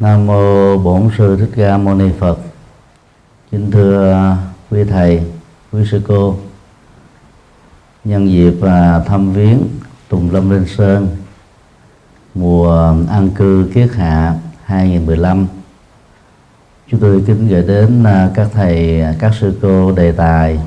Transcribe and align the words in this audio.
Nam 0.00 0.26
mô 0.26 0.78
Bổn 0.78 1.10
sư 1.18 1.36
Thích 1.36 1.50
Ca 1.56 1.78
Mâu 1.78 1.94
Ni 1.94 2.10
Phật. 2.18 2.38
Kính 3.50 3.70
thưa 3.70 4.36
quý 4.70 4.84
thầy, 4.84 5.22
quý 5.72 5.84
sư 5.90 6.02
cô. 6.08 6.36
Nhân 8.04 8.30
dịp 8.30 8.54
à, 8.62 9.00
thăm 9.06 9.32
viếng 9.32 9.58
Tùng 10.08 10.30
Lâm 10.30 10.50
Linh 10.50 10.66
Sơn 10.66 11.16
mùa 12.34 12.94
an 13.10 13.30
cư 13.34 13.70
kiết 13.74 13.94
hạ 13.94 14.34
2015 14.64 15.46
chúng 16.90 17.00
tôi 17.00 17.22
kính 17.26 17.48
gửi 17.48 17.62
đến 17.62 18.04
à, 18.04 18.30
các 18.34 18.48
thầy 18.52 19.00
à, 19.00 19.14
các 19.18 19.32
sư 19.40 19.58
cô 19.62 19.92
đề 19.92 20.12
tài 20.12 20.60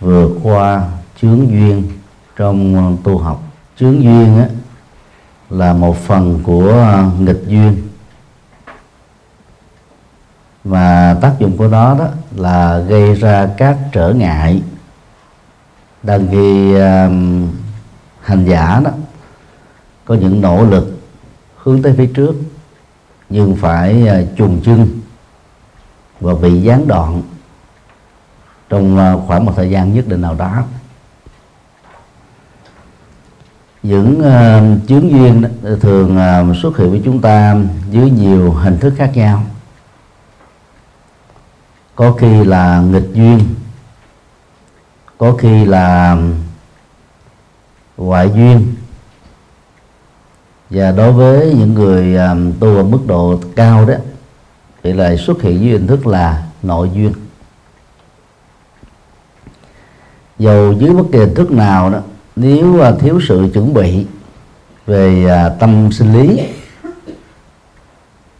vượt 0.00 0.30
qua 0.42 0.88
chướng 1.20 1.50
duyên 1.50 1.82
trong 2.36 2.96
tu 3.04 3.18
học 3.18 3.42
chướng 3.78 4.02
duyên 4.02 4.38
á, 4.38 4.48
là 5.50 5.72
một 5.72 5.96
phần 5.96 6.40
của 6.42 7.04
nghịch 7.18 7.42
duyên 7.46 7.87
và 10.68 11.14
tác 11.14 11.34
dụng 11.38 11.56
của 11.56 11.68
nó 11.68 11.98
đó 11.98 12.06
là 12.36 12.78
gây 12.78 13.14
ra 13.14 13.48
các 13.56 13.76
trở 13.92 14.12
ngại. 14.12 14.62
Đang 16.02 16.28
khi 16.30 16.74
uh, 16.74 16.80
hành 18.20 18.44
giả 18.44 18.80
đó 18.84 18.90
có 20.04 20.14
những 20.14 20.40
nỗ 20.40 20.64
lực 20.64 20.98
hướng 21.56 21.82
tới 21.82 21.94
phía 21.96 22.06
trước 22.06 22.34
nhưng 23.28 23.56
phải 23.56 24.06
ờ, 24.06 24.20
uh, 24.20 24.36
trùng 24.36 24.60
chân 24.64 24.88
và 26.20 26.34
bị 26.34 26.60
gián 26.60 26.88
đoạn 26.88 27.22
trong 28.68 29.14
uh, 29.16 29.28
khoảng 29.28 29.44
một 29.44 29.52
thời 29.56 29.70
gian 29.70 29.94
nhất 29.94 30.08
định 30.08 30.20
nào 30.20 30.34
đó. 30.34 30.62
Những 33.82 34.18
uh, 34.18 34.88
chướng 34.88 35.10
duyên 35.10 35.42
thường 35.80 36.18
uh, 36.50 36.56
xuất 36.56 36.76
hiện 36.76 36.90
với 36.90 37.02
chúng 37.04 37.20
ta 37.20 37.56
dưới 37.90 38.10
nhiều 38.10 38.52
hình 38.52 38.78
thức 38.78 38.94
khác 38.96 39.10
nhau 39.14 39.44
có 41.98 42.12
khi 42.12 42.44
là 42.44 42.80
nghịch 42.80 43.14
duyên. 43.14 43.40
Có 45.18 45.32
khi 45.32 45.64
là 45.64 46.16
ngoại 47.96 48.30
duyên. 48.34 48.74
Và 50.70 50.92
đối 50.92 51.12
với 51.12 51.54
những 51.58 51.74
người 51.74 52.16
um, 52.16 52.52
tu 52.60 52.76
ở 52.76 52.82
mức 52.82 52.98
độ 53.06 53.40
cao 53.56 53.86
đó 53.86 53.94
thì 54.82 54.92
lại 54.92 55.16
xuất 55.16 55.42
hiện 55.42 55.60
dưới 55.60 55.72
hình 55.72 55.86
thức 55.86 56.06
là 56.06 56.46
nội 56.62 56.90
duyên. 56.94 57.12
Dầu 60.38 60.72
dưới 60.72 60.90
bất 60.94 61.04
kỳ 61.12 61.18
hình 61.18 61.34
thức 61.34 61.50
nào 61.50 61.90
đó 61.90 61.98
nếu 62.36 62.80
à, 62.80 62.92
thiếu 63.00 63.20
sự 63.28 63.50
chuẩn 63.54 63.74
bị 63.74 64.06
về 64.86 65.26
à, 65.28 65.48
tâm 65.48 65.92
sinh 65.92 66.12
lý 66.12 66.40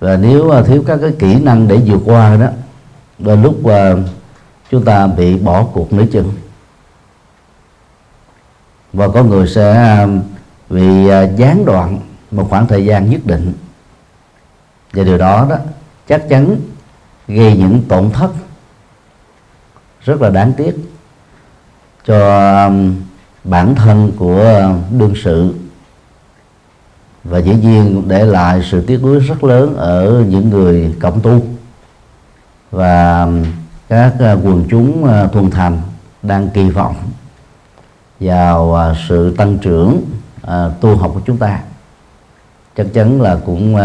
và 0.01 0.17
nếu 0.17 0.63
thiếu 0.67 0.85
các 0.87 0.99
cái 1.03 1.13
kỹ 1.19 1.35
năng 1.35 1.69
để 1.69 1.77
vượt 1.87 2.01
qua 2.05 2.37
đó 2.37 2.47
đôi 3.19 3.37
lúc 3.37 3.57
uh, 3.63 3.99
chúng 4.71 4.85
ta 4.85 5.07
bị 5.07 5.37
bỏ 5.37 5.65
cuộc 5.73 5.93
nửa 5.93 6.05
chừng. 6.13 6.33
Và 8.93 9.09
có 9.09 9.23
người 9.23 9.49
sẽ 9.49 9.73
ờ, 9.73 10.09
bị 10.71 11.09
ờ, 11.09 11.29
gián 11.37 11.65
đoạn 11.65 11.99
một 12.31 12.47
khoảng 12.51 12.67
thời 12.67 12.85
gian 12.85 13.11
nhất 13.11 13.21
định. 13.25 13.53
Và 14.93 15.05
điều 15.05 15.19
đó 15.19 15.47
đó 15.51 15.57
chắc 16.09 16.29
chắn 16.29 16.57
gây 17.29 17.57
những 17.57 17.83
tổn 17.89 18.11
thất 18.11 18.31
rất 20.05 20.23
là 20.23 20.31
đáng 20.31 20.53
tiếc 20.57 20.77
cho 22.07 22.71
bản 23.45 23.75
thân 23.75 24.13
của 24.17 24.71
đương 24.99 25.15
sự. 25.25 25.55
Và 27.25 27.39
dĩ 27.39 27.55
nhiên 27.55 28.03
để 28.09 28.25
lại 28.25 28.63
sự 28.71 28.81
tiếc 28.87 29.03
nuối 29.03 29.21
rất 29.21 29.45
lớn 29.45 29.77
ở 29.77 30.25
những 30.29 30.51
người 30.51 30.95
cộng 31.01 31.21
tu 31.21 31.58
và 32.71 33.29
các 33.89 34.15
ờ, 34.19 34.41
quần 34.45 34.67
chúng 34.71 35.05
ờ, 35.05 35.29
thuần 35.33 35.51
thành 35.51 35.81
đang 36.23 36.49
kỳ 36.49 36.71
vọng 36.71 36.97
vào 38.21 38.75
ờ, 38.75 38.95
sự 39.09 39.35
tăng 39.37 39.59
trưởng 39.59 40.03
tu 40.81 40.97
học 40.97 41.11
của 41.15 41.21
chúng 41.27 41.37
ta. 41.37 41.61
Chắc 42.77 42.87
chắn 42.95 43.23
là 43.23 43.39
cũng 43.47 43.77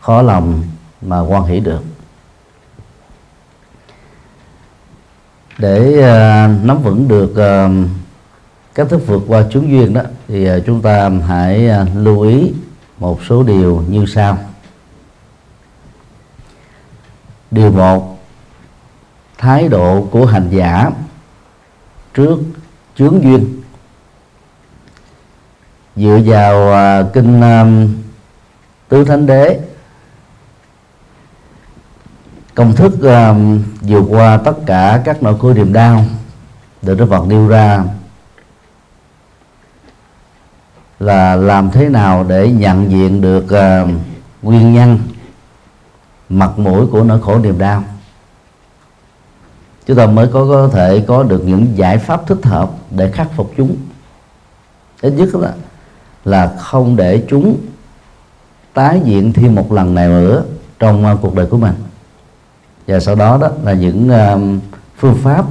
khó 0.00 0.22
lòng 0.22 0.62
mà 1.02 1.20
quan 1.20 1.44
hỷ 1.44 1.60
được. 1.60 1.82
Để 5.58 6.02
nắm 6.62 6.82
vững 6.82 7.08
được 7.08 7.34
cách 8.74 8.86
thức 8.90 9.06
vượt 9.06 9.22
qua 9.28 9.44
chướng 9.52 9.70
duyên 9.70 9.94
đó, 9.94 10.00
thì 10.28 10.48
chúng 10.66 10.82
ta 10.82 11.10
hãy 11.28 11.68
lưu 11.94 12.20
ý 12.20 12.52
một 12.98 13.20
số 13.28 13.42
điều 13.42 13.84
như 13.88 14.06
sau 14.06 14.38
điều 17.54 17.70
một 17.70 18.18
thái 19.38 19.68
độ 19.68 20.08
của 20.10 20.26
hành 20.26 20.48
giả 20.50 20.90
trước 22.14 22.38
chướng 22.96 23.22
duyên. 23.22 23.60
Dựa 25.96 26.18
vào 26.24 26.68
uh, 27.06 27.12
kinh 27.12 27.40
um, 27.40 27.94
tứ 28.88 29.04
thánh 29.04 29.26
đế 29.26 29.60
công 32.54 32.72
thức 32.72 32.92
um, 33.02 33.62
vượt 33.80 34.04
qua 34.08 34.36
tất 34.36 34.54
cả 34.66 35.02
các 35.04 35.22
nỗi 35.22 35.38
khổ 35.38 35.52
niềm 35.52 35.72
đau 35.72 36.04
được 36.82 36.98
Đức 36.98 37.06
Phật 37.10 37.26
nêu 37.26 37.48
ra 37.48 37.84
là 41.00 41.36
làm 41.36 41.70
thế 41.70 41.88
nào 41.88 42.24
để 42.28 42.52
nhận 42.52 42.90
diện 42.90 43.20
được 43.20 43.44
uh, 43.44 43.90
nguyên 44.42 44.74
nhân 44.74 44.98
mặt 46.34 46.58
mũi 46.58 46.86
của 46.86 47.02
nỗi 47.02 47.20
khổ 47.20 47.38
niềm 47.38 47.58
đau. 47.58 47.84
Chúng 49.86 49.96
ta 49.96 50.06
mới 50.06 50.26
có 50.26 50.46
có 50.48 50.68
thể 50.72 51.04
có 51.06 51.22
được 51.22 51.42
những 51.46 51.76
giải 51.76 51.98
pháp 51.98 52.26
thích 52.26 52.44
hợp 52.44 52.70
để 52.90 53.10
khắc 53.10 53.28
phục 53.36 53.52
chúng. 53.56 53.76
Ít 55.00 55.10
nhất 55.10 55.28
đó 55.32 55.48
là 56.24 56.56
không 56.58 56.96
để 56.96 57.24
chúng 57.28 57.56
tái 58.74 59.00
diễn 59.04 59.32
thêm 59.32 59.54
một 59.54 59.72
lần 59.72 59.94
nào 59.94 60.08
nữa 60.08 60.44
trong 60.78 61.12
uh, 61.12 61.18
cuộc 61.22 61.34
đời 61.34 61.46
của 61.46 61.56
mình. 61.56 61.74
Và 62.86 63.00
sau 63.00 63.14
đó 63.14 63.38
đó 63.40 63.48
là 63.62 63.72
những 63.72 64.10
uh, 64.10 64.62
phương 64.98 65.14
pháp 65.14 65.44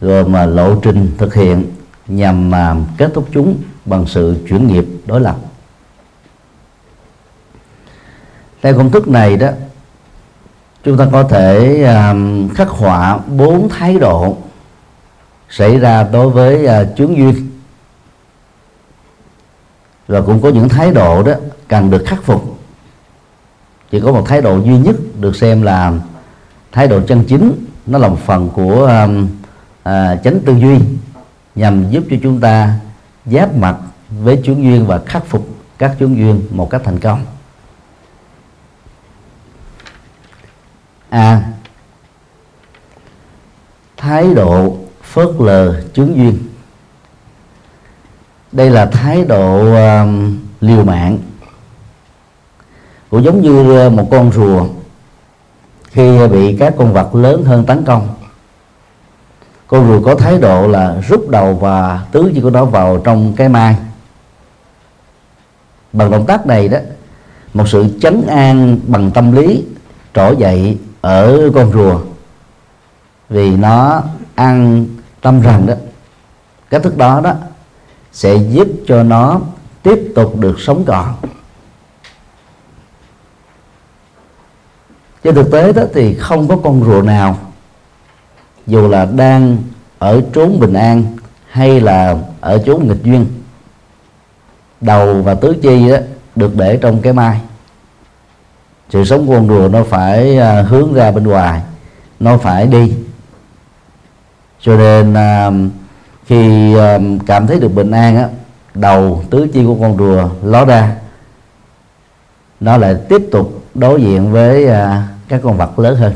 rồi 0.00 0.28
mà 0.28 0.46
lộ 0.46 0.74
trình 0.74 1.14
thực 1.18 1.34
hiện 1.34 1.64
nhằm 2.08 2.50
mà 2.50 2.76
kết 2.98 3.10
thúc 3.14 3.28
chúng 3.32 3.56
bằng 3.84 4.06
sự 4.06 4.36
chuyển 4.48 4.66
nghiệp 4.66 4.86
đối 5.06 5.20
lập. 5.20 5.36
Theo 8.66 8.76
công 8.76 8.90
thức 8.90 9.08
này 9.08 9.36
đó 9.36 9.48
chúng 10.84 10.96
ta 10.98 11.06
có 11.12 11.22
thể 11.22 11.82
um, 11.82 12.48
khắc 12.48 12.68
họa 12.68 13.18
bốn 13.18 13.68
thái 13.68 13.98
độ 13.98 14.36
xảy 15.50 15.78
ra 15.78 16.02
đối 16.02 16.30
với 16.30 16.64
uh, 16.64 16.96
chướng 16.96 17.16
duyên. 17.16 17.50
Và 20.08 20.20
cũng 20.20 20.42
có 20.42 20.48
những 20.48 20.68
thái 20.68 20.90
độ 20.90 21.22
đó 21.22 21.32
cần 21.68 21.90
được 21.90 22.02
khắc 22.06 22.22
phục. 22.22 22.58
Chỉ 23.90 24.00
có 24.00 24.12
một 24.12 24.28
thái 24.28 24.42
độ 24.42 24.58
duy 24.58 24.78
nhất 24.78 24.96
được 25.20 25.36
xem 25.36 25.62
là 25.62 25.92
thái 26.72 26.88
độ 26.88 27.00
chân 27.00 27.24
chính 27.28 27.66
nó 27.86 27.98
là 27.98 28.08
một 28.08 28.18
phần 28.26 28.50
của 28.54 28.86
um, 28.86 29.24
uh, 29.24 30.22
chánh 30.24 30.40
tư 30.46 30.52
duy 30.52 30.78
nhằm 31.54 31.90
giúp 31.90 32.04
cho 32.10 32.16
chúng 32.22 32.40
ta 32.40 32.74
giáp 33.26 33.56
mặt 33.56 33.76
với 34.10 34.42
chướng 34.44 34.62
duyên 34.62 34.86
và 34.86 35.00
khắc 35.06 35.26
phục 35.26 35.48
các 35.78 35.96
chướng 36.00 36.16
duyên 36.16 36.42
một 36.50 36.70
cách 36.70 36.80
thành 36.84 36.98
công. 36.98 37.24
A. 41.16 41.42
Thái 43.96 44.34
độ 44.34 44.76
phớt 45.02 45.28
lờ 45.38 45.82
chướng 45.94 46.16
duyên. 46.16 46.38
Đây 48.52 48.70
là 48.70 48.86
thái 48.86 49.24
độ 49.24 49.62
uh, 49.62 50.08
liều 50.60 50.84
mạng. 50.84 51.18
Cũng 53.10 53.24
giống 53.24 53.42
như 53.42 53.86
uh, 53.86 53.92
một 53.92 54.08
con 54.10 54.32
rùa 54.32 54.66
khi 55.90 56.28
bị 56.28 56.56
các 56.58 56.74
con 56.78 56.92
vật 56.92 57.14
lớn 57.14 57.44
hơn 57.44 57.64
tấn 57.64 57.84
công. 57.84 58.08
Con 59.66 59.88
rùa 59.88 60.04
có 60.04 60.14
thái 60.14 60.38
độ 60.38 60.68
là 60.68 61.00
rút 61.08 61.28
đầu 61.28 61.54
và 61.54 62.06
tứ 62.12 62.30
chi 62.34 62.40
của 62.40 62.50
nó 62.50 62.64
vào 62.64 63.00
trong 63.04 63.32
cái 63.36 63.48
mai. 63.48 63.76
Bằng 65.92 66.10
động 66.10 66.26
tác 66.26 66.46
này 66.46 66.68
đó 66.68 66.78
một 67.54 67.68
sự 67.68 67.86
chấn 68.00 68.26
an 68.26 68.78
bằng 68.86 69.10
tâm 69.10 69.32
lý 69.32 69.64
trỗi 70.14 70.36
dậy 70.36 70.78
ở 71.06 71.50
con 71.54 71.72
rùa. 71.72 72.00
Vì 73.28 73.56
nó 73.56 74.02
ăn 74.34 74.86
tâm 75.20 75.40
rằng 75.40 75.66
đó. 75.66 75.74
Cách 76.70 76.82
thức 76.82 76.96
đó 76.96 77.20
đó 77.20 77.34
sẽ 78.12 78.36
giúp 78.36 78.68
cho 78.86 79.02
nó 79.02 79.40
tiếp 79.82 80.12
tục 80.14 80.36
được 80.36 80.60
sống 80.60 80.84
còn. 80.86 81.14
Trên 85.22 85.34
thực 85.34 85.50
tế 85.52 85.72
đó 85.72 85.82
thì 85.94 86.14
không 86.14 86.48
có 86.48 86.56
con 86.64 86.84
rùa 86.84 87.02
nào, 87.02 87.38
dù 88.66 88.88
là 88.88 89.04
đang 89.04 89.56
ở 89.98 90.22
trốn 90.32 90.60
bình 90.60 90.72
an 90.72 91.16
hay 91.50 91.80
là 91.80 92.16
ở 92.40 92.62
chốn 92.66 92.88
nghịch 92.88 93.02
duyên, 93.04 93.26
đầu 94.80 95.22
và 95.22 95.34
tứ 95.34 95.56
chi 95.62 95.90
đó 95.90 95.96
được 96.36 96.56
để 96.56 96.78
trong 96.82 97.02
cái 97.02 97.12
mai 97.12 97.40
sự 98.90 99.04
sống 99.04 99.26
của 99.26 99.32
con 99.32 99.48
rùa 99.48 99.68
nó 99.68 99.84
phải 99.84 100.38
à, 100.38 100.62
hướng 100.62 100.94
ra 100.94 101.10
bên 101.10 101.24
ngoài, 101.24 101.62
nó 102.20 102.38
phải 102.38 102.66
đi. 102.66 102.94
Cho 104.60 104.76
nên 104.76 105.14
à, 105.14 105.50
khi 106.26 106.74
à, 106.76 106.98
cảm 107.26 107.46
thấy 107.46 107.60
được 107.60 107.68
bình 107.68 107.90
an 107.90 108.16
á, 108.16 108.28
đầu, 108.74 109.24
tứ 109.30 109.48
chi 109.52 109.64
của 109.66 109.76
con 109.80 109.98
rùa 109.98 110.28
ló 110.42 110.64
ra, 110.64 110.96
nó 112.60 112.76
lại 112.76 112.96
tiếp 113.08 113.22
tục 113.32 113.64
đối 113.74 114.02
diện 114.02 114.32
với 114.32 114.68
các 115.28 115.40
con 115.44 115.56
vật 115.56 115.78
lớn 115.78 115.96
hơn. 115.96 116.12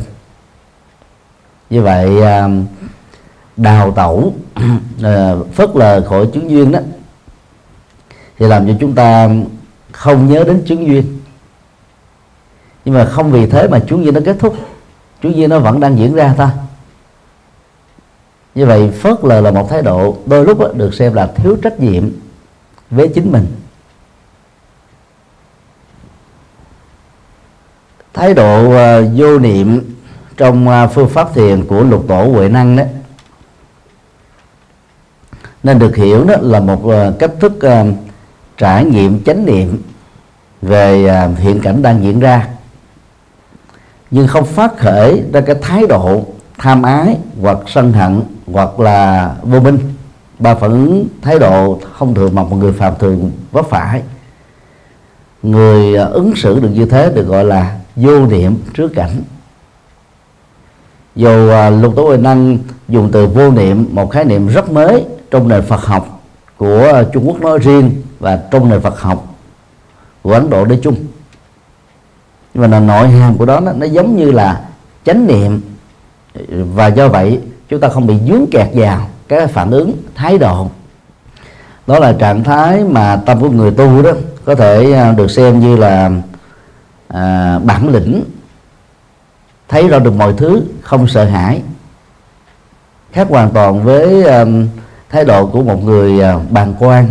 Như 1.71 1.83
vậy 1.83 2.23
đào 3.57 3.91
tẩu 3.91 4.35
phớt 5.55 5.71
lờ 5.75 6.03
khỏi 6.09 6.27
chứng 6.33 6.51
duyên 6.51 6.73
đó 6.73 6.79
thì 8.41 8.47
làm 8.47 8.67
cho 8.67 8.73
chúng 8.81 8.95
ta 8.95 9.29
không 9.93 10.33
nhớ 10.33 10.45
đến 10.45 10.63
chứng 10.67 10.87
duyên 10.87 11.20
nhưng 12.85 12.95
mà 12.95 13.05
không 13.05 13.33
vì 13.33 13.47
thế 13.47 13.69
mà 13.69 13.79
chuyến 13.79 14.05
duyên 14.05 14.15
nó 14.15 14.21
kết 14.25 14.37
thúc. 14.39 14.57
Chuyến 15.23 15.37
duyên 15.37 15.51
nó 15.51 15.59
vẫn 15.59 15.81
đang 15.81 15.99
diễn 15.99 16.15
ra 16.15 16.35
ta. 16.39 16.51
như 18.55 18.67
vậy 18.67 18.91
phớt 18.91 19.25
lờ 19.25 19.41
là 19.41 19.51
một 19.51 19.71
thái 19.71 19.83
độ 19.83 20.17
đôi 20.27 20.45
lúc 20.45 20.77
được 20.77 20.95
xem 20.95 21.15
là 21.15 21.27
thiếu 21.27 21.57
trách 21.63 21.81
nhiệm 21.81 22.11
với 22.91 23.09
chính 23.09 23.33
mình. 23.33 23.47
Thái 28.15 28.35
độ 28.35 28.67
uh, 28.67 29.11
vô 29.17 29.39
niệm 29.39 29.95
trong 30.37 30.69
uh, 30.69 30.91
phương 30.95 31.09
pháp 31.09 31.35
thiền 31.35 31.67
của 31.67 31.83
lục 31.83 32.05
tổ 32.09 32.25
huệ 32.25 32.49
năng 32.49 32.77
đó 32.77 32.83
nên 35.63 35.79
được 35.79 35.97
hiểu 35.97 36.25
đó 36.25 36.35
là 36.41 36.61
một 36.61 36.85
uh, 36.85 37.19
cách 37.19 37.31
thức 37.41 37.53
uh, 37.67 37.95
trải 38.57 38.85
nghiệm 38.85 39.25
chánh 39.25 39.47
niệm 39.47 39.83
về 40.63 41.05
uh, 41.33 41.39
hiện 41.39 41.61
cảnh 41.61 41.83
đang 41.83 42.03
diễn 42.03 42.21
ra 42.21 42.49
nhưng 44.11 44.27
không 44.27 44.45
phát 44.45 44.79
khởi 44.79 45.23
ra 45.33 45.41
cái 45.41 45.57
thái 45.63 45.87
độ 45.87 46.25
tham 46.59 46.83
ái 46.83 47.17
hoặc 47.41 47.59
sân 47.67 47.93
hận 47.93 48.23
hoặc 48.47 48.81
là 48.81 49.35
vô 49.43 49.61
minh. 49.61 49.79
Ba 50.39 50.55
phẫn 50.55 51.05
thái 51.23 51.39
độ 51.39 51.81
không 51.93 52.15
thường 52.15 52.35
mà 52.35 52.43
một 52.43 52.57
người 52.57 52.73
phạm 52.73 52.95
thường 52.99 53.31
vấp 53.53 53.67
phải. 53.67 54.03
Người 55.43 55.97
à, 55.97 56.05
ứng 56.05 56.37
xử 56.37 56.61
được 56.61 56.69
như 56.69 56.87
thế 56.87 57.13
được 57.15 57.27
gọi 57.27 57.45
là 57.45 57.79
vô 57.97 58.27
niệm 58.27 58.57
trước 58.75 58.95
cảnh. 58.95 59.23
Dù 61.17 61.51
à, 61.51 61.71
lục 61.71 61.97
tổ 61.97 62.05
huệ 62.05 62.17
năng 62.17 62.59
dùng 62.89 63.11
từ 63.13 63.27
vô 63.27 63.51
niệm 63.51 63.89
một 63.91 64.11
khái 64.11 64.25
niệm 64.25 64.47
rất 64.47 64.71
mới 64.71 65.05
trong 65.31 65.49
nền 65.49 65.63
Phật 65.63 65.85
học 65.85 66.23
của 66.57 67.05
Trung 67.13 67.29
Quốc 67.29 67.41
nói 67.41 67.59
riêng 67.59 68.03
và 68.19 68.41
trong 68.51 68.69
nền 68.69 68.81
Phật 68.81 69.01
học 69.01 69.35
của 70.23 70.33
Ấn 70.33 70.51
Độ 70.51 70.65
nói 70.65 70.79
chung 70.83 70.97
nhưng 72.55 72.63
mà 72.63 72.69
là 72.69 72.81
nội 72.81 73.09
hàm 73.09 73.37
của 73.37 73.47
đó 73.47 73.61
nó, 73.61 73.73
nó 73.73 73.87
giống 73.87 74.17
như 74.17 74.33
là 74.33 74.61
chánh 75.05 75.27
niệm. 75.27 75.61
Và 76.49 76.87
do 76.87 77.09
vậy 77.09 77.41
chúng 77.69 77.81
ta 77.81 77.89
không 77.89 78.07
bị 78.07 78.15
dướng 78.29 78.45
kẹt 78.51 78.69
vào 78.75 79.09
cái 79.29 79.47
phản 79.47 79.71
ứng 79.71 79.97
thái 80.15 80.39
độ. 80.39 80.71
Đó 81.87 81.99
là 81.99 82.13
trạng 82.13 82.45
thái 82.45 82.85
mà 82.85 83.17
tâm 83.17 83.41
của 83.41 83.51
người 83.51 83.71
tu 83.71 84.03
đó 84.03 84.11
có 84.45 84.55
thể 84.55 84.93
à, 84.93 85.13
được 85.13 85.31
xem 85.31 85.61
như 85.61 85.77
là 85.77 86.11
à, 87.09 87.59
bản 87.59 87.89
lĩnh. 87.89 88.25
Thấy 89.69 89.89
ra 89.89 89.99
được 89.99 90.15
mọi 90.15 90.35
thứ 90.37 90.63
không 90.83 91.09
sợ 91.09 91.25
hãi. 91.25 91.63
Khác 93.13 93.27
hoàn 93.31 93.51
toàn 93.51 93.85
với 93.85 94.25
à, 94.25 94.45
thái 95.11 95.25
độ 95.25 95.47
của 95.47 95.63
một 95.63 95.85
người 95.85 96.21
à, 96.21 96.39
bàn 96.51 96.75
quan. 96.79 97.11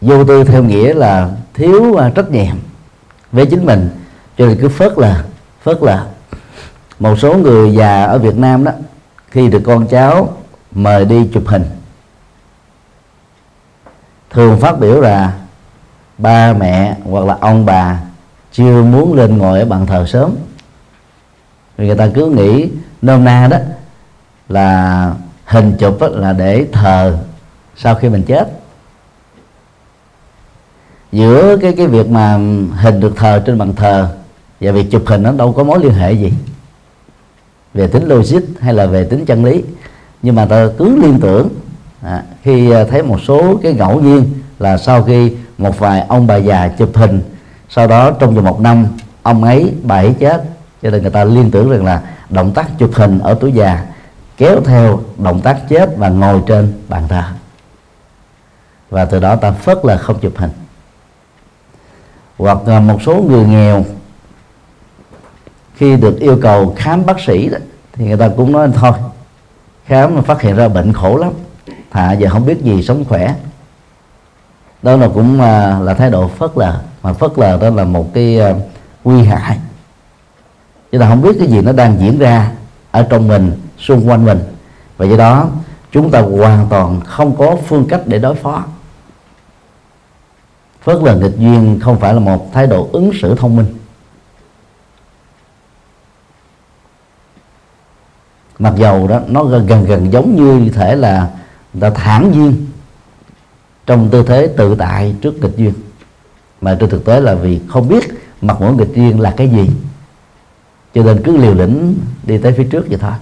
Vô 0.00 0.24
tư 0.24 0.44
theo 0.44 0.62
nghĩa 0.62 0.94
là 0.94 1.30
thiếu 1.58 1.82
uh, 1.82 2.14
trách 2.14 2.30
nhiệm 2.30 2.56
với 3.32 3.46
chính 3.46 3.66
mình. 3.66 3.88
Cho 4.38 4.46
nên 4.46 4.58
cứ 4.60 4.68
phớt 4.68 4.98
là 4.98 5.24
phớt 5.62 5.82
là. 5.82 6.06
Một 6.98 7.18
số 7.18 7.34
người 7.34 7.74
già 7.74 8.04
ở 8.04 8.18
Việt 8.18 8.36
Nam 8.36 8.64
đó 8.64 8.72
khi 9.30 9.48
được 9.48 9.62
con 9.64 9.86
cháu 9.86 10.36
mời 10.72 11.04
đi 11.04 11.28
chụp 11.32 11.42
hình 11.46 11.64
thường 14.30 14.60
phát 14.60 14.78
biểu 14.78 15.00
là 15.00 15.32
ba 16.18 16.52
mẹ 16.52 16.96
hoặc 17.04 17.24
là 17.24 17.36
ông 17.40 17.66
bà 17.66 18.00
chưa 18.52 18.82
muốn 18.82 19.14
lên 19.14 19.38
ngồi 19.38 19.58
ở 19.58 19.64
bàn 19.64 19.86
thờ 19.86 20.06
sớm. 20.06 20.36
Vì 21.76 21.86
người 21.86 21.96
ta 21.96 22.08
cứ 22.14 22.26
nghĩ 22.26 22.68
nôm 23.02 23.24
na 23.24 23.48
đó 23.50 23.56
là 24.48 25.12
hình 25.44 25.76
chụp 25.78 25.98
là 26.00 26.32
để 26.32 26.66
thờ 26.72 27.18
sau 27.76 27.94
khi 27.94 28.08
mình 28.08 28.22
chết 28.22 28.57
giữa 31.12 31.56
cái 31.56 31.72
cái 31.72 31.86
việc 31.86 32.08
mà 32.08 32.38
hình 32.76 33.00
được 33.00 33.16
thờ 33.16 33.42
trên 33.46 33.58
bàn 33.58 33.74
thờ 33.74 34.08
và 34.60 34.72
việc 34.72 34.90
chụp 34.90 35.02
hình 35.06 35.22
nó 35.22 35.32
đâu 35.32 35.52
có 35.52 35.64
mối 35.64 35.78
liên 35.78 35.92
hệ 35.92 36.12
gì. 36.12 36.32
Về 37.74 37.86
tính 37.86 38.08
logic 38.08 38.40
hay 38.60 38.74
là 38.74 38.86
về 38.86 39.04
tính 39.04 39.24
chân 39.24 39.44
lý. 39.44 39.62
Nhưng 40.22 40.34
mà 40.34 40.46
ta 40.46 40.68
cứ 40.78 40.96
liên 41.02 41.20
tưởng 41.20 41.48
à, 42.02 42.22
khi 42.42 42.70
à, 42.70 42.84
thấy 42.84 43.02
một 43.02 43.20
số 43.26 43.60
cái 43.62 43.72
ngẫu 43.72 44.00
nhiên 44.00 44.24
là 44.58 44.78
sau 44.78 45.02
khi 45.02 45.32
một 45.58 45.78
vài 45.78 46.04
ông 46.08 46.26
bà 46.26 46.36
già 46.36 46.68
chụp 46.68 46.90
hình 46.94 47.22
sau 47.68 47.86
đó 47.86 48.10
trong 48.10 48.34
vòng 48.34 48.44
một 48.44 48.60
năm 48.60 48.86
ông 49.22 49.44
ấy 49.44 49.72
bà 49.82 49.96
ấy 49.96 50.14
chết. 50.18 50.44
Cho 50.82 50.90
nên 50.90 51.02
người 51.02 51.10
ta 51.10 51.24
liên 51.24 51.50
tưởng 51.50 51.70
rằng 51.70 51.84
là 51.84 52.02
động 52.30 52.52
tác 52.52 52.78
chụp 52.78 52.90
hình 52.94 53.18
ở 53.18 53.34
tuổi 53.40 53.52
già 53.52 53.86
kéo 54.36 54.60
theo 54.64 55.00
động 55.18 55.40
tác 55.40 55.68
chết 55.68 55.96
và 55.96 56.08
ngồi 56.08 56.42
trên 56.46 56.72
bàn 56.88 57.08
thờ. 57.08 57.22
Và 58.90 59.04
từ 59.04 59.20
đó 59.20 59.36
ta 59.36 59.50
phớt 59.50 59.78
là 59.84 59.96
không 59.96 60.18
chụp 60.20 60.32
hình 60.36 60.50
hoặc 62.38 62.58
à, 62.66 62.80
một 62.80 63.02
số 63.02 63.14
người 63.14 63.44
nghèo 63.44 63.84
khi 65.74 65.96
được 65.96 66.18
yêu 66.20 66.38
cầu 66.42 66.74
khám 66.76 67.06
bác 67.06 67.20
sĩ 67.20 67.48
đó, 67.48 67.58
thì 67.92 68.04
người 68.04 68.16
ta 68.16 68.28
cũng 68.36 68.52
nói 68.52 68.68
thôi 68.74 68.92
khám 69.86 70.14
mà 70.14 70.22
phát 70.22 70.42
hiện 70.42 70.56
ra 70.56 70.68
bệnh 70.68 70.92
khổ 70.92 71.16
lắm 71.16 71.32
thà 71.90 72.12
giờ 72.12 72.28
không 72.30 72.46
biết 72.46 72.62
gì 72.62 72.82
sống 72.82 73.04
khỏe. 73.04 73.34
Đó 74.82 74.96
là 74.96 75.08
cũng 75.14 75.40
là, 75.40 75.78
là 75.78 75.94
thái 75.94 76.10
độ 76.10 76.28
phớt 76.28 76.50
lờ 76.56 76.80
mà 77.02 77.12
phớt 77.12 77.30
lờ 77.36 77.58
đó 77.60 77.70
là 77.70 77.84
một 77.84 78.14
cái 78.14 78.40
uh, 78.50 78.56
nguy 79.04 79.22
hại. 79.22 79.58
Chúng 80.92 81.00
ta 81.00 81.08
không 81.08 81.22
biết 81.22 81.36
cái 81.38 81.48
gì 81.48 81.62
nó 81.62 81.72
đang 81.72 82.00
diễn 82.00 82.18
ra 82.18 82.52
ở 82.90 83.06
trong 83.10 83.28
mình 83.28 83.52
xung 83.78 84.08
quanh 84.08 84.24
mình. 84.24 84.40
Và 84.96 85.06
do 85.06 85.16
đó 85.16 85.48
chúng 85.92 86.10
ta 86.10 86.20
hoàn 86.20 86.66
toàn 86.70 87.00
không 87.00 87.36
có 87.36 87.56
phương 87.66 87.86
cách 87.88 88.00
để 88.06 88.18
đối 88.18 88.34
phó 88.34 88.64
phớt 90.82 90.96
lờ 91.02 91.16
nghịch 91.16 91.38
duyên, 91.38 91.80
không 91.82 92.00
phải 92.00 92.14
là 92.14 92.20
một 92.20 92.52
thái 92.52 92.66
độ 92.66 92.88
ứng 92.92 93.10
xử 93.20 93.34
thông 93.34 93.56
minh. 93.56 93.66
Mặc 98.58 98.74
dầu 98.76 99.08
đó, 99.08 99.20
nó 99.28 99.44
gần 99.44 99.66
gần 99.86 100.12
giống 100.12 100.36
như 100.36 100.70
thể 100.70 100.96
là 100.96 101.30
người 101.72 101.80
ta 101.80 101.90
thản 101.90 102.30
nhiên 102.32 102.66
trong 103.86 104.08
tư 104.10 104.24
thế 104.26 104.46
tự 104.56 104.74
tại 104.74 105.14
trước 105.20 105.34
nghịch 105.40 105.56
duyên. 105.56 105.72
Mà 106.60 106.76
trên 106.80 106.90
thực 106.90 107.04
tế 107.04 107.20
là 107.20 107.34
vì 107.34 107.60
không 107.68 107.88
biết 107.88 108.04
mặt 108.42 108.60
mũi 108.60 108.72
nghịch 108.72 108.94
duyên 108.94 109.20
là 109.20 109.34
cái 109.36 109.48
gì. 109.48 109.70
Cho 110.94 111.02
nên 111.02 111.22
cứ 111.24 111.36
liều 111.36 111.54
lĩnh 111.54 111.94
đi 112.22 112.38
tới 112.38 112.52
phía 112.52 112.64
trước 112.64 112.88
vậy 112.88 112.98
thôi. 113.00 113.12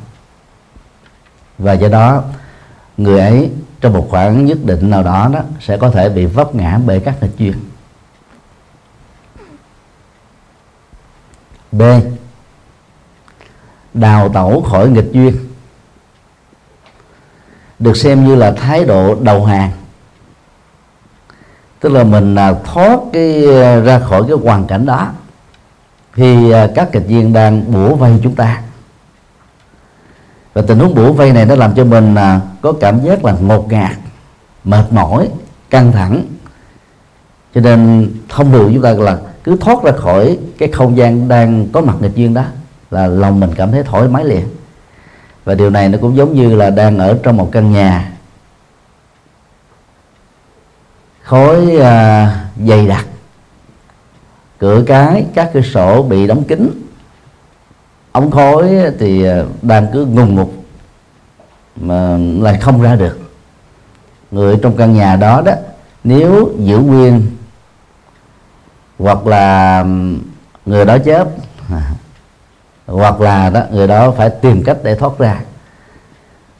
Và 1.58 1.72
do 1.72 1.88
đó, 1.88 2.22
người 2.96 3.20
ấy 3.20 3.50
trong 3.86 3.92
một 3.92 4.06
khoảng 4.10 4.46
nhất 4.46 4.58
định 4.64 4.90
nào 4.90 5.02
đó 5.02 5.30
đó, 5.32 5.40
sẽ 5.60 5.76
có 5.76 5.90
thể 5.90 6.08
bị 6.08 6.26
vấp 6.26 6.54
ngã 6.54 6.78
bởi 6.86 7.00
các 7.00 7.22
nghịch 7.22 7.38
duyên. 7.38 7.54
B. 11.72 11.82
Đào 13.94 14.28
tẩu 14.28 14.62
khỏi 14.62 14.88
nghịch 14.88 15.12
duyên. 15.12 15.36
Được 17.78 17.96
xem 17.96 18.24
như 18.24 18.34
là 18.34 18.52
thái 18.52 18.84
độ 18.84 19.14
đầu 19.14 19.44
hàng. 19.44 19.70
Tức 21.80 21.92
là 21.92 22.04
mình 22.04 22.34
à, 22.34 22.54
thoát 22.64 23.00
cái 23.12 23.60
à, 23.62 23.80
ra 23.80 23.98
khỏi 23.98 24.22
cái 24.28 24.36
hoàn 24.42 24.66
cảnh 24.66 24.86
đó 24.86 25.08
khi 26.12 26.50
à, 26.50 26.68
các 26.74 26.88
kịch 26.92 27.04
viên 27.06 27.32
đang 27.32 27.72
bủa 27.72 27.94
vây 27.94 28.20
chúng 28.22 28.34
ta 28.34 28.62
và 30.56 30.62
tình 30.62 30.78
huống 30.78 30.94
bủa 30.94 31.12
vây 31.12 31.32
này 31.32 31.46
nó 31.46 31.54
làm 31.54 31.74
cho 31.74 31.84
mình 31.84 32.14
à, 32.14 32.40
có 32.62 32.72
cảm 32.72 33.00
giác 33.00 33.24
là 33.24 33.32
ngột 33.40 33.72
ngạt 33.72 33.96
mệt 34.64 34.92
mỏi 34.92 35.28
căng 35.70 35.92
thẳng. 35.92 36.22
Cho 37.54 37.60
nên 37.60 38.10
thông 38.28 38.52
thường 38.52 38.70
chúng 38.74 38.82
ta 38.82 38.92
là 38.92 39.18
cứ 39.44 39.56
thoát 39.60 39.82
ra 39.84 39.92
khỏi 39.92 40.38
cái 40.58 40.68
không 40.68 40.96
gian 40.96 41.28
đang 41.28 41.68
có 41.72 41.80
mặt 41.80 41.96
nghịch 42.00 42.14
duyên 42.14 42.34
đó 42.34 42.44
là 42.90 43.06
lòng 43.06 43.40
mình 43.40 43.50
cảm 43.56 43.72
thấy 43.72 43.82
thoải 43.82 44.08
mái 44.08 44.24
liền. 44.24 44.48
Và 45.44 45.54
điều 45.54 45.70
này 45.70 45.88
nó 45.88 45.98
cũng 46.00 46.16
giống 46.16 46.34
như 46.34 46.54
là 46.54 46.70
đang 46.70 46.98
ở 46.98 47.18
trong 47.22 47.36
một 47.36 47.48
căn 47.52 47.72
nhà. 47.72 48.12
Khói 51.22 51.76
à, 51.80 52.44
dày 52.66 52.86
đặc 52.86 53.06
cửa 54.58 54.82
cái 54.86 55.26
các 55.34 55.50
cửa 55.54 55.60
sổ 55.60 56.02
bị 56.02 56.26
đóng 56.26 56.44
kín 56.44 56.85
ống 58.16 58.30
khói 58.30 58.76
thì 58.98 59.24
ờ, 59.24 59.46
đang 59.62 59.86
cứ 59.92 60.06
ngùng 60.06 60.34
ngục 60.34 60.52
mà 61.76 62.18
lại 62.40 62.58
không 62.60 62.82
ra 62.82 62.94
được. 62.94 63.18
Người 64.30 64.58
trong 64.62 64.76
căn 64.76 64.94
nhà 64.94 65.16
đó 65.16 65.42
đó, 65.44 65.52
nếu 66.04 66.50
giữ 66.58 66.78
nguyên 66.78 67.26
hoặc 68.98 69.26
là 69.26 69.84
người 70.66 70.84
đó 70.84 70.98
chết, 70.98 71.28
hoặc 72.86 73.20
là 73.20 73.50
đó, 73.50 73.62
người 73.70 73.86
đó 73.86 74.10
phải 74.10 74.30
tìm 74.30 74.64
cách 74.64 74.76
để 74.82 74.94
thoát 74.94 75.18
ra, 75.18 75.40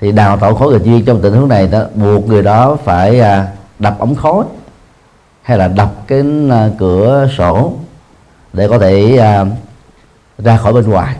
thì 0.00 0.12
đào 0.12 0.36
tạo 0.36 0.54
khối 0.54 0.70
người 0.70 0.80
duyên 0.84 1.04
trong 1.04 1.22
tình 1.22 1.34
huống 1.34 1.48
này 1.48 1.66
đó, 1.66 1.82
buộc 1.94 2.28
người 2.28 2.42
đó 2.42 2.76
phải 2.84 3.20
à, 3.20 3.48
đập 3.78 3.96
ống 3.98 4.14
khói 4.14 4.44
hay 5.42 5.58
là 5.58 5.68
đập 5.68 5.92
cái 6.06 6.22
à, 6.50 6.68
cửa 6.78 7.28
sổ 7.38 7.72
để 8.52 8.68
có 8.68 8.78
thể 8.78 9.16
à, 9.16 9.44
ra 10.38 10.56
khỏi 10.56 10.72
bên 10.72 10.90
ngoài 10.90 11.16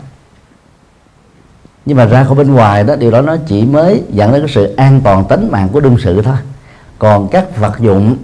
nhưng 1.87 1.97
mà 1.97 2.05
ra 2.05 2.25
khỏi 2.25 2.35
bên 2.35 2.55
ngoài 2.55 2.85
đó, 2.85 2.97
điều 2.97 3.11
đó 3.11 3.21
nó 3.21 3.37
chỉ 3.47 3.65
mới 3.65 4.03
dẫn 4.11 4.33
đến 4.33 4.41
cái 4.41 4.51
sự 4.55 4.75
an 4.77 5.01
toàn 5.05 5.25
tính 5.25 5.49
mạng 5.51 5.69
của 5.73 5.81
đương 5.81 5.97
sự 6.03 6.23
thôi. 6.23 6.37
Còn 6.99 7.29
các 7.29 7.57
vật 7.57 7.79
dụng 7.81 8.17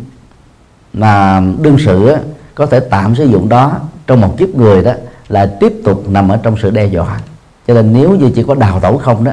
mà 0.92 1.42
đương 1.60 1.76
sự 1.78 2.16
có 2.54 2.66
thể 2.66 2.80
tạm 2.80 3.14
sử 3.14 3.24
dụng 3.24 3.48
đó 3.48 3.72
trong 4.06 4.20
một 4.20 4.34
kiếp 4.38 4.48
người 4.48 4.82
đó 4.82 4.92
là 5.28 5.46
tiếp 5.60 5.72
tục 5.84 6.04
nằm 6.08 6.28
ở 6.28 6.38
trong 6.42 6.56
sự 6.62 6.70
đe 6.70 6.86
dọa. 6.86 7.20
Cho 7.66 7.74
nên 7.74 7.92
nếu 7.92 8.10
như 8.10 8.30
chỉ 8.34 8.42
có 8.42 8.54
đào 8.54 8.80
tẩu 8.80 8.98
không 8.98 9.24
đó, 9.24 9.32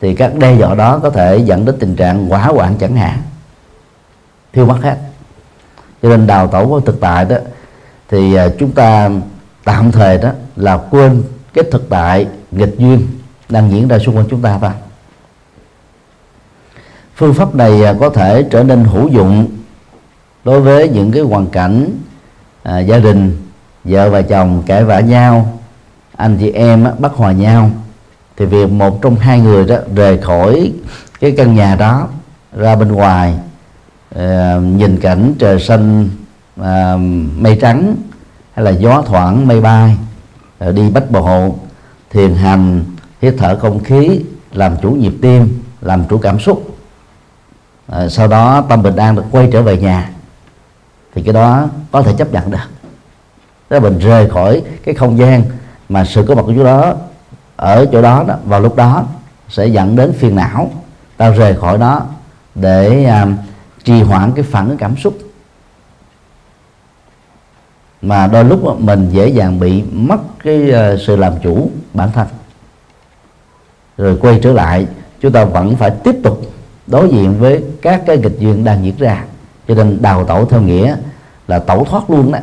thì 0.00 0.14
các 0.14 0.34
đe 0.38 0.54
dọa 0.54 0.74
đó 0.74 0.98
có 0.98 1.10
thể 1.10 1.38
dẫn 1.38 1.64
đến 1.64 1.74
tình 1.78 1.96
trạng 1.96 2.28
hỏa 2.28 2.46
hoạn 2.46 2.74
chẳng 2.78 2.96
hạn. 2.96 3.18
Thiêu 4.52 4.66
mất 4.66 4.78
hết. 4.82 4.96
Cho 6.02 6.08
nên 6.08 6.26
đào 6.26 6.46
tẩu 6.46 6.68
của 6.68 6.80
thực 6.80 7.00
tại 7.00 7.24
đó, 7.24 7.36
thì 8.08 8.34
à, 8.34 8.48
chúng 8.58 8.70
ta 8.70 9.10
tạm 9.64 9.92
thời 9.92 10.18
đó 10.18 10.30
là 10.56 10.76
quên 10.76 11.22
cái 11.54 11.64
thực 11.70 11.88
tại 11.88 12.26
nghịch 12.50 12.74
duyên 12.78 13.06
đang 13.52 13.70
diễn 13.70 13.88
ra 13.88 13.98
xung 13.98 14.16
quanh 14.16 14.26
chúng 14.30 14.42
ta 14.42 14.58
thôi 14.60 14.70
phương 17.14 17.34
pháp 17.34 17.54
này 17.54 17.84
à, 17.84 17.94
có 18.00 18.10
thể 18.10 18.44
trở 18.50 18.62
nên 18.62 18.84
hữu 18.84 19.08
dụng 19.08 19.46
đối 20.44 20.60
với 20.60 20.88
những 20.88 21.12
cái 21.12 21.22
hoàn 21.22 21.46
cảnh 21.46 21.90
à, 22.62 22.78
gia 22.78 22.98
đình 22.98 23.38
vợ 23.84 24.10
và 24.10 24.22
chồng 24.22 24.62
cãi 24.66 24.84
vã 24.84 25.00
nhau 25.00 25.58
anh 26.16 26.36
chị 26.40 26.50
em 26.50 26.84
á, 26.84 26.92
bất 26.98 27.14
hòa 27.14 27.32
nhau. 27.32 27.70
Thì 28.36 28.44
việc 28.44 28.70
một 28.70 29.02
trong 29.02 29.16
hai 29.16 29.40
người 29.40 29.64
đó 29.64 29.76
rời 29.94 30.18
khỏi 30.18 30.72
cái 31.20 31.34
căn 31.36 31.54
nhà 31.54 31.76
đó 31.76 32.08
ra 32.56 32.76
bên 32.76 32.92
ngoài 32.92 33.34
à, 34.16 34.56
nhìn 34.76 35.00
cảnh 35.00 35.34
trời 35.38 35.60
xanh 35.60 36.08
à, 36.62 36.96
mây 37.36 37.58
trắng 37.60 37.96
hay 38.54 38.64
là 38.64 38.70
gió 38.70 39.02
thoảng 39.06 39.46
mây 39.46 39.60
bay 39.60 39.96
à, 40.58 40.70
đi 40.70 40.90
bách 40.90 41.10
bộ 41.10 41.56
thiền 42.10 42.34
hành 42.34 42.84
hít 43.22 43.34
thở 43.38 43.58
không 43.58 43.84
khí 43.84 44.20
làm 44.52 44.76
chủ 44.82 44.90
nhịp 44.90 45.12
tim 45.22 45.62
làm 45.80 46.04
chủ 46.08 46.18
cảm 46.18 46.40
xúc. 46.40 46.76
À, 47.86 48.08
sau 48.08 48.28
đó 48.28 48.64
tâm 48.68 48.82
bình 48.82 48.96
an 48.96 49.14
được 49.14 49.24
quay 49.30 49.48
trở 49.52 49.62
về 49.62 49.78
nhà. 49.78 50.10
Thì 51.14 51.22
cái 51.22 51.32
đó 51.32 51.68
có 51.92 52.02
thể 52.02 52.14
chấp 52.18 52.32
nhận 52.32 52.50
được. 52.50 52.58
Tức 53.68 53.76
là 53.76 53.80
mình 53.80 53.98
rời 53.98 54.30
khỏi 54.30 54.62
cái 54.84 54.94
không 54.94 55.18
gian 55.18 55.42
mà 55.88 56.04
sự 56.04 56.24
có 56.28 56.34
mặt 56.34 56.42
của 56.46 56.52
chỗ 56.56 56.64
đó 56.64 56.94
ở 57.56 57.86
chỗ 57.92 58.02
đó, 58.02 58.24
đó 58.28 58.36
vào 58.44 58.60
lúc 58.60 58.76
đó 58.76 59.04
sẽ 59.48 59.66
dẫn 59.66 59.96
đến 59.96 60.12
phiền 60.12 60.36
não. 60.36 60.70
Ta 61.16 61.30
rời 61.30 61.56
khỏi 61.56 61.78
đó 61.78 62.02
để 62.54 63.04
à, 63.04 63.26
trì 63.84 64.02
hoãn 64.02 64.32
cái 64.32 64.44
phản 64.44 64.68
ứng 64.68 64.78
cảm 64.78 64.96
xúc. 64.96 65.18
Mà 68.02 68.26
đôi 68.26 68.44
lúc 68.44 68.80
mình 68.80 69.10
dễ 69.10 69.28
dàng 69.28 69.60
bị 69.60 69.82
mất 69.82 70.18
cái 70.44 70.70
ờ, 70.70 70.96
sự 71.06 71.16
làm 71.16 71.32
chủ 71.42 71.70
bản 71.94 72.12
thân 72.12 72.26
rồi 73.96 74.18
quay 74.20 74.40
trở 74.42 74.52
lại 74.52 74.86
chúng 75.20 75.32
ta 75.32 75.44
vẫn 75.44 75.76
phải 75.76 75.90
tiếp 75.90 76.14
tục 76.22 76.52
đối 76.86 77.08
diện 77.08 77.38
với 77.38 77.64
các 77.82 78.02
cái 78.06 78.18
nghịch 78.18 78.38
duyên 78.38 78.64
đang 78.64 78.84
diễn 78.84 78.96
ra. 78.98 79.24
Cho 79.68 79.74
nên 79.74 80.02
đào 80.02 80.24
tẩu 80.24 80.46
theo 80.46 80.60
nghĩa 80.60 80.96
là 81.48 81.58
tẩu 81.58 81.84
thoát 81.84 82.10
luôn 82.10 82.32
đó 82.32 82.38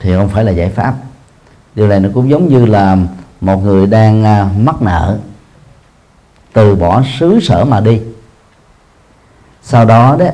thì 0.00 0.16
không 0.16 0.28
phải 0.28 0.44
là 0.44 0.52
giải 0.52 0.68
pháp. 0.68 0.94
Điều 1.74 1.88
này 1.88 2.00
nó 2.00 2.08
cũng 2.14 2.30
giống 2.30 2.48
như 2.48 2.66
là 2.66 2.96
một 3.40 3.56
người 3.56 3.86
đang 3.86 4.24
à, 4.24 4.48
mắc 4.58 4.82
nợ 4.82 5.18
từ 6.52 6.74
bỏ 6.74 7.02
xứ 7.18 7.40
sở 7.42 7.64
mà 7.64 7.80
đi. 7.80 8.00
Sau 9.62 9.84
đó 9.84 10.16
đó 10.18 10.26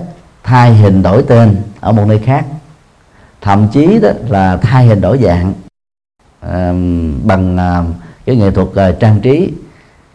thay 0.42 0.74
hình 0.74 1.02
đổi 1.02 1.22
tên 1.22 1.56
ở 1.80 1.92
một 1.92 2.04
nơi 2.08 2.18
khác. 2.18 2.46
Thậm 3.40 3.68
chí 3.72 3.98
đó 4.02 4.08
là 4.28 4.56
thay 4.56 4.86
hình 4.86 5.00
đổi 5.00 5.18
dạng 5.18 5.52
uh, 6.46 7.24
bằng 7.24 7.56
uh, 7.56 7.94
cái 8.26 8.36
nghệ 8.36 8.50
thuật 8.50 8.68
uh, 8.68 9.00
trang 9.00 9.20
trí 9.20 9.52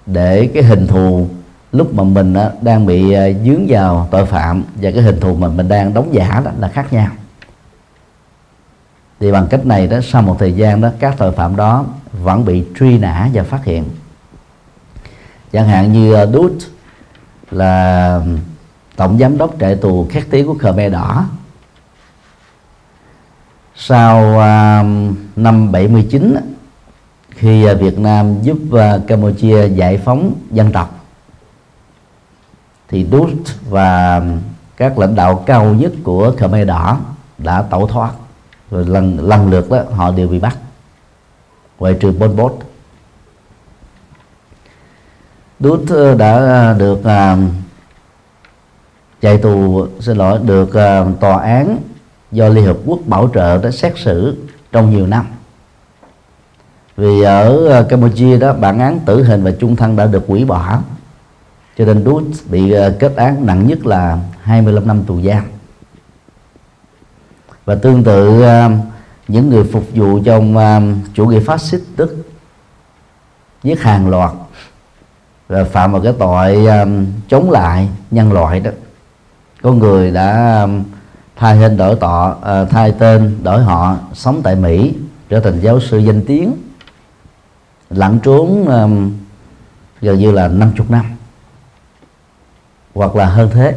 để 0.06 0.50
cái 0.54 0.64
hình 0.64 0.88
thù 0.88 1.28
lúc 1.72 1.94
mà 1.94 2.04
mình 2.04 2.36
đang 2.62 2.86
bị 2.86 3.14
à, 3.14 3.28
dướng 3.46 3.66
vào 3.68 4.08
tội 4.12 4.26
phạm 4.26 4.64
và 4.76 4.92
cái 4.92 5.02
hình 5.02 5.20
thù 5.20 5.36
mà 5.36 5.48
mình 5.48 5.68
đang 5.68 5.94
đóng 5.94 6.14
giả 6.14 6.42
đó 6.46 6.52
là 6.60 6.68
khác 6.68 6.94
nhau. 6.94 7.08
Thì 9.20 9.32
bằng 9.32 9.48
cách 9.50 9.66
này 9.66 9.88
đó 9.88 9.98
sau 10.04 10.22
một 10.22 10.36
thời 10.40 10.54
gian 10.54 10.82
đó 10.82 10.90
các 11.00 11.16
tội 11.18 11.32
phạm 11.32 11.56
đó 11.56 11.86
vẫn 12.12 12.46
bị 12.46 12.66
truy 12.80 12.98
nã 12.98 13.30
và 13.34 13.44
phát 13.44 13.66
hiện. 13.66 13.84
Chẳng 15.52 15.68
hạn 15.68 15.94
như 15.94 16.14
à, 16.14 16.26
Đút 16.26 16.54
là 17.52 18.22
tổng 18.96 19.18
giám 19.20 19.38
đốc 19.38 19.56
trại 19.60 19.76
tù 19.76 20.08
khét 20.12 20.24
tiếng 20.30 20.48
của 20.48 20.54
Khmer 20.54 20.94
Đỏ. 20.94 21.26
Sau 23.76 24.32
uh, 24.32 25.16
năm 25.36 25.72
79 25.72 26.53
khi 27.36 27.66
à, 27.66 27.74
Việt 27.74 28.00
Nam 28.00 28.42
giúp 28.42 28.58
à, 28.72 29.00
Campuchia 29.08 29.68
giải 29.68 29.98
phóng 29.98 30.34
dân 30.52 30.72
tộc 30.72 31.06
thì 32.88 33.04
Đút 33.04 33.30
và 33.70 34.22
các 34.78 34.98
lãnh 34.98 35.16
đạo 35.16 35.44
cao 35.46 35.74
nhất 35.74 35.92
của 36.04 36.34
Khmer 36.38 36.68
Đỏ 36.68 37.00
đã 37.38 37.62
tẩu 37.62 37.88
thoát. 37.88 38.12
Rồi 38.72 38.86
lần 38.86 39.20
lần 39.20 39.50
lượt 39.50 39.70
đó 39.70 39.84
họ 39.92 40.12
đều 40.12 40.28
bị 40.28 40.40
bắt. 40.40 40.58
Ngoại 41.80 41.94
trừ 42.00 42.14
Pol 42.20 42.38
Pot. 42.38 42.60
Đút 45.60 45.92
à, 45.92 46.14
đã 46.14 46.74
được 46.78 47.00
uh, 47.00 47.40
chạy 49.22 49.38
tù 49.38 49.88
xin 50.00 50.18
lỗi 50.18 50.40
được 50.44 50.68
uh, 50.68 51.20
tòa 51.20 51.42
án 51.42 51.78
do 52.32 52.48
Liên 52.48 52.66
Hợp 52.66 52.78
Quốc 52.86 53.00
bảo 53.06 53.30
trợ 53.34 53.58
đã 53.58 53.72
xét 53.72 53.94
xử 53.98 54.38
trong 54.72 54.92
nhiều 54.92 55.08
năm 55.08 55.26
vì 56.98 57.22
ở 57.22 57.68
ờ, 57.68 57.84
Campuchia 57.84 58.38
đó, 58.38 58.54
bản 58.54 58.80
án 58.80 59.00
tử 59.00 59.24
hình 59.24 59.44
và 59.44 59.52
chung 59.60 59.76
thân 59.76 59.96
đã 59.96 60.06
được 60.06 60.24
hủy 60.28 60.46
bỏ. 60.46 60.80
Cho 61.78 61.86
nên 61.86 62.04
Đút 62.04 62.24
bị 62.50 62.72
ờ, 62.72 62.96
kết 63.00 63.16
án 63.16 63.46
nặng 63.46 63.68
nhất 63.68 63.86
là 63.86 64.20
25 64.42 64.88
năm 64.88 65.04
tù 65.04 65.22
giam. 65.22 65.44
Và 67.66 67.76
tương 67.76 68.04
tự 68.04 68.42
ờ, 68.42 68.70
những 69.28 69.50
người 69.50 69.64
phục 69.64 69.84
vụ 69.94 70.20
trong 70.24 70.56
chủ 71.14 71.26
nghĩa 71.26 71.40
phát 71.40 71.62
xít 71.62 71.82
Đức 71.98 72.26
giết 73.64 73.82
hàng 73.82 74.10
loạt 74.10 74.32
và 75.48 75.64
phạm 75.64 75.92
vào 75.92 76.02
cái 76.02 76.14
tội 76.20 76.68
chống 77.30 77.52
lại 77.52 77.90
nhân 78.12 78.32
loại 78.32 78.60
đó. 78.60 78.72
Có 79.62 79.72
người 79.72 80.12
đã 80.12 80.68
thay 81.36 81.58
tên 81.62 81.78
đổi 81.78 81.96
tọ 81.96 82.36
thay 82.70 82.92
tên 82.92 83.44
đổi 83.44 83.64
họ, 83.64 83.98
sống 84.14 84.42
tại 84.44 84.56
Mỹ, 84.56 84.94
trở 85.30 85.40
thành 85.40 85.60
giáo 85.60 85.80
sư 85.80 85.98
danh 85.98 86.22
tiếng 86.28 86.54
lặn 87.96 88.20
trốn 88.20 88.66
um, 88.68 89.14
gần 90.02 90.20
như 90.20 90.32
là 90.32 90.48
50 90.48 90.88
năm 90.90 91.06
hoặc 92.94 93.16
là 93.16 93.26
hơn 93.26 93.50
thế. 93.54 93.76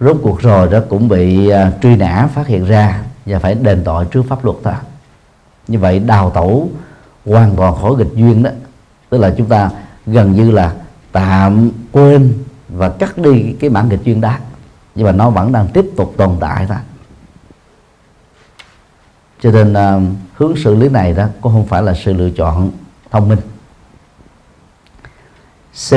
Rốt 0.00 0.16
cuộc 0.22 0.40
rồi 0.40 0.68
đó 0.68 0.78
cũng 0.88 1.08
bị 1.08 1.52
uh, 1.52 1.82
truy 1.82 1.96
nã 1.96 2.28
phát 2.34 2.46
hiện 2.46 2.64
ra 2.64 3.02
và 3.26 3.38
phải 3.38 3.54
đền 3.54 3.82
tội 3.84 4.06
trước 4.10 4.22
pháp 4.28 4.44
luật 4.44 4.56
ta 4.62 4.80
như 5.68 5.78
vậy 5.78 5.98
đào 5.98 6.30
tẩu 6.30 6.70
hoàn 7.26 7.56
toàn 7.56 7.74
khỏi 7.76 7.94
nghịch 7.96 8.14
duyên 8.14 8.42
đó. 8.42 8.50
Tức 9.10 9.18
là 9.18 9.34
chúng 9.36 9.46
ta 9.46 9.70
gần 10.06 10.32
như 10.32 10.50
là 10.50 10.74
tạm 11.12 11.70
quên 11.92 12.32
và 12.68 12.88
cắt 12.88 13.18
đi 13.18 13.54
cái 13.60 13.70
bản 13.70 13.88
nghịch 13.88 14.04
duyên 14.04 14.20
đó. 14.20 14.34
Nhưng 14.94 15.06
mà 15.06 15.12
nó 15.12 15.30
vẫn 15.30 15.52
đang 15.52 15.68
tiếp 15.68 15.84
tục 15.96 16.14
tồn 16.16 16.36
tại 16.40 16.66
ta 16.66 16.80
cho 19.42 19.50
nên 19.50 19.72
uh, 19.72 20.02
hướng 20.34 20.56
xử 20.56 20.74
lý 20.74 20.88
này 20.88 21.12
đó 21.12 21.26
cũng 21.40 21.52
không 21.52 21.66
phải 21.66 21.82
là 21.82 21.94
sự 21.94 22.12
lựa 22.12 22.30
chọn 22.30 22.70
thông 23.10 23.28
minh. 23.28 23.38
C. 25.88 25.94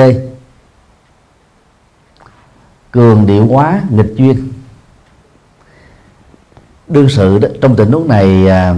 Cường 2.91 3.25
điệu 3.25 3.47
hóa 3.47 3.81
nghịch 3.89 4.13
duyên. 4.15 4.53
Đương 6.87 7.09
sự 7.09 7.39
đó, 7.39 7.47
trong 7.61 7.75
tình 7.75 7.91
huống 7.91 8.07
này 8.07 8.47
à, 8.47 8.75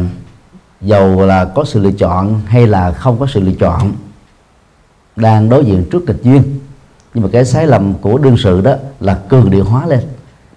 dầu 0.82 1.26
là 1.26 1.46
có 1.46 1.66
sự 1.66 1.80
lựa 1.80 1.92
chọn 1.92 2.42
hay 2.46 2.68
là 2.68 2.92
không 2.92 3.20
có 3.20 3.28
sự 3.28 3.40
lựa 3.40 3.54
chọn 3.60 3.94
đang 5.16 5.50
đối 5.50 5.66
diện 5.66 5.86
trước 5.92 6.04
nghịch 6.08 6.24
duyên. 6.24 6.60
Nhưng 7.14 7.24
mà 7.24 7.30
cái 7.34 7.46
sai 7.46 7.68
lầm 7.68 7.94
của 7.94 8.18
đương 8.18 8.38
sự 8.38 8.62
đó 8.62 8.76
là 9.00 9.20
cường 9.30 9.52
điệu 9.52 9.64
hóa 9.64 9.86
lên. 9.86 10.00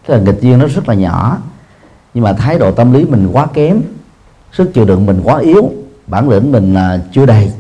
Tức 0.07 0.15
là 0.15 0.21
nghịch 0.21 0.41
duyên 0.41 0.59
nó 0.59 0.67
rất 0.67 0.89
là 0.89 0.95
nhỏ 0.95 1.39
nhưng 2.15 2.25
mà 2.25 2.33
thái 2.33 2.59
độ 2.59 2.73
tâm 2.73 2.93
lý 2.93 3.05
mình 3.05 3.29
quá 3.33 3.47
kém 3.47 3.81
sức 4.53 4.75
chịu 4.75 4.85
đựng 4.85 5.07
mình 5.07 5.21
quá 5.25 5.39
yếu 5.39 5.73
bản 6.07 6.29
lĩnh 6.29 6.53
mình 6.53 6.75
à, 6.75 7.01
chưa 7.13 7.27
đầy 7.27 7.53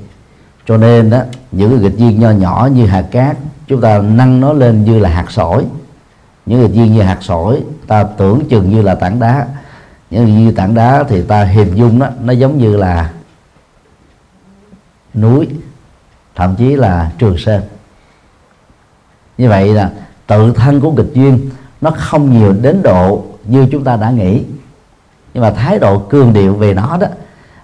cho 0.68 0.76
nên 0.76 1.10
đó 1.10 1.20
những 1.52 1.70
cái 1.70 1.78
nghịch 1.78 1.98
duyên 1.98 2.20
nho 2.20 2.30
nhỏ 2.30 2.68
như 2.72 2.86
hạt 2.86 3.04
cát, 3.10 3.36
chúng 3.66 3.80
ta 3.80 3.98
nâng 3.98 4.40
nó 4.40 4.52
lên 4.52 4.84
như 4.84 4.98
là 4.98 5.08
hạt 5.08 5.30
sỏi. 5.30 5.64
Những 6.46 6.60
nghịch 6.60 6.72
duyên 6.72 6.92
như 6.92 7.02
hạt 7.02 7.18
sỏi, 7.20 7.62
ta 7.86 8.04
tưởng 8.04 8.48
chừng 8.48 8.70
như 8.70 8.82
là 8.82 8.94
tảng 8.94 9.20
đá. 9.20 9.46
Những 10.10 10.26
như 10.26 10.52
tảng 10.52 10.74
đá 10.74 11.04
thì 11.08 11.22
ta 11.22 11.44
hình 11.44 11.74
dung 11.74 11.98
đó, 11.98 12.08
nó 12.24 12.32
giống 12.32 12.58
như 12.58 12.76
là 12.76 13.12
núi, 15.14 15.48
thậm 16.34 16.56
chí 16.56 16.76
là 16.76 17.12
trường 17.18 17.38
sơn. 17.38 17.62
Như 19.38 19.48
vậy 19.48 19.74
là 19.74 19.90
tự 20.26 20.52
thân 20.52 20.80
của 20.80 20.92
nghịch 20.92 21.14
duyên 21.14 21.50
nó 21.80 21.90
không 21.90 22.38
nhiều 22.38 22.52
đến 22.52 22.82
độ 22.82 23.24
như 23.44 23.68
chúng 23.70 23.84
ta 23.84 23.96
đã 23.96 24.10
nghĩ. 24.10 24.42
Nhưng 25.34 25.42
mà 25.42 25.50
thái 25.50 25.78
độ 25.78 25.98
cương 25.98 26.32
điệu 26.32 26.54
về 26.54 26.74
nó 26.74 26.96
đó 27.00 27.06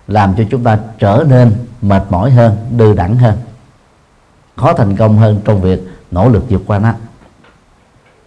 làm 0.09 0.35
cho 0.37 0.45
chúng 0.51 0.65
ta 0.65 0.79
trở 0.99 1.25
nên 1.29 1.53
mệt 1.89 2.03
mỏi 2.11 2.31
hơn 2.31 2.57
đừ 2.77 2.95
đẳng 2.95 3.17
hơn 3.17 3.39
khó 4.57 4.73
thành 4.73 4.97
công 4.97 5.19
hơn 5.19 5.41
trong 5.45 5.61
việc 5.61 5.81
nỗ 6.11 6.29
lực 6.29 6.45
vượt 6.49 6.63
qua 6.67 6.79
nó. 6.79 6.93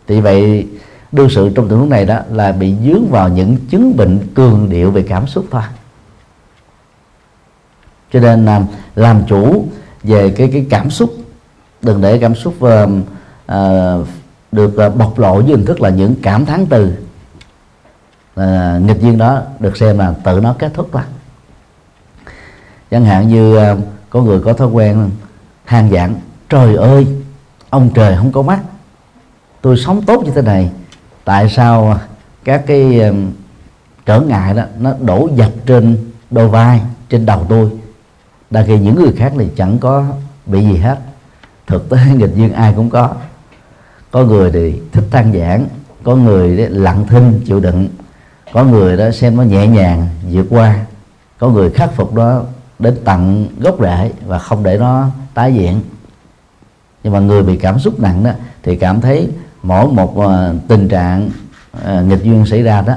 Thì 0.08 0.22
vậy 0.22 0.68
đương 1.12 1.30
sự 1.30 1.50
trong 1.56 1.70
tình 1.70 1.80
huống 1.80 1.90
này 1.90 2.06
đó 2.06 2.20
là 2.32 2.52
bị 2.52 2.76
dướng 2.86 3.08
vào 3.10 3.30
những 3.30 3.58
chứng 3.70 3.98
bệnh 3.98 4.28
cường 4.34 4.70
điệu 4.70 4.92
về 4.92 5.06
cảm 5.10 5.28
xúc 5.28 5.46
thôi. 5.52 5.62
Cho 8.14 8.20
nên 8.20 8.46
làm, 8.46 8.66
làm 8.96 9.24
chủ 9.28 9.66
về 10.04 10.30
cái 10.30 10.50
cái 10.54 10.66
cảm 10.70 10.90
xúc 10.90 11.14
đừng 11.82 12.02
để 12.02 12.18
cảm 12.18 12.36
xúc 12.36 12.56
uh, 12.64 12.90
uh, 13.52 14.08
được 14.52 14.88
uh, 14.88 14.96
bộc 14.96 15.20
lộ 15.20 15.40
dưới 15.40 15.58
hình 15.58 15.66
thức 15.66 15.82
là 15.82 15.90
những 15.90 16.16
cảm 16.22 16.46
thán 16.46 16.66
từ 16.66 16.94
uh, 18.40 18.82
nghịch 18.82 19.02
duyên 19.02 19.18
đó 19.18 19.42
được 19.60 19.78
xem 19.78 19.98
là 19.98 20.14
tự 20.24 20.40
nó 20.40 20.56
kết 20.60 20.72
thúc 20.74 20.90
thôi 20.92 21.02
chẳng 22.92 23.06
hạn 23.06 23.28
như 23.28 23.56
ờ, 23.56 23.78
có 24.10 24.22
người 24.22 24.40
có 24.40 24.54
thói 24.54 24.68
quen 24.68 25.10
than 25.66 25.92
giảng 25.92 26.16
trời 26.50 26.76
ơi, 26.76 27.08
ông 27.70 27.90
trời 27.94 28.16
không 28.18 28.32
có 28.32 28.42
mắt. 28.42 28.60
Tôi 29.62 29.78
sống 29.78 30.02
tốt 30.02 30.24
như 30.26 30.32
thế 30.36 30.42
này, 30.42 30.72
tại 31.26 31.50
sao 31.50 32.00
các 32.44 32.64
cái 32.68 33.00
ờ, 33.00 33.14
trở 34.06 34.22
ngại 34.22 34.54
đó, 34.54 34.64
nó 34.80 34.94
đổ 35.02 35.30
dập 35.36 35.52
trên 35.66 35.98
đôi 36.32 36.48
vai, 36.48 36.82
trên 37.10 37.26
đầu 37.26 37.46
tôi? 37.50 37.70
Đa 38.50 38.64
khi 38.68 38.80
những 38.80 38.96
người 38.96 39.14
khác 39.18 39.34
thì 39.40 39.48
chẳng 39.56 39.80
có 39.80 40.06
bị 40.46 40.66
gì 40.66 40.78
hết. 40.78 41.00
Thực 41.68 41.90
tế 41.90 41.98
nghịch 42.16 42.36
duyên 42.36 42.54
ai 42.54 42.74
cũng 42.76 42.90
có. 42.90 43.14
Có 44.12 44.24
người 44.24 44.52
thì 44.52 44.82
thích 44.92 45.04
than 45.12 45.34
giảng 45.34 45.66
có 46.04 46.16
người 46.16 46.58
đấy 46.58 46.70
lặng 46.70 47.06
thinh, 47.10 47.42
chịu 47.46 47.60
đựng. 47.60 47.88
Có 48.54 48.64
người 48.64 48.98
đó 48.98 49.12
xem 49.12 49.38
nó 49.38 49.44
nhẹ 49.44 49.68
nhàng, 49.68 50.08
vượt 50.32 50.46
qua. 50.50 50.86
Có 51.38 51.50
người 51.50 51.70
khắc 51.70 51.94
phục 51.96 52.14
đó 52.14 52.44
đến 52.80 52.98
tận 53.06 53.48
gốc 53.60 53.76
rễ 53.80 54.12
và 54.26 54.40
không 54.40 54.64
để 54.64 54.78
nó 54.78 55.08
tái 55.34 55.54
diễn. 55.54 55.82
Nhưng 57.04 57.14
mà 57.14 57.20
người 57.20 57.44
bị 57.44 57.58
cảm 57.58 57.80
xúc 57.80 58.00
nặng 58.00 58.24
đó 58.24 58.32
thì 58.64 58.76
cảm 58.76 59.02
thấy 59.02 59.30
mỗi 59.64 59.88
một 59.88 60.18
uh, 60.18 60.28
tình 60.68 60.88
trạng 60.88 61.30
uh, 61.78 62.06
nghịch 62.06 62.24
duyên 62.24 62.46
xảy 62.46 62.64
ra 62.64 62.82
đó 62.82 62.94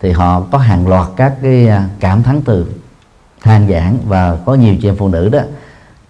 thì 0.00 0.12
họ 0.12 0.40
có 0.40 0.58
hàng 0.58 0.88
loạt 0.88 1.06
các 1.16 1.34
cái 1.42 1.68
ờ, 1.68 1.82
cảm 2.00 2.22
thắng 2.22 2.42
từ 2.42 2.66
than 3.42 3.68
giảng. 3.68 3.98
Và 4.06 4.36
có 4.46 4.54
nhiều 4.54 4.74
chị 4.82 4.88
em 4.88 4.96
phụ 4.96 5.08
nữ 5.08 5.28
đó 5.28 5.40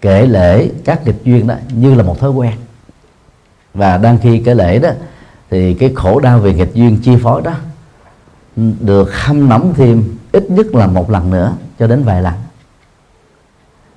kể 0.01 0.27
lễ 0.27 0.69
các 0.85 1.05
nghịch 1.05 1.23
duyên 1.23 1.47
đó 1.47 1.55
như 1.73 1.95
là 1.95 2.03
một 2.03 2.19
thói 2.19 2.29
quen. 2.29 2.53
Và 3.73 3.97
đang 3.97 4.17
khi 4.17 4.41
kể 4.45 4.53
lễ 4.53 4.79
đó 4.79 4.89
thì 5.49 5.73
cái 5.73 5.91
khổ 5.95 6.19
đau 6.19 6.39
về 6.39 6.53
nghịch 6.53 6.73
duyên 6.73 6.97
chi 7.03 7.15
phối 7.23 7.41
đó 7.41 7.53
ừ, 8.55 8.63
được 8.79 9.13
hâm 9.13 9.49
nóng 9.49 9.73
thêm 9.73 10.17
ít 10.31 10.51
nhất 10.51 10.75
là 10.75 10.87
một 10.87 11.11
lần 11.11 11.31
nữa 11.31 11.53
cho 11.79 11.87
đến 11.87 12.03
vài 12.03 12.21
lần 12.21 12.33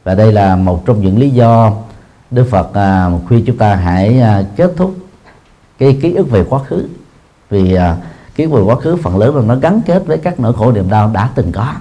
và 0.05 0.15
đây 0.15 0.33
là 0.33 0.57
một 0.57 0.87
trong 0.87 1.01
những 1.01 1.19
lý 1.19 1.31
do 1.31 1.73
Đức 2.31 2.47
Phật 2.51 2.75
à, 2.75 3.11
khuyên 3.29 3.45
chúng 3.47 3.57
ta 3.57 3.75
hãy 3.75 4.21
à, 4.21 4.43
kết 4.57 4.73
thúc 4.77 4.95
cái 5.79 5.99
ký 6.03 6.15
ức 6.15 6.31
về 6.31 6.45
quá 6.45 6.61
khứ. 6.65 6.89
Vì 7.51 7.75
à, 7.75 7.97
ký 8.35 8.45
ức 8.45 8.51
về 8.51 8.61
quá 8.61 8.77
khứ 8.77 8.97
phần 8.97 9.19
lớn 9.19 9.37
là 9.37 9.43
nó 9.43 9.55
gắn 9.55 9.81
kết 9.87 10.03
với 10.07 10.19
các 10.19 10.41
nỗi 10.41 10.53
khổ 10.53 10.73
niềm 10.73 10.91
đau 10.91 11.11
đã 11.15 11.31
từng 11.35 11.53
có. 11.53 11.75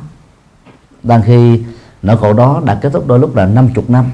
Đang 1.03 1.21
khi 1.21 1.63
nỗi 2.01 2.17
khổ 2.17 2.34
đó 2.34 2.62
đã 2.65 2.75
kết 2.75 2.89
thúc 2.93 3.08
đôi 3.08 3.19
lúc 3.19 3.36
là 3.36 3.45
50 3.45 3.86
năm 3.88 4.05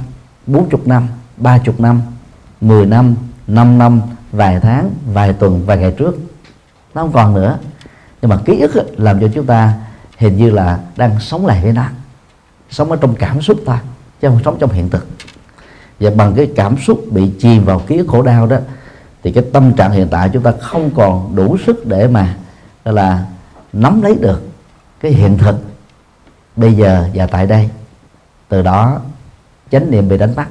40 0.48 0.82
năm 0.86 1.08
30 1.38 1.76
năm 1.78 2.02
10 2.62 2.86
năm 2.86 3.16
5 3.48 3.78
năm 3.78 4.02
vài 4.32 4.60
tháng 4.60 4.92
vài 5.14 5.34
tuần 5.34 5.66
vài 5.66 5.78
ngày 5.78 5.92
trước. 5.92 6.20
Nó 6.94 7.02
không 7.02 7.12
còn 7.12 7.34
nữa. 7.34 7.58
Nhưng 8.22 8.30
mà 8.30 8.38
ký 8.46 8.60
ức 8.60 8.72
làm 8.98 9.20
cho 9.20 9.28
chúng 9.34 9.46
ta 9.46 9.74
hình 10.18 10.38
như 10.38 10.50
là 10.50 10.80
đang 10.96 11.20
sống 11.20 11.46
lại 11.46 11.62
với 11.64 11.74
nó 11.74 11.86
sống 12.70 12.92
ở 12.92 12.98
trong 13.02 13.16
cảm 13.16 13.42
xúc 13.42 13.58
thôi 13.66 13.78
chứ 14.26 14.30
không 14.32 14.44
sống 14.46 14.58
trong 14.60 14.72
hiện 14.72 14.90
thực. 14.90 15.08
Và 16.00 16.12
bằng 16.16 16.34
cái 16.36 16.52
cảm 16.56 16.78
xúc 16.78 17.06
bị 17.12 17.32
chìm 17.40 17.66
vào 17.66 17.80
ký 17.80 17.98
ức 17.98 18.08
khổ 18.08 18.22
đau 18.22 18.48
đó 18.48 18.58
thì 19.24 19.32
cái 19.32 19.44
tâm 19.54 19.74
trạng 19.74 19.92
hiện 19.92 20.08
tại 20.12 20.30
chúng 20.34 20.44
ta 20.44 20.54
không 20.62 20.90
còn 20.96 21.36
đủ 21.36 21.58
sức 21.66 21.88
để 21.88 22.08
mà 22.08 22.38
là 22.86 23.26
nắm 23.74 24.02
lấy 24.02 24.16
được 24.16 24.42
cái 25.00 25.12
hiện 25.12 25.38
thực 25.38 25.56
bây 26.56 26.74
giờ 26.74 27.10
và 27.14 27.28
tại 27.28 27.48
đây. 27.48 27.70
Từ 28.50 28.62
đó 28.62 29.00
chánh 29.72 29.92
niệm 29.92 30.10
bị 30.10 30.18
đánh 30.18 30.36
mất. 30.36 30.46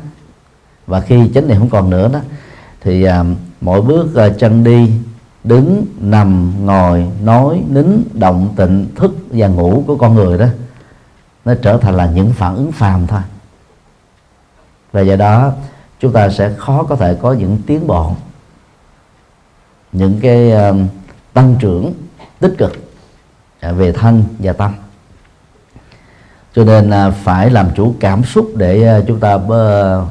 Và 0.86 1.00
khi 1.00 1.30
chánh 1.34 1.48
niệm 1.48 1.58
không 1.58 1.70
còn 1.70 1.90
nữa 1.90 2.10
đó 2.12 2.18
thì 2.80 3.04
à, 3.04 3.24
mỗi 3.60 3.80
bước 3.80 4.14
à, 4.14 4.28
chân 4.28 4.64
đi 4.64 4.90
đứng 5.44 5.86
nằm 6.00 6.52
ngồi 6.66 7.06
nói 7.22 7.62
nín 7.68 7.86
động 8.12 8.48
tịnh 8.56 8.86
thức 8.96 9.16
và 9.30 9.48
ngủ 9.48 9.84
của 9.86 9.96
con 9.96 10.14
người 10.14 10.38
đó 10.38 10.46
nó 11.44 11.54
trở 11.62 11.76
thành 11.76 11.96
là 11.96 12.06
những 12.06 12.32
phản 12.32 12.56
ứng 12.56 12.72
phàm 12.72 13.06
thôi 13.06 13.20
và 14.94 15.00
do 15.00 15.16
đó 15.16 15.52
chúng 16.00 16.12
ta 16.12 16.28
sẽ 16.28 16.52
khó 16.56 16.82
có 16.82 16.96
thể 16.96 17.16
có 17.22 17.32
những 17.32 17.58
tiến 17.66 17.86
bộ 17.86 18.12
những 19.92 20.20
cái 20.22 20.52
uh, 20.52 20.76
tăng 21.32 21.56
trưởng 21.58 21.92
tích 22.40 22.54
cực 22.58 22.72
à, 23.60 23.72
về 23.72 23.92
thân 23.92 24.24
và 24.38 24.52
tâm. 24.52 24.72
Cho 26.54 26.64
nên 26.64 26.90
uh, 26.90 27.14
phải 27.22 27.50
làm 27.50 27.68
chủ 27.74 27.94
cảm 28.00 28.24
xúc 28.24 28.50
để 28.56 28.98
uh, 28.98 29.04
chúng 29.06 29.20
ta 29.20 29.34
uh, 29.34 30.08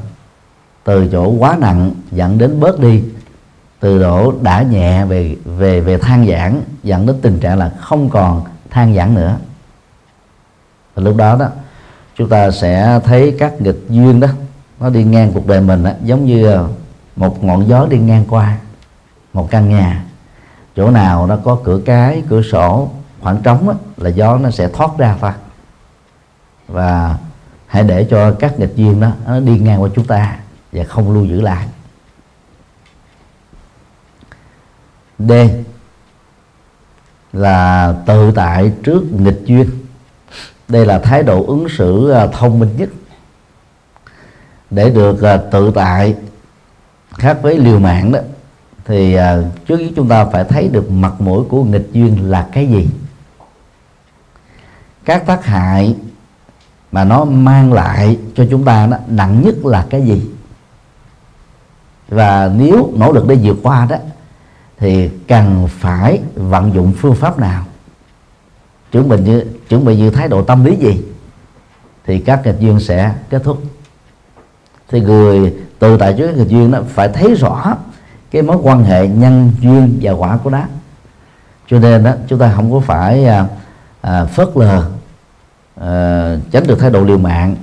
từ 0.84 1.08
chỗ 1.12 1.28
quá 1.28 1.56
nặng 1.60 1.90
dẫn 2.10 2.38
đến 2.38 2.60
bớt 2.60 2.80
đi 2.80 3.02
từ 3.80 3.98
độ 3.98 4.34
đã 4.42 4.62
nhẹ 4.62 5.04
về 5.04 5.36
về 5.44 5.80
về 5.80 5.98
than 5.98 6.26
giãn 6.26 6.60
dẫn 6.82 7.06
đến 7.06 7.16
tình 7.22 7.38
trạng 7.40 7.58
là 7.58 7.68
không 7.80 8.10
còn 8.10 8.44
than 8.70 8.94
giãn 8.94 9.14
nữa. 9.14 9.36
Và 10.94 11.02
lúc 11.02 11.16
đó 11.16 11.36
đó 11.36 11.46
chúng 12.16 12.28
ta 12.28 12.50
sẽ 12.50 13.00
thấy 13.04 13.36
các 13.38 13.60
nghịch 13.60 13.80
duyên 13.88 14.20
đó 14.20 14.28
nó 14.80 14.90
đi 14.90 15.04
ngang 15.04 15.32
cuộc 15.32 15.46
đời 15.46 15.60
mình 15.60 15.84
đó, 15.84 15.90
giống 16.04 16.26
như 16.26 16.46
ờ, 16.46 16.68
một 17.16 17.44
ngọn 17.44 17.68
gió 17.68 17.86
đi 17.86 17.98
ngang 17.98 18.24
qua 18.28 18.58
một 19.32 19.50
căn 19.50 19.68
nhà. 19.68 20.04
Chỗ 20.76 20.90
nào 20.90 21.26
nó 21.26 21.36
có 21.36 21.58
cửa 21.64 21.80
cái 21.86 22.22
cửa 22.28 22.42
sổ 22.42 22.90
khoảng 23.20 23.42
trống 23.42 23.68
đó, 23.68 23.74
là 23.96 24.10
gió 24.10 24.38
nó 24.38 24.50
sẽ 24.50 24.68
thoát 24.68 24.90
ra 24.98 25.16
thôi. 25.20 25.32
Và 26.68 27.18
hãy 27.66 27.82
để 27.82 28.06
cho 28.10 28.32
các 28.32 28.58
nghịch 28.58 28.76
duyên 28.76 29.00
đó 29.00 29.10
nó 29.26 29.40
đi 29.40 29.58
ngang 29.58 29.82
qua 29.82 29.88
chúng 29.94 30.06
ta 30.06 30.36
và 30.72 30.84
không 30.84 31.14
lưu 31.14 31.24
giữ 31.24 31.40
lại. 31.40 31.68
D 35.18 35.32
là 37.32 37.94
tự 38.06 38.32
tại 38.34 38.72
trước 38.82 39.02
nghịch 39.12 39.40
duyên. 39.44 39.70
Đây 40.68 40.86
là 40.86 40.98
thái 40.98 41.22
độ 41.22 41.44
ứng 41.46 41.68
xử 41.68 42.10
ờ, 42.10 42.26
thông 42.32 42.58
minh 42.58 42.76
nhất 42.76 42.88
để 44.74 44.90
được 44.90 45.12
uh, 45.12 45.50
tự 45.50 45.72
tại 45.74 46.14
khác 47.10 47.38
với 47.42 47.58
liều 47.58 47.78
mạng 47.78 48.12
đó 48.12 48.18
thì 48.84 49.16
uh, 49.18 49.22
trước 49.66 49.76
khi 49.76 49.92
chúng 49.96 50.08
ta 50.08 50.24
phải 50.24 50.44
thấy 50.44 50.68
được 50.68 50.90
mặt 50.90 51.20
mũi 51.20 51.44
của 51.48 51.64
nghịch 51.64 51.88
duyên 51.92 52.30
là 52.30 52.48
cái 52.52 52.66
gì. 52.66 52.88
Các 55.04 55.26
tác 55.26 55.44
hại 55.44 55.96
mà 56.92 57.04
nó 57.04 57.24
mang 57.24 57.72
lại 57.72 58.18
cho 58.34 58.46
chúng 58.50 58.64
ta 58.64 58.86
đó 58.86 58.96
nặng 59.08 59.42
nhất 59.44 59.54
là 59.64 59.86
cái 59.90 60.02
gì? 60.02 60.30
Và 62.08 62.50
nếu 62.56 62.92
nỗ 62.96 63.12
lực 63.12 63.28
để 63.28 63.38
vượt 63.42 63.56
qua 63.62 63.86
đó 63.90 63.96
thì 64.78 65.08
cần 65.08 65.68
phải 65.70 66.20
vận 66.34 66.74
dụng 66.74 66.92
phương 66.96 67.14
pháp 67.14 67.38
nào? 67.38 67.64
Chuẩn 68.92 69.08
bị 69.08 69.16
như 69.20 69.44
chuẩn 69.68 69.84
bị 69.84 69.96
như 69.96 70.10
thái 70.10 70.28
độ 70.28 70.42
tâm 70.42 70.64
lý 70.64 70.76
gì? 70.76 71.02
Thì 72.06 72.18
các 72.18 72.40
nghịch 72.44 72.60
duyên 72.60 72.80
sẽ 72.80 73.14
kết 73.30 73.42
thúc 73.44 73.62
thì 74.88 75.00
người 75.00 75.54
từ 75.78 75.96
tại 75.96 76.14
trước 76.18 76.36
nghịch 76.36 76.48
duyên 76.48 76.70
đó 76.70 76.78
phải 76.88 77.08
thấy 77.08 77.34
rõ 77.34 77.76
cái 78.30 78.42
mối 78.42 78.56
quan 78.62 78.84
hệ 78.84 79.08
nhân 79.08 79.52
duyên 79.60 79.98
và 80.02 80.12
quả 80.12 80.36
của 80.36 80.50
nó 80.50 80.62
cho 81.70 81.78
nên 81.78 82.04
đó 82.04 82.12
chúng 82.28 82.38
ta 82.38 82.52
không 82.56 82.72
có 82.72 82.80
phải 82.80 83.24
à, 83.24 83.46
à, 84.00 84.24
phớt 84.24 84.48
lờ 84.54 84.90
à, 85.80 86.36
tránh 86.50 86.66
được 86.66 86.78
thái 86.78 86.90
độ 86.90 87.04
liều 87.04 87.18
mạng 87.18 87.56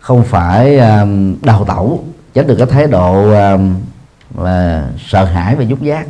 không 0.00 0.22
phải 0.22 0.78
à, 0.78 1.06
đào 1.42 1.64
tẩu 1.64 2.04
tránh 2.34 2.46
được 2.46 2.56
cái 2.58 2.66
thái 2.66 2.86
độ 2.86 3.32
à, 3.32 3.58
là 4.38 4.88
sợ 5.08 5.24
hãi 5.24 5.56
và 5.56 5.64
nhút 5.64 5.80
giác 5.80 6.06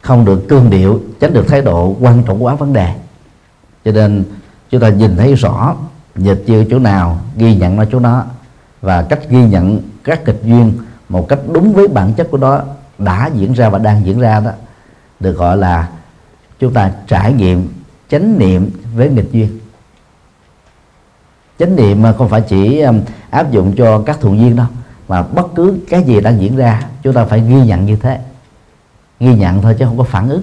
không 0.00 0.24
được 0.24 0.48
cương 0.48 0.70
điệu 0.70 1.00
tránh 1.20 1.32
được 1.32 1.48
thái 1.48 1.62
độ 1.62 1.96
quan 2.00 2.22
trọng 2.22 2.44
quá 2.44 2.54
vấn 2.54 2.72
đề. 2.72 2.94
Cho 3.84 3.92
nên 3.92 4.24
chúng 4.70 4.80
ta 4.80 4.88
nhìn 4.88 5.16
thấy 5.16 5.34
rõ 5.34 5.74
dịch 6.16 6.44
chưa 6.46 6.64
chỗ 6.70 6.78
nào 6.78 7.18
ghi 7.36 7.54
nhận 7.54 7.76
nó 7.76 7.84
chỗ 7.92 7.98
đó 7.98 8.24
và 8.80 9.02
cách 9.02 9.20
ghi 9.28 9.44
nhận 9.44 9.80
các 10.04 10.24
kịch 10.24 10.40
duyên 10.44 10.72
một 11.08 11.28
cách 11.28 11.38
đúng 11.52 11.72
với 11.72 11.88
bản 11.88 12.12
chất 12.14 12.28
của 12.30 12.38
nó 12.38 12.60
đã 12.98 13.30
diễn 13.34 13.52
ra 13.52 13.68
và 13.68 13.78
đang 13.78 14.06
diễn 14.06 14.20
ra 14.20 14.40
đó, 14.40 14.50
được 15.20 15.32
gọi 15.32 15.56
là 15.56 15.88
chúng 16.58 16.72
ta 16.72 16.92
trải 17.06 17.32
nghiệm 17.32 17.68
chánh 18.08 18.38
niệm 18.38 18.70
với 18.96 19.10
nghịch 19.10 19.32
duyên. 19.32 19.60
Chánh 21.58 21.76
niệm 21.76 22.02
không 22.18 22.28
phải 22.28 22.40
chỉ 22.40 22.80
um, 22.80 23.00
áp 23.30 23.50
dụng 23.50 23.74
cho 23.76 24.02
các 24.06 24.20
thuận 24.20 24.38
duyên 24.38 24.56
đâu, 24.56 24.66
mà 25.08 25.22
bất 25.22 25.54
cứ 25.54 25.78
cái 25.88 26.02
gì 26.02 26.20
đang 26.20 26.40
diễn 26.40 26.56
ra, 26.56 26.86
chúng 27.02 27.14
ta 27.14 27.24
phải 27.24 27.40
ghi 27.40 27.66
nhận 27.66 27.86
như 27.86 27.96
thế. 27.96 28.18
Ghi 29.20 29.34
nhận 29.34 29.62
thôi 29.62 29.76
chứ 29.78 29.84
không 29.84 29.98
có 29.98 30.04
phản 30.04 30.28
ứng. 30.28 30.42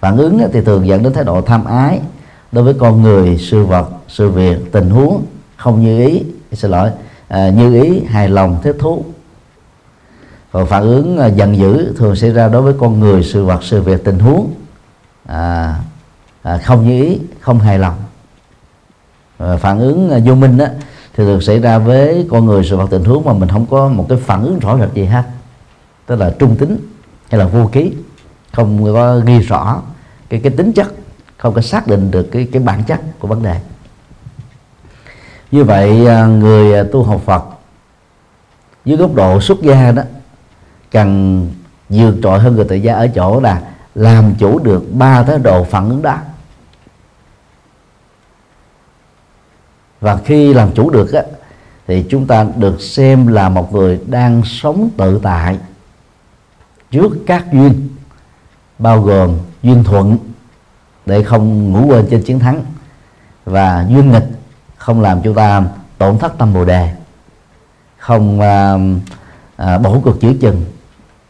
Phản 0.00 0.16
ứng 0.16 0.40
thì 0.52 0.60
thường 0.60 0.86
dẫn 0.86 1.02
đến 1.02 1.12
thái 1.12 1.24
độ 1.24 1.42
tham 1.42 1.64
ái 1.64 2.00
đối 2.52 2.64
với 2.64 2.74
con 2.74 3.02
người, 3.02 3.38
sự 3.38 3.64
vật, 3.64 3.90
sự 4.08 4.30
việc, 4.30 4.72
tình 4.72 4.90
huống 4.90 5.24
không 5.56 5.82
như 5.84 6.06
ý 6.06 6.22
xin 6.52 6.70
lỗi. 6.70 6.90
À, 7.28 7.50
như 7.50 7.82
ý 7.82 8.00
hài 8.04 8.28
lòng 8.28 8.58
thích 8.62 8.76
thú. 8.78 9.04
Còn 10.52 10.66
phản 10.66 10.82
ứng 10.82 11.18
à, 11.18 11.26
giận 11.26 11.56
dữ 11.56 11.94
thường 11.96 12.16
xảy 12.16 12.30
ra 12.30 12.48
đối 12.48 12.62
với 12.62 12.74
con 12.80 13.00
người 13.00 13.24
sự 13.24 13.44
vật 13.44 13.62
sự 13.62 13.82
việc 13.82 14.04
tình 14.04 14.18
huống. 14.18 14.54
À, 15.26 15.74
à, 16.42 16.58
không 16.58 16.88
như 16.88 17.04
ý 17.04 17.18
không 17.40 17.58
hài 17.58 17.78
lòng. 17.78 17.94
À, 19.38 19.56
phản 19.56 19.78
ứng 19.78 20.10
à, 20.10 20.18
vô 20.24 20.34
minh 20.34 20.56
đó, 20.56 20.66
thì 21.16 21.24
thường 21.24 21.40
xảy 21.40 21.60
ra 21.60 21.78
với 21.78 22.26
con 22.30 22.46
người 22.46 22.64
sự 22.64 22.76
vật 22.76 22.86
tình 22.90 23.04
huống 23.04 23.24
mà 23.24 23.32
mình 23.32 23.48
không 23.48 23.66
có 23.66 23.88
một 23.88 24.06
cái 24.08 24.18
phản 24.18 24.44
ứng 24.44 24.58
rõ 24.58 24.78
rệt 24.78 24.94
gì 24.94 25.04
hết. 25.04 25.22
Tức 26.06 26.16
là 26.16 26.34
trung 26.38 26.56
tính 26.56 26.76
hay 27.30 27.38
là 27.38 27.46
vô 27.46 27.68
ký. 27.72 27.92
Không 28.52 28.94
có 28.94 29.18
ghi 29.18 29.38
rõ 29.38 29.82
cái 30.28 30.40
cái 30.40 30.52
tính 30.56 30.72
chất 30.72 30.86
không 31.36 31.54
có 31.54 31.60
xác 31.60 31.86
định 31.86 32.10
được 32.10 32.28
cái 32.32 32.48
cái 32.52 32.62
bản 32.62 32.84
chất 32.84 33.00
của 33.18 33.28
vấn 33.28 33.42
đề 33.42 33.60
như 35.50 35.64
vậy 35.64 36.06
à, 36.06 36.26
người 36.26 36.74
à, 36.74 36.84
tu 36.92 37.02
học 37.02 37.22
Phật 37.24 37.44
dưới 38.84 38.96
góc 38.96 39.14
độ 39.14 39.40
xuất 39.40 39.62
gia 39.62 39.92
đó 39.92 40.02
cần 40.90 41.48
vượt 41.88 42.14
trội 42.22 42.38
hơn 42.38 42.56
người 42.56 42.64
tự 42.64 42.76
gia 42.76 42.94
ở 42.94 43.08
chỗ 43.14 43.40
là 43.40 43.62
làm 43.94 44.34
chủ 44.38 44.58
được 44.58 44.84
ba 44.92 45.22
thái 45.22 45.38
độ 45.38 45.64
phản 45.64 45.88
ứng 45.88 46.02
đó. 46.02 46.18
Và 50.00 50.18
khi 50.24 50.54
làm 50.54 50.72
chủ 50.74 50.90
được 50.90 51.12
á, 51.12 51.22
thì 51.86 52.04
chúng 52.10 52.26
ta 52.26 52.46
được 52.56 52.80
xem 52.80 53.26
là 53.26 53.48
một 53.48 53.72
người 53.72 54.00
đang 54.06 54.42
sống 54.44 54.90
tự 54.96 55.20
tại 55.22 55.58
trước 56.90 57.12
các 57.26 57.52
duyên 57.52 57.88
bao 58.78 59.02
gồm 59.02 59.38
duyên 59.62 59.84
thuận 59.84 60.18
để 61.06 61.22
không 61.22 61.72
ngủ 61.72 61.86
quên 61.86 62.06
trên 62.10 62.22
chiến 62.22 62.38
thắng 62.38 62.64
và 63.44 63.86
duyên 63.88 64.12
nghịch 64.12 64.37
không 64.78 65.00
làm 65.00 65.22
chúng 65.22 65.34
ta 65.34 65.62
tổn 65.98 66.18
thất 66.18 66.38
tâm 66.38 66.54
bồ 66.54 66.64
đề 66.64 66.94
không 67.98 68.40
à, 68.40 68.74
à, 69.56 69.78
bỏ 69.78 69.96
cuộc 70.04 70.20
chữ 70.20 70.34
chừng 70.40 70.64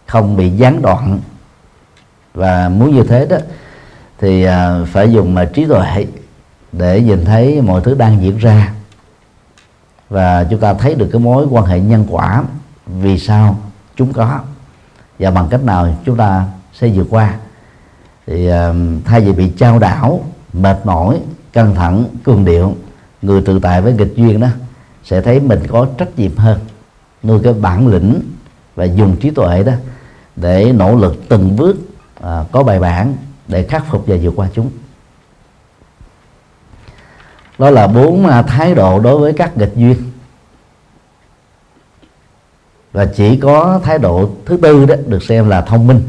không 0.06 0.36
bị 0.36 0.50
gián 0.50 0.82
đoạn. 0.82 1.20
Và 2.34 2.68
muốn 2.68 2.94
như 2.94 3.02
thế 3.02 3.26
đó 3.26 3.36
thì 4.18 4.44
à, 4.44 4.78
phải 4.86 5.12
dùng 5.12 5.34
mà 5.34 5.44
trí 5.44 5.66
tuệ 5.66 6.06
để 6.72 7.00
nhìn 7.00 7.24
thấy 7.24 7.60
mọi 7.60 7.80
thứ 7.80 7.94
đang 7.94 8.22
diễn 8.22 8.38
ra. 8.38 8.72
Và 10.08 10.44
chúng 10.44 10.60
ta 10.60 10.74
thấy 10.74 10.94
được 10.94 11.08
cái 11.12 11.20
mối 11.20 11.46
quan 11.50 11.64
hệ 11.64 11.80
nhân 11.80 12.06
quả 12.10 12.42
vì 12.86 13.18
sao 13.18 13.56
chúng 13.96 14.12
có. 14.12 14.40
Và 15.18 15.30
bằng 15.30 15.48
cách 15.50 15.64
nào 15.64 15.88
chúng 16.04 16.16
ta 16.16 16.46
sẽ 16.72 16.88
vượt 16.88 17.06
qua. 17.10 17.34
Thì 18.26 18.50
uh, 18.50 18.54
thay 19.04 19.20
vì 19.20 19.32
bị 19.32 19.52
trao 19.58 19.78
đảo 19.78 20.20
mệt 20.52 20.86
mỏi 20.86 21.20
căng 21.52 21.74
thẳng 21.74 22.04
cường 22.24 22.44
điệu 22.44 22.74
người 23.22 23.42
tự 23.42 23.58
tại 23.58 23.82
với 23.82 23.92
nghịch 23.92 24.16
duyên 24.16 24.40
đó 24.40 24.48
sẽ 25.04 25.20
thấy 25.20 25.40
mình 25.40 25.62
có 25.68 25.86
trách 25.98 26.18
nhiệm 26.18 26.36
hơn. 26.36 26.60
Nuôi 27.22 27.40
cái 27.44 27.52
bản 27.52 27.88
lĩnh 27.88 28.20
và 28.74 28.84
dùng 28.84 29.16
trí 29.16 29.30
tuệ 29.30 29.62
đó 29.62 29.72
để 30.36 30.72
nỗ 30.72 30.96
lực 30.96 31.28
từng 31.28 31.56
bước 31.56 31.76
à, 32.22 32.44
có 32.52 32.62
bài 32.62 32.80
bản 32.80 33.16
để 33.48 33.62
khắc 33.62 33.84
phục 33.90 34.06
và 34.06 34.16
vượt 34.22 34.32
qua 34.36 34.48
chúng. 34.54 34.70
Đó 37.58 37.70
là 37.70 37.86
bốn 37.86 38.26
à, 38.26 38.42
thái 38.42 38.74
độ 38.74 39.00
đối 39.00 39.18
với 39.18 39.32
các 39.32 39.56
nghịch 39.56 39.72
duyên. 39.76 39.96
Và 42.92 43.04
chỉ 43.04 43.36
có 43.36 43.80
thái 43.82 43.98
độ 43.98 44.30
thứ 44.46 44.56
tư 44.62 44.86
đó 44.86 44.94
được 45.06 45.22
xem 45.22 45.48
là 45.48 45.60
thông 45.60 45.86
minh 45.86 46.02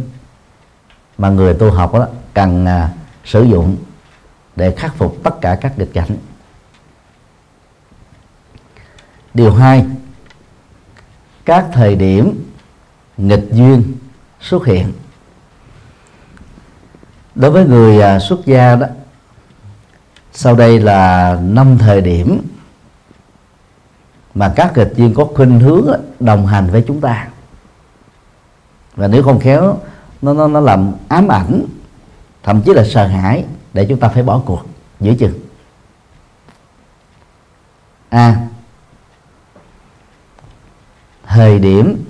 mà 1.17 1.29
người 1.29 1.53
tu 1.53 1.71
học 1.71 1.93
đó 1.93 2.07
cần 2.33 2.65
à, 2.65 2.93
sử 3.25 3.43
dụng 3.43 3.75
để 4.55 4.71
khắc 4.71 4.95
phục 4.95 5.17
tất 5.23 5.41
cả 5.41 5.57
các 5.61 5.79
nghịch 5.79 5.93
cảnh 5.93 6.17
điều 9.33 9.53
hai 9.53 9.85
các 11.45 11.65
thời 11.73 11.95
điểm 11.95 12.45
nghịch 13.17 13.47
duyên 13.51 13.83
xuất 14.41 14.65
hiện. 14.65 14.93
Đối 17.35 17.51
với 17.51 17.65
người 17.65 18.01
à, 18.01 18.19
xuất 18.19 18.45
gia 18.45 18.75
đó 18.75 18.87
sau 20.33 20.55
đây 20.55 20.79
là 20.79 21.37
năm 21.41 21.77
thời 21.77 22.01
điểm 22.01 22.41
mà 24.35 24.53
các 24.55 24.77
nghịch 24.77 24.93
duyên 24.95 25.13
có 25.13 25.25
khuynh 25.25 25.59
hướng 25.59 25.87
đồng 26.19 26.45
hành 26.45 26.69
với 26.71 26.83
chúng 26.87 27.01
ta. 27.01 27.27
Và 28.95 29.07
nếu 29.07 29.23
không 29.23 29.39
khéo 29.39 29.77
nó 30.21 30.33
nó 30.33 30.47
nó 30.47 30.59
làm 30.59 30.91
ám 31.07 31.27
ảnh 31.27 31.65
thậm 32.43 32.61
chí 32.61 32.73
là 32.73 32.83
sợ 32.85 33.07
hãi 33.07 33.45
để 33.73 33.85
chúng 33.89 33.99
ta 33.99 34.09
phải 34.09 34.23
bỏ 34.23 34.41
cuộc 34.45 34.61
giữa 34.99 35.13
chừng. 35.19 35.39
A 38.09 38.19
à, 38.19 38.48
thời 41.29 41.59
điểm 41.59 42.05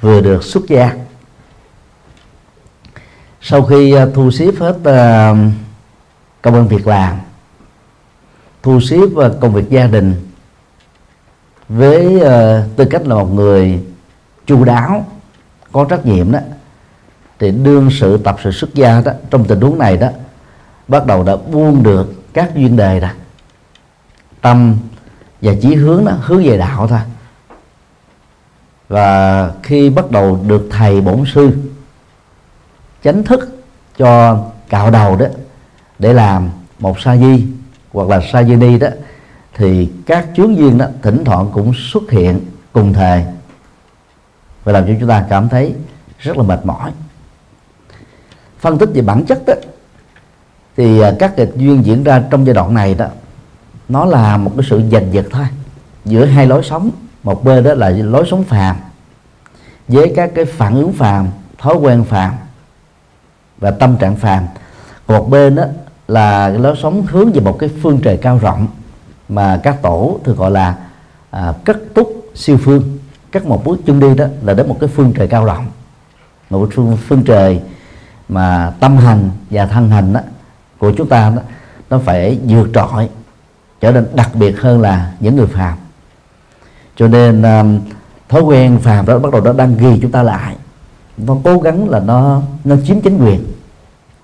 vừa 0.00 0.20
được 0.20 0.44
xuất 0.44 0.66
gia. 0.68 0.92
Sau 3.40 3.62
khi 3.62 3.92
à, 3.92 4.06
thu 4.14 4.30
xếp 4.30 4.54
hết 4.58 4.76
à, 4.84 5.34
công 6.42 6.54
an 6.54 6.68
việc 6.68 6.86
làm, 6.86 7.16
thu 8.62 8.80
xếp 8.80 9.16
à, 9.16 9.28
công 9.40 9.52
việc 9.52 9.70
gia 9.70 9.86
đình 9.86 10.14
với 11.68 12.20
tư 12.76 12.84
cách 12.90 13.06
là 13.06 13.14
một 13.14 13.32
người 13.34 13.84
chu 14.46 14.64
đáo, 14.64 15.06
có 15.72 15.86
trách 15.90 16.06
nhiệm 16.06 16.32
đó, 16.32 16.38
thì 17.38 17.50
đương 17.50 17.88
sự 17.92 18.18
tập 18.18 18.36
sự 18.44 18.50
xuất 18.50 18.74
gia 18.74 19.00
đó, 19.00 19.12
trong 19.30 19.44
tình 19.44 19.60
huống 19.60 19.78
này 19.78 19.96
đó, 19.96 20.08
bắt 20.88 21.06
đầu 21.06 21.24
đã 21.24 21.36
buông 21.36 21.82
được 21.82 22.32
các 22.32 22.54
duyên 22.54 22.76
đề 22.76 23.00
đó 23.00 23.08
tâm 24.40 24.76
và 25.42 25.52
chí 25.62 25.74
hướng 25.74 26.04
đó 26.04 26.12
hướng 26.20 26.44
về 26.44 26.58
đạo 26.58 26.86
thôi 26.88 26.98
và 28.88 29.50
khi 29.62 29.90
bắt 29.90 30.10
đầu 30.10 30.40
được 30.46 30.68
thầy 30.70 31.00
bổn 31.00 31.24
sư 31.34 31.50
chánh 33.04 33.24
thức 33.24 33.58
cho 33.98 34.42
cạo 34.68 34.90
đầu 34.90 35.16
đó, 35.16 35.26
để 35.98 36.12
làm 36.12 36.50
một 36.78 37.00
sa 37.00 37.16
di 37.16 37.46
hoặc 37.92 38.08
là 38.08 38.20
sa 38.32 38.42
di 38.42 38.56
ni 38.56 38.78
đó, 38.78 38.88
thì 39.54 39.90
các 40.06 40.26
chướng 40.36 40.56
duyên 40.56 40.78
đó 40.78 40.86
thỉnh 41.02 41.24
thoảng 41.24 41.50
cũng 41.52 41.72
xuất 41.92 42.10
hiện 42.10 42.40
cùng 42.72 42.92
thời. 42.92 43.24
Và 44.64 44.72
làm 44.72 44.86
cho 44.86 44.92
chúng 45.00 45.08
ta 45.08 45.26
cảm 45.28 45.48
thấy 45.48 45.74
rất 46.18 46.36
là 46.36 46.42
mệt 46.42 46.66
mỏi. 46.66 46.92
Phân 48.58 48.78
tích 48.78 48.88
về 48.94 49.02
bản 49.02 49.24
chất 49.24 49.42
đó, 49.46 49.54
thì 50.76 51.00
à, 51.00 51.12
các 51.18 51.36
kịch 51.36 51.52
duyên 51.56 51.84
diễn 51.84 52.04
ra 52.04 52.22
trong 52.30 52.46
giai 52.46 52.54
đoạn 52.54 52.74
này 52.74 52.94
đó, 52.94 53.06
nó 53.88 54.04
là 54.04 54.36
một 54.36 54.52
cái 54.56 54.66
sự 54.70 54.82
giành 54.92 55.12
giật 55.12 55.26
thôi, 55.30 55.46
giữa 56.04 56.24
hai 56.24 56.46
lối 56.46 56.62
sống 56.64 56.90
một 57.26 57.44
bên 57.44 57.64
đó 57.64 57.74
là 57.74 57.90
lối 57.90 58.26
sống 58.30 58.44
phàm 58.44 58.76
với 59.88 60.12
các 60.16 60.30
cái 60.34 60.44
phản 60.44 60.74
ứng 60.74 60.92
phàm 60.92 61.28
thói 61.58 61.74
quen 61.74 62.04
phàm 62.04 62.32
và 63.58 63.70
tâm 63.70 63.96
trạng 63.96 64.16
phàm. 64.16 64.46
Một 65.06 65.30
bên 65.30 65.54
đó 65.54 65.64
là 66.08 66.50
cái 66.50 66.58
lối 66.58 66.76
sống 66.82 67.06
hướng 67.06 67.32
về 67.32 67.40
một 67.40 67.58
cái 67.58 67.70
phương 67.82 68.00
trời 68.02 68.16
cao 68.16 68.38
rộng 68.38 68.66
mà 69.28 69.60
các 69.62 69.82
tổ 69.82 70.20
thường 70.24 70.36
gọi 70.36 70.50
là 70.50 70.76
à, 71.30 71.52
cất 71.64 71.76
túc 71.94 72.24
siêu 72.34 72.58
phương. 72.64 72.98
Cất 73.32 73.46
một 73.46 73.64
bước 73.64 73.78
chân 73.86 74.00
đi 74.00 74.14
đó 74.14 74.24
là 74.42 74.54
đến 74.54 74.68
một 74.68 74.76
cái 74.80 74.88
phương 74.88 75.12
trời 75.16 75.28
cao 75.28 75.44
rộng. 75.44 75.66
Một 76.50 76.68
phương, 76.74 76.96
phương 77.08 77.22
trời 77.22 77.60
mà 78.28 78.72
tâm 78.80 78.96
hành 78.96 79.30
và 79.50 79.66
thân 79.66 79.90
hành 79.90 80.12
đó, 80.12 80.20
của 80.78 80.92
chúng 80.96 81.08
ta 81.08 81.30
đó, 81.30 81.42
nó 81.90 81.98
phải 81.98 82.38
vượt 82.48 82.68
trội 82.74 83.08
trở 83.80 83.92
nên 83.92 84.06
đặc 84.14 84.30
biệt 84.34 84.60
hơn 84.60 84.80
là 84.80 85.12
những 85.20 85.36
người 85.36 85.46
phàm 85.46 85.78
cho 86.96 87.08
nên 87.08 87.42
um, 87.42 87.80
thói 88.28 88.42
quen 88.42 88.78
phàm 88.78 89.06
đó 89.06 89.18
bắt 89.18 89.32
đầu 89.32 89.40
nó 89.40 89.52
đang 89.52 89.76
ghi 89.76 89.98
chúng 90.02 90.10
ta 90.10 90.22
lại. 90.22 90.56
Nó 91.16 91.36
cố 91.44 91.58
gắng 91.58 91.88
là 91.88 92.00
nó 92.00 92.42
nó 92.64 92.76
chiếm 92.86 93.00
chính 93.00 93.18
quyền 93.18 93.44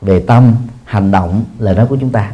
về 0.00 0.20
tâm 0.20 0.54
hành 0.84 1.10
động 1.10 1.44
lời 1.58 1.74
nói 1.74 1.86
của 1.86 1.96
chúng 1.96 2.10
ta. 2.10 2.32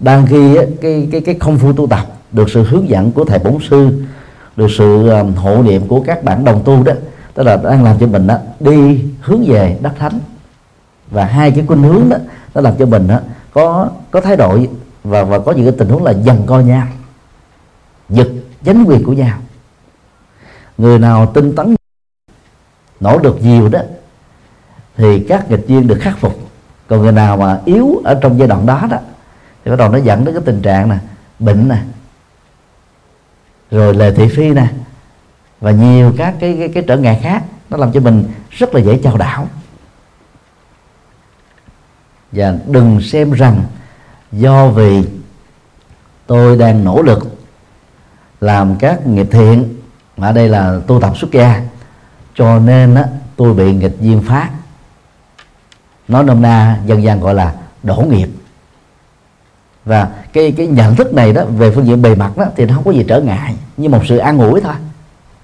Đang 0.00 0.26
ghi 0.26 0.56
cái 0.80 1.08
cái 1.12 1.20
cái 1.20 1.34
công 1.34 1.58
phu 1.58 1.72
tu 1.72 1.86
tập 1.86 2.06
được 2.32 2.50
sự 2.50 2.64
hướng 2.64 2.88
dẫn 2.88 3.12
của 3.12 3.24
thầy 3.24 3.38
bổn 3.38 3.58
sư 3.70 4.04
được 4.56 4.68
sự 4.78 5.08
um, 5.08 5.34
hộ 5.34 5.62
niệm 5.62 5.88
của 5.88 6.00
các 6.00 6.24
bạn 6.24 6.44
đồng 6.44 6.62
tu 6.64 6.82
đó 6.82 6.92
tức 7.34 7.42
là 7.42 7.56
đang 7.56 7.84
làm 7.84 7.98
cho 7.98 8.06
mình 8.06 8.26
đó 8.26 8.36
đi 8.60 9.04
hướng 9.20 9.44
về 9.46 9.78
đắc 9.82 9.92
thánh. 9.98 10.18
Và 11.10 11.24
hai 11.24 11.50
cái 11.50 11.64
khuynh 11.66 11.82
hướng 11.82 12.08
đó 12.08 12.16
nó 12.54 12.60
làm 12.60 12.76
cho 12.78 12.86
mình 12.86 13.08
đó 13.08 13.18
có 13.52 13.88
có 14.10 14.20
thái 14.20 14.36
độ 14.36 14.58
và 15.04 15.24
và 15.24 15.38
có 15.38 15.52
những 15.52 15.64
cái 15.64 15.74
tình 15.78 15.88
huống 15.88 16.04
là 16.04 16.10
dần 16.10 16.42
coi 16.46 16.64
nhau. 16.64 16.86
Giật 18.08 18.28
chánh 18.64 18.84
quyền 18.88 19.04
của 19.04 19.12
nhau. 19.12 19.38
Người 20.78 20.98
nào 20.98 21.32
tinh 21.34 21.54
tấn 21.56 21.76
nỗ 23.00 23.18
lực 23.18 23.38
nhiều 23.42 23.68
đó 23.68 23.80
thì 24.96 25.26
các 25.28 25.50
nghịch 25.50 25.64
duyên 25.66 25.86
được 25.86 25.98
khắc 26.00 26.18
phục. 26.18 26.50
Còn 26.86 27.02
người 27.02 27.12
nào 27.12 27.36
mà 27.36 27.60
yếu 27.64 28.00
ở 28.04 28.18
trong 28.22 28.38
giai 28.38 28.48
đoạn 28.48 28.66
đó 28.66 28.86
đó 28.90 28.98
thì 29.64 29.70
bắt 29.70 29.76
đầu 29.76 29.88
nó 29.88 29.98
dẫn 29.98 30.24
đến 30.24 30.34
cái 30.34 30.42
tình 30.46 30.62
trạng 30.62 30.88
nè 30.88 30.98
bệnh 31.38 31.68
nè 31.68 31.82
rồi 33.70 33.94
lời 33.94 34.14
thị 34.16 34.28
phi 34.28 34.50
nè 34.50 34.66
và 35.60 35.70
nhiều 35.70 36.14
các 36.16 36.34
cái, 36.40 36.56
cái 36.58 36.68
cái 36.68 36.84
trở 36.88 36.96
ngại 36.96 37.20
khác. 37.22 37.44
Nó 37.70 37.76
làm 37.76 37.92
cho 37.92 38.00
mình 38.00 38.24
rất 38.50 38.74
là 38.74 38.80
dễ 38.80 39.00
chao 39.02 39.16
đảo. 39.16 39.48
Và 42.32 42.54
đừng 42.66 43.00
xem 43.00 43.32
rằng 43.32 43.62
do 44.32 44.68
vì 44.68 45.04
tôi 46.26 46.58
đang 46.58 46.84
nỗ 46.84 47.02
lực 47.02 47.37
làm 48.40 48.76
các 48.76 49.06
nghiệp 49.06 49.28
thiện. 49.30 49.74
Mà 50.16 50.26
ở 50.26 50.32
đây 50.32 50.48
là 50.48 50.78
tu 50.86 51.00
tập 51.00 51.12
xuất 51.16 51.30
gia. 51.32 51.62
Cho 52.34 52.58
nên 52.58 52.94
á, 52.94 53.04
tôi 53.36 53.54
bị 53.54 53.74
nghịch 53.74 53.96
duyên 54.00 54.22
phát 54.22 54.50
nói 56.08 56.24
nôm 56.24 56.42
na 56.42 56.78
dân 56.86 57.02
gian 57.02 57.20
gọi 57.20 57.34
là 57.34 57.54
đổ 57.82 57.96
nghiệp. 57.96 58.28
Và 59.84 60.08
cái 60.32 60.52
cái 60.52 60.66
nhận 60.66 60.96
thức 60.96 61.14
này 61.14 61.32
đó 61.32 61.44
về 61.44 61.70
phương 61.74 61.86
diện 61.86 62.02
bề 62.02 62.14
mặt 62.14 62.36
đó 62.36 62.44
thì 62.56 62.64
nó 62.64 62.74
không 62.74 62.84
có 62.84 62.90
gì 62.90 63.04
trở 63.08 63.20
ngại. 63.20 63.54
Như 63.76 63.88
một 63.88 64.02
sự 64.06 64.18
an 64.18 64.38
ủi 64.38 64.60
thôi. 64.60 64.74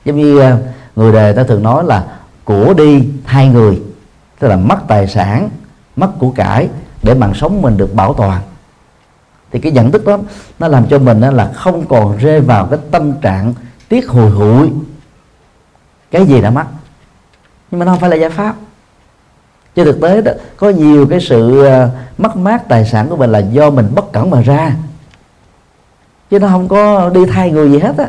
Giống 0.04 0.16
như 0.16 0.38
ờ, 0.38 0.59
người 0.96 1.12
đời 1.12 1.33
ta 1.33 1.44
thường 1.44 1.62
nói 1.62 1.85
là 1.85 2.04
của 2.44 2.74
đi 2.74 3.09
thay 3.24 3.48
người. 3.48 3.83
Tức 4.38 4.48
là 4.48 4.57
mất 4.57 4.78
tài 4.88 5.07
sản 5.07 5.48
mất 5.96 6.18
của 6.18 6.30
cải 6.30 6.68
để 7.02 7.14
mạng 7.14 7.35
sống 7.35 7.62
mình 7.62 7.76
được 7.76 7.94
bảo 7.94 8.14
toàn 8.14 8.42
thì 9.54 9.60
cái 9.60 9.72
nhận 9.72 9.90
thức 9.90 10.04
đó, 10.04 10.18
nó 10.58 10.68
làm 10.68 10.86
cho 10.86 10.98
mình 10.98 11.20
là 11.20 11.52
không 11.54 11.86
còn 11.88 12.16
rơi 12.18 12.40
vào 12.40 12.66
cái 12.66 12.78
tâm 12.90 13.12
trạng 13.12 13.54
tiếc 13.88 14.08
hồi 14.08 14.30
hụi 14.30 14.70
cái 16.10 16.26
gì 16.26 16.40
đã 16.40 16.50
mất. 16.50 16.64
Nhưng 17.70 17.78
mà 17.78 17.84
nó 17.84 17.92
không 17.92 18.00
phải 18.00 18.10
là 18.10 18.16
giải 18.16 18.30
pháp. 18.30 18.54
Trên 19.76 19.86
thực 19.86 20.00
tế 20.00 20.20
đó, 20.20 20.32
có 20.56 20.68
nhiều 20.68 21.06
cái 21.10 21.20
sự 21.20 21.64
ờ, 21.64 21.90
mất 22.18 22.36
mát 22.36 22.68
tài 22.68 22.84
sản 22.84 23.08
của 23.08 23.16
mình 23.16 23.32
là 23.32 23.38
do 23.38 23.70
mình 23.70 23.88
bất 23.94 24.12
cẩn 24.12 24.30
mà 24.30 24.40
ra. 24.40 24.76
Chứ 26.30 26.38
nó 26.38 26.48
không 26.48 26.68
có 26.68 27.10
đi 27.14 27.26
thay 27.26 27.50
người 27.50 27.70
gì 27.70 27.78
hết 27.78 27.94
á. 27.98 28.08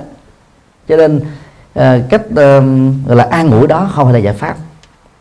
Cho 0.87 0.97
nên 0.97 1.21
ờ, 1.73 1.99
cách 2.09 2.21
ờ, 2.35 2.61
gọi 3.05 3.15
là 3.15 3.23
an 3.23 3.51
ủi 3.51 3.67
đó 3.67 3.89
không 3.93 4.05
phải 4.05 4.13
là 4.13 4.19
giải 4.19 4.33
pháp. 4.33 4.55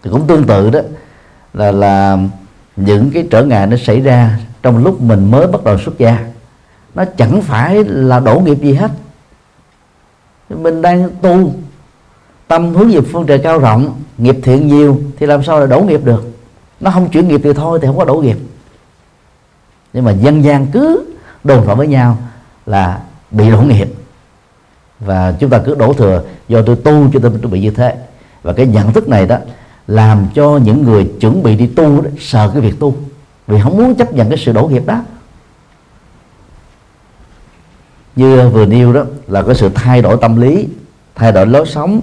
Thì 0.03 0.11
cũng 0.11 0.27
tương 0.27 0.45
tự 0.45 0.71
đó, 0.71 0.81
là 1.55 1.73
là 1.73 2.19
những 2.77 3.11
cái 3.15 3.27
trở 3.31 3.45
ngại 3.45 3.67
nó 3.67 3.77
xảy 3.77 4.01
ra 4.01 4.39
trong 4.65 4.85
lúc 4.85 5.01
mình 5.01 5.31
mới 5.31 5.47
bắt 5.47 5.65
đầu 5.65 5.79
xuất 5.79 5.99
gia. 5.99 6.27
Nó 6.95 7.05
chẳng 7.17 7.43
phải 7.43 7.85
là 7.85 8.21
đổ 8.21 8.41
nghiệp 8.41 8.59
gì 8.63 8.73
hết. 8.75 8.91
Mình 10.49 10.83
đang 10.83 11.11
tu 11.23 11.55
tâm 12.49 12.75
hướng 12.75 12.91
về 12.91 13.01
phương 13.01 13.27
trời 13.27 13.39
cao 13.39 13.59
rộng 13.59 14.01
nghiệp 14.19 14.37
thiện 14.43 14.69
nhiều 14.69 15.01
thì 15.19 15.27
làm 15.27 15.43
sao 15.43 15.61
là 15.61 15.67
đổ 15.67 15.81
nghiệp 15.81 16.05
được? 16.05 16.25
Nó 16.81 16.91
không 16.91 17.09
chuyển 17.09 17.29
nghiệp 17.29 17.41
thì 17.45 17.53
thôi 17.53 17.79
thì 17.83 17.87
không 17.87 17.99
có 17.99 18.05
đổ 18.05 18.15
nghiệp. 18.15 18.37
Nhưng 19.93 20.05
mà 20.05 20.11
dân 20.13 20.45
gian 20.45 20.67
cứ 20.67 21.05
đồn 21.45 21.67
thổi 21.67 21.77
với 21.77 21.87
nhau 21.87 22.19
là 22.67 23.01
bị 23.31 23.51
đổ 23.51 23.63
nghiệp. 23.63 23.89
Và 25.01 25.35
chúng 25.41 25.51
ta 25.51 25.59
cứ 25.59 25.75
đổ 25.75 25.93
thừa 25.93 26.23
do 26.49 26.63
tôi 26.63 26.77
tu 26.77 27.11
cho 27.13 27.21
tôi 27.23 27.31
bị 27.31 27.61
như 27.61 27.71
thế. 27.71 27.97
Và 28.43 28.53
cái 28.53 28.67
nhận 28.67 28.93
thức 28.93 29.09
này 29.09 29.27
đó 29.27 29.37
làm 29.87 30.27
cho 30.35 30.61
những 30.65 30.85
người 30.85 31.13
chuẩn 31.21 31.43
bị 31.43 31.57
đi 31.57 31.67
tu 31.67 32.01
đó, 32.01 32.11
sợ 32.19 32.51
cái 32.53 32.63
việc 32.63 32.81
tu 32.81 32.95
vì 33.47 33.61
không 33.61 33.77
muốn 33.77 33.95
chấp 33.95 34.13
nhận 34.13 34.29
cái 34.29 34.39
sự 34.39 34.53
đổ 34.53 34.67
nghiệp 34.67 34.83
đó. 34.87 35.03
Như 38.17 38.49
vừa 38.49 38.67
nêu 38.67 38.93
đó 38.93 39.03
là 39.27 39.43
cái 39.43 39.55
sự 39.55 39.71
thay 39.75 40.03
đổi 40.03 40.17
tâm 40.21 40.41
lý 40.41 40.69
thay 41.15 41.33
đổi 41.33 41.47
lối 41.47 41.67
sống 41.67 42.01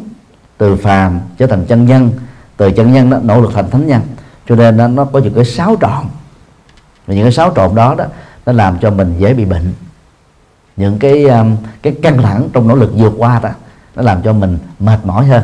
từ 0.57 0.75
phàm 0.75 1.19
trở 1.37 1.47
thành 1.47 1.65
chân 1.65 1.85
nhân. 1.85 2.11
Từ 2.57 2.71
chân 2.71 2.93
nhân 2.93 3.09
đó 3.09 3.19
nỗ 3.23 3.41
lực 3.41 3.51
thành 3.53 3.69
thánh 3.69 3.87
nhân. 3.87 4.01
Cho 4.49 4.55
nên 4.55 4.77
nó, 4.77 4.87
nó 4.87 5.05
có 5.05 5.19
những 5.19 5.33
cái 5.33 5.45
sáu 5.45 5.75
trộn. 5.81 6.05
Và 7.07 7.13
những 7.13 7.23
cái 7.23 7.31
sáu 7.31 7.53
trộn 7.55 7.75
đó 7.75 7.95
đó 7.95 8.05
nó 8.45 8.53
làm 8.53 8.79
cho 8.79 8.91
mình 8.91 9.15
dễ 9.19 9.33
bị 9.33 9.45
bệnh. 9.45 9.73
Những 10.77 10.99
cái 10.99 11.23
um, 11.23 11.57
cái 11.81 11.95
căng 12.01 12.17
thẳng 12.17 12.49
trong 12.53 12.67
nỗ 12.67 12.75
lực 12.75 12.91
vượt 12.95 13.13
qua 13.17 13.39
đó 13.43 13.49
nó 13.95 14.01
làm 14.01 14.21
cho 14.21 14.33
mình 14.33 14.57
mệt 14.79 14.99
mỏi 15.03 15.25
hơn. 15.25 15.43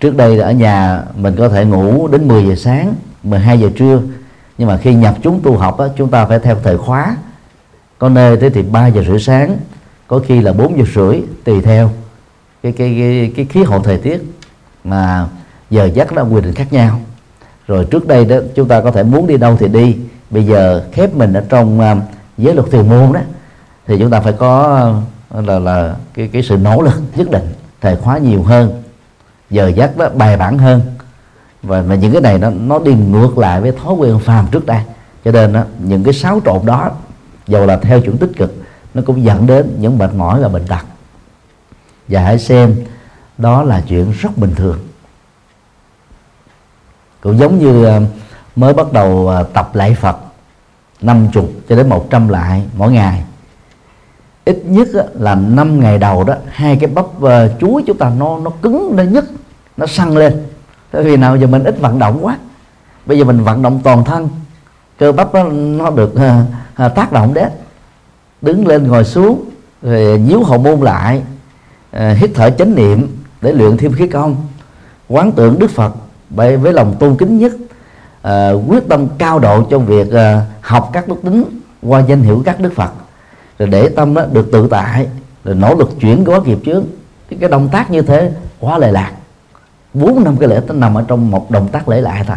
Trước 0.00 0.16
đây 0.16 0.38
ở 0.38 0.52
nhà 0.52 1.02
mình 1.16 1.36
có 1.38 1.48
thể 1.48 1.64
ngủ 1.64 2.08
đến 2.08 2.28
10 2.28 2.46
giờ 2.46 2.54
sáng 2.54 2.94
12 3.22 3.60
giờ 3.60 3.70
trưa 3.76 4.00
nhưng 4.58 4.68
mà 4.68 4.76
khi 4.76 4.94
nhập 4.94 5.14
chúng 5.22 5.40
tu 5.42 5.56
học 5.56 5.78
đó, 5.78 5.88
chúng 5.96 6.10
ta 6.10 6.26
phải 6.26 6.38
theo 6.38 6.56
thời 6.62 6.78
khóa. 6.78 7.16
Có 7.98 8.08
nơi 8.08 8.36
tới 8.36 8.50
thì 8.50 8.62
3 8.62 8.86
giờ 8.86 9.02
rưỡi 9.08 9.20
sáng 9.20 9.56
có 10.06 10.20
khi 10.26 10.40
là 10.40 10.52
4 10.52 10.78
giờ 10.78 10.84
rưỡi 10.94 11.22
tùy 11.44 11.60
theo 11.60 11.90
cái 12.62 12.72
cái 12.72 12.96
cái, 12.98 13.32
cái 13.36 13.44
khí 13.44 13.62
hậu 13.62 13.82
thời 13.82 13.98
tiết 13.98 14.22
mà 14.84 15.26
giờ 15.70 15.84
giấc 15.84 16.12
nó 16.12 16.22
quy 16.22 16.40
định 16.40 16.54
khác 16.54 16.72
nhau. 16.72 17.00
Rồi 17.66 17.84
trước 17.90 18.06
đây 18.06 18.24
đó 18.24 18.36
chúng 18.54 18.68
ta 18.68 18.80
có 18.80 18.90
thể 18.90 19.02
muốn 19.02 19.26
đi 19.26 19.36
đâu 19.36 19.56
thì 19.60 19.68
đi. 19.68 19.96
Bây 20.30 20.46
giờ 20.46 20.84
khép 20.92 21.14
mình 21.14 21.32
ở 21.32 21.44
trong 21.48 21.80
um, 21.80 22.00
giới 22.38 22.54
luật 22.54 22.70
thiền 22.70 22.88
môn 22.88 23.12
đó 23.12 23.20
thì 23.86 23.98
chúng 23.98 24.10
ta 24.10 24.20
phải 24.20 24.32
có 24.32 24.92
uh, 25.38 25.48
là 25.48 25.58
là 25.58 25.96
cái 26.14 26.28
cái 26.32 26.42
sự 26.42 26.56
nỗ 26.56 26.82
lực 26.82 27.02
nhất 27.16 27.30
định 27.30 27.52
thời 27.80 27.96
khóa 27.96 28.18
nhiều 28.18 28.42
hơn 28.42 28.82
giờ 29.50 29.68
giấc 29.68 29.96
đó 29.96 30.08
bài 30.14 30.36
bản 30.36 30.58
hơn 30.58 30.80
và, 31.62 31.82
và 31.82 31.94
những 31.94 32.12
cái 32.12 32.20
này 32.20 32.38
nó 32.38 32.50
nó 32.50 32.78
đi 32.78 32.94
ngược 32.94 33.38
lại 33.38 33.60
với 33.60 33.72
thói 33.72 33.94
quen 33.94 34.18
phàm 34.18 34.46
trước 34.50 34.66
đây. 34.66 34.82
Cho 35.24 35.32
nên 35.32 35.52
đó, 35.52 35.62
những 35.78 36.04
cái 36.04 36.14
xáo 36.14 36.40
trộn 36.44 36.66
đó 36.66 36.90
dầu 37.46 37.66
là 37.66 37.76
theo 37.76 38.00
chuẩn 38.00 38.18
tích 38.18 38.30
cực 38.36 38.54
nó 38.94 39.02
cũng 39.06 39.24
dẫn 39.24 39.46
đến 39.46 39.76
những 39.78 39.98
mệt 39.98 40.14
mỏi 40.14 40.40
và 40.40 40.48
bệnh 40.48 40.66
tật. 40.66 40.84
Và 42.08 42.20
hãy 42.20 42.38
xem 42.38 42.74
đó 43.38 43.62
là 43.62 43.82
chuyện 43.88 44.12
rất 44.20 44.38
bình 44.38 44.54
thường. 44.56 44.78
Cũng 47.20 47.38
giống 47.38 47.58
như 47.58 47.84
ờ, 47.84 48.00
mới 48.56 48.74
bắt 48.74 48.92
đầu 48.92 49.28
ờ, 49.28 49.42
tập 49.42 49.74
lại 49.74 49.96
Phật 50.00 50.16
50 51.00 51.44
cho 51.68 51.76
đến 51.76 51.88
100 51.88 52.28
lại 52.28 52.62
mỗi 52.76 52.92
ngày. 52.92 53.24
Ít 54.44 54.62
nhất 54.64 54.88
là 55.14 55.34
5 55.34 55.80
ngày 55.80 55.98
đầu 55.98 56.24
đó 56.24 56.34
hai 56.48 56.76
cái 56.76 56.90
bắp 56.90 57.20
ờ, 57.20 57.54
chuối 57.60 57.82
chúng 57.86 57.98
ta 57.98 58.12
nó 58.18 58.38
nó 58.38 58.50
cứng 58.62 58.96
nó 58.96 59.02
nhất 59.02 59.24
nó 59.76 59.86
săn 59.86 60.10
lên 60.10 60.46
tại 60.92 61.02
vì 61.02 61.16
nào 61.16 61.36
giờ 61.36 61.46
mình 61.46 61.64
ít 61.64 61.80
vận 61.80 61.98
động 61.98 62.18
quá. 62.22 62.38
Bây 63.06 63.18
giờ 63.18 63.24
mình 63.24 63.44
vận 63.44 63.62
động 63.62 63.80
toàn 63.84 64.04
thân. 64.04 64.28
Cơ 64.98 65.12
bắp 65.12 65.34
nó, 65.34 65.44
nó 65.50 65.90
được 65.90 66.16
à, 66.16 66.44
à, 66.74 66.88
tác 66.88 67.12
động 67.12 67.34
đấy. 67.34 67.50
Đứng 68.42 68.66
lên 68.66 68.88
ngồi 68.88 69.04
xuống 69.04 69.44
rồi 69.82 70.18
nhíu 70.18 70.42
hậu 70.42 70.58
môn 70.58 70.80
lại 70.80 71.22
à, 71.90 72.16
hít 72.18 72.30
thở 72.34 72.50
chánh 72.50 72.74
niệm 72.74 73.16
để 73.40 73.52
luyện 73.52 73.76
thêm 73.76 73.92
khí 73.92 74.06
công. 74.06 74.36
Quán 75.08 75.32
tưởng 75.32 75.58
đức 75.58 75.70
phật 75.70 75.94
bởi 76.30 76.56
với 76.56 76.72
lòng 76.72 76.96
tôn 76.98 77.16
kính 77.16 77.38
nhất 77.38 77.52
à, 78.22 78.50
quyết 78.68 78.88
tâm 78.88 79.08
cao 79.18 79.38
độ 79.38 79.62
trong 79.62 79.86
việc 79.86 80.12
à, 80.12 80.46
học 80.60 80.90
các 80.92 81.08
đức 81.08 81.22
tính 81.22 81.44
qua 81.82 82.00
danh 82.00 82.22
hiệu 82.22 82.42
các 82.44 82.60
đức 82.60 82.72
phật. 82.74 82.90
Rồi 83.58 83.68
để 83.68 83.88
tâm 83.88 84.14
đó 84.14 84.22
được 84.32 84.48
tự 84.52 84.68
tại 84.70 85.08
rồi 85.44 85.54
nỗ 85.54 85.74
lực 85.74 85.90
chuyển 86.00 86.24
quá 86.26 86.40
nghiệp 86.44 86.58
trước 86.64 86.84
cái, 87.28 87.38
cái 87.40 87.50
động 87.50 87.68
tác 87.72 87.90
như 87.90 88.02
thế 88.02 88.32
quá 88.60 88.78
lệ 88.78 88.92
lạc 88.92 89.12
bốn 89.94 90.24
năm 90.24 90.36
cái 90.36 90.48
lễ 90.48 90.60
nó 90.66 90.74
nằm 90.74 90.94
ở 90.94 91.04
trong 91.08 91.30
một 91.30 91.50
động 91.50 91.68
tác 91.68 91.88
lễ 91.88 92.00
lại 92.00 92.24
thôi. 92.26 92.36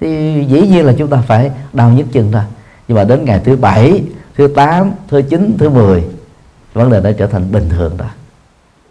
Thì 0.00 0.44
dĩ 0.48 0.68
nhiên 0.68 0.86
là 0.86 0.94
chúng 0.98 1.08
ta 1.08 1.22
phải 1.26 1.50
đau 1.72 1.90
nhức 1.90 2.06
chân 2.12 2.32
thôi. 2.32 2.42
Nhưng 2.88 2.96
mà 2.96 3.04
đến 3.04 3.24
ngày 3.24 3.40
thứ 3.44 3.56
bảy 3.56 4.04
thứ 4.36 4.46
tám 4.46 4.90
thứ 5.08 5.22
chín 5.22 5.56
thứ 5.58 5.68
mười 5.68 6.04
vấn 6.74 6.90
đề 6.90 7.00
đã 7.00 7.12
trở 7.18 7.26
thành 7.26 7.52
bình 7.52 7.68
thường 7.68 7.96
rồi. 7.96 8.08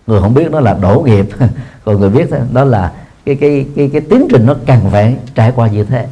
Người 0.08 0.21
không 0.21 0.34
biết 0.34 0.52
nó 0.52 0.60
là 0.60 0.74
đổ 0.74 1.04
nghiệp. 1.06 1.26
Còn 1.86 2.00
người 2.00 2.10
biết 2.10 2.30
đó 2.54 2.63
là 2.63 2.91
cái 3.26 3.36
cái 3.36 3.65
cái 3.76 3.89
cái 3.93 4.02
tiến 4.02 4.28
trình 4.30 4.45
nó 4.45 4.56
cần 4.65 4.80
phải 4.91 5.17
trải 5.36 5.52
qua 5.56 5.67
như 5.67 5.84
thế. 5.84 6.08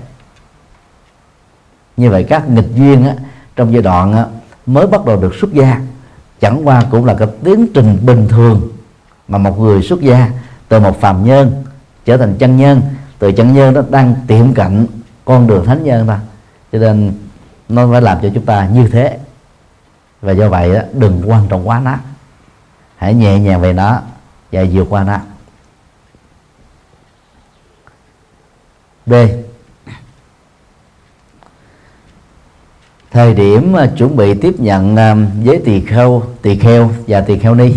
Như 1.97 2.09
vậy 2.09 2.23
các 2.23 2.49
nghịch 2.49 2.75
duyên 2.75 3.05
á, 3.05 3.15
trong 3.55 3.73
giai 3.73 3.81
đoạn 3.81 4.13
á, 4.13 4.25
mới 4.65 4.87
bắt 4.87 5.05
đầu 5.05 5.21
được 5.21 5.35
xuất 5.35 5.53
gia. 5.53 5.81
Chẳng 6.39 6.67
qua 6.67 6.83
cũng 6.91 7.05
là 7.05 7.13
cái 7.13 7.27
tiến 7.43 7.67
trình 7.73 7.97
bình 8.05 8.27
thường 8.27 8.69
mà 9.27 9.37
một 9.37 9.59
người 9.59 9.81
xuất 9.81 10.01
gia 10.01 10.31
từ 10.69 10.79
một 10.79 11.01
phàm 11.01 11.25
nhân 11.25 11.63
trở 12.05 12.17
thành 12.17 12.37
chân 12.37 12.57
nhân 12.57 12.81
từ 13.19 13.31
chân 13.31 13.53
nhân 13.53 13.73
nó 13.73 13.81
đang 13.89 14.15
tiệm 14.27 14.53
cận 14.53 14.87
con 15.25 15.47
đường 15.47 15.65
thánh 15.65 15.83
nhân 15.83 16.07
ta. 16.07 16.19
Cho 16.71 16.79
nên 16.79 17.13
nó 17.69 17.91
phải 17.91 18.01
làm 18.01 18.17
cho 18.21 18.29
chúng 18.33 18.45
ta 18.45 18.67
như 18.67 18.87
thế. 18.87 19.17
Và 20.21 20.31
do 20.31 20.49
vậy 20.49 20.73
đó, 20.73 20.79
đừng 20.93 21.21
quan 21.25 21.47
trọng 21.47 21.67
quá 21.67 21.79
nó 21.79 21.95
hãy 22.97 23.13
nhẹ 23.13 23.39
nhàng 23.39 23.61
về 23.61 23.73
nó 23.73 24.01
và 24.51 24.65
vượt 24.71 24.87
qua 24.89 25.03
nó 25.03 25.19
b. 29.05 29.13
Thời 33.11 33.33
điểm 33.33 33.75
chuẩn 33.97 34.15
bị 34.15 34.33
tiếp 34.33 34.59
nhận 34.59 34.95
à, 34.95 35.15
giới 35.43 35.61
tỳ 35.65 35.85
kheo 35.85 36.23
tỳ 36.41 36.59
kheo 36.59 36.91
và 37.07 37.21
tỳ 37.21 37.39
kheo 37.39 37.55
ni 37.55 37.73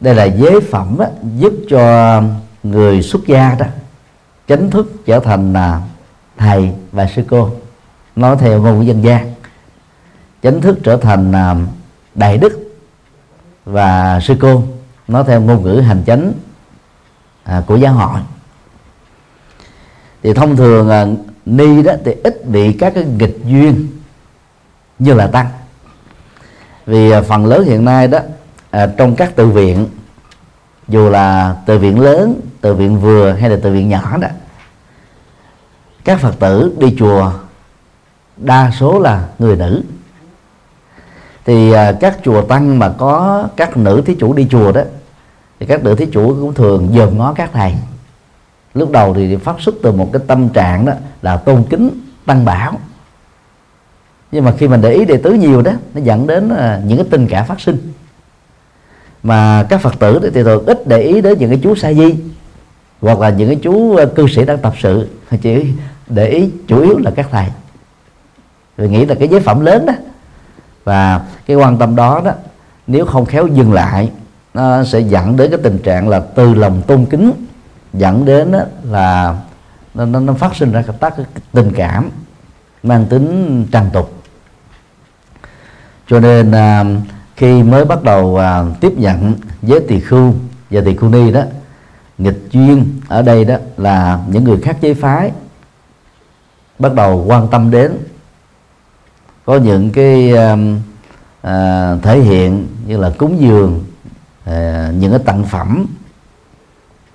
đây 0.00 0.14
là 0.14 0.24
giới 0.24 0.60
phẩm 0.60 0.96
đó, 0.98 1.06
giúp 1.36 1.52
cho 1.70 2.22
người 2.62 3.02
xuất 3.02 3.26
gia 3.26 3.54
đó 3.54 3.66
chánh 4.48 4.70
thức 4.70 4.92
trở 5.06 5.20
thành 5.20 5.52
là 5.52 5.82
thầy 6.36 6.72
và 6.92 7.06
sư 7.06 7.22
cô. 7.28 7.50
Nói 8.16 8.36
theo 8.40 8.62
ngôn 8.62 8.78
ngữ 8.78 8.84
dân 8.84 9.04
gian 9.04 9.34
chánh 10.42 10.60
thức 10.60 10.78
trở 10.84 10.96
thành 10.96 11.32
là 11.32 11.56
đại 12.14 12.38
đức 12.38 12.76
và 13.64 14.20
sư 14.20 14.36
cô. 14.40 14.62
Nói 15.08 15.24
theo 15.26 15.40
ngôn 15.40 15.62
ngữ 15.62 15.80
hành 15.80 16.02
chánh 16.06 16.32
à, 17.44 17.62
của 17.66 17.76
giáo 17.76 17.92
hội. 17.92 18.20
Thì 20.22 20.34
thông 20.34 20.56
thường 20.56 20.90
à, 20.90 21.06
ni 21.46 21.82
đó 21.82 21.92
thì 22.04 22.12
ít 22.24 22.46
bị 22.46 22.72
các 22.72 22.94
cái 22.94 23.04
nghịch 23.04 23.38
duyên 23.44 23.88
như 24.98 25.14
là 25.14 25.26
tăng. 25.26 25.46
Vì 26.86 27.10
à, 27.10 27.22
phần 27.22 27.46
lớn 27.46 27.64
hiện 27.64 27.84
nay 27.84 28.08
đó 28.08 28.18
à, 28.70 28.86
trong 28.96 29.16
các 29.16 29.36
tự 29.36 29.46
viện 29.46 29.86
dù 30.88 31.10
là 31.10 31.56
tự 31.66 31.78
viện 31.78 32.00
lớn 32.00 32.40
tự 32.60 32.74
viện 32.74 33.00
vừa 33.00 33.32
hay 33.32 33.50
là 33.50 33.56
tự 33.62 33.72
viện 33.72 33.88
nhỏ 33.88 34.16
đó 34.16 34.28
các 36.04 36.20
phật 36.20 36.38
tử 36.38 36.76
đi 36.78 36.96
chùa 36.98 37.32
đa 38.36 38.70
số 38.78 39.00
là 39.00 39.28
người 39.38 39.56
nữ. 39.56 39.82
Thì 41.44 41.72
à, 41.72 41.92
các 42.00 42.18
chùa 42.24 42.42
tăng 42.42 42.78
mà 42.78 42.94
có 42.98 43.48
các 43.56 43.76
nữ 43.76 44.02
thí 44.06 44.14
chủ 44.14 44.32
đi 44.32 44.46
chùa 44.50 44.72
đó 44.72 44.82
thì 45.60 45.66
các 45.66 45.84
nữ 45.84 45.94
thí 45.94 46.06
chủ 46.06 46.28
cũng 46.40 46.54
thường 46.54 46.88
dòm 46.94 47.18
ngó 47.18 47.32
các 47.32 47.50
thầy. 47.52 47.74
Lúc 48.74 48.90
đầu 48.90 49.14
thì 49.14 49.36
phát 49.36 49.56
xuất 49.60 49.74
từ 49.82 49.92
một 49.92 50.10
cái 50.12 50.22
tâm 50.26 50.48
trạng 50.48 50.86
đó 50.86 50.92
là 51.22 51.36
tôn 51.36 51.64
kính 51.70 51.90
tăng 52.26 52.44
bảo. 52.44 52.72
Nhưng 54.32 54.44
mà 54.44 54.54
khi 54.58 54.68
mình 54.68 54.80
để 54.80 54.92
ý 54.92 55.04
đệ 55.04 55.16
tứ 55.16 55.32
nhiều 55.32 55.62
đó 55.62 55.72
nó 55.94 56.00
dẫn 56.00 56.26
đến 56.26 56.48
à, 56.56 56.82
những 56.86 56.98
cái 56.98 57.06
tình 57.10 57.26
cảm 57.30 57.46
phát 57.46 57.60
sinh 57.60 57.92
mà 59.22 59.66
các 59.68 59.80
phật 59.80 59.98
tử 59.98 60.30
thì 60.34 60.42
thường 60.42 60.66
ít 60.66 60.86
để 60.86 61.00
ý 61.00 61.20
đến 61.20 61.38
những 61.38 61.50
cái 61.50 61.60
chú 61.62 61.74
sa 61.74 61.92
di 61.92 62.16
hoặc 63.00 63.20
là 63.20 63.30
những 63.30 63.48
cái 63.48 63.58
chú 63.62 63.96
ờ, 63.96 64.06
cư 64.06 64.28
sĩ 64.28 64.44
đang 64.44 64.58
tập 64.58 64.74
sự. 64.78 65.08
Chỉ 65.42 65.66
để 66.08 66.28
ý 66.28 66.50
chủ 66.68 66.82
yếu 66.82 66.98
là 66.98 67.10
các 67.10 67.28
thầy. 67.30 67.46
Vì 68.76 68.88
nghĩ 68.88 69.04
là 69.06 69.14
cái 69.14 69.28
giới 69.28 69.40
phẩm 69.40 69.60
lớn 69.60 69.86
đó. 69.86 69.92
Và 70.84 71.20
cái 71.46 71.56
quan 71.56 71.78
tâm 71.78 71.96
đó 71.96 72.22
đó 72.24 72.32
nếu 72.86 73.04
không 73.04 73.26
khéo 73.26 73.46
dừng 73.46 73.72
lại 73.72 74.10
nó 74.54 74.84
sẽ 74.84 75.00
dẫn 75.00 75.36
đến 75.36 75.50
cái 75.50 75.60
tình 75.62 75.78
trạng 75.78 76.08
là 76.08 76.20
từ 76.20 76.54
lòng 76.54 76.82
tôn 76.86 77.06
kính 77.10 77.32
dẫn 77.92 78.24
đến 78.24 78.52
là 78.82 79.36
nó, 79.94 80.04
nó, 80.04 80.20
nó 80.20 80.32
phát 80.32 80.56
sinh 80.56 80.72
ra 80.72 80.84
các 81.00 81.14
tình 81.52 81.72
cảm 81.76 82.10
mang 82.82 83.06
tính 83.06 83.66
tràn 83.72 83.90
tục. 83.92 84.12
Cho 86.08 86.20
nên 86.20 86.52
à, 86.52 86.84
khi 87.38 87.62
mới 87.62 87.84
bắt 87.84 88.02
đầu 88.02 88.36
à, 88.36 88.64
tiếp 88.80 88.92
nhận 88.96 89.34
với 89.62 89.80
tỳ 89.88 90.00
khưu 90.00 90.34
và 90.70 90.80
tỳ 90.84 90.96
khưu 90.96 91.10
ni 91.10 91.32
đó 91.32 91.42
nghịch 92.18 92.48
duyên 92.50 93.00
ở 93.08 93.22
đây 93.22 93.44
đó 93.44 93.56
là 93.76 94.20
những 94.28 94.44
người 94.44 94.58
khác 94.62 94.76
giới 94.80 94.94
phái 94.94 95.30
bắt 96.78 96.94
đầu 96.94 97.24
quan 97.26 97.48
tâm 97.48 97.70
đến. 97.70 97.98
Có 99.44 99.56
những 99.56 99.90
cái 99.90 100.36
à, 100.36 100.56
à, 101.42 101.94
thể 102.02 102.20
hiện 102.20 102.66
như 102.86 102.96
là 102.96 103.12
cúng 103.18 103.36
dường 103.40 103.84
à, 104.44 104.90
những 104.98 105.10
cái 105.10 105.20
tặng 105.24 105.44
phẩm. 105.44 105.86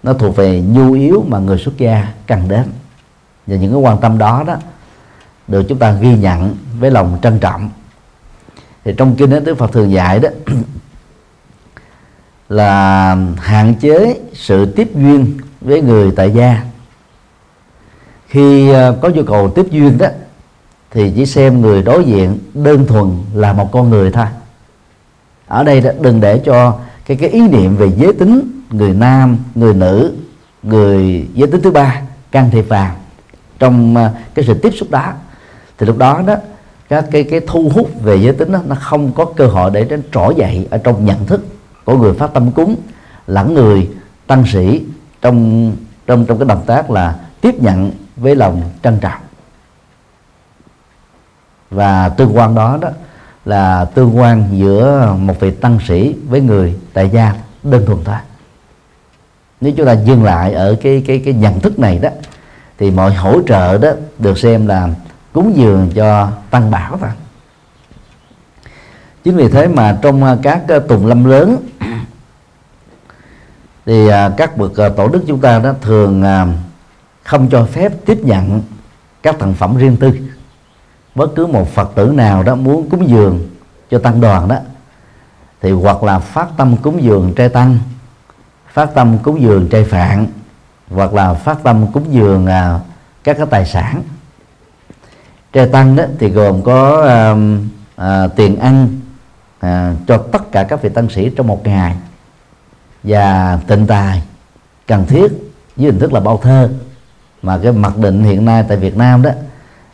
Nó 0.04 0.14
thuộc 0.14 0.36
về 0.36 0.62
nhu 0.62 0.94
yếu 0.94 1.24
mà 1.28 1.40
người 1.40 1.58
xuất 1.58 1.78
gia 1.78 2.08
cần 2.28 2.48
đến. 2.48 2.64
Và 3.48 3.56
những 3.56 3.72
cái 3.72 3.82
quan 3.82 3.98
tâm 4.02 4.18
đó 4.18 4.44
đó 4.48 4.56
được 5.48 5.64
chúng 5.70 5.80
ta 5.80 5.92
ghi 5.92 6.18
nhận 6.18 6.56
với 6.80 6.92
lòng 6.92 7.20
trân 7.22 7.40
trọng 7.40 7.70
thì 8.84 8.94
trong 8.98 9.16
kinh 9.16 9.30
đó 9.30 9.40
Đức 9.40 9.58
Phật 9.58 9.72
thường 9.72 9.92
dạy 9.92 10.20
đó, 10.20 10.30
là 12.50 13.18
hạn 13.38 13.76
chế 13.76 14.20
sự 14.34 14.66
tiếp 14.66 14.90
duyên 14.96 15.38
với 15.62 15.82
người 15.82 16.12
tại 16.16 16.32
gia. 16.32 16.62
Khi 18.28 18.70
ờ, 18.70 18.98
có 19.02 19.10
nhu 19.10 19.24
cầu 19.24 19.52
tiếp 19.56 19.66
duyên 19.72 19.98
đó, 19.98 20.08
thì 20.92 21.12
chỉ 21.16 21.26
xem 21.26 21.62
người 21.62 21.82
đối 21.82 22.06
diện 22.06 22.40
đơn 22.54 22.86
thuần 22.88 23.12
là 23.34 23.54
một 23.54 23.72
con 23.72 23.90
người 23.90 24.12
thôi. 24.12 24.26
Ở 25.48 25.64
đây 25.64 25.82
đó, 25.82 25.92
đừng 26.02 26.22
để 26.22 26.42
cho 26.46 26.80
cái 27.06 27.18
cái 27.18 27.30
ý 27.30 27.48
niệm 27.48 27.76
về 27.76 27.92
giới 27.98 28.14
tính, 28.14 28.62
người 28.70 28.94
nam, 28.94 29.38
người 29.56 29.74
nữ, 29.74 30.14
người 30.64 31.28
giới 31.34 31.48
tính 31.48 31.62
thứ 31.62 31.72
ba 31.72 32.02
can 32.32 32.50
thiệp 32.52 32.66
vào 32.70 32.96
trong 33.60 33.96
ờ, 33.96 34.12
cái 34.34 34.46
sự 34.46 34.54
tiếp 34.54 34.72
xúc 34.76 34.92
đó. 34.92 35.14
Thì 35.78 35.86
lúc 35.86 35.98
đó 35.98 36.24
đó 36.28 36.36
các 36.90 37.06
cái 37.12 37.24
cái 37.24 37.42
thu 37.48 37.72
hút 37.74 38.02
về 38.02 38.16
giới 38.16 38.34
tính 38.34 38.52
đó, 38.52 38.60
nó 38.66 38.76
không 38.76 39.12
có 39.12 39.26
cơ 39.26 39.48
hội 39.48 39.72
để 39.74 39.84
đến 39.84 40.02
trỗi 40.12 40.36
dậy 40.36 40.68
ở 40.72 40.78
trong 40.78 41.06
nhận 41.06 41.26
thức 41.26 41.46
của 41.86 41.98
người 41.98 42.14
phát 42.14 42.34
tâm 42.34 42.52
cúng 42.52 42.76
lẫn 43.28 43.54
người 43.54 43.90
tăng 44.28 44.46
sĩ 44.46 44.82
trong 45.22 45.72
trong 46.08 46.26
trong 46.26 46.40
cái 46.40 46.48
động 46.48 46.64
tác 46.66 46.92
là 46.92 47.16
tiếp 47.42 47.56
nhận 47.62 47.92
với 48.16 48.36
lòng 48.36 48.62
trân 48.84 49.00
trọng. 49.00 49.22
Và 51.70 52.10
tương 52.10 52.38
quan 52.38 52.56
đó 52.56 52.78
đó 52.82 52.90
là 53.46 53.86
tương 53.86 54.18
quan 54.18 54.48
giữa 54.52 55.14
một 55.20 55.40
vị 55.40 55.52
tăng 55.52 55.80
sĩ 55.88 56.16
với 56.30 56.42
người 56.42 56.76
tại 56.94 57.10
gia 57.10 57.34
đơn 57.64 57.86
thuần 57.86 58.00
thôi. 58.04 58.16
Nếu 59.62 59.74
chúng 59.78 59.86
ta 59.86 59.94
dừng 59.94 60.24
lại 60.24 60.54
ở 60.54 60.76
cái 60.82 61.04
cái 61.08 61.22
cái 61.26 61.34
nhận 61.34 61.60
thức 61.60 61.80
này 61.80 62.00
đó 62.00 62.10
thì 62.78 62.92
mọi 62.92 63.14
hỗ 63.14 63.42
trợ 63.42 63.78
đó 63.78 63.90
được 64.20 64.38
xem 64.38 64.68
là 64.68 64.90
cúng 65.34 65.54
dường 65.56 65.92
cho 65.96 66.32
tăng 66.50 66.72
bảo 66.72 66.98
thôi. 66.98 67.10
Chính 69.24 69.36
vì 69.36 69.50
thế 69.50 69.68
mà 69.68 69.98
trong 70.02 70.24
à, 70.24 70.38
các 70.44 70.62
à, 70.68 70.80
tùng 70.88 71.06
lâm 71.06 71.26
lớn, 71.26 71.58
thì 73.86 74.08
à, 74.08 74.30
các 74.38 74.58
bậc 74.58 74.72
tổ 74.98 75.08
đức 75.08 75.24
chúng 75.28 75.40
ta 75.40 75.60
đó 75.60 75.74
thường 75.82 76.24
không 77.24 77.50
cho 77.50 77.66
phép 77.66 77.92
tiếp 78.06 78.20
nhận 78.24 78.62
các 79.24 79.36
thành 79.40 79.54
phẩm 79.54 79.78
riêng 79.78 79.98
tư. 79.98 80.20
Bất 81.16 81.36
cứ 81.36 81.46
một 81.46 81.70
phật 81.70 81.92
tử 81.96 82.06
nào 82.06 82.44
đó 82.44 82.56
muốn 82.56 82.90
cúng 82.90 83.10
dường 83.10 83.50
cho 83.90 84.00
tăng 84.00 84.22
đoàn 84.22 84.48
đó, 84.48 84.58
thì 85.62 85.72
hoặc 85.72 86.04
là 86.04 86.20
phát 86.20 86.48
tâm 86.58 86.78
cúng 86.78 87.04
dường 87.04 87.34
trai 87.36 87.50
tăng, 87.50 87.78
phát 88.68 88.90
tâm 88.94 89.18
cúng 89.18 89.42
dường 89.42 89.70
trai 89.70 89.84
phạn, 89.84 90.28
hoặc 90.90 91.14
là 91.14 91.34
phát 91.34 91.64
tâm 91.64 91.92
cúng 91.92 92.06
dường 92.12 92.48
các 93.24 93.38
cái 93.38 93.46
tài 93.50 93.66
sản 93.66 94.02
trai 95.54 95.68
tăng 95.68 95.96
đó 95.96 96.04
thì 96.20 96.30
gồm 96.30 96.64
có 96.64 97.04
à, 97.08 97.36
à, 97.96 98.28
tiền 98.28 98.60
ăn 98.60 98.88
à, 99.60 99.94
cho 100.08 100.18
tất 100.18 100.52
cả 100.52 100.64
các 100.64 100.82
vị 100.82 100.90
tăng 100.90 101.10
sĩ 101.10 101.30
trong 101.30 101.48
một 101.48 101.68
ngày 101.68 101.96
và 103.04 103.60
tịnh 103.68 103.88
tài 103.88 104.24
cần 104.88 105.06
thiết 105.08 105.28
với 105.76 105.86
hình 105.86 106.00
thức 106.00 106.14
là 106.14 106.20
bao 106.20 106.38
thơ. 106.38 106.70
Mà 107.42 107.58
cái 107.64 107.72
mặc 107.72 107.98
định 107.98 108.24
hiện 108.24 108.46
nay 108.46 108.66
tại 108.68 108.78
Việt 108.78 108.98
Nam 108.98 109.22
đó 109.22 109.30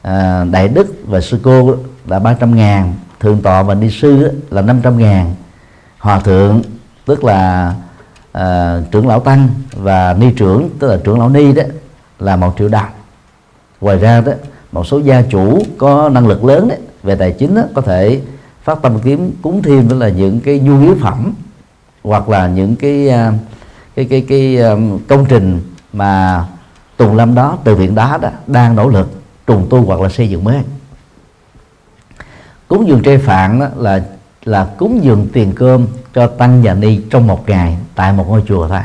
à, 0.01 0.45
đại 0.51 0.67
đức 0.67 0.95
và 1.05 1.21
sư 1.21 1.39
cô 1.43 1.75
là 2.07 2.19
300 2.19 2.55
ngàn 2.55 2.93
thượng 3.19 3.41
tọa 3.41 3.63
và 3.63 3.75
ni 3.75 3.89
sư 3.89 4.41
là 4.49 4.61
500 4.61 4.97
ngàn 4.97 5.35
hòa 5.99 6.19
thượng 6.19 6.61
tức 7.05 7.23
là 7.23 7.73
à, 8.31 8.77
trưởng 8.91 9.07
lão 9.07 9.19
tăng 9.19 9.49
và 9.71 10.15
ni 10.19 10.31
trưởng 10.37 10.69
tức 10.79 10.87
là 10.87 10.97
trưởng 11.03 11.19
lão 11.19 11.29
ni 11.29 11.53
đó 11.53 11.63
là 12.19 12.35
một 12.35 12.53
triệu 12.57 12.69
đồng 12.69 12.89
ngoài 13.81 13.97
ra 13.97 14.21
đó 14.21 14.31
một 14.71 14.87
số 14.87 14.99
gia 14.99 15.21
chủ 15.21 15.59
có 15.77 16.09
năng 16.09 16.27
lực 16.27 16.45
lớn 16.45 16.67
đấy, 16.67 16.79
về 17.03 17.15
tài 17.15 17.31
chính 17.31 17.55
đó, 17.55 17.61
có 17.73 17.81
thể 17.81 18.21
phát 18.63 18.81
tâm 18.81 18.99
kiếm 19.03 19.31
cúng 19.41 19.61
thêm 19.63 19.89
đó 19.89 19.95
là 19.95 20.09
những 20.09 20.39
cái 20.39 20.59
nhu 20.59 20.81
yếu 20.81 20.95
phẩm 21.01 21.33
hoặc 22.03 22.29
là 22.29 22.47
những 22.47 22.75
cái 22.75 23.09
à, 23.09 23.33
cái 23.95 24.05
cái 24.05 24.25
cái, 24.29 24.61
à, 24.61 24.75
công 25.07 25.25
trình 25.25 25.61
mà 25.93 26.43
tùng 26.97 27.15
lâm 27.15 27.35
đó 27.35 27.57
từ 27.63 27.75
viện 27.75 27.95
đá 27.95 28.17
đó 28.17 28.29
đang 28.47 28.75
nỗ 28.75 28.89
lực 28.89 29.11
trùng 29.47 29.67
tu 29.69 29.81
hoặc 29.81 30.01
là 30.01 30.09
xây 30.09 30.29
dựng 30.29 30.43
mới. 30.43 30.57
Cúng 32.67 32.87
dường 32.87 33.03
trai 33.03 33.17
phạn 33.17 33.59
đó 33.59 33.67
là 33.77 34.03
là 34.45 34.65
cúng 34.77 34.99
dường 35.03 35.27
tiền 35.33 35.53
cơm 35.55 35.87
cho 36.13 36.27
tăng 36.27 36.61
và 36.63 36.73
ni 36.73 37.01
trong 37.09 37.27
một 37.27 37.49
ngày 37.49 37.77
tại 37.95 38.13
một 38.13 38.25
ngôi 38.29 38.43
chùa 38.47 38.67
thôi. 38.67 38.79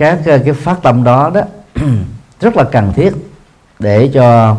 Các 0.00 0.18
ờ, 0.26 0.38
cái 0.44 0.54
phát 0.54 0.82
tâm 0.82 1.04
đó 1.04 1.30
đó 1.34 1.40
rất 2.40 2.56
là 2.56 2.64
cần 2.64 2.92
thiết 2.96 3.12
để 3.78 4.10
cho 4.14 4.56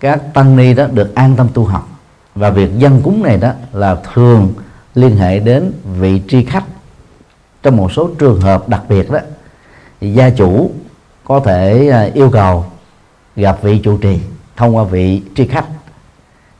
các 0.00 0.20
tăng 0.34 0.56
ni 0.56 0.74
đó 0.74 0.86
được 0.92 1.14
an 1.14 1.36
tâm 1.36 1.48
tu 1.54 1.64
học. 1.64 1.88
Và 2.34 2.50
việc 2.50 2.78
dân 2.78 3.00
cúng 3.02 3.22
này 3.22 3.36
đó 3.36 3.52
là 3.72 3.96
thường 4.14 4.52
liên 4.94 5.16
hệ 5.16 5.38
đến 5.38 5.72
vị 5.84 6.22
tri 6.28 6.44
khách 6.44 6.64
trong 7.62 7.76
một 7.76 7.92
số 7.92 8.10
trường 8.18 8.40
hợp 8.40 8.68
đặc 8.68 8.82
biệt 8.88 9.10
đó. 9.10 9.18
Thì 10.00 10.12
gia 10.12 10.30
chủ 10.30 10.70
có 11.24 11.40
thể 11.40 11.88
ờ, 11.88 12.10
yêu 12.14 12.30
cầu 12.30 12.64
gặp 13.36 13.58
vị 13.62 13.78
trụ 13.78 13.98
trì 13.98 14.20
thông 14.56 14.76
qua 14.76 14.84
vị 14.84 15.22
tri 15.36 15.46
khách. 15.46 15.66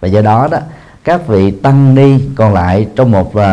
Và 0.01 0.09
do 0.09 0.21
đó 0.23 0.49
đó 0.51 0.59
các 1.05 1.27
vị 1.27 1.51
tăng 1.51 1.95
ni 1.95 2.21
còn 2.37 2.55
lại 2.55 2.87
trong 2.97 3.11
một 3.11 3.29
uh, 3.29 3.45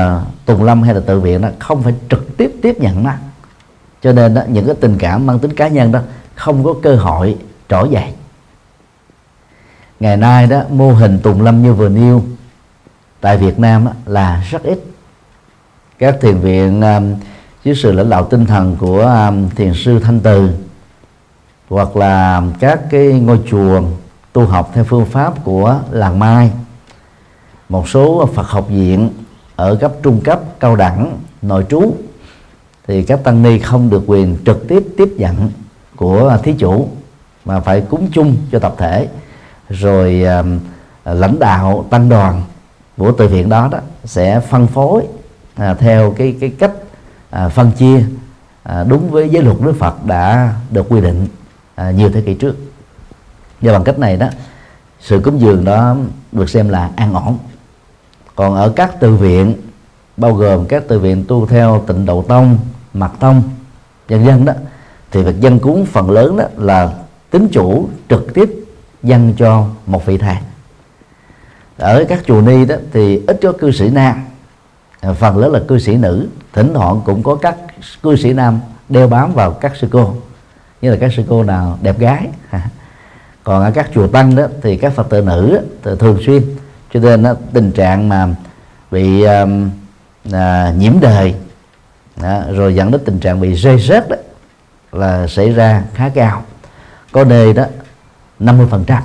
tùng 0.46 0.64
lâm 0.64 0.84
hay 0.84 0.94
là 0.94 1.02
tự 1.06 1.20
viện 1.20 1.42
đó 1.42 1.50
không 1.60 1.84
phải 1.84 1.94
trực 2.10 2.38
tiếp 2.38 2.52
tiếp 2.62 2.76
nhận 2.80 3.04
nó 3.04 3.12
cho 4.02 4.14
nên 4.14 4.34
đó, 4.34 4.42
những 4.48 4.66
cái 4.66 4.76
tình 4.82 4.98
cảm 5.00 5.26
mang 5.26 5.40
tính 5.40 5.54
cá 5.54 5.68
nhân 5.68 5.92
đó 5.92 6.00
không 6.36 6.64
có 6.64 6.74
cơ 6.84 6.96
hội 6.96 7.38
trỗi 7.70 7.90
dậy. 7.90 8.14
Ngày 10.00 10.18
nay 10.18 10.48
đó 10.48 10.62
mô 10.70 10.92
hình 10.92 11.20
tùng 11.24 11.42
lâm 11.42 11.64
như 11.64 11.74
vừa 11.74 11.90
nêu 11.90 12.24
tại 13.22 13.38
Việt 13.38 13.60
Nam 13.60 13.86
đó, 13.86 13.92
là 14.06 14.44
rất 14.50 14.64
ít. 14.64 14.80
Các 16.00 16.18
thiền 16.22 16.38
viện 16.38 16.82
um, 16.82 17.16
dưới 17.64 17.76
sự 17.76 17.92
lãnh 17.92 18.10
đạo 18.10 18.26
tinh 18.26 18.46
thần 18.46 18.76
của 18.80 19.02
um, 19.02 19.50
thiền 19.50 19.74
sư 19.74 20.00
thanh 20.00 20.20
từ 20.20 20.50
hoặc 21.70 21.96
là 21.98 22.42
các 22.60 22.82
cái 22.90 23.08
ngôi 23.08 23.40
chùa 23.50 23.82
tu 24.34 24.46
học 24.46 24.72
theo 24.74 24.84
phương 24.84 25.06
pháp 25.06 25.44
của 25.44 25.80
làng 25.92 26.20
mai 26.20 26.52
một 27.70 27.90
số 27.90 28.30
Phật 28.34 28.48
học 28.48 28.68
viện 28.70 29.10
ở 29.56 29.76
cấp 29.76 29.94
trung 30.04 30.22
cấp 30.24 30.40
cao 30.60 30.76
đẳng 30.76 31.18
nội 31.42 31.66
trú 31.70 31.96
thì 32.88 33.04
các 33.04 33.24
tăng 33.24 33.44
ni 33.44 33.60
không 33.60 33.90
được 33.90 34.04
quyền 34.08 34.38
trực 34.46 34.68
tiếp 34.68 34.84
tiếp 34.98 35.10
nhận 35.18 35.52
của 35.96 36.38
thí 36.44 36.54
chủ 36.54 36.90
mà 37.46 37.60
phải 37.60 37.82
cúng 37.82 38.08
chung 38.12 38.36
cho 38.52 38.60
tập 38.60 38.76
thể. 38.78 39.08
Rồi 39.70 40.24
à, 40.24 40.44
lãnh 41.06 41.40
đạo 41.40 41.86
tăng 41.90 42.10
đoàn 42.10 42.44
của 42.98 43.12
từ 43.12 43.28
thiện 43.28 43.50
đó 43.50 43.70
đó 43.72 43.80
sẽ 44.06 44.40
phân 44.40 44.68
phối 44.68 45.04
à, 45.56 45.74
theo 45.74 46.14
cái 46.18 46.36
cái 46.40 46.50
cách 46.60 46.72
à, 47.30 47.50
phân 47.50 47.72
chia 47.72 48.04
à, 48.64 48.84
đúng 48.84 49.10
với 49.10 49.30
giới 49.30 49.44
luật 49.44 49.62
nước 49.62 49.76
Phật 49.80 50.06
đã 50.06 50.54
được 50.72 50.90
quy 50.90 51.02
định 51.02 51.28
à, 51.76 51.92
nhiều 51.92 52.10
thế 52.14 52.22
kỷ 52.22 52.34
trước. 52.34 52.56
Và 53.62 53.74
bằng 53.74 53.84
cách 53.84 54.00
này 54.00 54.18
đó 54.18 54.28
sự 55.00 55.20
cúng 55.20 55.42
dường 55.42 55.66
đó 55.66 55.96
được 56.32 56.50
xem 56.50 56.70
là 56.70 56.90
an 56.96 57.14
ổn. 57.14 57.38
Còn 58.36 58.56
ở 58.56 58.70
các 58.70 59.00
từ 59.00 59.16
viện 59.16 59.56
bao 60.22 60.34
gồm 60.34 60.66
các 60.66 60.84
từ 60.88 61.00
viện 61.00 61.26
tu 61.28 61.46
theo 61.46 61.84
tịnh 61.88 62.06
độ 62.06 62.22
tông 62.22 62.58
mật 62.94 63.12
tông 63.20 63.44
dân 64.08 64.26
dân 64.26 64.46
đó. 64.46 64.54
Thì 65.12 65.24
việc 65.24 65.40
dân 65.40 65.60
cúng 65.60 65.86
phần 65.86 66.12
lớn 66.12 66.38
đó 66.38 66.44
là 66.58 66.94
tính 67.32 67.48
chủ 67.52 67.90
trực 68.10 68.34
tiếp 68.34 68.50
dân 69.04 69.34
cho 69.38 69.66
một 69.86 70.06
vị 70.06 70.18
thầy. 70.18 70.36
Ở 71.78 72.06
các 72.10 72.22
chùa 72.26 72.42
ni 72.42 72.66
đó 72.66 72.76
thì 72.94 73.22
ít 73.28 73.40
có 73.42 73.52
cư 73.52 73.72
sĩ 73.72 73.90
nam 73.90 74.22
phần 75.20 75.38
lớn 75.38 75.52
là 75.52 75.60
cư 75.68 75.80
sĩ 75.80 75.98
nữ. 75.98 76.28
Thỉnh 76.54 76.72
thoảng 76.74 77.02
cũng 77.06 77.24
có 77.24 77.36
các 77.36 77.56
cư 78.04 78.16
sĩ 78.16 78.34
nam 78.34 78.60
đeo 78.90 79.08
bám 79.08 79.34
vào 79.34 79.52
các 79.52 79.76
sư 79.76 79.88
cô 79.92 80.16
như 80.82 80.92
là 80.92 80.98
các 81.00 81.14
sư 81.14 81.24
cô 81.30 81.44
nào 81.44 81.78
đẹp 81.82 82.00
gái. 82.00 82.28
Còn 83.44 83.64
ở 83.64 83.72
các 83.72 83.90
chùa 83.94 84.08
tăng 84.08 84.36
đó 84.36 84.44
thì 84.62 84.78
các 84.78 84.94
phật 84.94 85.10
tử 85.10 85.22
nữ 85.22 85.60
thường 86.00 86.20
xuyên. 86.26 86.44
Cho 86.94 87.00
nên 87.00 87.24
đó, 87.24 87.34
tình 87.54 87.72
trạng 87.72 88.10
mà 88.10 88.36
bị 88.92 89.24
um, 89.24 89.70
à, 90.32 90.74
nhiễm 90.78 91.00
đời 91.00 91.36
đó, 92.22 92.42
rồi 92.52 92.76
dẫn 92.76 92.92
đến 92.92 93.02
tình 93.06 93.20
trạng 93.20 93.42
bị 93.42 93.54
rơi 93.54 93.80
rớt 93.80 94.10
đó 94.10 94.16
là 94.92 95.28
xảy 95.28 95.52
ra 95.52 95.84
khá 95.94 96.10
cao. 96.10 96.44
Có 97.12 97.24
nơi 97.24 97.54
đó 97.54 97.66
50 98.40 98.68
phần 98.70 98.84
trăm. 98.88 99.04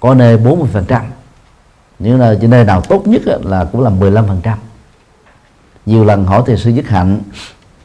Có 0.00 0.14
nơi 0.14 0.36
40 0.36 0.68
phần 0.72 0.84
trăm. 0.84 1.02
Nhưng 1.98 2.20
là 2.20 2.34
nơi 2.40 2.64
nào 2.64 2.80
tốt 2.80 3.06
nhất 3.06 3.22
là 3.26 3.64
cũng 3.64 3.80
là 3.80 3.90
15 3.90 4.26
phần 4.26 4.40
trăm. 4.42 4.58
Nhiều 5.86 6.04
lần 6.04 6.24
hỏi 6.24 6.42
thì 6.46 6.56
sư 6.56 6.70
Dứt 6.70 6.88
Hạnh 6.88 7.20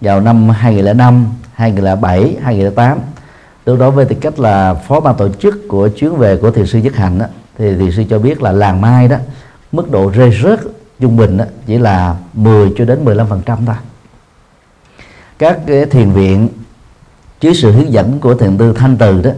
vào 0.01 0.21
năm 0.21 0.49
2005, 0.49 1.33
2007, 1.53 2.35
2008 2.43 2.99
lúc 3.65 3.79
đó 3.79 3.89
với 3.89 4.05
tư 4.05 4.15
cách 4.21 4.39
là 4.39 4.73
phó 4.73 4.99
ban 4.99 5.15
tổ 5.15 5.29
chức 5.29 5.55
của 5.69 5.89
chuyến 5.89 6.15
về 6.15 6.37
của 6.37 6.51
thiền 6.51 6.65
sư 6.65 6.79
Dứt 6.79 6.95
Hạnh 6.95 7.19
đó, 7.19 7.25
thì 7.57 7.75
thiền 7.75 7.91
sư 7.91 8.03
cho 8.09 8.19
biết 8.19 8.41
là 8.41 8.51
làng 8.51 8.81
mai 8.81 9.07
đó 9.07 9.17
mức 9.71 9.91
độ 9.91 10.09
rơi 10.09 10.31
rớt 10.43 10.59
trung 11.03 11.17
bình 11.17 11.37
đó, 11.37 11.45
chỉ 11.65 11.77
là 11.77 12.15
10 12.33 12.73
cho 12.77 12.85
đến 12.85 13.05
15 13.05 13.27
phần 13.27 13.41
trăm 13.45 13.65
thôi. 13.65 13.75
Các 15.39 15.59
cái 15.67 15.85
thiền 15.85 16.11
viện 16.11 16.49
dưới 17.41 17.53
sự 17.53 17.71
hướng 17.71 17.93
dẫn 17.93 18.19
của 18.19 18.35
thiền 18.35 18.57
tư 18.57 18.73
thanh 18.73 18.97
từ 18.97 19.21
đó 19.21 19.31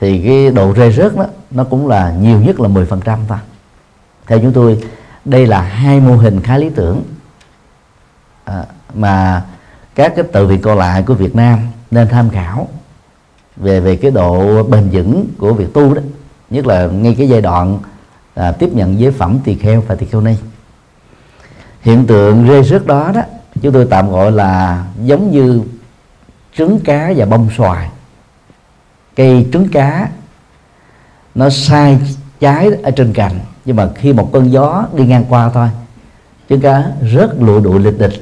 thì 0.00 0.22
cái 0.24 0.50
độ 0.50 0.72
rơi 0.72 0.92
rớt 0.92 1.16
đó 1.16 1.24
nó 1.50 1.64
cũng 1.64 1.88
là 1.88 2.12
nhiều 2.20 2.40
nhất 2.40 2.60
là 2.60 2.68
10 2.68 2.86
phần 2.86 3.00
trăm 3.04 3.18
thôi. 3.28 3.38
Theo 4.26 4.38
chúng 4.38 4.52
tôi 4.52 4.80
đây 5.24 5.46
là 5.46 5.60
hai 5.62 6.00
mô 6.00 6.16
hình 6.16 6.40
khá 6.40 6.58
lý 6.58 6.70
tưởng 6.70 7.02
à, 8.44 8.64
mà 8.94 9.44
các 9.94 10.12
cái 10.16 10.24
tự 10.32 10.46
viện 10.46 10.60
còn 10.60 10.78
lại 10.78 11.02
của 11.02 11.14
Việt 11.14 11.36
Nam 11.36 11.58
nên 11.90 12.08
tham 12.08 12.30
khảo 12.30 12.68
về 13.56 13.80
về 13.80 13.96
cái 13.96 14.10
độ 14.10 14.62
bền 14.62 14.88
vững 14.92 15.26
của 15.38 15.52
việc 15.52 15.74
tu 15.74 15.94
đó 15.94 16.02
nhất 16.50 16.66
là 16.66 16.86
ngay 16.86 17.14
cái 17.18 17.28
giai 17.28 17.40
đoạn 17.40 17.78
à, 18.34 18.52
tiếp 18.52 18.68
nhận 18.72 19.00
giới 19.00 19.12
phẩm 19.12 19.38
tỳ 19.44 19.54
kheo 19.54 19.80
và 19.80 19.94
tỳ 19.94 20.06
kheo 20.06 20.20
ni 20.20 20.34
hiện 21.84 22.06
tượng 22.06 22.46
rơi 22.46 22.64
rớt 22.64 22.86
đó 22.86 23.10
đó 23.14 23.22
chúng 23.62 23.72
tôi 23.72 23.86
tạm 23.90 24.10
gọi 24.10 24.32
là 24.32 24.84
giống 25.04 25.30
như 25.30 25.62
trứng 26.56 26.80
cá 26.80 27.12
và 27.16 27.26
bông 27.26 27.48
xoài. 27.56 27.88
Cây 29.16 29.46
trứng 29.52 29.68
cá 29.68 30.08
nó 31.34 31.50
sai 31.50 31.98
trái 32.40 32.70
ở 32.82 32.90
trên 32.90 33.12
cành 33.12 33.38
nhưng 33.64 33.76
mà 33.76 33.88
khi 33.94 34.12
một 34.12 34.30
cơn 34.32 34.52
gió 34.52 34.86
đi 34.94 35.06
ngang 35.06 35.24
qua 35.28 35.50
thôi 35.54 35.68
trứng 36.48 36.60
cá 36.60 36.84
rớt 37.14 37.30
lụi 37.38 37.60
đụi 37.60 37.80
lịch 37.80 37.98
địch. 37.98 38.12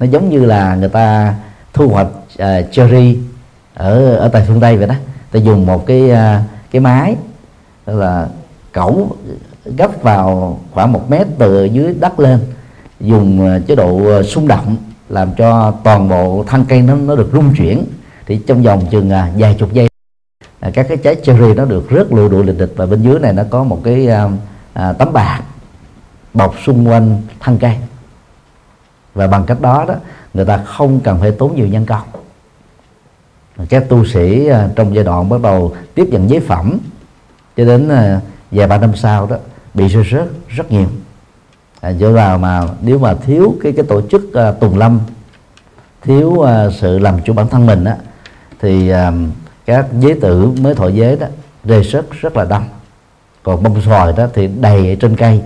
Nó 0.00 0.06
giống 0.06 0.30
như 0.30 0.44
là 0.44 0.74
người 0.74 0.88
ta 0.88 1.34
thu 1.72 1.88
hoạch 1.88 2.06
uh, 2.42 2.72
cherry 2.72 3.18
ở 3.74 4.16
ở 4.16 4.28
tại 4.28 4.44
phương 4.48 4.60
tây 4.60 4.76
vậy 4.76 4.86
đó. 4.86 4.94
Ta 5.32 5.38
dùng 5.38 5.66
một 5.66 5.86
cái 5.86 6.10
uh, 6.10 6.16
cái 6.70 6.80
máy 6.80 7.16
là 7.86 8.26
cẩu 8.72 9.16
gấp 9.64 10.02
vào 10.02 10.58
khoảng 10.70 10.92
một 10.92 11.10
mét 11.10 11.26
từ 11.38 11.64
dưới 11.64 11.94
đất 12.00 12.20
lên 12.20 12.40
dùng 13.02 13.46
à, 13.46 13.58
chế 13.66 13.74
độ 13.74 14.16
à, 14.18 14.22
xung 14.22 14.48
động 14.48 14.76
làm 15.08 15.34
cho 15.38 15.74
toàn 15.84 16.08
bộ 16.08 16.44
thân 16.46 16.64
cây 16.68 16.82
nó 16.82 16.94
nó 16.94 17.16
được 17.16 17.30
rung 17.32 17.54
chuyển. 17.54 17.84
Thì 18.26 18.40
trong 18.46 18.62
vòng 18.62 18.86
chừng 18.90 19.10
à, 19.10 19.32
vài 19.36 19.56
chục 19.58 19.72
giây 19.72 19.88
các 20.72 20.86
cái 20.88 20.96
trái 20.96 21.16
cherry 21.22 21.54
nó 21.54 21.64
được 21.64 21.86
rớt 21.90 22.12
lụi 22.12 22.28
đụi 22.28 22.44
lịch 22.44 22.58
địch 22.58 22.72
và 22.76 22.86
bên 22.86 23.02
dưới 23.02 23.18
này 23.18 23.32
nó 23.32 23.42
có 23.50 23.64
một 23.64 23.80
cái 23.84 24.08
à, 24.74 24.92
tấm 24.92 25.12
bạc 25.12 25.40
bọc 26.34 26.54
xung 26.64 26.88
quanh 26.88 27.22
thân 27.40 27.58
cây. 27.58 27.76
Và 29.14 29.26
bằng 29.26 29.44
cách 29.46 29.60
đó 29.60 29.84
đó 29.88 29.94
người 30.34 30.44
ta 30.44 30.64
không 30.64 31.00
cần 31.00 31.20
phải 31.20 31.30
tốn 31.30 31.56
nhiều 31.56 31.66
nhân 31.66 31.86
công. 31.86 32.02
Các 33.68 33.88
tu 33.88 34.04
sĩ 34.04 34.46
à, 34.46 34.68
trong 34.76 34.94
giai 34.94 35.04
đoạn 35.04 35.28
bắt 35.28 35.40
đầu 35.42 35.76
tiếp 35.94 36.06
nhận 36.10 36.30
giấy 36.30 36.40
phẩm 36.40 36.78
cho 37.56 37.64
đến 37.64 37.88
à, 37.88 38.20
vài 38.50 38.66
ba 38.66 38.78
năm 38.78 38.96
sau 38.96 39.26
đó 39.26 39.36
bị 39.74 39.88
sơ 39.88 40.02
rớt 40.10 40.28
rất 40.48 40.72
nhiều 40.72 40.86
à, 41.82 41.92
chỗ 42.00 42.12
nào 42.12 42.38
mà 42.38 42.62
nếu 42.82 42.98
mà 42.98 43.14
thiếu 43.14 43.54
cái 43.62 43.72
cái 43.72 43.84
tổ 43.88 44.00
chức 44.10 44.34
à, 44.34 44.52
tùng 44.52 44.78
lâm 44.78 45.00
thiếu 46.02 46.40
à, 46.40 46.70
sự 46.70 46.98
làm 46.98 47.22
chủ 47.22 47.32
bản 47.32 47.48
thân 47.48 47.66
mình 47.66 47.84
á 47.84 47.96
thì 48.60 48.88
à, 48.88 49.12
các 49.66 49.86
giới 50.00 50.20
tử 50.20 50.52
mới 50.60 50.74
thọ 50.74 50.88
giới 50.88 51.16
đó 51.16 51.26
rơi 51.64 51.82
rất 51.82 52.10
rất 52.20 52.36
là 52.36 52.44
đông. 52.44 52.64
Còn 53.42 53.62
bông 53.62 53.82
xoài 53.82 54.12
đó 54.16 54.26
thì 54.34 54.46
đầy 54.46 54.88
ở 54.88 54.94
trên 55.00 55.16
cây. 55.16 55.42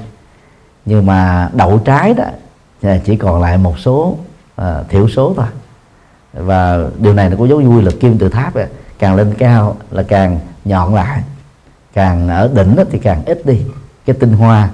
Nhưng 0.84 1.06
mà 1.06 1.50
đậu 1.52 1.78
trái 1.78 2.14
đó 2.14 2.24
à, 2.82 2.98
chỉ 3.04 3.16
còn 3.16 3.40
lại 3.40 3.58
một 3.58 3.78
số 3.78 4.16
à, 4.56 4.82
thiểu 4.88 5.08
số 5.08 5.34
thôi. 5.36 5.46
Và 6.32 6.78
điều 6.98 7.14
này 7.14 7.30
nó 7.30 7.36
có 7.36 7.46
dấu 7.46 7.60
vui 7.60 7.82
là 7.82 7.90
kim 8.00 8.18
tự 8.18 8.28
tháp 8.28 8.54
ấy. 8.54 8.66
càng 8.98 9.16
lên 9.16 9.34
cao 9.38 9.76
là 9.90 10.02
càng 10.02 10.40
nhọn 10.64 10.94
lại 10.94 11.22
càng 11.92 12.28
ở 12.28 12.50
đỉnh 12.54 12.76
thì 12.90 12.98
càng 12.98 13.24
ít 13.24 13.46
đi. 13.46 13.60
Cái 14.06 14.16
tinh 14.20 14.32
hoa 14.32 14.70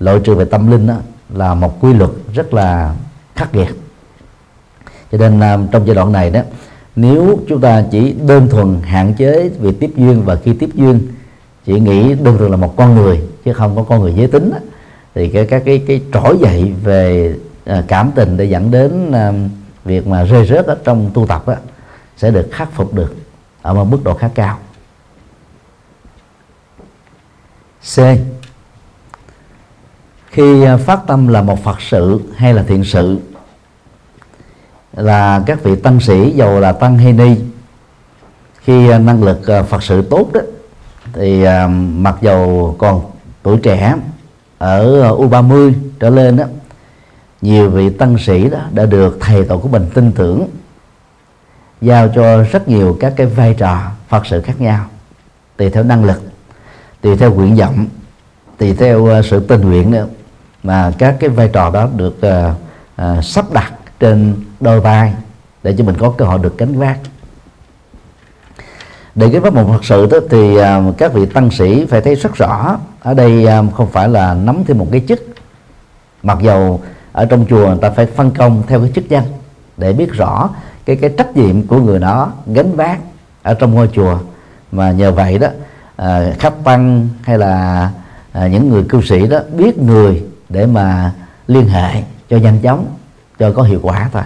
loại 0.00 0.20
trừ 0.24 0.34
về 0.34 0.44
tâm 0.44 0.70
linh 0.70 0.86
đó, 0.86 0.94
là 1.28 1.54
một 1.54 1.80
quy 1.80 1.92
luật 1.92 2.10
rất 2.34 2.54
là 2.54 2.94
khắc 3.34 3.54
nghiệt. 3.54 3.74
Cho 5.12 5.18
nên 5.18 5.40
à, 5.40 5.58
trong 5.72 5.86
giai 5.86 5.94
đoạn 5.94 6.12
này 6.12 6.30
đó 6.30 6.40
nếu 6.96 7.38
chúng 7.48 7.60
ta 7.60 7.84
chỉ 7.90 8.12
đơn 8.12 8.48
thuần 8.48 8.80
hạn 8.82 9.14
chế 9.14 9.48
về 9.48 9.72
tiếp 9.80 9.90
duyên 9.96 10.22
và 10.24 10.36
khi 10.36 10.52
tiếp 10.52 10.70
duyên 10.74 11.00
chỉ 11.64 11.80
nghĩ 11.80 12.14
đơn 12.14 12.38
thuần 12.38 12.50
là 12.50 12.56
một 12.56 12.74
con 12.76 12.94
người 12.94 13.22
chứ 13.44 13.52
không 13.52 13.76
có 13.76 13.82
con 13.82 14.00
người 14.00 14.14
giới 14.14 14.26
tính 14.26 14.50
đó, 14.50 14.58
thì 15.14 15.28
cái 15.28 15.46
các 15.46 15.62
cái 15.64 15.84
cái 15.86 16.00
trỗi 16.12 16.38
dậy 16.38 16.74
về 16.82 17.34
à, 17.64 17.84
cảm 17.88 18.10
tình 18.14 18.36
để 18.36 18.44
dẫn 18.44 18.70
đến 18.70 19.12
à, 19.12 19.32
việc 19.84 20.06
mà 20.06 20.24
rơi 20.24 20.46
rớt 20.46 20.66
ở 20.66 20.76
trong 20.84 21.10
tu 21.14 21.26
tập 21.26 21.48
đó, 21.48 21.54
sẽ 22.16 22.30
được 22.30 22.48
khắc 22.52 22.72
phục 22.72 22.94
được 22.94 23.16
ở 23.62 23.74
một 23.74 23.84
mức 23.84 24.04
độ 24.04 24.14
khá 24.14 24.28
cao. 24.34 24.58
C 27.94 27.98
khi 30.36 30.62
à, 30.62 30.76
phát 30.76 31.00
tâm 31.06 31.28
là 31.28 31.42
một 31.42 31.64
Phật 31.64 31.80
sự 31.80 32.20
hay 32.36 32.54
là 32.54 32.62
thiện 32.62 32.84
sự, 32.84 33.18
là 34.92 35.42
các 35.46 35.62
vị 35.62 35.76
tăng 35.76 36.00
sĩ, 36.00 36.30
dầu 36.30 36.60
là 36.60 36.72
tăng 36.72 36.98
hay 36.98 37.12
ni, 37.12 37.36
khi 38.60 38.90
à, 38.90 38.98
năng 38.98 39.22
lực 39.22 39.46
à, 39.46 39.62
Phật 39.62 39.82
sự 39.82 40.02
tốt 40.02 40.30
đó, 40.32 40.40
thì 41.12 41.44
mặc 41.78 42.16
dầu 42.20 42.74
còn 42.78 43.00
tuổi 43.42 43.58
trẻ, 43.62 43.94
ở 44.58 45.10
U30 45.12 45.72
trở 46.00 46.10
lên 46.10 46.36
đó, 46.36 46.44
nhiều 47.42 47.70
vị 47.70 47.90
tăng 47.90 48.18
sĩ 48.18 48.48
đó 48.48 48.58
đã 48.72 48.86
được 48.86 49.18
thầy 49.20 49.44
tổ 49.44 49.58
của 49.58 49.68
mình 49.68 49.86
tin 49.94 50.12
tưởng, 50.12 50.48
giao 51.80 52.08
cho 52.14 52.42
rất 52.42 52.68
nhiều 52.68 52.96
các 53.00 53.12
cái 53.16 53.26
vai 53.26 53.54
trò 53.54 53.82
phật 54.08 54.26
sự 54.26 54.42
khác 54.42 54.60
nhau, 54.60 54.84
tùy 55.56 55.70
theo 55.70 55.82
năng 55.82 56.04
lực, 56.04 56.22
tùy 57.00 57.16
theo 57.16 57.34
nguyện 57.34 57.56
vọng, 57.56 57.86
tùy 58.58 58.74
theo 58.74 59.22
sự 59.24 59.40
tình 59.40 59.60
nguyện 59.60 59.90
nữa 59.90 60.06
mà 60.66 60.92
các 60.98 61.16
cái 61.20 61.30
vai 61.30 61.48
trò 61.52 61.70
đó 61.70 61.88
được 61.96 62.16
uh, 62.18 62.54
uh, 63.02 63.24
sắp 63.24 63.52
đặt 63.52 63.72
trên 64.00 64.34
đôi 64.60 64.80
vai 64.80 65.14
để 65.62 65.74
cho 65.78 65.84
mình 65.84 65.94
có 65.98 66.10
cơ 66.10 66.24
hội 66.24 66.38
được 66.38 66.58
gánh 66.58 66.78
vác. 66.78 66.98
Để 69.14 69.28
cái 69.32 69.40
pháp 69.40 69.54
môn 69.54 69.66
thật 69.66 69.84
sự 69.84 70.06
đó 70.06 70.18
thì 70.30 70.58
uh, 70.58 70.98
các 70.98 71.12
vị 71.12 71.26
tăng 71.26 71.50
sĩ 71.50 71.84
phải 71.84 72.00
thấy 72.00 72.14
rất 72.14 72.34
rõ 72.34 72.78
ở 73.00 73.14
đây 73.14 73.46
uh, 73.46 73.74
không 73.74 73.90
phải 73.90 74.08
là 74.08 74.34
nắm 74.34 74.64
thêm 74.66 74.78
một 74.78 74.88
cái 74.92 75.04
chức. 75.08 75.26
Mặc 76.22 76.38
dầu 76.42 76.80
ở 77.12 77.24
trong 77.24 77.46
chùa 77.48 77.66
người 77.66 77.78
ta 77.82 77.90
phải 77.90 78.06
phân 78.06 78.30
công 78.30 78.62
theo 78.66 78.80
cái 78.80 78.92
chức 78.94 79.08
danh 79.08 79.24
để 79.76 79.92
biết 79.92 80.12
rõ 80.12 80.50
cái 80.84 80.96
cái 80.96 81.10
trách 81.18 81.36
nhiệm 81.36 81.66
của 81.66 81.80
người 81.80 81.98
đó 81.98 82.32
gánh 82.46 82.76
vác 82.76 82.98
ở 83.42 83.54
trong 83.54 83.74
ngôi 83.74 83.88
chùa. 83.94 84.18
Mà 84.72 84.92
nhờ 84.92 85.12
vậy 85.12 85.38
đó 85.38 85.48
à, 85.96 86.32
khắp 86.38 86.54
tăng 86.64 87.08
hay 87.22 87.38
là 87.38 87.90
à, 88.32 88.46
những 88.46 88.68
người 88.68 88.84
cư 88.88 89.02
sĩ 89.02 89.26
đó 89.26 89.38
biết 89.56 89.78
người 89.78 90.22
để 90.48 90.66
mà 90.66 91.12
liên 91.46 91.68
hệ 91.68 92.02
cho 92.30 92.36
nhanh 92.36 92.58
chóng 92.62 92.86
cho 93.38 93.52
có 93.52 93.62
hiệu 93.62 93.80
quả 93.82 94.10
thôi. 94.12 94.22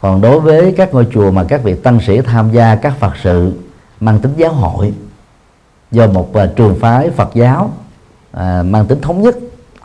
Còn 0.00 0.20
đối 0.20 0.40
với 0.40 0.74
các 0.76 0.94
ngôi 0.94 1.06
chùa 1.12 1.30
mà 1.30 1.44
các 1.48 1.62
vị 1.62 1.74
tăng 1.74 2.00
sĩ 2.00 2.20
tham 2.20 2.50
gia 2.52 2.74
các 2.74 2.98
phật 2.98 3.12
sự 3.22 3.52
mang 4.00 4.18
tính 4.20 4.32
giáo 4.36 4.52
hội 4.52 4.92
do 5.90 6.06
một 6.06 6.30
uh, 6.30 6.56
trường 6.56 6.78
phái 6.80 7.10
Phật 7.10 7.30
giáo 7.34 7.70
uh, 8.36 8.40
mang 8.64 8.86
tính 8.88 9.00
thống 9.00 9.22
nhất 9.22 9.36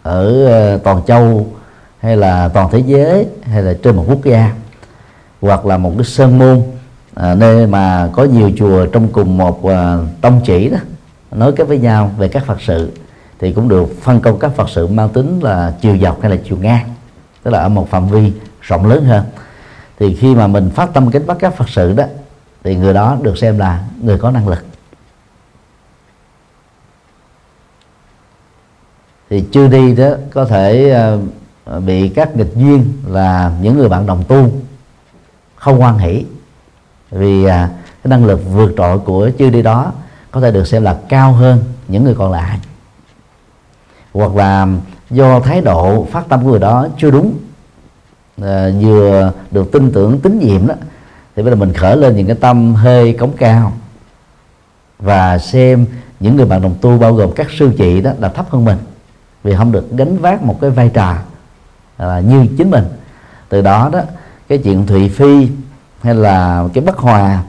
ở 0.03 0.47
uh, 0.75 0.83
toàn 0.83 1.01
châu 1.07 1.47
hay 1.99 2.17
là 2.17 2.47
toàn 2.47 2.69
thế 2.71 2.83
giới 2.85 3.27
hay 3.43 3.63
là 3.63 3.73
trên 3.83 3.95
một 3.95 4.05
quốc 4.07 4.23
gia 4.23 4.53
hoặc 5.41 5.65
là 5.65 5.77
một 5.77 5.91
cái 5.97 6.05
sơn 6.05 6.37
môn 6.37 6.61
à, 7.15 7.35
nơi 7.35 7.67
mà 7.67 8.09
có 8.13 8.23
nhiều 8.23 8.51
chùa 8.57 8.85
trong 8.85 9.07
cùng 9.07 9.37
một 9.37 9.65
à, 9.65 9.97
tông 10.21 10.41
chỉ 10.45 10.69
đó 10.69 10.77
nói 11.31 11.51
kết 11.51 11.63
với 11.63 11.77
nhau 11.77 12.11
về 12.17 12.27
các 12.27 12.45
phật 12.45 12.61
sự 12.61 12.91
thì 13.39 13.53
cũng 13.53 13.69
được 13.69 13.85
phân 14.01 14.19
công 14.19 14.39
các 14.39 14.51
phật 14.55 14.69
sự 14.69 14.87
mang 14.87 15.09
tính 15.09 15.39
là 15.43 15.73
chiều 15.81 15.97
dọc 15.97 16.21
hay 16.21 16.31
là 16.31 16.37
chiều 16.45 16.57
ngang, 16.57 16.89
tức 17.43 17.51
là 17.51 17.59
ở 17.59 17.69
một 17.69 17.89
phạm 17.89 18.07
vi 18.07 18.33
rộng 18.61 18.85
lớn 18.85 19.05
hơn. 19.05 19.25
Thì 19.99 20.15
khi 20.15 20.35
mà 20.35 20.47
mình 20.47 20.69
phát 20.69 20.93
tâm 20.93 21.11
kính 21.11 21.27
bắt 21.27 21.37
các 21.39 21.55
phật 21.55 21.69
sự 21.69 21.93
đó, 21.93 22.03
thì 22.63 22.75
người 22.75 22.93
đó 22.93 23.17
được 23.21 23.37
xem 23.37 23.59
là 23.59 23.83
người 24.01 24.17
có 24.17 24.31
năng 24.31 24.47
lực. 24.47 24.65
Thì 29.29 29.43
chưa 29.51 29.67
đi 29.67 29.95
đó, 29.95 30.09
có 30.33 30.45
thể 30.45 30.89
ờ, 31.65 31.79
bị 31.79 32.09
các 32.09 32.35
nghịch 32.35 32.55
duyên 32.55 32.93
là 33.07 33.51
những 33.61 33.77
người 33.77 33.89
bạn 33.89 34.05
đồng 34.05 34.23
tu 34.27 34.51
không 35.55 35.79
hoan 35.79 35.97
hỷ. 35.97 36.25
Vì 37.11 37.45
à, 37.45 37.69
cái 38.03 38.09
năng 38.09 38.25
lực 38.25 38.41
vượt 38.53 38.73
trội 38.77 38.99
của 38.99 39.29
chưa 39.37 39.49
đi 39.49 39.61
đó 39.61 39.91
có 40.31 40.41
thể 40.41 40.51
được 40.51 40.67
xem 40.67 40.83
là 40.83 40.99
cao 41.09 41.33
hơn 41.33 41.63
những 41.87 42.03
người 42.03 42.15
còn 42.15 42.31
lại 42.31 42.59
hoặc 44.15 44.35
là 44.35 44.67
do 45.09 45.39
thái 45.39 45.61
độ 45.61 46.07
phát 46.11 46.29
tâm 46.29 46.43
của 46.43 46.49
người 46.49 46.59
đó 46.59 46.87
chưa 46.97 47.11
đúng 47.11 47.33
à, 48.41 48.69
vừa 48.81 49.33
được 49.51 49.71
tin 49.71 49.91
tưởng 49.91 50.19
tín 50.19 50.39
nhiệm 50.39 50.67
đó 50.67 50.75
thì 51.35 51.43
bây 51.43 51.51
giờ 51.51 51.55
mình 51.55 51.73
khởi 51.73 51.97
lên 51.97 52.15
những 52.15 52.27
cái 52.27 52.35
tâm 52.35 52.75
hơi 52.75 53.13
cống 53.13 53.31
cao 53.37 53.73
và 54.99 55.37
xem 55.37 55.85
những 56.19 56.35
người 56.35 56.45
bạn 56.45 56.61
đồng 56.61 56.75
tu 56.81 56.97
bao 56.97 57.13
gồm 57.13 57.31
các 57.31 57.47
sư 57.57 57.71
chị 57.77 58.01
đó 58.01 58.11
là 58.19 58.29
thấp 58.29 58.45
hơn 58.49 58.65
mình 58.65 58.77
vì 59.43 59.55
không 59.55 59.71
được 59.71 59.91
gánh 59.91 60.17
vác 60.17 60.43
một 60.43 60.57
cái 60.61 60.69
vai 60.69 60.89
trò 60.93 61.15
à, 61.97 62.19
như 62.19 62.45
chính 62.57 62.71
mình. 62.71 62.83
Từ 63.49 63.61
đó 63.61 63.89
đó 63.93 64.01
cái 64.47 64.57
chuyện 64.57 64.87
thụy 64.87 65.09
phi 65.09 65.49
hay 66.01 66.15
là 66.15 66.67
cái 66.73 66.83
bất 66.83 66.97
hòa 66.97 67.43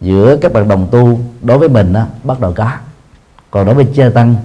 giữa 0.00 0.36
các 0.36 0.52
bạn 0.52 0.68
đồng 0.68 0.88
tu 0.90 1.20
đối 1.42 1.58
với 1.58 1.68
mình 1.68 1.92
đó, 1.92 2.06
bắt 2.24 2.40
đầu 2.40 2.52
có. 2.56 2.70
Còn 3.50 3.66
đối 3.66 3.74
với 3.74 3.86
chư 3.96 4.10
tăng 4.14 4.36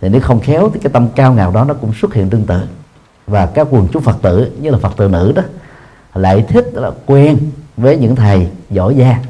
thì 0.00 0.08
nếu 0.08 0.20
không 0.20 0.40
khéo 0.40 0.70
thì 0.74 0.80
cái 0.80 0.92
tâm 0.92 1.08
cao 1.16 1.32
ngạo 1.32 1.52
đó 1.52 1.64
nó 1.64 1.74
cũng 1.74 1.92
xuất 1.94 2.14
hiện 2.14 2.30
tương 2.30 2.46
tự. 2.46 2.60
Và 3.26 3.46
các 3.46 3.66
quần 3.70 3.88
chúng 3.92 4.02
phật 4.02 4.16
tử 4.22 4.52
như 4.60 4.70
là 4.70 4.78
phật 4.78 4.96
tử 4.96 5.08
nữ 5.08 5.32
đó 5.36 5.42
lại 6.14 6.44
thích 6.48 6.66
là 6.72 6.90
quen 7.06 7.38
với 7.76 7.96
những 7.96 8.16
thầy 8.16 8.48
giỏi 8.70 8.94
giang. 8.98 9.22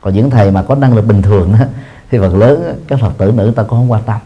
Còn 0.00 0.14
những 0.14 0.30
thầy 0.30 0.50
mà 0.50 0.62
có 0.62 0.74
năng 0.74 0.94
lực 0.94 1.06
bình 1.06 1.22
thường 1.22 1.54
đó, 1.58 1.64
thì 2.10 2.18
phần 2.18 2.38
lớn 2.38 2.82
các 2.88 2.98
phật 3.00 3.12
tử 3.18 3.32
nữ 3.36 3.52
ta 3.56 3.62
cũng 3.62 3.78
không 3.78 3.92
quan 3.92 4.02
tâm. 4.02 4.20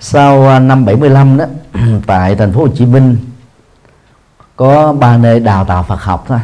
Sau 0.00 0.48
à, 0.48 0.58
năm 0.58 0.84
75 0.84 1.36
đó 1.36 1.44
tại 2.06 2.34
thành 2.34 2.52
phố 2.52 2.60
Hồ 2.60 2.68
Chí 2.68 2.86
Minh 2.86 3.16
có 4.56 4.92
ba 4.92 5.16
nơi 5.16 5.40
đào 5.40 5.64
tạo 5.64 5.82
Phật 5.82 6.02
học 6.02 6.24
thôi. 6.28 6.38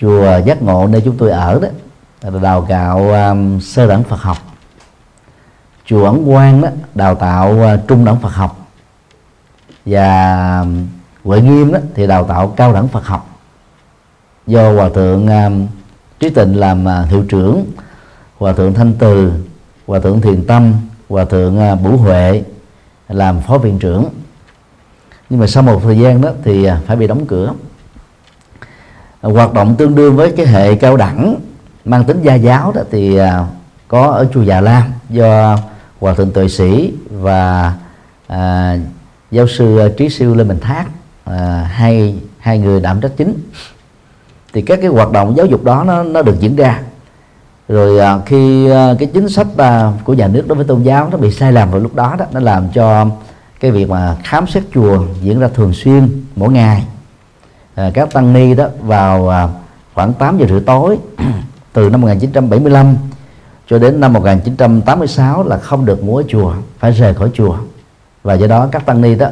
Chùa 0.00 0.38
giác 0.44 0.62
ngộ 0.62 0.86
nơi 0.86 1.02
chúng 1.04 1.16
tôi 1.16 1.30
ở 1.30 1.60
đó 1.60 1.68
là 2.22 2.40
đào 2.40 2.66
tạo 2.68 3.12
um, 3.12 3.60
sơ 3.60 3.86
đẳng 3.86 4.02
Phật 4.02 4.20
học 4.20 4.36
chùa 5.86 6.04
ấn 6.04 6.24
quang 6.24 6.62
đó, 6.62 6.68
đào 6.94 7.14
tạo 7.14 7.60
ờ, 7.62 7.76
trung 7.88 8.04
đẳng 8.04 8.20
Phật 8.20 8.28
học. 8.28 8.68
Và 9.86 10.64
huệ 11.24 11.40
nghiêm 11.40 11.72
đó 11.72 11.78
thì 11.94 12.06
đào 12.06 12.24
tạo 12.24 12.48
cao 12.48 12.72
đẳng 12.72 12.88
Phật 12.88 13.06
học. 13.06 13.38
Do 14.46 14.72
hòa 14.72 14.88
thượng 14.88 15.28
trí 16.20 16.30
tịnh 16.30 16.60
làm 16.60 16.84
ờ, 16.84 17.02
hiệu 17.02 17.24
trưởng, 17.28 17.64
hòa 18.38 18.52
thượng 18.52 18.74
thanh 18.74 18.92
từ, 18.98 19.32
hòa 19.86 20.00
thượng 20.00 20.20
thiền 20.20 20.46
tâm, 20.46 20.72
hòa 21.08 21.24
thượng 21.24 21.58
ờ, 21.58 21.76
bửu 21.76 21.96
huệ 21.96 22.42
làm 23.08 23.40
phó 23.40 23.58
viện 23.58 23.78
trưởng. 23.78 24.04
Nhưng 25.30 25.40
mà 25.40 25.46
sau 25.46 25.62
một 25.62 25.80
thời 25.82 25.98
gian 25.98 26.20
đó 26.20 26.30
thì 26.44 26.68
phải 26.86 26.96
bị 26.96 27.06
đóng 27.06 27.26
cửa. 27.26 27.52
Hoạt 29.22 29.52
động 29.52 29.76
tương 29.76 29.94
đương 29.94 30.16
với 30.16 30.32
cái 30.36 30.46
hệ 30.46 30.74
cao 30.74 30.96
đẳng, 30.96 31.36
mang 31.84 32.04
tính 32.04 32.22
gia 32.22 32.34
giáo 32.34 32.72
đó 32.72 32.82
thì 32.90 33.18
có 33.88 34.10
ở 34.10 34.26
chùa 34.34 34.42
Già 34.42 34.60
Lam. 34.60 34.82
Do 35.10 35.56
hòa 36.00 36.14
thượng 36.14 36.32
tuệ 36.32 36.48
sĩ 36.48 36.92
và 37.10 37.74
à, 38.26 38.76
giáo 39.30 39.46
sư 39.46 39.78
à, 39.78 39.88
trí 39.96 40.08
siêu 40.08 40.34
lê 40.34 40.44
bình 40.44 40.60
thác 40.60 40.84
à, 41.24 41.70
hai 41.72 42.14
hai 42.38 42.58
người 42.58 42.80
đảm 42.80 43.00
trách 43.00 43.12
chính. 43.16 43.34
Thì 44.52 44.62
các 44.62 44.78
cái 44.82 44.90
hoạt 44.90 45.12
động 45.12 45.36
giáo 45.36 45.46
dục 45.46 45.64
đó 45.64 45.84
nó 45.86 46.02
nó 46.02 46.22
được 46.22 46.40
diễn 46.40 46.56
ra. 46.56 46.80
Rồi 47.68 47.98
à, 47.98 48.18
khi 48.26 48.70
à, 48.70 48.94
cái 48.98 49.08
chính 49.14 49.28
sách 49.28 49.46
à, 49.56 49.92
của 50.04 50.14
nhà 50.14 50.28
nước 50.28 50.44
đối 50.48 50.56
với 50.56 50.66
tôn 50.66 50.82
giáo 50.82 51.08
nó 51.12 51.16
bị 51.16 51.30
sai 51.32 51.52
lầm 51.52 51.70
vào 51.70 51.80
lúc 51.80 51.94
đó 51.94 52.16
đó 52.18 52.24
nó 52.32 52.40
làm 52.40 52.68
cho 52.74 53.06
cái 53.60 53.70
việc 53.70 53.88
mà 53.88 54.16
khám 54.24 54.46
xét 54.46 54.62
chùa 54.74 55.04
diễn 55.22 55.40
ra 55.40 55.48
thường 55.48 55.72
xuyên 55.72 56.24
mỗi 56.36 56.52
ngày. 56.52 56.86
À, 57.74 57.90
các 57.94 58.12
tăng 58.12 58.32
ni 58.32 58.54
đó 58.54 58.66
vào 58.80 59.28
à, 59.28 59.48
khoảng 59.94 60.12
8 60.12 60.38
giờ 60.38 60.46
rưỡi 60.48 60.60
tối 60.60 60.98
từ 61.72 61.90
năm 61.90 62.00
1975 62.00 62.96
cho 63.66 63.78
đến 63.78 64.00
năm 64.00 64.12
1986 64.12 65.48
là 65.48 65.58
không 65.58 65.84
được 65.84 66.04
múa 66.04 66.22
chùa 66.28 66.54
phải 66.78 66.92
rời 66.92 67.14
khỏi 67.14 67.30
chùa. 67.34 67.56
Và 68.22 68.34
do 68.34 68.46
đó 68.46 68.68
các 68.72 68.86
tăng 68.86 69.00
ni 69.00 69.14
đó 69.14 69.28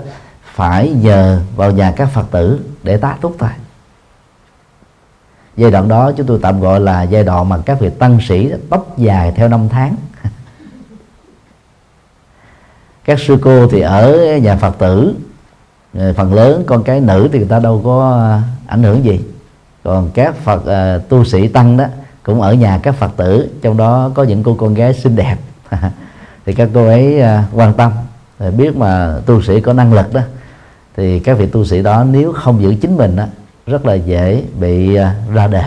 phải 0.54 0.90
nhờ 0.90 1.40
vào 1.56 1.70
nhà 1.70 1.92
các 1.96 2.08
phật 2.08 2.26
tử 2.30 2.60
để 2.82 2.96
tá 2.96 3.16
túc 3.20 3.36
thôi 3.38 3.50
giai 5.56 5.70
đoạn 5.70 5.88
đó 5.88 6.12
chúng 6.16 6.26
tôi 6.26 6.38
tạm 6.42 6.60
gọi 6.60 6.80
là 6.80 7.02
giai 7.02 7.24
đoạn 7.24 7.48
mà 7.48 7.58
các 7.66 7.80
vị 7.80 7.90
tăng 7.98 8.18
sĩ 8.28 8.52
tóc 8.70 8.98
dài 8.98 9.32
theo 9.36 9.48
năm 9.48 9.68
tháng. 9.68 9.96
Các 13.04 13.18
sư 13.20 13.38
cô 13.42 13.68
thì 13.68 13.80
ở 13.80 14.36
nhà 14.42 14.56
phật 14.56 14.78
tử 14.78 15.14
phần 16.16 16.34
lớn 16.34 16.64
con 16.66 16.82
cái 16.82 17.00
nữ 17.00 17.28
thì 17.32 17.38
người 17.38 17.48
ta 17.48 17.58
đâu 17.58 17.80
có 17.84 18.20
ảnh 18.66 18.82
hưởng 18.82 19.04
gì. 19.04 19.20
Còn 19.84 20.10
các 20.14 20.36
phật 20.36 20.62
uh, 20.96 21.08
tu 21.08 21.24
sĩ 21.24 21.48
tăng 21.48 21.76
đó 21.76 21.84
cũng 22.24 22.40
ở 22.40 22.54
nhà 22.54 22.80
các 22.82 22.94
phật 22.94 23.16
tử, 23.16 23.50
trong 23.62 23.76
đó 23.76 24.10
có 24.14 24.22
những 24.22 24.42
cô 24.42 24.54
con 24.54 24.74
gái 24.74 24.94
xinh 24.94 25.16
đẹp. 25.16 25.36
Thì 26.46 26.54
các 26.54 26.68
cô 26.74 26.86
ấy 26.86 27.20
à, 27.20 27.44
quan 27.52 27.74
tâm. 27.74 27.92
Biết 28.56 28.76
mà 28.76 29.16
tu 29.26 29.42
sĩ 29.42 29.60
có 29.60 29.72
năng 29.72 29.92
lực 29.92 30.14
đó, 30.14 30.20
thì 30.96 31.20
các 31.20 31.38
vị 31.38 31.46
tu 31.46 31.64
sĩ 31.64 31.82
đó 31.82 32.04
nếu 32.04 32.32
không 32.32 32.62
giữ 32.62 32.74
chính 32.80 32.96
mình 32.96 33.16
đó 33.16 33.24
rất 33.66 33.86
là 33.86 33.94
dễ 33.94 34.44
bị 34.60 34.94
à, 34.94 35.14
ra 35.34 35.46
đề. 35.46 35.64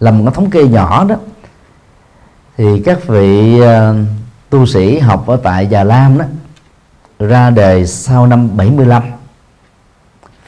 Làm 0.00 0.18
một 0.18 0.24
cái 0.24 0.34
thống 0.34 0.50
kê 0.50 0.64
nhỏ 0.64 1.04
đó, 1.04 1.16
thì 2.56 2.82
các 2.84 3.06
vị 3.06 3.60
à, 3.60 3.94
tu 4.50 4.66
sĩ 4.66 4.98
học 4.98 5.26
ở 5.26 5.36
tại 5.36 5.66
Già 5.66 5.84
Lam 5.84 6.18
đó, 6.18 6.24
ra 7.18 7.50
đề 7.50 7.86
sau 7.86 8.26
năm 8.26 8.56
75 8.56 9.02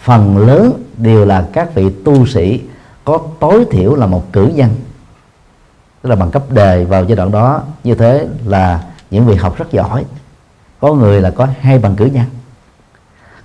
phần 0.02 0.38
lớn 0.38 0.82
đều 0.96 1.24
là 1.24 1.48
các 1.52 1.74
vị 1.74 1.90
tu 2.04 2.26
sĩ 2.26 2.60
có 3.04 3.18
tối 3.40 3.66
thiểu 3.70 3.94
là 3.94 4.06
một 4.06 4.32
cử 4.32 4.50
nhân. 4.54 4.70
Tức 6.02 6.10
là 6.10 6.16
bằng 6.16 6.30
cấp 6.30 6.42
đề 6.50 6.84
vào 6.84 7.04
giai 7.04 7.16
đoạn 7.16 7.30
đó 7.30 7.62
như 7.84 7.94
thế 7.94 8.28
là 8.46 8.84
những 9.10 9.26
vị 9.26 9.34
học 9.34 9.58
rất 9.58 9.72
giỏi. 9.72 10.04
Có 10.80 10.94
người 10.94 11.20
là 11.20 11.30
có 11.30 11.48
hai 11.60 11.78
bằng 11.78 11.96
cử 11.96 12.04
nhân. 12.04 12.24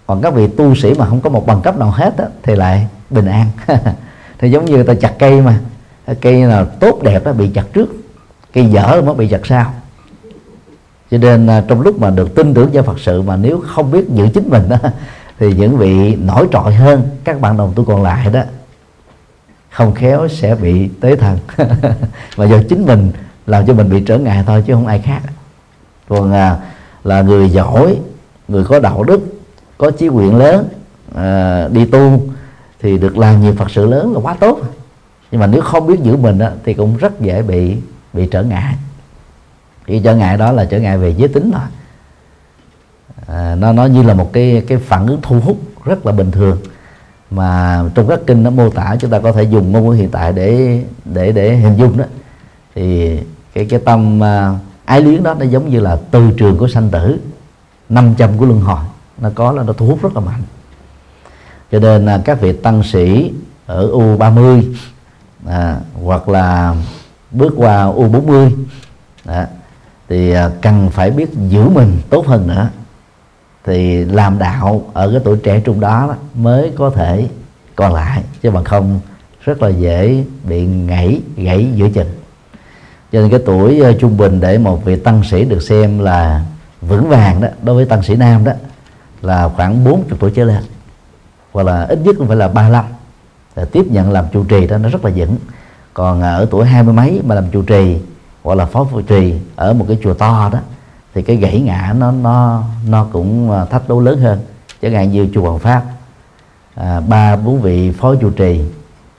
Còn 0.08 0.22
các 0.22 0.34
vị 0.34 0.48
tu 0.48 0.76
sĩ 0.76 0.94
mà 0.94 1.06
không 1.06 1.22
có 1.22 1.30
một 1.30 1.48
bằng 1.48 1.62
cấp 1.62 1.78
nào 1.78 1.92
hết 1.92 2.18
đó, 2.18 2.26
thì 2.44 2.56
lại 2.56 2.88
bình 3.10 3.26
an. 3.26 3.48
Thì 4.40 4.52
giống 4.52 4.66
như 4.66 4.76
người 4.76 4.84
ta 4.84 4.94
chặt 4.94 5.16
cây 5.20 5.42
mà 5.42 5.60
cây 6.22 6.42
nào 6.42 6.66
tốt 6.66 7.00
đẹp 7.04 7.24
đó 7.26 7.34
bị 7.34 7.50
chặt 7.54 7.66
trước 7.74 7.90
cây 8.54 8.66
dở 8.66 9.02
mới 9.06 9.16
bị 9.16 9.28
chặt 9.28 9.46
sau. 9.46 9.74
Cho 11.12 11.18
nên 11.18 11.48
à, 11.48 11.64
trong 11.68 11.82
lúc 11.82 12.00
mà 12.00 12.10
được 12.10 12.36
tin 12.36 12.54
tưởng 12.54 12.70
vào 12.74 12.84
Phật 12.84 13.00
sự 13.00 13.22
mà 13.22 13.36
nếu 13.36 13.64
không 13.68 13.92
biết 13.92 14.10
giữ 14.10 14.28
chính 14.34 14.50
mình 14.50 14.70
đó 14.70 14.78
thì 15.40 15.54
những 15.54 15.78
vị 15.78 16.16
nổi 16.16 16.48
trội 16.52 16.74
hơn 16.74 17.10
các 17.24 17.42
bạn 17.42 17.58
đồng 17.58 17.74
tu 17.76 17.86
còn 17.86 18.04
lại 18.04 18.30
đó 18.34 18.42
không 19.70 19.94
khéo 19.96 20.28
sẽ 20.28 20.56
bị 20.56 20.88
tế 20.88 21.16
thần. 21.16 21.38
Và 22.36 22.46
do 22.46 22.58
chính 22.70 22.86
mình 22.86 23.12
làm 23.48 23.66
cho 23.66 23.74
mình 23.74 23.90
bị 23.90 24.04
trở 24.06 24.18
ngại 24.18 24.44
thôi 24.48 24.64
chứ 24.68 24.74
không 24.74 24.88
ai 24.88 25.00
khác. 25.00 25.22
Còn 26.08 26.32
à, 26.32 26.58
là 27.04 27.22
người 27.22 27.50
giỏi 27.50 27.98
người 28.48 28.64
có 28.64 28.80
đạo 28.80 29.04
đức 29.04 29.22
có 29.78 29.92
chí 29.92 30.08
nguyện 30.08 30.36
lớn 30.36 30.70
à, 31.16 31.68
đi 31.68 31.86
tu 31.86 32.22
thì 32.80 32.98
được 32.98 33.18
làm 33.18 33.42
nhiều 33.42 33.54
phật 33.54 33.72
sự 33.72 33.86
lớn 33.86 34.14
là 34.14 34.20
quá 34.20 34.36
tốt. 34.40 34.60
Nhưng 35.32 35.42
mà 35.42 35.48
nếu 35.48 35.62
không 35.62 35.88
biết 35.88 36.00
giữ 36.04 36.16
mình 36.16 36.40
á, 36.40 36.52
thì 36.66 36.74
cũng 36.74 36.98
rất 36.98 37.22
dễ 37.22 37.42
bị 37.42 37.76
bị 38.14 38.28
trở 38.32 38.44
ngại. 38.44 38.76
Thì 39.88 40.02
trở 40.04 40.16
ngại 40.16 40.38
đó 40.38 40.52
là 40.52 40.66
trở 40.66 40.80
ngại 40.80 40.98
về 40.98 41.16
giới 41.18 41.28
tính 41.28 41.52
thôi. 41.52 41.68
À, 43.28 43.56
nó 43.56 43.74
nó 43.74 43.86
như 43.86 44.04
là 44.04 44.14
một 44.14 44.34
cái 44.34 44.64
cái 44.68 44.78
phản 44.78 45.08
ứng 45.08 45.20
thu 45.22 45.40
hút 45.40 45.58
rất 45.86 46.06
là 46.06 46.12
bình 46.12 46.32
thường 46.32 46.58
mà 47.32 47.84
trong 47.96 48.08
các 48.08 48.20
kinh 48.28 48.44
nó 48.44 48.50
mô 48.50 48.70
tả 48.70 48.96
chúng 49.00 49.12
ta 49.12 49.20
có 49.20 49.32
thể 49.32 49.44
dùng 49.44 49.72
ngôn 49.72 49.88
ngữ 49.88 49.92
hiện 49.92 50.10
tại 50.10 50.34
để 50.34 50.84
để 51.06 51.32
để 51.32 51.56
hình 51.56 51.78
dung 51.78 51.98
đó. 51.98 52.06
Thì 52.76 53.18
cái 53.54 53.66
cái 53.66 53.80
tâm 53.86 54.20
uh, 54.22 54.60
ái 54.86 55.02
luyến 55.02 55.24
đó 55.24 55.34
nó 55.34 55.46
giống 55.46 55.70
như 55.70 55.80
là 55.80 55.98
từ 56.12 56.32
trường 56.38 56.58
của 56.58 56.68
sanh 56.68 56.90
tử 56.90 57.20
500 57.90 58.38
của 58.38 58.46
luân 58.46 58.62
hồi. 58.62 58.84
Nó 59.18 59.30
có 59.36 59.52
là 59.52 59.64
nó 59.64 59.74
thu 59.74 59.86
hút 59.86 60.04
rất 60.04 60.16
là 60.16 60.22
mạnh. 60.22 60.42
Cho 61.72 61.80
nên 61.80 62.06
là 62.06 62.22
các 62.26 62.42
vị 62.42 62.54
tăng 62.54 62.84
sĩ 62.84 63.34
ở 63.66 63.88
U30 63.92 64.64
à, 65.48 65.80
hoặc 66.04 66.30
là 66.30 66.76
bước 67.32 67.54
qua 67.58 67.86
U40 67.86 68.52
à, 69.26 69.48
thì 70.10 70.32
à, 70.32 70.50
cần 70.62 70.90
phải 70.90 71.12
biết 71.12 71.30
giữ 71.50 71.70
mình 71.70 71.98
tốt 72.10 72.28
hơn 72.28 72.48
nữa 72.48 72.70
thì 73.70 74.06
làm 74.06 74.40
đạo 74.40 74.84
ở 74.94 75.12
cái 75.12 75.22
tuổi 75.24 75.38
trẻ 75.38 75.60
trung 75.60 75.80
đó, 75.80 76.06
đó 76.08 76.16
mới 76.36 76.72
có 76.78 76.90
thể 76.90 77.28
còn 77.76 77.94
lại 77.94 78.24
chứ 78.42 78.52
bằng 78.52 78.64
không 78.64 79.00
rất 79.42 79.62
là 79.62 79.70
dễ 79.70 80.24
bị 80.44 80.66
ngảy 80.66 81.22
gãy 81.36 81.68
giữa 81.76 81.90
chừng. 81.90 82.08
Cho 83.12 83.22
nên 83.22 83.30
cái 83.30 83.40
tuổi 83.46 83.82
uh, 83.90 84.00
trung 84.00 84.18
bình 84.18 84.40
để 84.40 84.58
một 84.58 84.86
vị 84.86 84.96
tăng 84.96 85.24
sĩ 85.24 85.46
được 85.46 85.62
xem 85.62 86.00
là 86.00 86.46
vững 86.82 87.10
vàng 87.10 87.42
đó 87.42 87.48
đối 87.64 87.76
với 87.76 87.86
tăng 87.86 88.04
sĩ 88.04 88.16
nam 88.16 88.44
đó 88.44 88.52
là 89.22 89.50
khoảng 89.50 89.84
40 89.84 90.18
tuổi 90.20 90.32
trở 90.36 90.44
lên 90.44 90.64
hoặc 91.52 91.64
là 91.64 91.84
ít 91.84 92.00
nhất 92.04 92.16
cũng 92.20 92.28
phải 92.28 92.38
là 92.38 92.48
35 92.48 92.86
để 93.56 93.66
tiếp 93.66 93.86
nhận 93.90 94.12
làm 94.12 94.26
trụ 94.32 94.44
trì 94.44 94.68
đó 94.68 94.78
nó 94.78 94.90
rất 94.90 95.06
là 95.06 95.12
vững. 95.16 95.38
Còn 95.94 96.22
ờ, 96.22 96.38
ở 96.38 96.48
tuổi 96.52 96.66
hai 96.66 96.84
mươi 96.84 96.94
mấy 96.94 97.22
mà 97.26 97.36
làm 97.36 97.50
trụ 97.50 97.62
trì 97.62 97.98
hoặc 98.44 98.56
là 98.56 98.66
phó 98.66 98.88
trụ 98.92 99.02
trì 99.02 99.34
ở 99.56 99.74
một 99.74 99.86
cái 99.88 99.98
chùa 100.04 100.14
to 100.14 100.50
đó 100.54 100.60
thì 101.14 101.22
cái 101.22 101.36
gãy 101.36 101.62
ngã 101.62 101.96
nó 101.98 102.12
nó 102.12 102.64
nó 102.88 103.08
cũng 103.12 103.52
à, 103.52 103.66
thách 103.66 103.90
đố 103.90 104.00
lớn 104.00 104.20
hơn. 104.20 104.40
Chẳng 104.82 104.94
hạn 104.94 105.12
như 105.12 105.28
chùa 105.34 105.42
Hoàng 105.42 105.60
Pháp 105.60 105.84
à, 106.76 107.00
ba 107.00 107.36
bốn 107.36 107.62
vị 107.62 107.92
phó 107.92 108.16
trụ 108.16 108.30
trì 108.30 108.62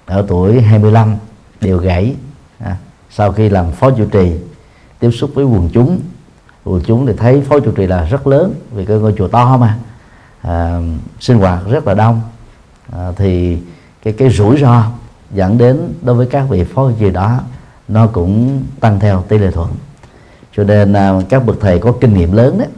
ở 0.07 0.25
tuổi 0.29 0.61
25 0.61 1.17
đều 1.61 1.79
gãy 1.79 2.15
à, 2.59 2.77
sau 3.11 3.33
khi 3.33 3.49
làm 3.49 3.73
phó 3.73 3.91
trụ 3.91 4.05
trì 4.05 4.33
tiếp 4.99 5.11
xúc 5.11 5.31
với 5.35 5.45
quần 5.45 5.69
chúng. 5.73 6.01
Quần 6.65 6.83
chúng 6.87 7.07
thì 7.07 7.13
thấy 7.17 7.41
phó 7.41 7.61
trụ 7.61 7.71
trì 7.71 7.87
là 7.87 8.05
rất 8.05 8.27
lớn 8.27 8.55
vì 8.71 8.85
cái 8.85 8.97
ngôi 8.97 9.15
chùa 9.19 9.29
to 9.29 9.57
mà 9.57 9.79
à, 10.43 10.81
sinh 11.21 11.39
hoạt 11.39 11.61
rất 11.71 11.87
là 11.87 11.95
đông. 11.95 12.21
À, 12.93 13.13
thì 13.17 13.59
cái 14.03 14.13
cái 14.13 14.31
rủi 14.31 14.61
ro 14.61 14.85
dẫn 15.31 15.59
đến 15.59 15.95
đối 16.03 16.15
với 16.15 16.27
các 16.27 16.45
vị 16.49 16.65
phó 16.65 16.91
trụ 16.91 16.97
trì 17.01 17.11
đó 17.11 17.41
nó 17.89 18.07
cũng 18.07 18.63
tăng 18.81 19.01
theo 19.01 19.23
tỷ 19.29 19.39
lệ 19.39 19.51
thuận 19.51 19.69
cho 20.61 20.65
nên 20.65 20.93
à, 20.93 21.13
các 21.29 21.47
bậc 21.47 21.57
thầy 21.61 21.79
có 21.79 21.93
kinh 22.01 22.15
nghiệm 22.15 22.33
lớn 22.33 22.59
đấy 22.59 22.69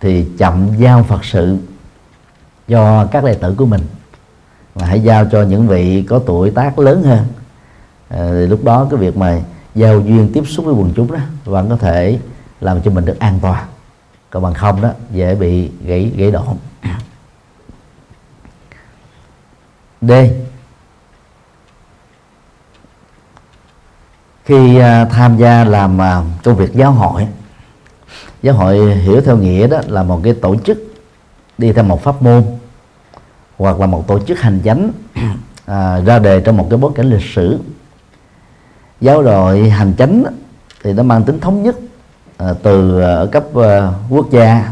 thì 0.00 0.26
chậm 0.38 0.68
giao 0.78 1.02
phật 1.02 1.24
sự 1.24 1.56
cho 2.68 3.06
các 3.12 3.24
đệ 3.24 3.34
tử 3.34 3.54
của 3.58 3.66
mình. 3.66 3.80
Và 4.74 4.86
hãy 4.86 5.00
giao 5.00 5.24
cho 5.32 5.42
những 5.42 5.68
vị 5.68 6.04
có 6.08 6.18
tuổi 6.18 6.50
tác 6.50 6.78
lớn 6.78 7.02
hơn. 7.02 7.26
À, 8.08 8.28
thì 8.32 8.46
lúc 8.46 8.64
đó 8.64 8.86
cái 8.90 9.00
việc 9.00 9.16
mà 9.16 9.40
giao 9.74 10.00
duyên 10.00 10.30
tiếp 10.34 10.42
xúc 10.46 10.64
với 10.64 10.74
quần 10.74 10.92
chúng 10.96 11.12
đó 11.12 11.18
vẫn 11.44 11.68
có 11.68 11.76
thể 11.76 12.18
làm 12.60 12.82
cho 12.82 12.90
mình 12.90 13.04
được 13.04 13.18
an 13.18 13.38
toàn. 13.42 13.66
Còn 14.30 14.42
bằng 14.42 14.54
không 14.54 14.82
đó 14.82 14.90
dễ 15.10 15.34
bị 15.34 15.70
gãy 15.84 16.12
gãy 16.16 16.30
đổ. 16.30 16.44
D. 20.00 20.12
khi 24.44 24.78
à, 24.78 25.04
tham 25.04 25.36
gia 25.36 25.64
làm 25.64 26.00
à, 26.00 26.22
công 26.44 26.56
việc 26.56 26.74
giáo 26.74 26.92
hội 26.92 27.26
giáo 28.42 28.54
hội 28.54 28.94
hiểu 28.94 29.20
theo 29.20 29.36
nghĩa 29.36 29.66
đó 29.66 29.80
là 29.86 30.02
một 30.02 30.20
cái 30.24 30.34
tổ 30.34 30.56
chức 30.56 30.94
đi 31.58 31.72
theo 31.72 31.84
một 31.84 32.02
pháp 32.02 32.22
môn 32.22 32.44
hoặc 33.58 33.80
là 33.80 33.86
một 33.86 34.06
tổ 34.06 34.18
chức 34.18 34.40
hành 34.40 34.60
chánh 34.64 34.90
à, 35.66 36.00
ra 36.00 36.18
đề 36.18 36.40
trong 36.40 36.56
một 36.56 36.66
cái 36.70 36.78
bối 36.78 36.92
cảnh 36.94 37.10
lịch 37.10 37.24
sử. 37.34 37.58
Giáo 39.00 39.22
đội 39.22 39.70
hành 39.70 39.94
chánh 39.98 40.24
thì 40.82 40.92
nó 40.92 41.02
mang 41.02 41.24
tính 41.24 41.40
thống 41.40 41.62
nhất 41.62 41.76
à, 42.36 42.46
từ 42.62 43.00
à, 43.00 43.14
ở 43.14 43.26
cấp 43.26 43.44
à, 43.54 43.92
quốc 44.10 44.30
gia 44.30 44.70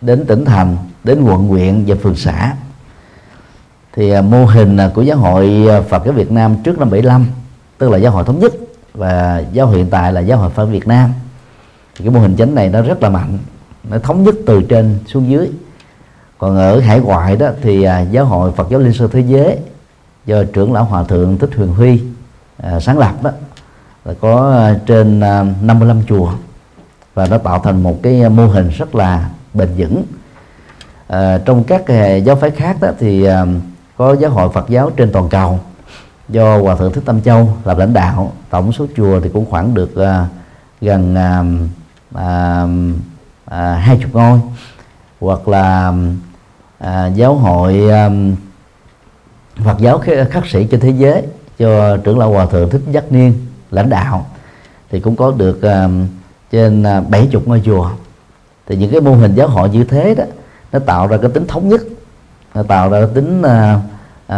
đến 0.00 0.26
tỉnh 0.26 0.44
thành 0.44 0.76
đến 1.04 1.22
quận 1.22 1.48
huyện 1.48 1.84
và 1.86 1.96
phường 2.02 2.16
xã. 2.16 2.54
Thì 3.92 4.10
à, 4.10 4.22
mô 4.22 4.44
hình 4.44 4.76
à, 4.76 4.90
của 4.94 5.02
giáo 5.02 5.18
hội 5.18 5.68
Phật 5.88 6.02
giáo 6.04 6.14
Việt 6.14 6.30
Nam 6.30 6.56
trước 6.64 6.78
năm 6.78 6.90
75 6.90 7.26
tức 7.78 7.90
là 7.90 7.98
giáo 7.98 8.12
hội 8.12 8.24
thống 8.24 8.40
nhất 8.40 8.52
và 8.96 9.44
giáo 9.52 9.66
hội 9.66 9.76
hiện 9.76 9.90
tại 9.90 10.12
là 10.12 10.20
giáo 10.20 10.38
hội 10.38 10.50
Phật 10.50 10.66
Việt 10.66 10.86
Nam. 10.86 11.12
Thì 11.96 12.04
cái 12.04 12.14
mô 12.14 12.20
hình 12.20 12.36
chánh 12.36 12.54
này 12.54 12.68
nó 12.68 12.82
rất 12.82 13.02
là 13.02 13.08
mạnh. 13.08 13.38
Nó 13.90 13.98
thống 13.98 14.22
nhất 14.22 14.34
từ 14.46 14.62
trên 14.62 14.98
xuống 15.06 15.30
dưới. 15.30 15.50
Còn 16.38 16.56
ở 16.56 16.80
hải 16.80 17.00
ngoại 17.00 17.36
đó 17.36 17.48
thì 17.62 17.82
à, 17.82 18.00
giáo 18.00 18.24
hội 18.24 18.52
Phật 18.52 18.68
giáo 18.70 18.80
Liên 18.80 18.92
Sơn 18.92 19.10
Thế 19.12 19.20
Giới 19.20 19.58
do 20.26 20.44
trưởng 20.52 20.72
lão 20.72 20.84
hòa 20.84 21.04
thượng 21.04 21.38
Thích 21.38 21.50
Huyền 21.56 21.68
Huy 21.68 22.02
à, 22.62 22.80
sáng 22.80 22.98
lập 22.98 23.22
đó 23.22 23.30
là 24.04 24.14
có 24.20 24.52
à, 24.52 24.78
trên 24.86 25.20
à, 25.20 25.44
55 25.62 26.02
chùa. 26.08 26.32
Và 27.14 27.26
nó 27.26 27.38
tạo 27.38 27.58
thành 27.58 27.82
một 27.82 28.02
cái 28.02 28.28
mô 28.28 28.46
hình 28.46 28.68
rất 28.68 28.94
là 28.94 29.30
bền 29.54 29.68
vững. 29.76 30.04
À, 31.08 31.38
trong 31.44 31.64
các 31.64 31.86
à, 31.86 32.14
giáo 32.14 32.36
phái 32.36 32.50
khác 32.50 32.76
đó 32.80 32.88
thì 32.98 33.24
à, 33.24 33.46
có 33.96 34.16
giáo 34.16 34.30
hội 34.30 34.48
Phật 34.54 34.68
giáo 34.68 34.90
trên 34.90 35.12
toàn 35.12 35.28
cầu 35.28 35.60
do 36.28 36.58
hòa 36.58 36.76
thượng 36.76 36.92
thích 36.92 37.02
tâm 37.04 37.22
châu 37.22 37.56
làm 37.64 37.78
lãnh 37.78 37.92
đạo 37.92 38.32
tổng 38.50 38.72
số 38.72 38.86
chùa 38.96 39.20
thì 39.20 39.28
cũng 39.28 39.46
khoảng 39.50 39.74
được 39.74 39.90
uh, 39.94 40.06
gần 40.80 41.16
uh, 42.14 42.20
hai 43.78 43.96
uh, 43.96 44.02
chục 44.02 44.14
ngôi. 44.14 44.40
Hoặc 45.20 45.48
là 45.48 45.92
uh, 46.84 47.14
giáo 47.14 47.34
hội 47.34 47.90
um, 47.90 48.34
Phật 49.64 49.78
giáo 49.78 50.02
khắc 50.30 50.46
sĩ 50.46 50.66
trên 50.66 50.80
thế 50.80 50.90
giới 50.90 51.22
cho 51.58 51.96
trưởng 51.96 52.18
lão 52.18 52.30
hòa 52.30 52.46
thượng 52.46 52.70
thích 52.70 52.82
giác 52.90 53.12
niên 53.12 53.46
lãnh 53.70 53.90
đạo 53.90 54.26
thì 54.90 55.00
cũng 55.00 55.16
có 55.16 55.30
được 55.30 55.58
uh, 55.58 55.90
trên 56.50 56.84
bảy 57.08 57.28
chục 57.32 57.48
ngôi 57.48 57.62
chùa. 57.64 57.90
Thì 58.66 58.76
những 58.76 58.90
cái 58.90 59.00
mô 59.00 59.14
hình 59.14 59.34
giáo 59.34 59.48
hội 59.48 59.68
như 59.68 59.84
thế 59.84 60.14
đó 60.14 60.24
nó 60.72 60.78
tạo 60.78 61.06
ra 61.06 61.16
cái 61.16 61.30
tính 61.30 61.46
thống 61.46 61.68
nhất 61.68 61.80
nó 62.54 62.62
tạo 62.62 62.90
ra 62.90 63.00
cái 63.00 63.08
tính 63.14 63.42
uh, 63.42 63.80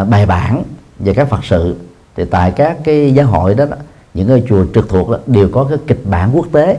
uh, 0.02 0.08
bài 0.08 0.26
bản 0.26 0.62
và 0.98 1.12
các 1.12 1.28
phật 1.28 1.44
sự 1.44 1.76
thì 2.16 2.24
tại 2.24 2.50
các 2.50 2.78
cái 2.84 3.14
giáo 3.14 3.26
hội 3.26 3.54
đó, 3.54 3.64
những 4.14 4.28
cái 4.28 4.42
chùa 4.48 4.66
trực 4.74 4.88
thuộc 4.88 5.10
đó, 5.10 5.18
đều 5.26 5.48
có 5.52 5.64
cái 5.64 5.78
kịch 5.86 6.00
bản 6.04 6.30
quốc 6.36 6.46
tế. 6.52 6.78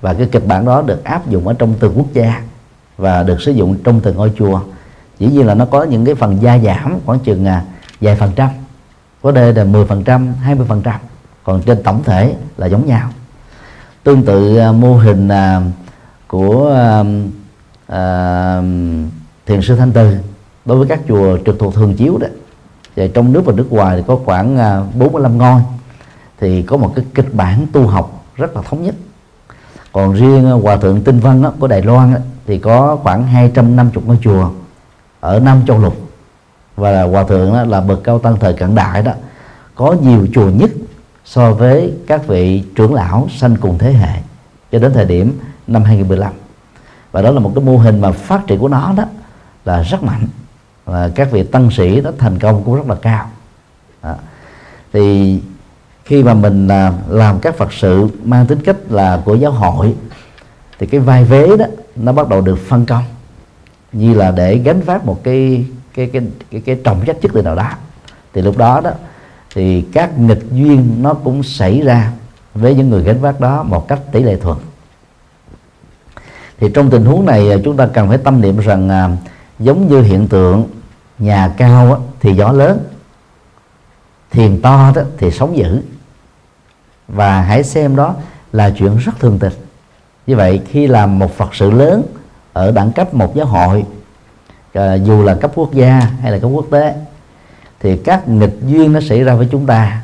Và 0.00 0.14
cái 0.14 0.28
kịch 0.32 0.46
bản 0.46 0.64
đó 0.64 0.82
được 0.82 1.04
áp 1.04 1.28
dụng 1.28 1.48
ở 1.48 1.54
trong 1.58 1.74
từng 1.80 1.92
quốc 1.96 2.06
gia 2.12 2.42
và 2.96 3.22
được 3.22 3.40
sử 3.40 3.52
dụng 3.52 3.76
trong 3.84 4.00
từng 4.00 4.16
ngôi 4.16 4.32
chùa. 4.38 4.60
Dĩ 5.18 5.26
nhiên 5.26 5.46
là 5.46 5.54
nó 5.54 5.64
có 5.64 5.84
những 5.84 6.04
cái 6.04 6.14
phần 6.14 6.38
gia 6.42 6.58
giảm 6.58 6.98
khoảng 7.06 7.18
chừng 7.18 7.44
à, 7.44 7.64
vài 8.00 8.16
phần 8.16 8.32
trăm 8.36 8.48
có 9.22 9.30
đây 9.30 9.54
là 9.54 9.64
10 9.64 9.86
phần 9.86 10.04
trăm 10.04 10.34
20 10.34 10.66
phần 10.68 10.82
trăm. 10.82 11.00
Còn 11.44 11.62
trên 11.62 11.82
tổng 11.82 12.02
thể 12.04 12.34
là 12.56 12.66
giống 12.66 12.86
nhau. 12.86 13.10
Tương 14.02 14.22
tự 14.22 14.56
à, 14.56 14.72
mô 14.72 14.94
hình 14.94 15.28
à, 15.28 15.60
của 16.26 16.74
à, 16.74 17.04
à, 17.86 18.62
thiền 19.46 19.62
sư 19.62 19.76
thanh 19.76 19.92
từ 19.92 20.16
đối 20.64 20.78
với 20.78 20.86
các 20.88 21.00
chùa 21.08 21.38
trực 21.46 21.58
thuộc 21.58 21.74
thường 21.74 21.96
chiếu 21.96 22.18
đó 22.18 22.26
và 22.98 23.06
trong 23.14 23.32
nước 23.32 23.42
và 23.44 23.52
nước 23.56 23.72
ngoài 23.72 23.96
thì 23.96 24.02
có 24.06 24.18
khoảng 24.24 24.58
à, 24.58 24.82
45 24.98 25.38
ngôi. 25.38 25.60
Thì 26.40 26.62
có 26.62 26.76
một 26.76 26.92
cái 26.96 27.04
kịch 27.14 27.34
bản 27.34 27.66
tu 27.72 27.86
học 27.86 28.24
rất 28.36 28.56
là 28.56 28.62
thống 28.62 28.82
nhất. 28.82 28.94
Còn 29.92 30.12
riêng 30.12 30.46
à, 30.46 30.52
hòa 30.52 30.76
thượng 30.76 31.00
tinh 31.00 31.20
văn 31.20 31.42
đó, 31.42 31.52
của 31.58 31.66
đài 31.66 31.82
loan 31.82 32.14
đó, 32.14 32.20
thì 32.46 32.58
có 32.58 32.98
khoảng 33.02 33.26
250 33.26 34.04
ngôi 34.06 34.18
chùa 34.22 34.50
ở 35.20 35.40
năm 35.40 35.62
châu 35.66 35.78
lục. 35.78 35.96
Và 36.76 37.02
hòa 37.02 37.24
thượng 37.24 37.52
đó 37.52 37.64
là 37.64 37.80
bậc 37.80 38.04
cao 38.04 38.18
tăng 38.18 38.36
thời 38.40 38.52
cận 38.52 38.74
đại 38.74 39.02
đó 39.02 39.12
có 39.74 39.96
nhiều 40.02 40.26
chùa 40.34 40.50
nhất 40.50 40.70
so 41.24 41.52
với 41.52 41.94
các 42.06 42.26
vị 42.26 42.62
trưởng 42.74 42.94
lão 42.94 43.28
sanh 43.36 43.56
cùng 43.56 43.78
thế 43.78 43.92
hệ 43.92 44.20
cho 44.72 44.78
đến 44.78 44.92
thời 44.92 45.04
điểm 45.04 45.38
năm 45.66 45.84
2015 45.84 46.32
và 47.12 47.22
đó 47.22 47.30
là 47.30 47.40
một 47.40 47.52
cái 47.54 47.64
mô 47.64 47.76
hình 47.76 48.00
mà 48.00 48.12
phát 48.12 48.46
triển 48.46 48.58
của 48.58 48.68
nó 48.68 48.94
đó 48.96 49.04
là 49.64 49.82
rất 49.82 50.02
mạnh 50.02 50.26
và 50.88 51.10
các 51.14 51.30
vị 51.30 51.42
tăng 51.42 51.70
sĩ 51.70 52.00
đó 52.00 52.10
thành 52.18 52.38
công 52.38 52.64
cũng 52.64 52.74
rất 52.74 52.88
là 52.88 52.94
cao. 52.94 53.30
Đó. 54.02 54.14
thì 54.92 55.40
khi 56.04 56.22
mà 56.22 56.34
mình 56.34 56.68
à, 56.68 56.92
làm 57.08 57.40
các 57.40 57.56
phật 57.56 57.72
sự 57.72 58.08
mang 58.24 58.46
tính 58.46 58.58
cách 58.64 58.76
là 58.88 59.22
của 59.24 59.34
giáo 59.34 59.52
hội 59.52 59.94
thì 60.78 60.86
cái 60.86 61.00
vai 61.00 61.24
vế 61.24 61.56
đó 61.56 61.64
nó 61.96 62.12
bắt 62.12 62.28
đầu 62.28 62.40
được 62.40 62.58
phân 62.68 62.86
công. 62.86 63.04
Như 63.92 64.14
là 64.14 64.30
để 64.30 64.58
gánh 64.58 64.80
vác 64.80 65.04
một 65.04 65.24
cái 65.24 65.66
cái 65.94 66.10
cái 66.12 66.22
cái, 66.50 66.60
cái 66.60 66.80
trọng 66.84 67.04
trách 67.06 67.16
chức 67.22 67.32
từ 67.34 67.42
nào 67.42 67.54
đó. 67.54 67.70
Thì 68.34 68.42
lúc 68.42 68.56
đó 68.56 68.80
đó 68.80 68.90
thì 69.54 69.82
các 69.92 70.18
nghịch 70.18 70.42
duyên 70.52 71.02
nó 71.02 71.14
cũng 71.14 71.42
xảy 71.42 71.80
ra 71.80 72.12
với 72.54 72.74
những 72.74 72.90
người 72.90 73.02
gánh 73.02 73.20
vác 73.20 73.40
đó 73.40 73.62
một 73.62 73.88
cách 73.88 74.00
tỷ 74.12 74.22
lệ 74.22 74.36
thuận 74.36 74.58
thì 76.60 76.68
trong 76.74 76.90
tình 76.90 77.04
huống 77.04 77.26
này 77.26 77.50
à, 77.50 77.56
chúng 77.64 77.76
ta 77.76 77.86
cần 77.86 78.08
phải 78.08 78.18
tâm 78.18 78.40
niệm 78.40 78.58
rằng 78.58 78.88
à, 78.88 79.08
giống 79.58 79.88
như 79.88 80.02
hiện 80.02 80.28
tượng 80.28 80.64
nhà 81.18 81.54
cao 81.56 82.02
thì 82.20 82.34
gió 82.34 82.52
lớn 82.52 82.78
thiền 84.30 84.62
to 84.62 84.92
đó 84.94 85.02
thì 85.18 85.30
sóng 85.30 85.56
dữ. 85.56 85.82
Và 87.08 87.40
hãy 87.40 87.62
xem 87.62 87.96
đó 87.96 88.14
là 88.52 88.70
chuyện 88.70 88.96
rất 88.96 89.12
thường 89.18 89.38
tình. 89.38 89.52
Như 90.26 90.36
vậy 90.36 90.60
khi 90.68 90.86
làm 90.86 91.18
một 91.18 91.36
phật 91.36 91.54
sự 91.54 91.70
lớn 91.70 92.02
ở 92.52 92.70
đẳng 92.70 92.92
cấp 92.92 93.14
một 93.14 93.34
giáo 93.34 93.46
hội 93.46 93.84
à, 94.72 94.94
dù 94.94 95.22
là 95.22 95.34
cấp 95.34 95.50
quốc 95.54 95.72
gia 95.72 96.00
hay 96.00 96.32
là 96.32 96.38
cấp 96.38 96.50
quốc 96.54 96.66
tế 96.70 96.94
thì 97.80 97.96
các 97.96 98.28
nghịch 98.28 98.56
duyên 98.66 98.92
nó 98.92 99.00
xảy 99.00 99.24
ra 99.24 99.34
với 99.34 99.48
chúng 99.50 99.66
ta. 99.66 100.02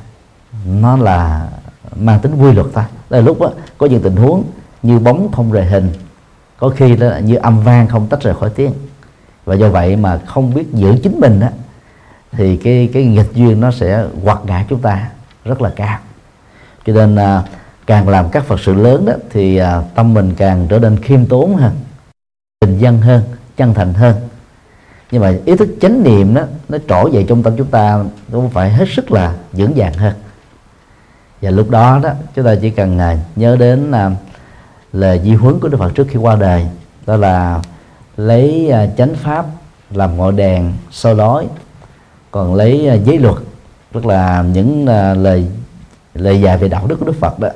Nó 0.67 0.97
là 0.97 1.49
mang 1.97 2.21
tính 2.21 2.35
quy 2.35 2.53
luật 2.53 2.67
thôi 2.75 2.85
là 3.11 3.21
lúc 3.21 3.41
đó, 3.41 3.51
có 3.79 3.87
những 3.87 4.03
tình 4.03 4.17
huống 4.17 4.45
như 4.83 4.99
bóng 4.99 5.33
không 5.33 5.53
rời 5.53 5.65
hình 5.65 5.93
có 6.59 6.69
khi 6.69 6.97
đó 6.97 7.07
là 7.07 7.19
như 7.19 7.37
âm 7.37 7.61
vang 7.61 7.89
không 7.89 8.07
tách 8.07 8.23
rời 8.23 8.35
khỏi 8.35 8.51
tiếng 8.51 8.73
và 9.45 9.55
do 9.55 9.68
vậy 9.68 9.97
mà 9.97 10.18
không 10.26 10.55
biết 10.55 10.72
giữ 10.72 10.95
chính 11.03 11.20
mình 11.20 11.40
á 11.40 11.51
thì 12.32 12.57
cái 12.57 12.90
cái 12.92 13.05
nghịch 13.05 13.34
duyên 13.34 13.61
nó 13.61 13.70
sẽ 13.70 14.05
quật 14.24 14.38
ngã 14.45 14.64
chúng 14.68 14.80
ta 14.80 15.09
rất 15.45 15.62
là 15.62 15.70
cao. 15.76 15.99
Cho 16.86 16.92
nên 16.92 17.16
à, 17.16 17.42
càng 17.86 18.09
làm 18.09 18.30
các 18.30 18.45
phật 18.45 18.61
sự 18.61 18.74
lớn 18.74 19.05
đó 19.05 19.12
thì 19.30 19.57
à, 19.57 19.82
tâm 19.95 20.14
mình 20.14 20.34
càng 20.36 20.66
trở 20.68 20.78
nên 20.78 20.97
khiêm 21.01 21.26
tốn 21.26 21.57
hơn 21.57 21.72
bình 22.61 22.78
dân 22.78 23.01
hơn 23.01 23.22
chân 23.57 23.74
thành 23.74 23.95
hơn. 23.95 24.16
Nhưng 25.11 25.22
mà 25.22 25.32
ý 25.45 25.57
thức 25.57 25.68
chánh 25.80 26.03
niệm 26.03 26.34
đó 26.34 26.42
nó 26.68 26.78
trổ 26.88 27.09
dậy 27.12 27.24
trong 27.28 27.42
tâm 27.42 27.57
chúng 27.57 27.66
ta 27.66 28.05
cũng 28.32 28.51
phải 28.51 28.70
hết 28.70 28.88
sức 28.97 29.12
là 29.12 29.34
vững 29.53 29.72
vàng 29.76 29.95
hơn. 29.95 30.12
Và 31.42 31.51
lúc 31.51 31.70
đó 31.70 32.01
đó 32.03 32.11
chúng 32.34 32.45
ta 32.45 32.55
chỉ 32.61 32.70
cần 32.70 32.99
à, 32.99 33.16
nhớ 33.36 33.57
đến 33.57 33.92
à, 33.92 34.11
lời 34.92 35.20
di 35.24 35.34
huấn 35.34 35.61
của 35.61 35.68
Đức 35.68 35.78
Phật 35.78 35.95
trước 35.95 36.07
khi 36.11 36.16
qua 36.18 36.36
đời 36.36 36.66
đó 37.07 37.16
là 37.16 37.62
lấy 38.17 38.71
à, 38.71 38.87
chánh 38.97 39.15
pháp 39.15 39.47
làm 39.91 40.17
ngọn 40.17 40.37
đèn 40.37 40.73
soi 40.91 41.15
lối 41.15 41.47
còn 42.31 42.55
lấy 42.55 42.89
à, 42.89 42.95
giới 42.95 43.19
luật 43.19 43.37
tức 43.93 44.07
là 44.07 44.43
những 44.43 44.87
à, 44.87 45.15
lời 45.15 45.47
lời 46.15 46.41
dạy 46.41 46.59
về 46.59 46.69
đạo 46.69 46.87
đức 46.87 46.97
của 47.01 47.07
Đức 47.07 47.21
Phật 47.21 47.39
đó 47.39 47.49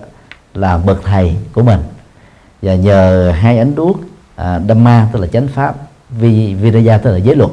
là 0.55 0.79
bậc 0.79 1.03
thầy 1.05 1.37
của 1.53 1.63
mình. 1.63 1.81
Và 2.63 2.75
nhờ 2.75 3.33
hai 3.37 3.59
ánh 3.59 3.75
đuốc 3.75 4.01
à, 4.37 4.61
Dhamma 4.69 5.09
tức 5.13 5.21
là 5.21 5.27
chánh 5.27 5.49
pháp 5.49 5.77
vi 6.11 6.55
Viraya 6.55 6.99
tức 6.99 7.13
là 7.13 7.17
giới 7.17 7.37
luật 7.37 7.51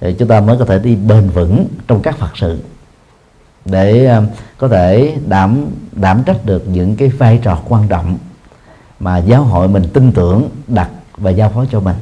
thì 0.00 0.14
chúng 0.18 0.28
ta 0.28 0.40
mới 0.40 0.58
có 0.58 0.64
thể 0.64 0.78
đi 0.78 0.96
bền 0.96 1.28
vững 1.28 1.66
trong 1.88 2.02
các 2.02 2.18
Phật 2.18 2.30
sự 2.34 2.58
để 3.64 4.06
à, 4.06 4.22
có 4.58 4.68
thể 4.68 5.16
đảm 5.26 5.66
đảm 5.92 6.22
trách 6.26 6.44
được 6.44 6.68
những 6.68 6.96
cái 6.96 7.08
vai 7.08 7.40
trò 7.42 7.58
quan 7.68 7.88
trọng 7.88 8.18
mà 9.00 9.18
giáo 9.18 9.42
hội 9.42 9.68
mình 9.68 9.84
tin 9.92 10.12
tưởng 10.12 10.48
đặt 10.66 10.90
và 11.16 11.30
giao 11.30 11.50
phó 11.50 11.64
cho 11.70 11.80
mình 11.80 11.96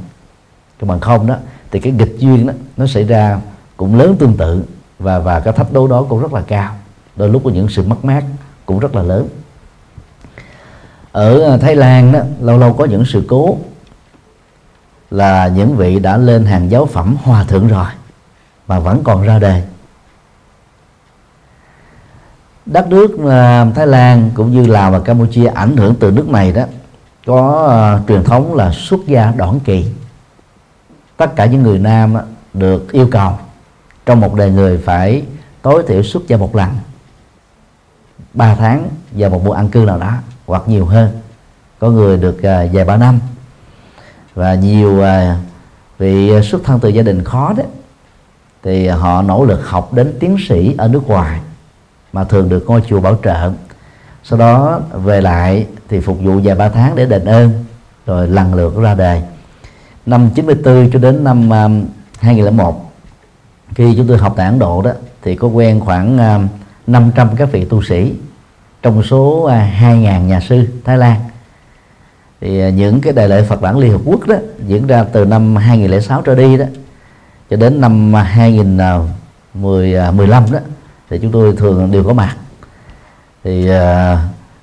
còn 0.81 0.89
bằng 0.89 1.01
không 1.01 1.27
đó 1.27 1.37
thì 1.71 1.81
cái 1.81 1.93
nghịch 1.93 2.19
duyên 2.19 2.47
đó 2.47 2.53
nó 2.77 2.87
xảy 2.87 3.05
ra 3.05 3.41
cũng 3.77 3.99
lớn 3.99 4.17
tương 4.19 4.37
tự 4.37 4.63
và 4.99 5.19
và 5.19 5.41
cái 5.41 5.53
thách 5.53 5.73
đố 5.73 5.87
đó 5.87 6.07
cũng 6.09 6.21
rất 6.21 6.33
là 6.33 6.43
cao. 6.47 6.75
Đôi 7.17 7.29
lúc 7.29 7.43
có 7.45 7.51
những 7.51 7.69
sự 7.69 7.83
mất 7.83 8.05
mát 8.05 8.25
cũng 8.67 8.79
rất 8.79 8.95
là 8.95 9.03
lớn. 9.03 9.29
Ở 11.13 11.55
à, 11.55 11.57
Thái 11.57 11.77
Lan 11.77 12.13
đó 12.13 12.21
lâu 12.41 12.59
lâu 12.59 12.73
có 12.73 12.85
những 12.85 13.05
sự 13.05 13.25
cố 13.29 13.59
là 15.11 15.49
những 15.49 15.77
vị 15.77 15.99
đã 15.99 16.17
lên 16.17 16.45
hàng 16.45 16.71
giáo 16.71 16.87
phẩm 16.87 17.17
hòa 17.23 17.45
thượng 17.45 17.69
rồi 17.69 17.87
mà 18.67 18.79
vẫn 18.79 19.05
còn 19.05 19.23
ra 19.23 19.39
đời 19.39 19.63
đất 22.67 22.89
nước 22.89 23.29
à, 23.31 23.67
Thái 23.75 23.87
Lan 23.87 24.31
cũng 24.35 24.53
như 24.53 24.67
Lào 24.67 24.91
và 24.91 25.01
Campuchia 25.01 25.47
ảnh 25.47 25.77
hưởng 25.77 25.95
từ 26.01 26.11
nước 26.11 26.29
này 26.29 26.53
đó 26.53 26.63
có 27.27 27.99
uh, 28.01 28.09
truyền 28.09 28.25
thống 28.25 28.55
là 28.55 28.73
xuất 28.73 29.01
gia 29.07 29.33
đoạn 29.37 29.61
kỳ 29.65 29.85
tất 31.21 31.37
cả 31.37 31.47
những 31.47 31.63
người 31.63 31.79
nam 31.79 32.15
được 32.55 32.93
yêu 32.93 33.09
cầu 33.11 33.33
trong 34.07 34.21
một 34.21 34.35
đời 34.35 34.51
người 34.51 34.79
phải 34.79 35.23
tối 35.63 35.83
thiểu 35.89 36.03
xuất 36.03 36.29
gia 36.29 36.37
một 36.37 36.57
lần. 36.57 36.69
3 38.35 38.55
tháng 38.55 38.89
vào 39.13 39.31
một 39.31 39.45
mùa 39.45 39.53
ăn 39.53 39.69
cư 39.69 39.79
nào 39.79 39.99
đó 39.99 40.13
hoặc 40.47 40.63
nhiều 40.67 40.87
hơn. 40.87 41.21
Có 41.79 41.91
người 41.91 42.17
được 42.17 42.37
uh, 42.37 42.73
vài 42.73 42.85
ba 42.87 42.97
năm. 42.97 43.21
Và 44.35 44.55
nhiều 44.55 45.01
uh, 45.01 45.07
vị 45.99 46.43
xuất 46.43 46.65
thân 46.65 46.81
từ 46.81 46.89
gia 46.89 47.03
đình 47.03 47.25
khó 47.25 47.53
đấy 47.57 47.67
thì 48.63 48.89
họ 48.89 49.23
nỗ 49.23 49.45
lực 49.45 49.69
học 49.69 49.93
đến 49.93 50.17
tiến 50.21 50.37
sĩ 50.49 50.75
ở 50.79 50.89
nước 50.89 51.09
ngoài 51.09 51.41
mà 52.13 52.25
thường 52.25 52.49
được 52.49 52.65
ngôi 52.67 52.83
chùa 52.89 53.01
bảo 53.01 53.19
trợ. 53.25 53.53
Sau 54.25 54.39
đó 54.39 54.81
về 54.93 55.21
lại 55.21 55.67
thì 55.89 56.01
phục 56.01 56.19
vụ 56.21 56.41
vài 56.45 56.55
ba 56.55 56.69
tháng 56.69 56.97
để 56.97 57.07
đền 57.07 57.25
ơn 57.25 57.65
rồi 58.07 58.29
lần 58.29 58.55
lượt 58.55 58.77
ra 58.77 58.95
đời 58.95 59.23
năm 60.11 60.31
94 60.35 60.91
cho 60.93 60.99
đến 60.99 61.25
năm 61.25 61.53
à, 61.53 61.69
2001 62.21 62.93
khi 63.75 63.95
chúng 63.97 64.07
tôi 64.07 64.19
học 64.19 64.35
tại 64.37 64.47
Ấn 64.47 64.59
Độ 64.59 64.83
đó 64.83 64.91
thì 65.23 65.37
có 65.37 65.49
quen 65.49 65.81
khoảng 65.81 66.19
à, 66.19 66.39
500 66.87 67.29
các 67.37 67.53
vị 67.53 67.65
tu 67.65 67.83
sĩ 67.83 68.13
trong 68.83 69.03
số 69.03 69.45
à, 69.45 69.73
2.000 69.81 70.27
nhà 70.27 70.41
sư 70.41 70.67
Thái 70.85 70.99
Lan. 70.99 71.21
Thì 72.41 72.73
những 72.73 73.01
cái 73.01 73.13
đại 73.13 73.29
lễ 73.29 73.43
Phật 73.43 73.61
bản 73.61 73.79
Liên 73.79 73.93
Hợp 73.93 74.01
Quốc 74.05 74.27
đó 74.27 74.37
diễn 74.67 74.87
ra 74.87 75.05
từ 75.05 75.25
năm 75.25 75.57
2006 75.57 76.23
trở 76.23 76.35
đi 76.35 76.57
đó 76.57 76.65
cho 77.51 77.57
đến 77.57 77.81
năm 77.81 78.15
2015 78.15 80.53
đó 80.53 80.59
thì 81.11 81.19
chúng 81.23 81.33
tôi 81.33 81.57
thường 81.57 81.93
đều 81.93 82.05
có 82.05 82.13
mặt. 82.13 82.37
Thì 83.45 83.71
uh, 83.71 83.75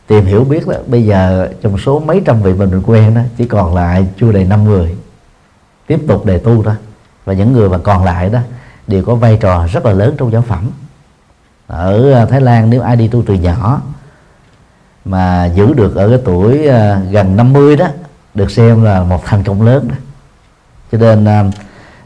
tìm 0.07 0.25
hiểu 0.25 0.43
biết 0.43 0.67
đó 0.67 0.75
bây 0.87 1.05
giờ 1.05 1.49
trong 1.61 1.77
số 1.77 1.99
mấy 1.99 2.21
trăm 2.25 2.41
vị 2.41 2.53
mình, 2.53 2.71
mình 2.71 2.81
quen 2.85 3.15
đó 3.15 3.21
chỉ 3.37 3.45
còn 3.45 3.75
lại 3.75 4.07
chưa 4.19 4.31
đầy 4.31 4.43
năm 4.43 4.63
người 4.63 4.97
tiếp 5.87 5.99
tục 6.07 6.25
đề 6.25 6.37
tu 6.37 6.63
đó 6.63 6.73
và 7.25 7.33
những 7.33 7.53
người 7.53 7.69
mà 7.69 7.77
còn 7.77 8.03
lại 8.03 8.29
đó 8.29 8.39
đều 8.87 9.03
có 9.03 9.15
vai 9.15 9.37
trò 9.41 9.67
rất 9.67 9.85
là 9.85 9.91
lớn 9.91 10.15
trong 10.17 10.31
giáo 10.31 10.41
phẩm. 10.41 10.69
Ở 11.67 12.13
à, 12.13 12.25
Thái 12.25 12.41
Lan 12.41 12.69
nếu 12.69 12.81
ai 12.81 12.95
đi 12.95 13.07
tu 13.07 13.23
từ 13.27 13.33
nhỏ 13.33 13.81
mà 15.05 15.45
giữ 15.45 15.73
được 15.73 15.95
ở 15.95 16.09
cái 16.09 16.19
tuổi 16.25 16.67
à, 16.67 17.01
gần 17.11 17.35
50 17.35 17.75
đó, 17.75 17.87
được 18.33 18.51
xem 18.51 18.83
là 18.83 19.03
một 19.03 19.25
thành 19.25 19.43
công 19.43 19.61
lớn 19.61 19.87
đó. 19.87 19.95
Cho 20.91 20.97
nên 20.97 21.25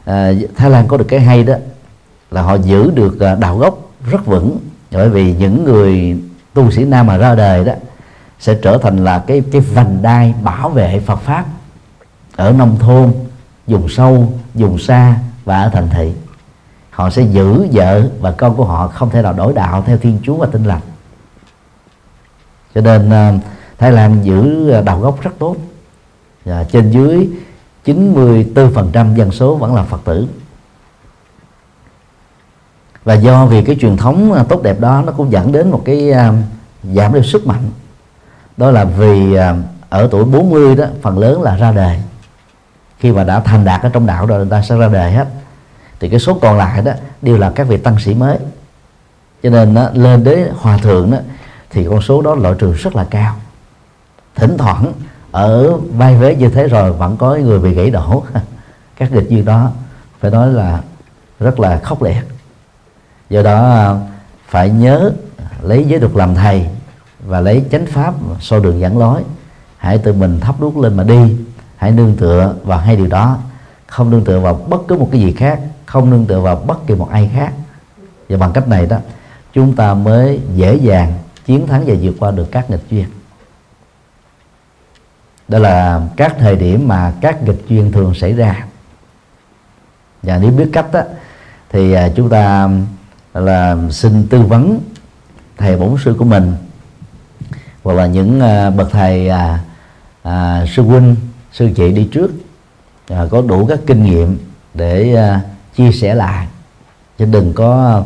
à, 0.04 0.32
Thái 0.56 0.70
Lan 0.70 0.88
có 0.88 0.96
được 0.96 1.06
cái 1.08 1.20
hay 1.20 1.44
đó 1.44 1.54
là 2.30 2.42
họ 2.42 2.54
giữ 2.54 2.90
được 2.90 3.18
đạo 3.40 3.58
gốc 3.58 3.78
rất 4.10 4.26
vững. 4.26 4.58
Bởi 4.90 5.08
vì 5.08 5.34
những 5.34 5.64
người 5.64 6.20
tu 6.54 6.70
sĩ 6.70 6.84
nam 6.84 7.06
mà 7.06 7.16
ra 7.16 7.34
đời 7.34 7.64
đó 7.64 7.72
sẽ 8.40 8.54
trở 8.62 8.78
thành 8.78 9.04
là 9.04 9.18
cái 9.26 9.42
cái 9.52 9.60
vành 9.60 10.02
đai 10.02 10.34
bảo 10.42 10.68
vệ 10.68 11.00
Phật 11.06 11.20
pháp 11.20 11.44
ở 12.36 12.52
nông 12.52 12.78
thôn 12.78 13.12
vùng 13.66 13.88
sâu 13.88 14.32
vùng 14.54 14.78
xa 14.78 15.16
và 15.44 15.62
ở 15.62 15.68
thành 15.68 15.88
thị. 15.90 16.12
Họ 16.90 17.10
sẽ 17.10 17.22
giữ 17.22 17.66
vợ 17.72 18.10
và 18.20 18.32
con 18.32 18.56
của 18.56 18.64
họ 18.64 18.88
không 18.88 19.10
thể 19.10 19.22
nào 19.22 19.32
đổi 19.32 19.52
đạo 19.52 19.82
theo 19.86 19.98
thiên 19.98 20.18
chúa 20.22 20.36
và 20.36 20.46
tinh 20.52 20.64
lành. 20.64 20.80
Cho 22.74 22.80
nên 22.80 23.10
à, 23.10 23.32
Thái 23.78 23.92
Lan 23.92 24.22
giữ 24.22 24.70
à, 24.70 24.80
đạo 24.80 25.00
gốc 25.00 25.20
rất 25.20 25.30
tốt. 25.38 25.56
Và 26.44 26.64
trên 26.64 26.90
dưới 26.90 27.30
94% 27.84 29.16
dân 29.16 29.30
số 29.30 29.56
vẫn 29.56 29.74
là 29.74 29.82
Phật 29.82 30.00
tử. 30.04 30.26
Và 33.04 33.14
do 33.14 33.46
vì 33.46 33.64
cái 33.64 33.76
truyền 33.80 33.96
thống 33.96 34.32
à, 34.32 34.44
tốt 34.48 34.62
đẹp 34.62 34.80
đó, 34.80 35.02
nó 35.06 35.12
cũng 35.12 35.32
dẫn 35.32 35.52
đến 35.52 35.70
một 35.70 35.82
cái 35.84 36.12
giảm 36.82 37.14
đi 37.14 37.22
sức 37.22 37.46
mạnh. 37.46 37.70
Đó 38.56 38.70
là 38.70 38.84
vì 38.84 39.34
ở 39.88 40.08
tuổi 40.10 40.24
40 40.24 40.76
đó, 40.76 40.84
phần 41.02 41.18
lớn 41.18 41.42
là 41.42 41.56
ra 41.56 41.72
đời 41.72 41.98
khi 43.02 43.12
mà 43.12 43.24
đã 43.24 43.40
thành 43.40 43.64
đạt 43.64 43.82
ở 43.82 43.88
trong 43.92 44.06
đạo 44.06 44.26
rồi 44.26 44.38
người 44.38 44.50
ta 44.50 44.62
sẽ 44.62 44.76
ra 44.76 44.88
đời 44.88 45.12
hết. 45.12 45.26
Thì 46.00 46.08
cái 46.08 46.20
số 46.20 46.38
còn 46.42 46.58
lại 46.58 46.82
đó 46.82 46.92
đều 47.22 47.38
là 47.38 47.52
các 47.54 47.66
vị 47.68 47.76
tăng 47.76 47.98
sĩ 47.98 48.14
mới. 48.14 48.38
Cho 49.42 49.50
nên 49.50 49.74
đó, 49.74 49.88
lên 49.92 50.24
đến 50.24 50.48
hòa 50.56 50.78
thượng 50.78 51.10
đó 51.10 51.18
thì 51.70 51.86
con 51.90 52.02
số 52.02 52.22
đó 52.22 52.34
loại 52.34 52.54
trừ 52.58 52.72
rất 52.72 52.96
là 52.96 53.06
cao. 53.10 53.36
Thỉnh 54.34 54.58
thoảng 54.58 54.92
ở 55.30 55.76
vai 55.76 56.16
vế 56.16 56.36
như 56.36 56.48
thế 56.48 56.68
rồi 56.68 56.92
vẫn 56.92 57.16
có 57.16 57.36
người 57.36 57.58
bị 57.58 57.74
gãy 57.74 57.90
đổ. 57.90 58.24
Các 58.96 59.12
nghịch 59.12 59.28
duyên 59.28 59.44
đó 59.44 59.70
phải 60.20 60.30
nói 60.30 60.52
là 60.52 60.80
rất 61.40 61.60
là 61.60 61.78
khốc 61.78 62.02
liệt. 62.02 62.22
Do 63.30 63.42
đó 63.42 63.70
à, 63.70 63.94
phải 64.48 64.70
nhớ 64.70 65.12
lấy 65.62 65.84
giới 65.84 66.00
luật 66.00 66.12
làm 66.14 66.34
thầy 66.34 66.66
và 67.26 67.40
lấy 67.40 67.64
chánh 67.70 67.86
pháp 67.86 68.14
soi 68.40 68.60
đường 68.60 68.80
dẫn 68.80 68.98
lối. 68.98 69.22
Hãy 69.76 69.98
tự 69.98 70.12
mình 70.12 70.40
thắp 70.40 70.60
đuốc 70.60 70.76
lên 70.76 70.96
mà 70.96 71.04
đi 71.04 71.36
hãy 71.82 71.90
nương 71.92 72.16
tựa 72.16 72.54
vào 72.64 72.78
hai 72.78 72.96
điều 72.96 73.06
đó. 73.06 73.38
Không 73.86 74.10
nương 74.10 74.24
tựa 74.24 74.40
vào 74.40 74.54
bất 74.54 74.82
cứ 74.88 74.96
một 74.96 75.08
cái 75.12 75.20
gì 75.20 75.32
khác. 75.32 75.60
Không 75.86 76.10
nương 76.10 76.26
tựa 76.26 76.40
vào 76.40 76.56
bất 76.56 76.86
kỳ 76.86 76.94
một 76.94 77.08
ai 77.10 77.30
khác. 77.34 77.52
Và 78.28 78.36
bằng 78.36 78.52
cách 78.52 78.68
này 78.68 78.86
đó 78.86 78.96
chúng 79.52 79.76
ta 79.76 79.94
mới 79.94 80.40
dễ 80.54 80.74
dàng 80.74 81.14
chiến 81.44 81.66
thắng 81.66 81.84
và 81.86 81.94
vượt 82.02 82.14
qua 82.18 82.30
được 82.30 82.52
các 82.52 82.70
nghịch 82.70 82.90
duyên. 82.90 83.06
Đó 85.48 85.58
là 85.58 86.00
các 86.16 86.36
thời 86.38 86.56
điểm 86.56 86.88
mà 86.88 87.12
các 87.20 87.42
nghịch 87.42 87.68
duyên 87.68 87.92
thường 87.92 88.14
xảy 88.14 88.32
ra. 88.32 88.66
Và 90.22 90.38
nếu 90.38 90.50
biết 90.50 90.70
cách 90.72 90.86
đó, 90.92 91.00
thì 91.70 91.92
à, 91.92 92.08
chúng 92.16 92.28
ta 92.28 92.68
là 93.34 93.76
xin 93.90 94.26
tư 94.28 94.42
vấn 94.42 94.80
thầy 95.56 95.76
bổn 95.76 95.96
sư 96.04 96.16
của 96.18 96.24
mình 96.24 96.54
hoặc 97.82 97.92
là 97.92 98.06
những 98.06 98.40
à, 98.40 98.70
bậc 98.70 98.90
thầy 98.92 99.28
à, 99.28 99.60
à, 100.22 100.66
sư 100.76 100.82
huynh 100.82 101.16
sư 101.52 101.70
chị 101.76 101.92
đi 101.92 102.08
trước 102.12 102.30
à, 103.08 103.26
có 103.30 103.42
đủ 103.42 103.66
các 103.66 103.78
kinh 103.86 104.04
nghiệm 104.04 104.38
để 104.74 105.14
à, 105.14 105.40
chia 105.76 105.92
sẻ 105.92 106.14
lại. 106.14 106.46
Chứ 107.18 107.24
đừng 107.24 107.52
có 107.52 108.02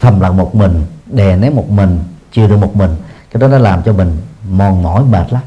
thầm 0.00 0.20
lặng 0.20 0.36
một 0.36 0.54
mình 0.54 0.82
đè 1.06 1.36
nén 1.36 1.56
một 1.56 1.70
mình 1.70 1.98
chịu 2.32 2.48
được 2.48 2.56
một 2.56 2.76
mình. 2.76 2.90
Cái 3.30 3.40
đó 3.40 3.48
nó 3.48 3.58
làm 3.58 3.82
cho 3.82 3.92
mình 3.92 4.16
mòn 4.48 4.82
mỏi 4.82 5.04
mệt 5.04 5.32
lắm. 5.32 5.42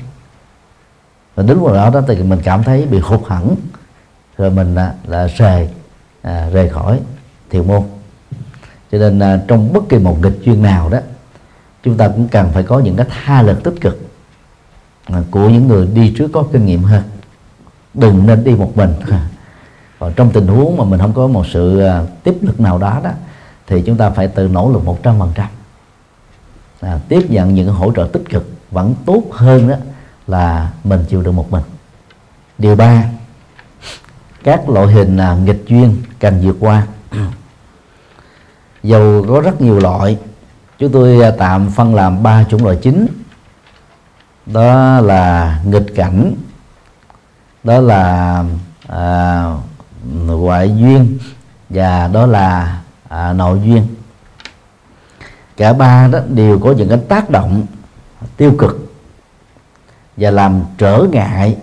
Và 1.35 1.43
đến 1.43 1.59
vào 1.59 1.73
đó 1.73 1.89
đó 1.89 2.01
thì 2.07 2.23
mình 2.23 2.39
cảm 2.43 2.63
thấy 2.63 2.85
bị 2.85 2.99
hụt 2.99 3.21
hẳn 3.27 3.55
rồi 4.37 4.51
mình 4.51 4.75
là, 4.75 4.93
là 5.07 5.27
rời 5.27 5.69
à, 6.21 6.49
rời 6.49 6.69
khỏi 6.69 6.99
thiền 7.49 7.67
môn. 7.67 7.81
Cho 8.91 8.97
nên 8.97 9.19
à, 9.19 9.39
trong 9.47 9.73
bất 9.73 9.89
kỳ 9.89 9.97
một 9.97 10.17
nghịch 10.21 10.39
chuyên 10.45 10.61
nào 10.61 10.89
đó 10.89 10.99
chúng 11.83 11.97
ta 11.97 12.07
cũng 12.07 12.27
cần 12.27 12.51
phải 12.53 12.63
có 12.63 12.79
những 12.79 12.95
cái 12.95 13.05
tha 13.09 13.41
lực 13.41 13.63
tích 13.63 13.75
cực 13.81 14.01
à, 15.05 15.23
của 15.31 15.49
những 15.49 15.67
người 15.67 15.87
đi 15.87 16.13
trước 16.17 16.27
có 16.33 16.43
kinh 16.51 16.65
nghiệm 16.65 16.83
hơn 16.83 17.03
đừng 17.95 18.27
nên 18.27 18.43
đi 18.43 18.55
một 18.55 18.77
mình. 18.77 18.93
Còn 19.99 20.13
trong 20.13 20.31
tình 20.31 20.47
huống 20.47 20.77
mà 20.77 20.83
mình 20.83 20.99
không 20.99 21.13
có 21.13 21.27
một 21.27 21.45
sự 21.53 21.79
à, 21.79 22.03
tiếp 22.23 22.35
lực 22.41 22.59
nào 22.59 22.77
đó 22.77 23.01
đó 23.03 23.09
thì 23.67 23.81
chúng 23.85 23.97
ta 23.97 24.09
phải 24.09 24.27
tự 24.27 24.47
nỗ 24.47 24.71
lực 24.71 24.85
một 24.85 25.03
trăm 25.03 25.19
phần 25.19 25.31
trăm. 25.35 25.47
À, 26.81 26.99
tiếp 27.09 27.21
nhận 27.29 27.55
những 27.55 27.67
hỗ 27.67 27.91
trợ 27.91 28.09
tích 28.13 28.23
cực 28.29 28.51
vẫn 28.71 28.95
tốt 29.05 29.23
hơn 29.31 29.67
đó 29.67 29.75
là 30.27 30.71
mình 30.83 31.03
chịu 31.09 31.21
được 31.21 31.31
một 31.31 31.51
mình. 31.51 31.63
Điều 32.57 32.75
ba 32.75 33.03
các 34.43 34.69
loại 34.69 34.87
hình 34.87 35.17
à, 35.17 35.35
nghịch 35.35 35.63
duyên 35.67 35.95
cần 36.19 36.41
vượt 36.43 36.57
qua. 36.59 36.87
Dầu 38.83 39.25
có 39.29 39.41
rất 39.41 39.61
nhiều 39.61 39.79
loại 39.79 40.17
chúng 40.79 40.91
tôi 40.91 41.21
à, 41.21 41.31
tạm 41.37 41.69
phân 41.69 41.95
làm 41.95 42.23
ba 42.23 42.43
chủng 42.49 42.65
loại 42.65 42.77
chính. 42.81 43.07
Đó 44.45 44.99
là 44.99 45.59
nghịch 45.65 45.95
cảnh 45.95 46.33
đó 47.65 47.79
là 47.79 48.43
à, 48.87 49.43
ngoại 50.25 50.75
duyên 50.77 51.17
và 51.69 52.07
đó 52.07 52.25
là 52.25 52.81
à, 53.09 53.33
nội 53.33 53.61
duyên. 53.65 53.87
Cả 55.57 55.73
ba 55.73 56.07
đó 56.07 56.19
đều 56.29 56.59
có 56.59 56.71
những 56.71 56.89
cái 56.89 56.97
tác 57.09 57.29
động 57.29 57.65
tiêu 58.37 58.55
cực 58.57 58.93
và 60.17 60.31
làm 60.31 60.61
trở 60.77 61.05
ngại 61.11 61.57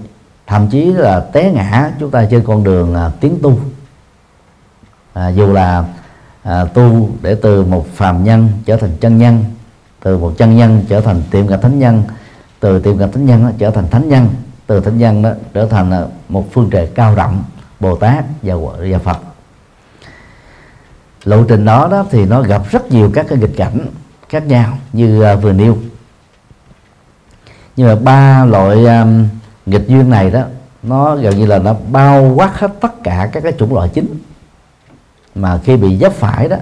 thậm 0.46 0.68
chí 0.68 0.84
là 0.84 1.20
té 1.20 1.52
ngã 1.52 1.90
chúng 2.00 2.10
ta 2.10 2.26
trên 2.30 2.44
con 2.46 2.64
đường 2.64 2.94
à, 2.94 3.10
tiến 3.20 3.38
tu. 3.42 3.58
À, 5.12 5.28
dù 5.28 5.52
là 5.52 5.84
à, 6.42 6.64
tu 6.64 7.10
để 7.22 7.34
từ 7.42 7.64
một 7.64 7.86
phàm 7.94 8.24
nhân 8.24 8.48
trở 8.64 8.76
thành 8.76 8.96
chân 9.00 9.18
nhân 9.18 9.44
từ 10.00 10.18
một 10.18 10.32
chân 10.38 10.56
nhân 10.56 10.84
trở 10.88 11.00
thành 11.00 11.22
tiệm 11.30 11.46
gặp 11.46 11.62
thánh 11.62 11.78
nhân 11.78 12.02
từ 12.60 12.80
tiệm 12.80 12.96
gặp 12.96 13.08
thánh 13.12 13.26
nhân 13.26 13.52
trở 13.58 13.70
thành 13.70 13.90
thánh 13.90 14.08
nhân 14.08 14.28
từ 14.66 14.80
thánh 14.80 14.98
nhân 14.98 15.22
đó 15.22 15.30
trở 15.54 15.66
thành 15.66 16.10
một 16.28 16.52
phương 16.52 16.70
trời 16.70 16.90
cao 16.94 17.14
rộng 17.14 17.44
bồ 17.80 17.96
tát 17.96 18.24
và 18.42 18.54
và 18.90 18.98
phật. 18.98 19.18
Lộ 21.24 21.44
trình 21.44 21.64
đó 21.64 21.88
đó 21.90 22.06
thì 22.10 22.24
nó 22.24 22.42
gặp 22.42 22.62
rất 22.70 22.90
nhiều 22.90 23.10
các 23.14 23.26
cái 23.28 23.38
nghịch 23.38 23.56
cảnh 23.56 23.86
khác 24.28 24.46
nhau 24.46 24.78
như 24.92 25.22
à, 25.22 25.34
vừa 25.34 25.52
nêu. 25.52 25.78
Nhưng 27.76 27.88
mà 27.88 27.94
ba 27.94 28.44
loại 28.44 28.86
um, 28.86 29.28
nghịch 29.66 29.88
duyên 29.88 30.10
này 30.10 30.30
đó 30.30 30.42
nó 30.82 31.16
gần 31.16 31.38
như 31.38 31.46
là 31.46 31.58
nó 31.58 31.74
bao 31.90 32.32
quát 32.36 32.58
hết 32.58 32.72
tất 32.80 33.02
cả 33.04 33.28
các 33.32 33.42
cái 33.42 33.52
chủng 33.58 33.74
loại 33.74 33.88
chính. 33.88 34.06
Mà 35.34 35.58
khi 35.64 35.76
bị 35.76 35.98
dấp 35.98 36.12
phải 36.12 36.48
đó 36.48 36.56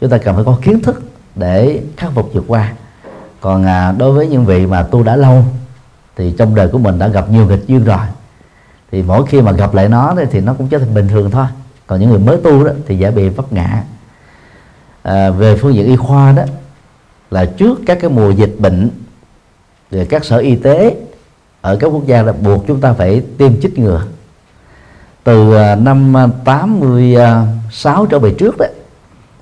chúng 0.00 0.10
ta 0.10 0.18
cần 0.18 0.34
phải 0.34 0.44
có 0.44 0.58
kiến 0.62 0.80
thức 0.82 1.02
để 1.34 1.82
khắc 1.96 2.10
phục 2.14 2.30
vượt 2.32 2.44
qua. 2.46 2.72
Còn 3.40 3.66
à, 3.66 3.92
đối 3.92 4.12
với 4.12 4.28
những 4.28 4.44
vị 4.44 4.66
mà 4.66 4.82
tu 4.82 5.02
đã 5.02 5.16
lâu 5.16 5.44
thì 6.16 6.34
trong 6.38 6.54
đời 6.54 6.68
của 6.68 6.78
mình 6.78 6.98
đã 6.98 7.08
gặp 7.08 7.30
nhiều 7.30 7.46
nghịch 7.46 7.66
duyên 7.66 7.84
rồi. 7.84 8.06
Thì 8.92 9.02
mỗi 9.02 9.26
khi 9.26 9.40
mà 9.40 9.52
gặp 9.52 9.74
lại 9.74 9.88
nó 9.88 10.14
thì 10.30 10.40
nó 10.40 10.54
cũng 10.54 10.68
trở 10.68 10.78
thành 10.78 10.94
bình 10.94 11.08
thường 11.08 11.30
thôi. 11.30 11.46
Còn 11.86 12.00
những 12.00 12.10
người 12.10 12.18
mới 12.18 12.36
tu 12.36 12.64
đó 12.64 12.70
thì 12.86 12.98
dễ 12.98 13.10
bị 13.10 13.28
vấp 13.28 13.52
ngã. 13.52 13.84
À, 15.02 15.30
về 15.30 15.56
phương 15.56 15.74
diện 15.74 15.86
y 15.86 15.96
khoa 15.96 16.32
đó 16.32 16.42
là 17.30 17.44
trước 17.44 17.80
các 17.86 17.98
cái 18.00 18.10
mùa 18.10 18.30
dịch 18.30 18.54
bệnh 18.58 18.90
rồi 19.90 20.06
các 20.10 20.24
sở 20.24 20.36
y 20.36 20.56
tế 20.56 20.96
ở 21.60 21.76
các 21.76 21.86
quốc 21.86 22.06
gia 22.06 22.22
là 22.22 22.32
buộc 22.32 22.66
chúng 22.66 22.80
ta 22.80 22.92
phải 22.92 23.22
tiêm 23.38 23.60
chích 23.60 23.78
ngừa. 23.78 24.02
Từ 25.24 25.54
à, 25.54 25.74
năm 25.74 26.14
86 26.44 28.06
trở 28.06 28.18
về 28.18 28.34
trước 28.38 28.58
đấy 28.58 28.72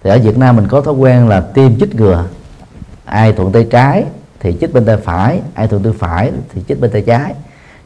thì 0.03 0.11
ở 0.11 0.19
Việt 0.19 0.39
Nam 0.39 0.57
mình 0.57 0.67
có 0.69 0.81
thói 0.81 0.95
quen 0.95 1.29
là 1.29 1.41
tiêm 1.41 1.79
chích 1.81 1.95
ngừa. 1.95 2.25
Ai 3.05 3.33
thuận 3.33 3.53
tay 3.53 3.67
trái 3.71 4.05
thì 4.41 4.57
chích 4.61 4.73
bên 4.73 4.85
tay 4.85 4.97
phải 4.97 5.41
ai 5.55 5.69
thuận 5.69 5.83
tay 5.83 5.93
phải 5.99 6.33
thì 6.53 6.63
chích 6.69 6.81
bên 6.81 6.91
tay 6.91 7.03
trái. 7.03 7.35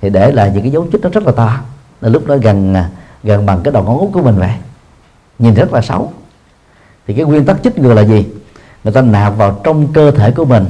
Thì 0.00 0.11
để 0.11 0.32
là 0.32 0.48
những 0.48 0.62
cái 0.62 0.70
dấu 0.70 0.86
chích 0.92 1.00
nó 1.02 1.09
rất 1.12 1.26
là 1.26 1.32
to. 1.32 1.61
Là 2.00 2.09
lúc 2.09 2.26
đó 2.26 2.36
gần 2.36 2.74
à, 2.74 2.90
gần 3.22 3.46
bằng 3.46 3.61
cái 3.64 3.72
đầu 3.72 3.82
ngón 3.82 3.98
út 3.98 4.12
của 4.12 4.22
mình 4.22 4.38
vậy. 4.38 4.55
Nhìn 5.38 5.55
rất 5.55 5.72
là 5.72 5.82
xấu. 5.82 6.12
Thì 7.07 7.14
cái 7.14 7.24
nguyên 7.24 7.44
tắc 7.44 7.57
chích 7.62 7.78
ngừa 7.78 7.94
là 7.94 8.02
gì? 8.02 8.26
Người 8.84 8.92
ta 8.92 9.00
nạp 9.00 9.36
vào 9.36 9.61
trong 9.64 9.92
cơ 9.92 10.11
thể 10.11 10.30
của 10.30 10.44
mình 10.44 10.66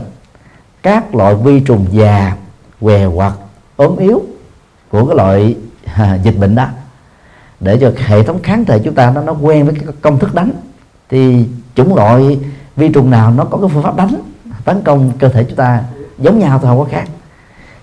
các 0.82 1.14
loại 1.14 1.34
vi 1.34 1.60
trùng 1.60 1.86
già 1.90 2.36
què 2.80 3.04
hoặc 3.04 3.32
ốm 3.76 3.96
yếu 3.96 4.22
của 4.88 5.06
cái 5.06 5.16
loại 5.16 5.56
à, 5.94 6.14
dịch 6.14 6.38
bệnh 6.38 6.54
đó. 6.54 6.66
Để 7.60 7.78
cho 7.80 7.92
hệ 7.96 8.22
thống 8.22 8.42
kháng 8.42 8.64
thể 8.64 8.78
chúng 8.84 8.94
ta 8.94 9.10
nó 9.10 9.22
nó 9.22 9.32
quen 9.32 9.64
với 9.64 9.74
cái 9.74 9.94
công 10.00 10.18
thức 10.18 10.34
đánh. 10.34 10.50
Thì 11.08 11.48
chủng 11.74 11.94
loại 11.94 12.38
vi 12.76 12.88
trùng 12.88 13.10
nào 13.10 13.30
nó 13.30 13.44
có 13.44 13.58
cái 13.58 13.70
phương 13.72 13.82
pháp 13.82 13.96
đánh? 13.96 14.14
Tấn 14.64 14.82
công 14.82 15.12
cơ 15.18 15.28
thể 15.28 15.44
chúng 15.44 15.56
ta 15.56 15.82
giống 16.18 16.38
nhau 16.38 16.58
thôi 16.58 16.70
không 16.70 16.78
có 16.78 16.84
khác. 16.84 17.04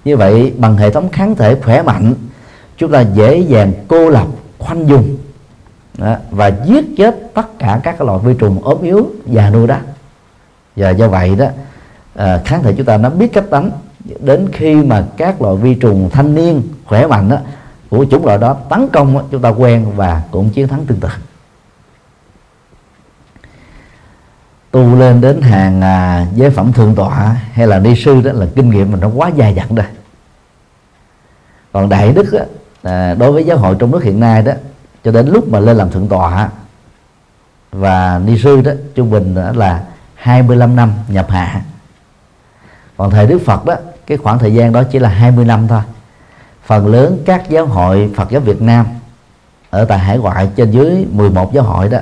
Như 0.06 0.18
vậy 0.18 0.54
bằng 0.58 0.78
hệ 0.78 0.90
thống 0.90 1.10
kháng 1.10 1.36
thể 1.36 1.56
khỏe 1.64 1.82
mạnh 1.82 2.14
chúng 2.78 2.92
ta 2.92 3.02
dễ 3.02 3.38
dàng 3.38 3.74
cô 3.88 4.10
lập 4.10 4.28
khoanh 4.60 4.88
dùng 4.88 5.18
đó, 5.98 6.16
và 6.32 6.52
giết 6.66 6.86
chết 6.98 7.34
tất 7.34 7.60
cả 7.60 7.80
các 7.84 8.02
loại 8.02 8.20
vi 8.24 8.34
trùng 8.34 8.64
ốm 8.64 8.82
yếu 8.82 9.10
già 9.26 9.50
nuôi 9.50 9.68
đó. 9.68 9.78
Và 10.76 10.90
do 10.90 11.08
vậy 11.08 11.36
đó 11.36 11.46
à, 12.16 12.42
kháng 12.46 12.64
thể 12.64 12.74
chúng 12.78 12.86
ta 12.86 12.98
nó 12.98 13.10
biết 13.10 13.34
cách 13.34 13.50
đánh. 13.52 13.72
Đến 14.20 14.48
khi 14.54 14.76
mà 14.76 15.06
các 15.18 15.42
loại 15.42 15.56
vi 15.56 15.74
trùng 15.74 16.10
thanh 16.10 16.36
niên 16.36 16.62
khỏe 16.86 17.08
mạnh 17.08 17.30
đó 17.30 17.38
của 17.90 18.06
chủng 18.12 18.26
loại 18.26 18.38
đó 18.38 18.54
tấn 18.54 18.88
công 18.88 19.14
đó, 19.14 19.24
chúng 19.32 19.42
ta 19.42 19.50
quen 19.50 19.86
và 19.96 20.24
cũng 20.32 20.50
chiến 20.50 20.68
thắng 20.68 20.86
tương 20.86 21.00
tự. 21.00 21.10
Tu 24.72 24.96
lên 24.96 25.22
đến 25.22 25.42
hàng 25.42 25.82
à, 25.82 26.26
giới 26.36 26.50
phẩm 26.50 26.74
thượng 26.74 26.96
tọa 26.96 27.36
hay 27.54 27.68
là 27.68 27.80
ni 27.80 27.96
sư 27.96 28.22
đó 28.22 28.32
là 28.32 28.46
kinh 28.56 28.70
nghiệm 28.70 28.92
mình 28.92 29.02
nó 29.02 29.10
quá 29.16 29.30
dài 29.36 29.54
dặn 29.54 29.76
rồi. 29.76 29.86
Còn 31.72 31.90
đại 31.90 32.12
đức 32.12 32.34
á, 32.34 32.46
à, 32.84 33.14
đối 33.14 33.32
với 33.32 33.44
giáo 33.44 33.58
hội 33.58 33.76
trong 33.80 33.92
nước 33.92 34.04
hiện 34.04 34.20
nay 34.20 34.42
đó 34.42 34.52
cho 35.04 35.12
đến 35.12 35.28
lúc 35.28 35.50
mà 35.50 35.60
lên 35.60 35.78
làm 35.78 35.90
thượng 35.90 36.08
tọa 36.08 36.50
và 37.72 38.22
ni 38.26 38.38
sư 38.38 38.62
đó 38.62 38.72
trung 38.96 39.10
bình 39.10 39.36
đó 39.36 39.52
là 39.56 39.84
25 40.16 40.76
năm 40.76 40.94
nhập 41.08 41.26
hạ. 41.30 41.62
Còn 42.98 43.12
thời 43.12 43.28
Đức 43.28 43.42
Phật 43.46 43.66
đó 43.66 43.76
cái 44.08 44.18
khoảng 44.18 44.40
thời 44.40 44.54
gian 44.54 44.72
đó 44.72 44.84
chỉ 44.92 45.00
là 45.00 45.10
20 45.10 45.46
năm 45.46 45.68
thôi. 45.68 45.82
Phần 46.66 46.88
lớn 46.88 47.18
các 47.26 47.50
giáo 47.50 47.66
hội 47.66 48.12
Phật 48.16 48.30
giáo 48.30 48.42
Việt 48.42 48.62
Nam 48.62 48.86
ở 49.70 49.86
tại 49.86 50.00
hải 50.00 50.18
ngoại 50.18 50.50
trên 50.56 50.72
dưới 50.72 51.06
11 51.12 51.54
giáo 51.54 51.64
hội 51.64 51.90
đó 51.90 51.98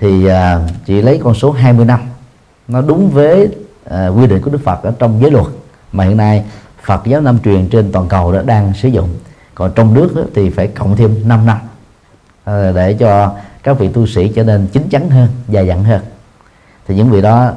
thì 0.00 0.26
à, 0.26 0.60
chỉ 0.86 1.02
lấy 1.02 1.20
con 1.24 1.34
số 1.34 1.50
20 1.50 1.84
năm. 1.84 2.00
Nó 2.68 2.80
đúng 2.80 3.10
với 3.10 3.48
à, 3.90 4.08
quy 4.08 4.26
định 4.26 4.42
của 4.42 4.50
Đức 4.50 4.60
Phật 4.64 4.82
ở 4.82 4.92
trong 4.98 5.20
giới 5.22 5.30
luật 5.30 5.46
mà 5.92 6.04
hiện 6.04 6.16
nay 6.16 6.44
Phật 6.82 7.00
giáo 7.04 7.20
Nam 7.20 7.38
truyền 7.38 7.68
trên 7.68 7.92
toàn 7.92 8.08
cầu 8.08 8.32
đã 8.32 8.42
đang 8.42 8.72
sử 8.74 8.88
dụng. 8.88 9.08
Còn 9.54 9.72
trong 9.74 9.94
nước 9.94 10.16
đó, 10.16 10.22
thì 10.34 10.50
phải 10.50 10.66
cộng 10.66 10.96
thêm 10.96 11.28
5 11.28 11.46
năm 11.46 11.58
à, 12.44 12.72
để 12.74 12.94
cho 12.94 13.34
các 13.62 13.78
vị 13.78 13.88
tu 13.88 14.06
sĩ 14.06 14.28
trở 14.28 14.44
nên 14.44 14.66
chín 14.72 14.88
chắn 14.90 15.10
hơn 15.10 15.28
dài 15.48 15.66
dặn 15.66 15.84
hơn. 15.84 16.00
Thì 16.88 16.94
những 16.94 17.10
vị 17.10 17.22
đó 17.22 17.52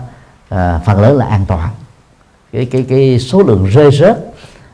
à, 0.50 0.82
phần 0.86 1.02
lớn 1.02 1.18
là 1.18 1.26
an 1.26 1.46
toàn. 1.48 1.70
Cái 2.54 2.66
cái 2.66 2.86
cái 2.90 3.20
số 3.20 3.44
lượng 3.44 3.66
rơi 3.66 3.92
rớt 3.92 4.18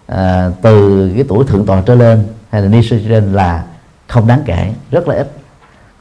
à, 0.08 0.52
từ 0.62 1.10
cái 1.16 1.26
tuổi 1.28 1.46
thượng 1.46 1.66
tọa 1.66 1.82
trở 1.82 1.96
lên 1.96 2.28
hay 2.50 2.62
là 2.62 2.68
ni 2.68 2.84
sư 2.90 3.02
trên 3.10 3.34
là 3.34 3.64
không 4.08 4.28
đáng 4.28 4.42
kể 4.46 4.74
rất 4.92 5.08
là 5.08 5.16
ít 5.16 5.39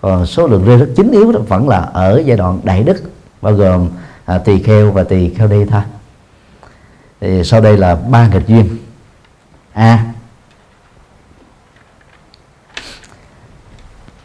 còn 0.01 0.27
số 0.27 0.47
lượng 0.47 0.65
rơi 0.65 0.77
rất 0.77 0.89
chính 0.97 1.11
yếu 1.11 1.33
vẫn 1.49 1.69
là 1.69 1.79
ở 1.79 2.23
giai 2.27 2.37
đoạn 2.37 2.61
đại 2.65 2.83
đức 2.83 3.03
bao 3.43 3.53
gồm 3.53 3.89
à, 4.25 4.39
tỳ 4.39 4.63
kheo 4.63 4.93
và 4.93 5.05
tỳ 5.05 5.35
kheo 5.35 5.49
đi 5.49 5.65
thôi 5.65 5.83
thì 7.21 7.45
sau 7.45 7.61
đây 7.61 7.77
là 7.77 7.95
ba 7.95 8.29
nghịch 8.29 8.47
duyên. 8.47 8.79
A. 9.73 10.05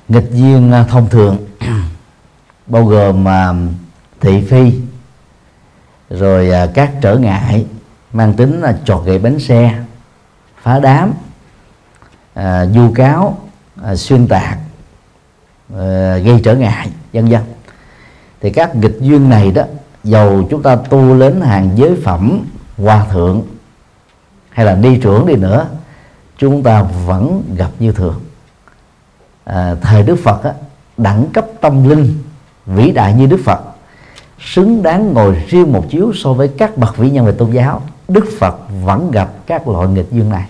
Nghịch 0.08 0.32
duyên 0.32 0.72
à, 0.72 0.86
thông 0.90 1.10
thường 1.10 1.48
bao 2.68 2.86
gồm 2.86 3.28
à, 3.28 3.54
thị 4.20 4.46
phi 4.50 4.80
rồi 6.10 6.50
à, 6.50 6.68
các 6.74 6.92
trở 7.02 7.18
ngại 7.18 7.66
mang 8.14 8.34
tính 8.34 8.62
là 8.62 8.78
trọt 8.86 9.06
gậy 9.06 9.20
bánh 9.20 9.40
xe 9.40 9.84
phá 10.62 10.80
đám 10.80 11.14
à, 12.34 12.66
du 12.66 12.94
cáo 12.96 13.38
à, 13.84 13.96
xuyên 13.96 14.28
tạc 14.28 14.58
Ờ, 15.76 16.18
gây 16.18 16.42
trở 16.44 16.56
ngại 16.56 16.90
vân 17.14 17.30
vân. 17.30 17.42
Thì 18.42 18.50
các 18.50 18.76
nghịch 18.76 18.98
duyên 19.02 19.30
này 19.30 19.52
đó 19.52 19.64
dầu 20.04 20.48
chúng 20.50 20.64
ta 20.64 20.76
tu 20.76 21.20
đến 21.20 21.42
hàng 21.42 21.70
giới 21.76 21.96
phẩm 22.04 22.46
hòa 22.78 23.06
thượng 23.12 23.42
hay 24.50 24.66
là 24.66 24.76
ni 24.76 25.00
trưởng 25.00 25.26
đi 25.26 25.36
nữa 25.36 25.68
chúng 26.38 26.64
ta 26.64 26.84
vẫn 27.06 27.44
gặp 27.58 27.70
như 27.80 27.92
thường. 27.92 28.20
À, 29.44 29.76
thời 29.82 30.04
đức 30.04 30.16
phật 30.24 30.44
á, 30.44 30.54
đẳng 30.98 31.28
cấp 31.34 31.46
tâm 31.62 31.90
linh 31.90 32.24
vĩ 32.66 32.92
đại 32.92 33.14
như 33.14 33.26
đức 33.26 33.40
phật 33.46 33.60
xứng 34.40 34.84
đáng 34.84 35.14
ngồi 35.14 35.44
riêng 35.48 35.72
một 35.72 35.86
chiếu 35.90 36.12
so 36.16 36.34
với 36.34 36.48
các 36.58 36.78
bậc 36.78 36.98
vĩ 36.98 37.10
nhân 37.10 37.26
về 37.26 37.32
tôn 37.32 37.52
giáo 37.52 37.82
đức 38.08 38.26
phật 38.40 38.56
vẫn 38.84 39.12
gặp 39.12 39.30
các 39.46 39.68
loại 39.68 39.88
nghịch 39.88 40.12
duyên 40.12 40.30
này. 40.30 40.46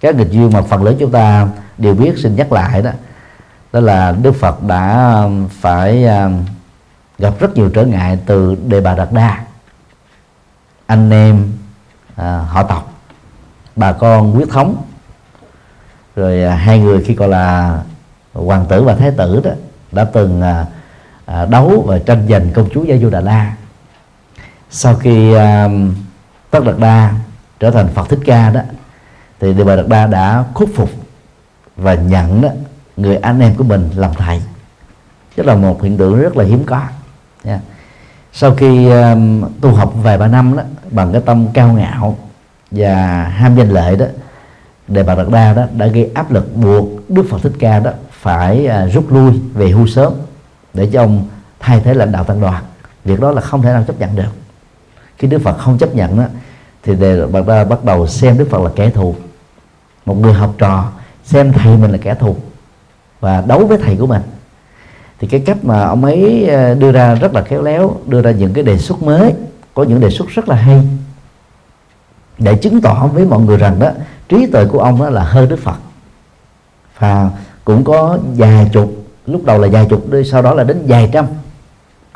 Các 0.00 0.16
nghịch 0.16 0.30
duyên 0.30 0.50
mà 0.52 0.62
phần 0.62 0.82
lớn 0.82 0.96
chúng 0.98 1.10
ta 1.10 1.48
đều 1.78 1.94
biết 1.94 2.18
xin 2.18 2.36
nhắc 2.36 2.52
lại 2.52 2.82
đó. 2.82 2.90
Đó 3.72 3.80
là 3.80 4.12
đức 4.22 4.32
phật 4.32 4.62
đã 4.62 5.12
um, 5.22 5.48
phải 5.48 6.04
um, 6.04 6.44
gặp 7.18 7.34
rất 7.38 7.56
nhiều 7.56 7.70
trở 7.74 7.84
ngại 7.84 8.18
từ 8.26 8.56
đề 8.66 8.80
bà 8.80 8.94
đạt 8.94 9.08
đa. 9.12 9.44
Anh 10.86 11.10
em 11.10 11.52
à, 12.16 12.38
họ 12.38 12.62
tộc 12.62 12.92
bà 13.76 13.92
con 13.92 14.32
huyết 14.32 14.48
thống 14.48 14.82
rồi 16.16 16.42
à, 16.42 16.54
hai 16.54 16.78
người 16.78 17.04
khi 17.04 17.14
còn 17.14 17.30
là 17.30 17.78
hoàng 18.32 18.66
tử 18.68 18.82
và 18.82 18.94
thái 18.94 19.10
tử 19.10 19.40
đó 19.44 19.50
đã 19.92 20.04
từng 20.04 20.42
à, 20.42 20.66
à 21.26 21.46
đấu 21.46 21.84
và 21.86 21.98
tranh 21.98 22.26
giành 22.28 22.52
công 22.52 22.68
chúa 22.74 22.84
Gia 22.84 22.96
Du 22.96 23.10
Đà 23.10 23.20
La. 23.20 23.56
Sau 24.70 24.94
khi 24.94 25.32
à, 25.34 25.68
Tất 26.50 26.64
Đạt 26.64 26.78
Đa 26.78 27.14
trở 27.60 27.70
thành 27.70 27.88
Phật 27.94 28.08
Thích 28.08 28.20
Ca 28.26 28.50
đó 28.50 28.60
thì 29.40 29.54
Đề 29.54 29.64
Bà 29.64 29.76
Đạt 29.76 29.86
Đa 29.88 30.06
đã 30.06 30.44
khuất 30.54 30.68
phục 30.74 30.90
và 31.76 31.94
nhận 31.94 32.42
đó, 32.42 32.48
người 32.96 33.16
anh 33.16 33.40
em 33.40 33.54
của 33.54 33.64
mình 33.64 33.90
làm 33.96 34.14
thầy. 34.14 34.42
Tức 35.36 35.46
là 35.46 35.54
một 35.54 35.82
hiện 35.82 35.96
tượng 35.96 36.20
rất 36.20 36.36
là 36.36 36.44
hiếm 36.44 36.64
có. 36.64 36.80
Yeah. 37.44 37.60
sau 38.32 38.54
khi 38.54 38.90
um, 38.90 39.44
tu 39.60 39.74
học 39.74 39.92
vài 40.02 40.18
ba 40.18 40.26
năm 40.26 40.56
đó 40.56 40.62
bằng 40.90 41.12
cái 41.12 41.22
tâm 41.26 41.46
cao 41.54 41.72
ngạo 41.72 42.16
và 42.70 43.24
ham 43.24 43.56
danh 43.56 43.68
lợi 43.68 43.96
đó 43.96 44.06
đề 44.88 45.02
bà 45.02 45.14
đạt 45.14 45.26
đa 45.28 45.52
đó 45.52 45.62
đã 45.76 45.86
gây 45.86 46.10
áp 46.14 46.32
lực 46.32 46.56
buộc 46.56 47.10
đức 47.10 47.26
phật 47.30 47.38
thích 47.42 47.52
ca 47.58 47.80
đó 47.80 47.90
phải 48.10 48.68
uh, 48.86 48.92
rút 48.94 49.12
lui 49.12 49.40
về 49.54 49.70
hưu 49.70 49.86
sớm 49.86 50.12
để 50.74 50.90
cho 50.92 51.02
ông 51.02 51.26
thay 51.60 51.80
thế 51.80 51.94
lãnh 51.94 52.12
đạo 52.12 52.24
tăng 52.24 52.40
đoàn. 52.40 52.64
Việc 53.04 53.20
đó 53.20 53.32
là 53.32 53.40
không 53.40 53.62
thể 53.62 53.72
nào 53.72 53.84
chấp 53.86 54.00
nhận 54.00 54.16
được. 54.16 54.32
Khi 55.18 55.28
đức 55.28 55.38
phật 55.44 55.58
không 55.58 55.78
chấp 55.78 55.94
nhận 55.94 56.18
đó 56.18 56.24
thì 56.82 56.94
đề 56.94 57.26
bà 57.26 57.40
đa 57.40 57.64
bắt 57.64 57.84
đầu 57.84 58.06
xem 58.06 58.38
đức 58.38 58.48
phật 58.50 58.62
là 58.62 58.70
kẻ 58.76 58.90
thù. 58.90 59.14
Một 60.06 60.14
người 60.14 60.32
học 60.32 60.54
trò 60.58 60.90
xem 61.26 61.52
thầy 61.52 61.76
mình 61.76 61.90
là 61.90 61.98
kẻ 62.02 62.14
thù 62.14 62.36
và 63.20 63.40
đấu 63.46 63.66
với 63.66 63.78
thầy 63.78 63.96
của 63.96 64.06
mình. 64.06 64.22
Thì 65.18 65.28
cái 65.28 65.42
cách 65.46 65.64
mà 65.64 65.84
ông 65.84 66.04
ấy 66.04 66.46
ờ, 66.48 66.74
đưa 66.74 66.92
ra 66.92 67.14
rất 67.14 67.34
là 67.34 67.42
khéo 67.42 67.62
léo, 67.62 67.96
đưa 68.06 68.22
ra 68.22 68.30
những 68.30 68.52
cái 68.52 68.64
đề 68.64 68.78
xuất 68.78 69.02
mới, 69.02 69.34
có 69.74 69.82
những 69.82 70.00
đề 70.00 70.10
xuất 70.10 70.28
rất 70.28 70.48
là 70.48 70.56
hay, 70.56 70.88
để 72.38 72.56
chứng 72.56 72.80
tỏ 72.80 73.06
với 73.06 73.24
mọi 73.24 73.40
người 73.40 73.56
rằng 73.56 73.78
đó 73.78 73.90
trí 74.28 74.46
tuệ 74.46 74.64
của 74.64 74.78
ông 74.78 75.00
đó 75.00 75.10
là 75.10 75.22
hơn 75.22 75.48
đức 75.48 75.58
phật. 75.58 75.76
Và 76.98 77.30
cũng 77.64 77.84
có 77.84 78.18
vài 78.36 78.70
chục, 78.72 78.92
lúc 79.26 79.44
đầu 79.44 79.58
là 79.58 79.68
vài 79.72 79.86
chục 79.90 80.06
sau 80.30 80.42
đó 80.42 80.54
là 80.54 80.64
đến 80.64 80.82
vài 80.86 81.10
trăm 81.12 81.26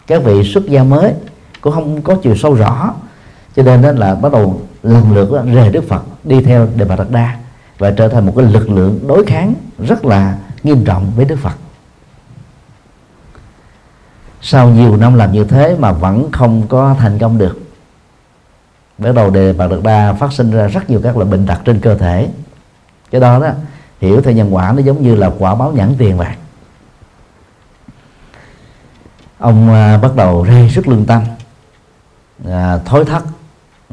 các 0.07 0.23
vị 0.25 0.53
xuất 0.55 0.67
gia 0.67 0.83
mới, 0.83 1.15
cũng 1.61 1.73
không 1.73 2.03
có 2.03 2.15
chiều 2.23 2.37
sâu 2.37 2.55
rõ. 2.55 2.95
Cho 3.57 3.63
nên 3.63 3.83
đó 3.83 3.93
là 3.93 4.15
bắt 4.15 4.33
đầu 4.33 4.61
lần 4.83 5.15
lượt 5.15 5.45
rời 5.55 5.71
đức 5.71 5.89
phật, 5.89 6.03
đi 6.25 6.43
theo 6.43 6.69
đề 6.77 6.85
bà 6.85 6.97
đạt 6.97 7.11
đa 7.11 7.40
và 7.81 7.91
trở 7.91 8.09
thành 8.09 8.27
một 8.27 8.33
cái 8.37 8.47
lực 8.47 8.71
lượng 8.71 9.01
đối 9.09 9.25
kháng 9.27 9.55
rất 9.79 10.05
là 10.05 10.39
nghiêm 10.63 10.85
trọng 10.85 11.13
với 11.17 11.25
đức 11.25 11.37
phật. 11.37 11.55
Sau 14.41 14.69
nhiều 14.69 14.97
năm 14.97 15.15
làm 15.15 15.33
như 15.33 15.45
thế 15.45 15.77
mà 15.79 15.93
vẫn 15.93 16.33
không 16.33 16.67
có 16.69 16.97
thành 16.99 17.19
công 17.19 17.39
được 17.39 17.61
bắt 18.99 19.15
đầu 19.15 19.31
đề 19.31 19.53
bà 19.53 19.67
đạt 19.67 19.79
đa 19.83 20.13
phát 20.13 20.33
sinh 20.33 20.51
ra 20.51 20.67
rất 20.67 20.91
nhiều 20.91 21.01
các 21.03 21.17
loại 21.17 21.31
bệnh 21.31 21.47
tật 21.47 21.59
trên 21.65 21.81
cơ 21.81 21.95
thể. 21.95 22.29
Cái 23.11 23.21
đó 23.21 23.39
đó 23.39 23.49
hiểu 24.01 24.23
theo 24.23 24.35
nhân 24.35 24.55
quả 24.55 24.73
nó 24.73 24.83
giống 24.83 25.03
như 25.03 25.15
là 25.15 25.31
quả 25.39 25.55
báo 25.55 25.73
nhãn 25.73 25.95
tiền 25.99 26.17
vậy 26.17 26.35
ông 29.39 29.73
à, 29.73 29.99
bắt 29.99 30.17
đầu 30.17 30.47
rây 30.47 30.71
sức 30.71 30.89
lương 30.89 31.07
tâm 31.07 31.23
à, 32.49 32.79
thối 32.85 33.05
thất 33.05 33.23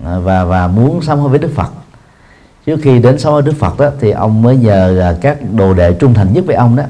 à, 0.06 0.20
và 0.20 0.44
và 0.44 0.68
muốn 0.68 1.02
sám 1.02 1.20
hối 1.20 1.30
với 1.30 1.40
đức 1.40 1.52
phật 1.56 1.72
trước 2.68 2.80
khi 2.82 3.00
đến 3.00 3.20
sống 3.20 3.34
với 3.34 3.42
đức 3.42 3.56
phật 3.60 3.80
đó, 3.80 3.90
thì 4.00 4.12
ông 4.12 4.42
mới 4.42 4.58
nhờ 4.58 5.00
à, 5.02 5.18
các 5.22 5.38
đồ 5.54 5.74
đệ 5.74 5.94
trung 5.94 6.14
thành 6.14 6.34
nhất 6.34 6.44
với 6.48 6.56
ông 6.56 6.76
đó, 6.76 6.84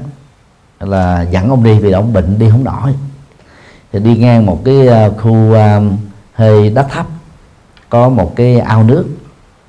là 0.80 1.26
dẫn 1.30 1.48
ông 1.48 1.64
đi 1.64 1.78
vì 1.78 1.92
ông 1.92 2.12
bệnh 2.12 2.38
đi 2.38 2.50
không 2.50 2.64
nổi. 2.64 2.94
Thì 3.92 3.98
đi 3.98 4.16
ngang 4.16 4.46
một 4.46 4.60
cái 4.64 4.88
à, 4.88 5.08
khu 5.18 5.54
à, 5.54 5.80
hơi 6.34 6.70
đất 6.70 6.86
thấp 6.90 7.06
có 7.88 8.08
một 8.08 8.36
cái 8.36 8.60
ao 8.60 8.82
nước. 8.82 9.06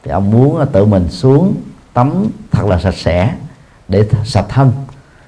Thì 0.03 0.11
ông 0.11 0.31
muốn 0.31 0.65
tự 0.71 0.85
mình 0.85 1.09
xuống 1.09 1.55
tắm 1.93 2.27
thật 2.51 2.65
là 2.65 2.79
sạch 2.79 2.95
sẽ 2.95 3.33
để 3.87 4.05
sạch 4.25 4.45
thân. 4.49 4.71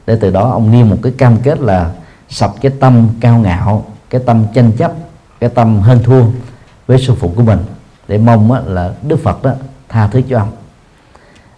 Để 0.07 0.17
từ 0.21 0.31
đó 0.31 0.49
ông 0.51 0.71
niêm 0.71 0.89
một 0.89 0.97
cái 1.03 1.13
cam 1.17 1.37
kết 1.37 1.59
là 1.59 1.91
sập 2.29 2.61
cái 2.61 2.71
tâm 2.79 3.07
cao 3.19 3.39
ngạo, 3.39 3.85
cái 4.09 4.21
tâm 4.25 4.45
tranh 4.53 4.71
chấp, 4.71 4.91
cái 5.39 5.49
tâm 5.49 5.79
hơn 5.79 5.99
thua 6.03 6.23
với 6.87 6.97
sư 6.97 7.15
phụ 7.19 7.33
của 7.35 7.43
mình, 7.43 7.59
để 8.07 8.17
mong 8.17 8.51
là 8.65 8.93
đức 9.01 9.19
phật 9.23 9.43
đó 9.43 9.51
tha 9.89 10.07
thứ 10.07 10.21
cho 10.29 10.39
ông 10.39 10.51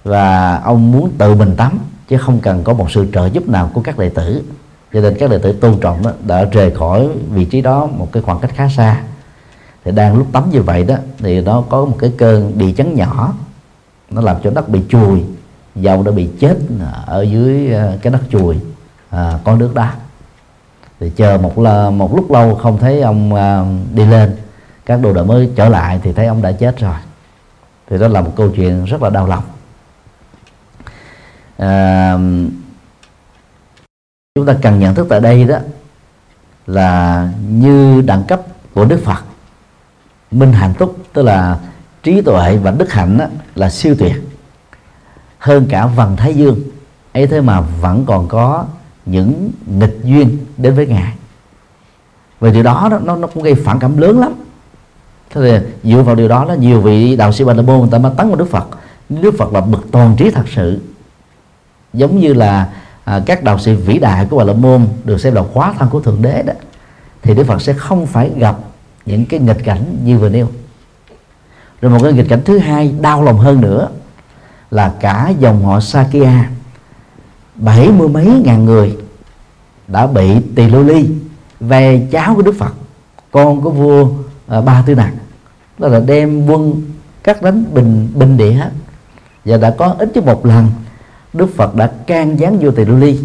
và 0.03 0.55
ông 0.57 0.91
muốn 0.91 1.11
tự 1.17 1.35
mình 1.35 1.55
tắm 1.55 1.79
chứ 2.07 2.17
không 2.17 2.39
cần 2.39 2.63
có 2.63 2.73
một 2.73 2.91
sự 2.91 3.07
trợ 3.13 3.25
giúp 3.25 3.49
nào 3.49 3.69
của 3.73 3.81
các 3.81 3.97
đệ 3.97 4.09
tử. 4.09 4.43
Cho 4.93 5.01
nên 5.01 5.15
các 5.19 5.29
đệ 5.29 5.37
tử 5.37 5.51
tôn 5.51 5.79
trọng 5.79 6.03
đó 6.03 6.11
đã 6.27 6.43
rời 6.43 6.71
khỏi 6.71 7.09
vị 7.29 7.45
trí 7.45 7.61
đó 7.61 7.85
một 7.85 8.07
cái 8.11 8.23
khoảng 8.23 8.39
cách 8.39 8.51
khá 8.55 8.69
xa. 8.69 9.01
Thì 9.85 9.91
đang 9.91 10.17
lúc 10.17 10.27
tắm 10.31 10.49
như 10.51 10.61
vậy 10.61 10.83
đó 10.83 10.95
thì 11.17 11.41
nó 11.41 11.63
có 11.69 11.85
một 11.85 11.95
cái 11.99 12.11
cơn 12.17 12.57
địa 12.57 12.73
chấn 12.73 12.95
nhỏ. 12.95 13.33
Nó 14.09 14.21
làm 14.21 14.35
cho 14.43 14.49
đất 14.49 14.69
bị 14.69 14.81
chùi 14.89 15.23
dầu 15.75 16.03
đã 16.03 16.11
bị 16.11 16.29
chết 16.39 16.57
ở 17.05 17.21
dưới 17.21 17.71
ờ, 17.71 17.97
cái 18.01 18.13
đất 18.13 18.21
chùi. 18.29 18.55
À, 19.09 19.39
có 19.43 19.55
nước 19.55 19.75
đá. 19.75 19.93
Thì 20.99 21.09
chờ 21.09 21.37
một 21.37 21.57
một 21.91 22.15
lúc 22.15 22.31
lâu 22.31 22.55
không 22.55 22.77
thấy 22.77 23.01
ông 23.01 23.33
à, 23.35 23.65
đi 23.93 24.05
lên 24.05 24.35
các 24.85 25.01
đồ 25.01 25.13
đệ 25.13 25.23
mới 25.23 25.49
trở 25.55 25.69
lại 25.69 25.99
thì 26.03 26.13
thấy 26.13 26.25
ông 26.25 26.41
đã 26.41 26.51
chết 26.51 26.79
rồi. 26.79 26.95
Thì 27.89 27.97
đó 27.97 28.07
là 28.07 28.21
một 28.21 28.31
câu 28.35 28.49
chuyện 28.49 28.85
rất 28.85 29.01
là 29.01 29.09
đau 29.09 29.27
lòng 29.27 29.43
à, 31.57 32.17
chúng 34.35 34.45
ta 34.45 34.55
cần 34.61 34.79
nhận 34.79 34.95
thức 34.95 35.07
tại 35.09 35.19
đây 35.19 35.43
đó 35.43 35.57
là 36.67 37.29
như 37.49 38.01
đẳng 38.01 38.23
cấp 38.23 38.41
của 38.73 38.85
đức 38.85 39.01
phật 39.03 39.23
minh 40.31 40.53
hạnh 40.53 40.73
túc 40.79 40.97
tức 41.13 41.21
là 41.21 41.59
trí 42.03 42.21
tuệ 42.21 42.57
và 42.57 42.71
đức 42.71 42.91
hạnh 42.91 43.17
đó, 43.17 43.25
là 43.55 43.69
siêu 43.69 43.95
tuyệt. 43.99 44.15
Hơn 45.37 45.65
cả 45.69 45.85
vần 45.85 46.15
thái 46.15 46.33
dương 46.33 46.59
ấy 47.13 47.27
thế 47.27 47.41
mà 47.41 47.61
vẫn 47.61 48.05
còn 48.05 48.27
có 48.27 48.65
những 49.05 49.51
nghịch 49.65 49.99
duyên 50.03 50.37
đến 50.57 50.75
với 50.75 50.87
ngài. 50.87 51.13
Và 52.39 52.49
điều 52.49 52.63
đó, 52.63 52.89
nó, 53.03 53.15
nó 53.15 53.27
cũng 53.27 53.43
gây 53.43 53.55
phản 53.55 53.79
cảm 53.79 53.97
lớn 53.97 54.19
lắm. 54.19 54.33
Thế 55.29 55.41
thì 55.41 55.91
dựa 55.91 56.01
vào 56.01 56.15
điều 56.15 56.27
đó 56.27 56.45
là 56.45 56.55
nhiều 56.55 56.81
vị 56.81 57.15
đạo 57.15 57.33
sĩ 57.33 57.43
Bà 57.43 57.53
La 57.53 57.61
Môn 57.61 57.79
người 57.79 57.89
ta 57.91 57.97
mới 57.97 58.11
tấn 58.17 58.27
vào 58.27 58.35
Đức 58.35 58.49
Phật. 58.49 58.67
Đức 59.09 59.33
Phật 59.37 59.53
là 59.53 59.61
bậc 59.61 59.81
toàn 59.91 60.15
trí 60.17 60.31
thật 60.31 60.45
sự 60.55 60.79
giống 61.93 62.19
như 62.19 62.33
là 62.33 62.69
à, 63.03 63.21
các 63.25 63.43
đạo 63.43 63.59
sĩ 63.59 63.73
vĩ 63.73 63.99
đại 63.99 64.25
của 64.29 64.37
Bà 64.37 64.43
La 64.43 64.53
Môn 64.53 64.87
được 65.03 65.17
xem 65.21 65.33
là 65.33 65.43
khóa 65.53 65.73
thân 65.79 65.89
của 65.89 65.99
Thượng 65.99 66.21
Đế 66.21 66.43
đó 66.43 66.53
thì 67.21 67.33
Đức 67.33 67.43
Phật 67.43 67.61
sẽ 67.61 67.73
không 67.73 68.05
phải 68.05 68.31
gặp 68.37 68.57
những 69.05 69.25
cái 69.25 69.39
nghịch 69.39 69.63
cảnh 69.63 69.97
như 70.03 70.17
vừa 70.17 70.29
nêu. 70.29 70.47
Rồi 71.81 71.91
một 71.91 71.99
cái 72.03 72.13
nghịch 72.13 72.29
cảnh 72.29 72.41
thứ 72.45 72.57
hai 72.57 72.95
đau 73.01 73.23
lòng 73.23 73.37
hơn 73.37 73.61
nữa 73.61 73.89
là 74.71 74.93
cả 74.99 75.33
dòng 75.39 75.65
họ 75.65 75.79
Sakya 75.79 76.49
bảy 77.55 77.89
mươi 77.89 78.07
mấy 78.07 78.41
ngàn 78.45 78.65
người 78.65 78.97
đã 79.87 80.07
bị 80.07 80.41
tỳ 80.55 80.69
lô 80.69 80.83
ly 80.83 81.09
về 81.59 82.07
cháu 82.11 82.35
của 82.35 82.41
Đức 82.41 82.55
Phật 82.59 82.73
con 83.31 83.61
của 83.61 83.69
vua 83.69 84.07
à, 84.47 84.61
Ba 84.61 84.83
Tư 84.85 84.95
Nặc. 84.95 85.13
Đó 85.77 85.87
là 85.87 85.99
đem 85.99 86.45
quân 86.45 86.81
cắt 87.23 87.41
đánh 87.41 87.63
bình 87.73 88.11
bình 88.13 88.37
địa. 88.37 88.51
Hết 88.51 88.71
và 89.45 89.57
đã 89.57 89.75
có 89.77 89.95
ít 89.99 90.11
nhất 90.13 90.25
một 90.25 90.45
lần 90.45 90.67
Đức 91.33 91.55
Phật 91.55 91.75
đã 91.75 91.91
can 92.07 92.39
gián 92.39 92.57
vô 92.59 92.71
tỳ 92.71 92.85
lô 92.85 92.95
ly 92.95 93.19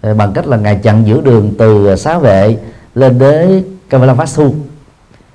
ờ, 0.00 0.14
bằng 0.14 0.32
cách 0.32 0.46
là 0.46 0.56
ngài 0.56 0.76
chặn 0.76 1.06
giữa 1.06 1.20
đường 1.20 1.52
từ 1.58 1.86
ờ, 1.86 1.96
xá 1.96 2.18
vệ 2.18 2.56
lên 2.94 3.18
đến 3.18 3.64
Kavalavastu 3.90 4.54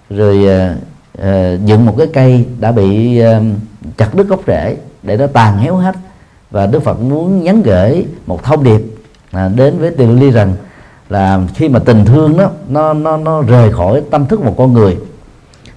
rồi 0.10 0.38
uh, 0.38 0.78
uh, 1.20 1.66
dựng 1.66 1.86
một 1.86 1.96
cái 1.98 2.08
cây 2.14 2.46
đã 2.60 2.72
bị 2.72 3.22
uh, 3.22 3.44
chặt 3.98 4.16
đứt 4.16 4.28
gốc 4.28 4.40
rễ 4.48 4.78
để 5.04 5.18
nó 5.18 5.28
tàn 5.28 5.58
héo 5.58 5.76
hết. 5.76 5.96
Và 6.52 6.68
Đức 6.68 6.84
Phật 6.84 7.02
muốn 7.02 7.44
nhắn 7.44 7.62
gửi 7.62 8.06
một 8.26 8.44
thông 8.44 8.64
điệp 8.64 8.82
à, 9.32 9.48
đến 9.56 9.80
với 9.80 9.92
Tỳ 9.92 10.06
Ly 10.06 10.32
rằng 10.32 10.54
là 11.10 11.40
khi 11.56 11.70
mà 11.70 11.80
tình 11.80 12.06
thương 12.06 12.38
đó 12.38 12.52
nó 12.70 12.94
nó 12.94 13.18
nó 13.18 13.42
rời 13.42 13.74
khỏi 13.74 14.02
tâm 14.12 14.26
thức 14.26 14.42
một 14.42 14.56
con 14.58 14.74
người 14.74 14.98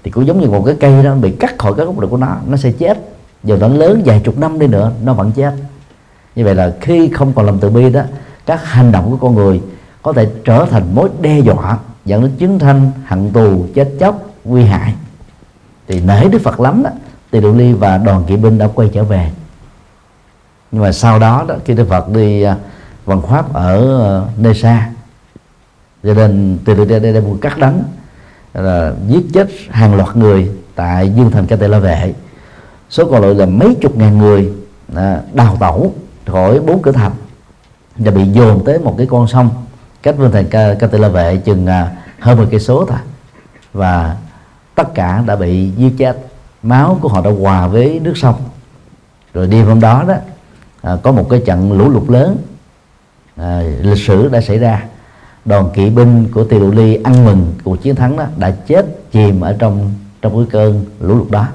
thì 0.02 0.10
cũng 0.10 0.26
giống 0.26 0.40
như 0.40 0.50
một 0.50 0.62
cái 0.66 0.76
cây 0.80 1.02
đó 1.02 1.14
bị 1.14 1.30
cắt 1.30 1.58
khỏi 1.58 1.72
cái 1.76 1.86
gốc 1.86 1.94
rễ 2.00 2.06
của 2.06 2.16
nó 2.16 2.36
nó 2.46 2.56
sẽ 2.56 2.72
chết. 2.72 2.98
Dù 3.44 3.56
nó 3.56 3.68
lớn 3.68 4.02
vài 4.04 4.20
chục 4.24 4.38
năm 4.38 4.58
đi 4.58 4.66
nữa 4.66 4.92
nó 5.04 5.12
vẫn 5.12 5.32
chết 5.32 5.52
như 6.34 6.44
vậy 6.44 6.54
là 6.54 6.72
khi 6.80 7.08
không 7.08 7.32
còn 7.32 7.46
lòng 7.46 7.58
từ 7.60 7.70
bi 7.70 7.90
đó 7.90 8.02
các 8.46 8.64
hành 8.64 8.92
động 8.92 9.10
của 9.10 9.16
con 9.16 9.34
người 9.34 9.60
có 10.02 10.12
thể 10.12 10.30
trở 10.44 10.66
thành 10.70 10.94
mối 10.94 11.08
đe 11.20 11.38
dọa 11.38 11.78
dẫn 12.04 12.22
đến 12.22 12.30
chiến 12.38 12.58
thanh 12.58 12.90
hận 13.06 13.30
tù 13.30 13.66
chết 13.74 13.88
chóc 14.00 14.22
nguy 14.44 14.64
hại. 14.64 14.94
Thì 15.88 16.00
nể 16.00 16.28
đức 16.28 16.38
phật 16.42 16.60
lắm 16.60 16.82
đó 16.82 16.90
thì 17.32 17.40
độ 17.40 17.52
ly 17.52 17.72
và 17.72 17.98
đoàn 17.98 18.24
kỵ 18.26 18.36
binh 18.36 18.58
đã 18.58 18.68
quay 18.74 18.90
trở 18.94 19.04
về. 19.04 19.30
Nhưng 20.72 20.82
mà 20.82 20.92
sau 20.92 21.18
đó 21.18 21.44
đó 21.48 21.54
khi 21.64 21.74
đức 21.74 21.88
phật 21.88 22.08
đi 22.08 22.46
uh, 22.46 23.24
pháp 23.28 23.52
ở 23.52 24.00
à, 24.00 24.32
nơi 24.36 24.54
xa 24.54 24.90
cho 26.02 26.14
nên 26.14 26.58
từ 26.64 26.74
từ 26.74 26.84
đây 26.84 27.00
đây 27.00 27.22
quân 27.22 27.38
cắt 27.38 27.58
đánh 27.58 27.82
là 28.54 28.92
giết 29.08 29.22
chết 29.32 29.48
hàng 29.70 29.94
loạt 29.94 30.16
người 30.16 30.50
tại 30.74 31.12
dương 31.16 31.30
thành 31.30 31.46
ca 31.46 31.56
tê 31.56 31.68
la 31.68 31.78
vệ. 31.78 32.14
Số 32.90 33.10
còn 33.10 33.22
lại 33.22 33.34
là 33.34 33.46
mấy 33.46 33.76
chục 33.80 33.96
ngàn 33.96 34.18
người 34.18 34.52
à, 34.96 35.20
đào 35.32 35.56
tẩu 35.60 35.94
khỏi 36.30 36.60
bốn 36.60 36.82
cửa 36.82 36.92
thành 36.92 37.12
và 37.96 38.10
bị 38.10 38.24
dồn 38.24 38.64
tới 38.64 38.78
một 38.78 38.94
cái 38.98 39.06
con 39.06 39.28
sông 39.28 39.50
cách 40.02 40.14
vương 40.18 40.32
thành 40.32 40.46
ca, 40.50 40.74
ca 40.74 40.88
la 40.92 41.08
vệ 41.08 41.36
chừng 41.36 41.66
à, 41.66 41.96
hơn 42.20 42.36
10 42.38 42.46
cây 42.50 42.60
số 42.60 42.84
thôi. 42.84 42.98
Và 43.72 44.16
tất 44.74 44.94
cả 44.94 45.22
đã 45.26 45.36
bị 45.36 45.70
giết 45.70 45.92
chết. 45.98 46.18
Máu 46.62 46.98
của 47.00 47.08
họ 47.08 47.20
đã 47.20 47.30
hòa 47.40 47.66
với 47.66 48.00
nước 48.02 48.16
sông. 48.16 48.34
Rồi 49.34 49.46
đêm 49.46 49.66
hôm 49.66 49.80
đó 49.80 50.04
đó 50.08 50.14
à, 50.82 50.96
có 51.02 51.12
một 51.12 51.26
cái 51.30 51.42
trận 51.46 51.72
lũ 51.72 51.88
lụt 51.88 52.10
lớn 52.10 52.36
à, 53.36 53.62
lịch 53.80 53.98
sử 53.98 54.28
đã 54.28 54.40
xảy 54.40 54.58
ra. 54.58 54.84
Đoàn 55.44 55.70
kỵ 55.74 55.90
binh 55.90 56.28
của 56.34 56.44
Tỳ 56.44 56.58
Ly 56.58 56.94
ăn 57.04 57.24
mừng 57.24 57.54
cuộc 57.64 57.82
chiến 57.82 57.96
thắng 57.96 58.16
đó 58.16 58.24
đã 58.36 58.50
chết 58.50 58.86
chìm 59.12 59.40
ở 59.40 59.56
trong 59.58 59.94
trong 60.22 60.36
cái 60.36 60.46
cơn 60.50 60.84
lũ 61.00 61.14
lụt 61.14 61.30
đó. 61.30 61.46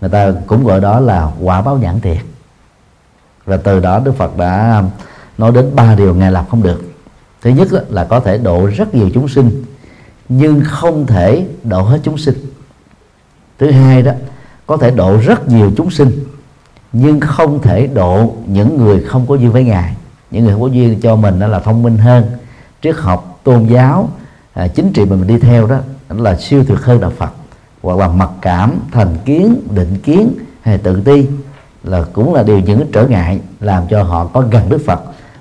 Người 0.00 0.10
ta 0.10 0.32
cũng 0.46 0.64
gọi 0.64 0.80
đó 0.80 1.00
là 1.00 1.30
quả 1.40 1.62
báo 1.62 1.78
nhãn 1.78 2.00
thiệt 2.00 2.18
và 3.50 3.56
từ 3.56 3.80
đó 3.80 4.00
Đức 4.04 4.16
Phật 4.16 4.36
đã 4.36 4.76
um, 4.76 4.88
nói 5.38 5.52
đến 5.52 5.70
ba 5.74 5.94
điều 5.94 6.14
ngài 6.14 6.32
làm 6.32 6.44
không 6.50 6.62
được. 6.62 6.82
Thứ 7.42 7.50
nhất 7.50 7.68
là 7.88 8.04
có 8.04 8.20
thể 8.20 8.38
độ 8.38 8.66
rất 8.76 8.94
nhiều 8.94 9.10
chúng 9.14 9.28
sinh 9.28 9.64
nhưng 10.28 10.62
không 10.64 11.06
thể 11.06 11.46
độ 11.64 11.82
hết 11.82 11.98
chúng 12.02 12.18
sinh. 12.18 12.34
Thứ 13.58 13.70
hai 13.70 14.02
đó 14.02 14.12
có 14.66 14.76
thể 14.76 14.90
độ 14.90 15.16
rất 15.16 15.48
nhiều 15.48 15.72
chúng 15.76 15.90
sinh 15.90 16.10
nhưng 16.92 17.20
không 17.20 17.62
thể 17.62 17.86
độ 17.86 18.34
những 18.46 18.84
người 18.84 19.02
không 19.02 19.26
có 19.26 19.34
duyên 19.34 19.52
với 19.52 19.64
ngài. 19.64 19.96
Những 20.30 20.44
người 20.44 20.52
không 20.52 20.62
có 20.62 20.68
duyên 20.68 21.00
cho 21.00 21.16
mình 21.16 21.38
đó 21.38 21.46
là 21.46 21.58
thông 21.58 21.82
minh 21.82 21.98
hơn. 21.98 22.24
Triết 22.82 22.96
học 22.96 23.40
tôn 23.44 23.66
giáo 23.66 24.08
à, 24.52 24.68
chính 24.68 24.92
trị 24.92 25.04
mà 25.04 25.16
mình 25.16 25.26
đi 25.26 25.38
theo 25.38 25.66
đó, 25.66 25.78
là 26.08 26.36
siêu 26.36 26.64
tuyệt 26.68 26.78
hơn 26.78 27.00
đạo 27.00 27.12
phật. 27.18 27.30
Hoặc 27.82 27.98
là 27.98 28.08
mặc 28.08 28.30
cảm 28.42 28.78
thành 28.92 29.16
kiến 29.24 29.60
định 29.74 29.98
kiến 30.02 30.32
hay 30.62 30.78
tự 30.78 31.00
ti 31.00 31.26
là 31.84 32.04
cũng 32.12 32.34
là 32.34 32.42
điều 32.42 32.60
những 32.60 32.92
trở 32.92 33.06
ngại 33.06 33.40
làm 33.60 33.86
cho 33.90 34.02
họ 34.02 34.26
có 34.26 34.40
gần 34.50 34.68
đức 34.68 34.80
phật 34.86 35.00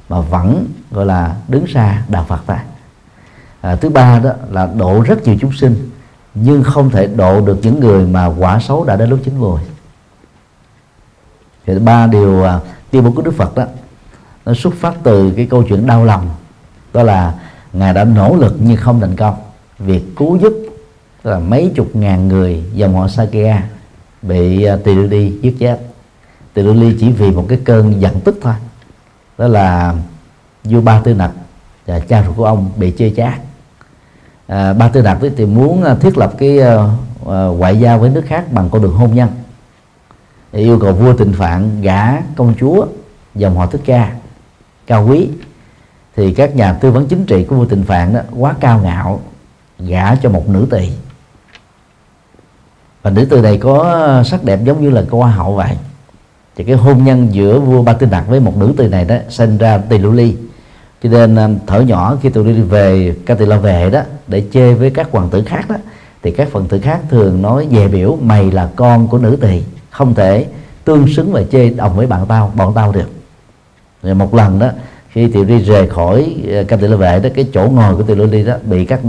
mà 0.09 0.19
vẫn 0.19 0.67
gọi 0.91 1.05
là 1.05 1.35
đứng 1.47 1.67
xa 1.67 2.03
đạo 2.07 2.25
phật 2.27 2.45
ta. 2.45 2.63
À, 3.61 3.75
thứ 3.75 3.89
ba 3.89 4.19
đó 4.19 4.31
là 4.49 4.69
độ 4.77 5.01
rất 5.01 5.23
nhiều 5.23 5.35
chúng 5.41 5.51
sinh 5.51 5.89
nhưng 6.35 6.63
không 6.63 6.89
thể 6.89 7.07
độ 7.07 7.41
được 7.41 7.59
những 7.61 7.79
người 7.79 8.05
mà 8.05 8.25
quả 8.25 8.59
xấu 8.59 8.83
đã 8.83 8.95
đến 8.95 9.09
lúc 9.09 9.19
chín 9.23 9.37
mùi 9.37 9.59
thì 11.65 11.79
ba 11.79 12.07
điều 12.07 12.43
à, 12.43 12.59
tiêu 12.91 13.01
bố 13.01 13.11
của 13.11 13.21
đức 13.21 13.33
phật 13.37 13.55
đó 13.55 13.65
nó 14.45 14.53
xuất 14.53 14.73
phát 14.73 14.93
từ 15.03 15.31
cái 15.35 15.45
câu 15.45 15.63
chuyện 15.63 15.87
đau 15.87 16.05
lòng 16.05 16.29
đó 16.93 17.03
là 17.03 17.33
ngài 17.73 17.93
đã 17.93 18.03
nỗ 18.03 18.35
lực 18.35 18.55
nhưng 18.59 18.77
không 18.77 18.99
thành 18.99 19.15
công. 19.15 19.35
Việc 19.79 20.03
cứu 20.15 20.37
giúp 20.37 20.53
là 21.23 21.39
mấy 21.39 21.71
chục 21.75 21.95
ngàn 21.95 22.27
người 22.27 22.63
dòng 22.73 22.95
họ 22.95 23.07
Sakya 23.07 23.63
bị 24.21 24.63
à, 24.63 24.73
uh, 24.73 24.83
tỳ 24.83 25.07
đi 25.07 25.33
giết 25.41 25.55
chết. 25.59 25.79
Lưu 26.63 26.73
ly 26.73 26.95
chỉ 26.99 27.11
vì 27.11 27.31
một 27.31 27.45
cái 27.49 27.59
cơn 27.65 28.01
giận 28.01 28.19
tức 28.19 28.39
thôi. 28.41 28.53
Đó 29.37 29.47
là 29.47 29.93
vua 30.63 30.81
ba 30.81 31.01
tư 31.03 31.13
nặc 31.13 31.31
và 31.85 31.99
cha 31.99 32.23
ruột 32.23 32.35
của 32.35 32.45
ông 32.45 32.71
bị 32.77 32.93
chê 32.97 33.09
chát. 33.17 33.39
À, 34.47 34.73
ba 34.73 34.89
tư 34.89 35.01
nặc 35.01 35.17
thì 35.37 35.45
muốn 35.45 35.83
à, 35.83 35.95
thiết 35.95 36.17
lập 36.17 36.33
cái 36.37 36.59
uh, 36.59 37.57
ngoại 37.57 37.79
giao 37.79 37.99
với 37.99 38.09
nước 38.09 38.23
khác 38.27 38.51
bằng 38.51 38.69
con 38.69 38.81
đường 38.81 38.93
hôn 38.93 39.15
nhân. 39.15 39.29
Thì 40.51 40.59
yêu 40.59 40.79
cầu 40.79 40.93
vua 40.93 41.13
tịnh 41.13 41.33
phạn 41.33 41.81
gả 41.81 42.17
công 42.35 42.53
chúa 42.59 42.85
dòng 43.35 43.57
họ 43.57 43.65
thích 43.65 43.81
ca 43.85 44.15
cao 44.87 45.07
quý. 45.07 45.29
Thì 46.15 46.33
các 46.33 46.55
nhà 46.55 46.73
tư 46.73 46.91
vấn 46.91 47.07
chính 47.07 47.25
trị 47.25 47.43
của 47.43 47.55
vua 47.55 47.65
tịnh 47.65 47.83
phạn 47.83 48.13
đó 48.13 48.19
quá 48.37 48.55
cao 48.59 48.79
ngạo 48.83 49.21
gả 49.79 50.15
cho 50.15 50.29
một 50.29 50.49
nữ 50.49 50.67
tỳ. 50.71 50.91
Và 53.01 53.11
nữ 53.11 53.25
tỳ 53.25 53.41
này 53.41 53.57
có 53.57 54.23
sắc 54.25 54.43
đẹp 54.43 54.59
giống 54.63 54.81
như 54.81 54.89
là 54.89 55.03
cô 55.11 55.17
hoa 55.17 55.31
hậu 55.31 55.55
vậy 55.55 55.77
thì 56.59 56.65
cái 56.65 56.75
hôn 56.75 57.03
nhân 57.03 57.27
giữa 57.31 57.59
vua 57.59 57.83
ba 57.83 57.93
tư 57.93 58.07
nặc 58.11 58.27
với 58.27 58.39
một 58.39 58.57
nữ 58.57 58.73
từ 58.77 58.87
này 58.87 59.05
đó 59.05 59.15
sinh 59.29 59.57
ra 59.57 59.77
tỳ 59.77 59.97
lưu 59.97 60.11
ly 60.11 60.35
cho 61.03 61.09
nên 61.09 61.35
um, 61.35 61.57
thở 61.67 61.81
nhỏ 61.81 62.17
khi 62.21 62.29
tỳ 62.29 62.43
đi 62.43 62.61
về 62.61 63.15
ca 63.25 63.35
tỳ 63.35 63.45
la 63.45 63.57
về 63.57 63.89
đó 63.89 64.01
để 64.27 64.43
chơi 64.51 64.75
với 64.75 64.89
các 64.89 65.07
hoàng 65.11 65.29
tử 65.29 65.43
khác 65.45 65.69
đó 65.69 65.75
thì 66.23 66.31
các 66.31 66.47
phần 66.51 66.67
tử 66.67 66.79
khác 66.79 66.99
thường 67.09 67.41
nói 67.41 67.67
về 67.71 67.87
biểu 67.87 68.17
mày 68.21 68.51
là 68.51 68.69
con 68.75 69.07
của 69.07 69.17
nữ 69.17 69.37
tỳ 69.41 69.61
không 69.89 70.15
thể 70.15 70.45
tương 70.83 71.07
xứng 71.07 71.31
và 71.31 71.43
chơi 71.51 71.69
đồng 71.69 71.95
với 71.95 72.07
bạn 72.07 72.25
tao 72.25 72.51
bọn 72.55 72.73
tao 72.73 72.91
được. 72.91 73.09
Rồi 74.03 74.15
một 74.15 74.33
lần 74.33 74.59
đó 74.59 74.69
khi 75.09 75.27
tiểu 75.27 75.45
đi 75.45 75.57
rời 75.57 75.87
khỏi 75.87 76.35
ca 76.67 76.77
tỳ 76.77 76.87
la 76.87 76.95
vệ 76.95 77.19
đó 77.19 77.29
cái 77.35 77.47
chỗ 77.53 77.69
ngồi 77.69 77.95
của 77.95 78.03
tiểu 78.03 78.15
ly 78.15 78.43
đó 78.43 78.53
bị 78.65 78.85
các 78.85 78.99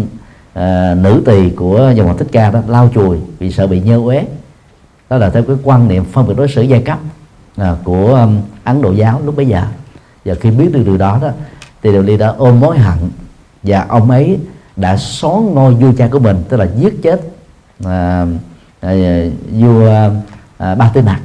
à, 0.53 0.94
nữ 0.94 1.22
tỳ 1.26 1.51
của 1.51 1.92
dòng 1.96 2.09
họ 2.09 2.14
thích 2.18 2.28
ca 2.32 2.51
đó 2.51 2.61
lau 2.68 2.90
chùi 2.94 3.18
vì 3.38 3.53
sợ 3.53 3.66
bị 3.66 3.80
nhơ 3.80 3.96
uế. 3.96 4.24
Đó 5.09 5.16
là 5.16 5.30
theo 5.30 5.42
cái 5.42 5.57
quan 5.62 5.88
niệm 5.88 6.05
phân 6.05 6.28
biệt 6.28 6.34
đối 6.36 6.48
xử 6.48 6.62
giai 6.62 6.82
cấp 6.82 6.98
à, 7.61 7.76
của 7.84 8.14
um, 8.14 8.40
ấn 8.64 8.82
độ 8.82 8.92
giáo 8.92 9.20
lúc 9.24 9.36
bấy 9.36 9.46
giờ. 9.46 9.62
Và 10.24 10.34
khi 10.34 10.50
biết 10.50 10.72
được 10.72 10.82
điều 10.84 10.96
đó 10.96 11.18
đó 11.22 11.28
thì 11.82 11.92
điều 11.92 12.02
ly 12.02 12.16
đã 12.16 12.28
ôm 12.28 12.61
mối 12.61 12.78
hận 12.78 12.98
và 13.62 13.86
ông 13.88 14.11
ấy 14.11 14.38
đã 14.76 14.96
xóa 14.96 15.40
ngôi 15.40 15.74
vua 15.74 15.92
cha 15.98 16.08
của 16.12 16.18
mình 16.18 16.44
tức 16.48 16.56
là 16.56 16.66
giết 16.76 17.02
chết 17.02 17.20
à, 17.84 18.26
à, 18.80 18.92
vua 19.50 20.11
à, 20.58 20.74
ba 20.74 20.90
tư 20.94 21.02
nặc. 21.02 21.20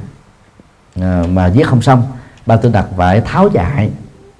À, 1.00 1.24
mà 1.28 1.46
giết 1.46 1.66
không 1.66 1.82
xong 1.82 2.02
ba 2.46 2.56
tư 2.56 2.70
nặc 2.70 2.86
phải 2.96 3.20
tháo 3.20 3.48
chạy 3.48 3.90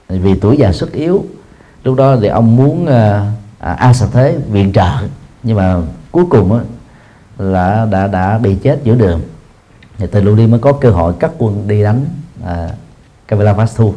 vì 0.09 0.35
tuổi 0.35 0.57
già 0.57 0.73
sức 0.73 0.93
yếu. 0.93 1.25
Lúc 1.85 1.97
đó 1.97 2.17
thì 2.21 2.29
ông 2.29 2.57
muốn 2.57 2.87
à, 2.87 3.33
à, 3.59 3.73
a 3.73 3.93
sạch 3.93 4.09
thế 4.13 4.39
viện 4.51 4.73
trợ 4.73 4.91
nhưng 5.43 5.57
mà 5.57 5.77
cuối 6.11 6.25
cùng 6.31 6.53
á, 6.53 6.61
là 7.39 7.87
đã 7.91 8.07
đã 8.07 8.39
bị 8.39 8.55
chết 8.55 8.79
giữa 8.85 8.95
đường 8.95 9.21
thì 9.99 10.07
từ 10.11 10.21
Ludi 10.21 10.47
mới 10.47 10.61
có 10.61 10.73
cơ 10.73 10.91
hội 10.91 11.15
cắt 11.21 11.31
quân 11.39 11.69
đi 11.69 11.83
đánh 11.83 12.07
à, 12.45 12.69
Kavilavastu 13.29 13.95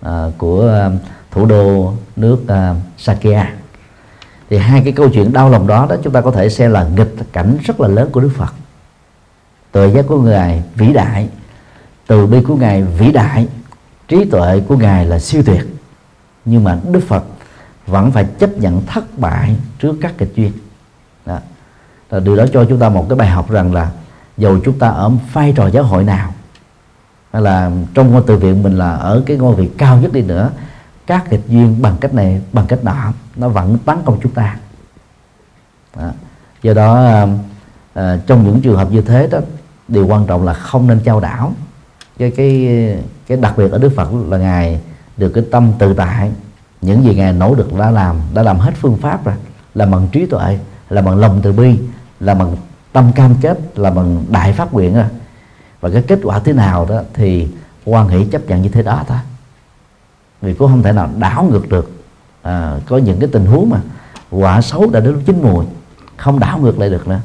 à, 0.00 0.26
của 0.38 0.68
à, 0.68 0.90
thủ 1.30 1.46
đô 1.46 1.94
nước 2.16 2.48
à, 2.48 2.74
Sakya. 2.98 3.52
Thì 4.50 4.56
hai 4.56 4.80
cái 4.84 4.92
câu 4.92 5.08
chuyện 5.08 5.32
đau 5.32 5.50
lòng 5.50 5.66
đó 5.66 5.86
đó 5.90 5.96
chúng 6.02 6.12
ta 6.12 6.20
có 6.20 6.30
thể 6.30 6.48
xem 6.48 6.70
là 6.70 6.88
nghịch 6.96 7.14
cảnh 7.32 7.58
rất 7.64 7.80
là 7.80 7.88
lớn 7.88 8.10
của 8.12 8.20
Đức 8.20 8.30
Phật. 8.36 8.54
Tuệ 9.72 9.90
giác 9.90 10.04
của 10.08 10.22
ngài 10.22 10.62
vĩ 10.74 10.92
đại 10.92 11.28
từ 12.06 12.26
bi 12.26 12.42
của 12.42 12.56
ngài 12.56 12.82
vĩ 12.82 13.12
đại 13.12 13.48
trí 14.08 14.24
tuệ 14.24 14.60
của 14.68 14.76
ngài 14.76 15.06
là 15.06 15.18
siêu 15.18 15.42
tuyệt. 15.46 15.66
Nhưng 16.44 16.64
mà 16.64 16.78
Đức 16.90 17.00
Phật 17.08 17.24
vẫn 17.86 18.12
phải 18.12 18.26
chấp 18.38 18.50
nhận 18.58 18.86
thất 18.86 19.18
bại 19.18 19.56
trước 19.78 19.96
các 20.00 20.14
kịch 20.18 20.32
duyên. 20.36 20.52
Đó. 21.26 21.38
điều 22.20 22.36
đó 22.36 22.44
cho 22.52 22.64
chúng 22.64 22.78
ta 22.78 22.88
một 22.88 23.06
cái 23.08 23.16
bài 23.16 23.28
học 23.28 23.50
rằng 23.50 23.74
là 23.74 23.90
dù 24.38 24.58
chúng 24.64 24.78
ta 24.78 24.88
ở 24.88 25.10
vai 25.32 25.52
trò 25.56 25.66
giáo 25.66 25.84
hội 25.84 26.04
nào 26.04 26.32
hay 27.32 27.42
là 27.42 27.70
trong 27.94 28.12
ngôi 28.12 28.22
từ 28.26 28.36
viện 28.36 28.62
mình 28.62 28.78
là 28.78 28.90
ở 28.90 29.22
cái 29.26 29.36
ngôi 29.36 29.54
vị 29.54 29.70
cao 29.78 29.98
nhất 29.98 30.12
đi 30.12 30.22
nữa 30.22 30.50
các 31.06 31.32
nghịch 31.32 31.48
duyên 31.48 31.82
bằng 31.82 31.96
cách 32.00 32.14
này 32.14 32.40
bằng 32.52 32.66
cách 32.66 32.84
nọ 32.84 33.12
nó 33.36 33.48
vẫn 33.48 33.78
tấn 33.78 33.98
công 34.04 34.18
chúng 34.22 34.32
ta. 34.32 34.56
Đó. 35.96 36.10
do 36.62 36.74
đó 36.74 37.04
à, 37.04 37.26
à, 37.94 38.18
trong 38.26 38.44
những 38.44 38.60
trường 38.60 38.76
hợp 38.76 38.92
như 38.92 39.02
thế 39.02 39.28
đó 39.30 39.38
điều 39.88 40.06
quan 40.06 40.26
trọng 40.26 40.44
là 40.44 40.54
không 40.54 40.86
nên 40.86 41.00
trao 41.00 41.20
đảo 41.20 41.52
cái 42.18 42.30
cái 42.30 42.68
cái 43.26 43.38
đặc 43.38 43.54
biệt 43.56 43.72
ở 43.72 43.78
Đức 43.78 43.92
Phật 43.96 44.08
là 44.28 44.38
ngài 44.38 44.80
được 45.16 45.28
cái 45.28 45.44
tâm 45.50 45.72
tự 45.78 45.94
tại. 45.94 46.30
Những 46.80 47.04
gì 47.04 47.14
ngài 47.14 47.32
nỗ 47.32 47.54
lực 47.54 47.78
đã 47.78 47.90
làm 47.90 48.16
đã 48.34 48.42
làm 48.42 48.58
hết 48.58 48.74
phương 48.76 48.96
pháp 48.96 49.24
rồi. 49.24 49.34
Là 49.74 49.86
bằng 49.86 50.08
trí 50.12 50.26
tuệ 50.26 50.58
là 50.90 51.02
bằng 51.02 51.16
lòng 51.16 51.40
từ 51.42 51.52
bi 51.52 51.78
là 52.20 52.34
bằng 52.34 52.56
tâm 52.98 53.12
cam 53.12 53.34
kết 53.40 53.58
là 53.78 53.90
bằng 53.90 54.24
đại 54.30 54.52
phát 54.52 54.74
nguyện 54.74 54.94
rồi 54.94 55.04
và 55.80 55.90
cái 55.90 56.02
kết 56.02 56.20
quả 56.22 56.38
thế 56.38 56.52
nào 56.52 56.86
đó 56.88 57.00
thì 57.14 57.48
quan 57.84 58.08
hệ 58.08 58.24
chấp 58.24 58.46
nhận 58.46 58.62
như 58.62 58.68
thế 58.68 58.82
đó 58.82 59.04
thôi. 59.08 59.18
Vì 60.42 60.54
cũng 60.54 60.68
không 60.68 60.82
thể 60.82 60.92
nào 60.92 61.10
đảo 61.18 61.48
ngược 61.50 61.68
được. 61.68 61.90
À, 62.42 62.76
có 62.86 62.96
những 62.96 63.20
cái 63.20 63.28
tình 63.32 63.46
huống 63.46 63.70
mà 63.70 63.80
quả 64.30 64.62
xấu 64.62 64.90
đã 64.90 65.00
đến 65.00 65.12
lúc 65.12 65.22
chín 65.26 65.42
mùi 65.42 65.64
không 66.16 66.38
đảo 66.38 66.58
ngược 66.58 66.78
lại 66.78 66.90
được 66.90 67.08
nữa. 67.08 67.20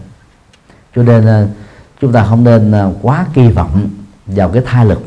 Cho 0.95 1.03
nên 1.03 1.27
à, 1.27 1.47
chúng 2.01 2.11
ta 2.11 2.25
không 2.29 2.43
nên 2.43 2.71
à, 2.71 2.89
quá 3.01 3.25
kỳ 3.33 3.47
vọng 3.47 3.89
vào 4.25 4.49
cái 4.49 4.63
thai 4.65 4.85
lực. 4.85 5.03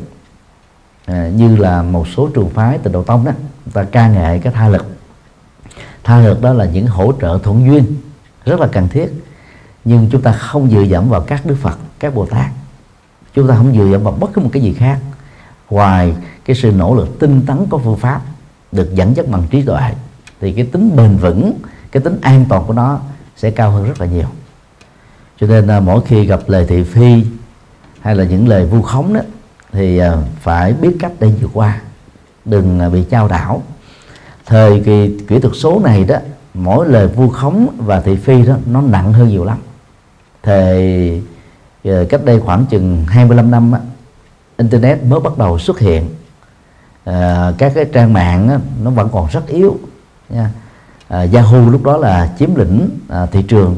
À, 1.05 1.29
như 1.35 1.55
là 1.55 1.81
một 1.81 2.07
số 2.07 2.29
trường 2.35 2.49
phái 2.49 2.77
từ 2.77 2.91
đầu 2.91 3.03
tông 3.03 3.25
đó 3.25 3.31
người 3.65 3.73
ta 3.73 3.83
ca 3.83 4.07
ngợi 4.07 4.39
cái 4.39 4.53
thai 4.53 4.69
lực. 4.69 4.85
Thai 6.03 6.23
lực 6.23 6.41
đó 6.41 6.53
là 6.53 6.65
những 6.65 6.87
hỗ 6.87 7.13
trợ 7.21 7.39
thuận 7.43 7.65
duyên 7.65 7.85
rất 8.45 8.59
là 8.59 8.67
cần 8.67 8.87
thiết 8.87 9.26
nhưng 9.87 10.07
chúng 10.11 10.21
ta 10.21 10.31
không 10.31 10.69
dựa 10.69 10.81
dẫm 10.81 11.09
vào 11.09 11.21
các 11.21 11.45
đức 11.45 11.55
phật, 11.61 11.77
các 11.99 12.15
bồ 12.15 12.25
tát. 12.25 12.51
Chúng 13.33 13.47
ta 13.47 13.55
không 13.55 13.75
dựa 13.77 13.91
dẫm 13.91 14.03
vào 14.03 14.13
bất 14.19 14.33
cứ 14.33 14.41
một 14.41 14.49
cái 14.53 14.63
gì 14.63 14.73
khác. 14.73 14.99
Ngoài 15.69 16.15
cái 16.45 16.55
sự 16.55 16.71
nỗ 16.71 16.95
lực 16.95 17.19
tinh 17.19 17.41
tấn 17.47 17.57
có 17.69 17.77
phương 17.77 17.97
pháp 17.97 18.21
được 18.71 18.95
dẫn 18.95 19.15
dắt 19.15 19.25
bằng 19.27 19.43
trí 19.49 19.61
tuệ, 19.61 19.93
thì 20.41 20.51
cái 20.51 20.65
tính 20.65 20.95
bền 20.95 21.17
vững, 21.17 21.53
cái 21.91 22.03
tính 22.03 22.17
an 22.21 22.45
toàn 22.49 22.63
của 22.67 22.73
nó 22.73 22.99
sẽ 23.35 23.51
cao 23.51 23.71
hơn 23.71 23.87
rất 23.87 24.01
là 24.01 24.07
nhiều. 24.07 24.27
Cho 25.39 25.47
nên 25.47 25.67
à, 25.67 25.79
mỗi 25.79 26.01
khi 26.05 26.25
gặp 26.25 26.39
lời 26.47 26.65
thị 26.69 26.83
phi 26.83 27.25
hay 28.01 28.15
là 28.15 28.23
những 28.23 28.47
lời 28.47 28.65
vu 28.65 28.81
khống 28.81 29.13
đó, 29.13 29.21
thì 29.71 29.97
à, 29.97 30.13
phải 30.41 30.73
biết 30.73 30.97
cách 30.99 31.11
để 31.19 31.27
vượt 31.41 31.49
qua. 31.53 31.81
Đừng 32.45 32.79
à, 32.79 32.89
bị 32.89 33.03
trao 33.03 33.27
đảo. 33.27 33.63
Thời 34.45 34.79
kỳ 34.79 35.19
kỹ 35.27 35.39
thuật 35.39 35.53
số 35.55 35.79
này 35.83 36.03
đó, 36.03 36.17
mỗi 36.53 36.87
lời 36.87 37.07
vu 37.07 37.29
khống 37.29 37.67
và 37.77 38.01
thị 38.01 38.15
phi 38.15 38.45
đó, 38.45 38.55
nó 38.65 38.81
nặng 38.81 39.13
hơn 39.13 39.27
nhiều 39.27 39.45
lắm 39.45 39.57
thời 40.47 41.21
ờ, 41.83 42.05
cách 42.09 42.25
đây 42.25 42.39
khoảng 42.39 42.65
chừng 42.65 43.05
25 43.07 43.51
năm 43.51 43.71
á, 43.71 43.79
internet 44.57 45.03
mới 45.03 45.19
bắt 45.19 45.37
đầu 45.37 45.59
xuất 45.59 45.79
hiện. 45.79 46.09
À, 47.03 47.51
các 47.57 47.71
cái 47.75 47.85
trang 47.93 48.13
mạng 48.13 48.49
á, 48.49 48.59
nó 48.83 48.89
vẫn 48.91 49.09
còn 49.11 49.27
rất 49.31 49.47
yếu 49.47 49.77
nha. 50.29 50.51
À, 51.07 51.25
Yahoo 51.33 51.69
lúc 51.71 51.83
đó 51.83 51.97
là 51.97 52.33
chiếm 52.39 52.55
lĩnh 52.55 52.89
à, 53.09 53.25
thị 53.25 53.41
trường. 53.41 53.75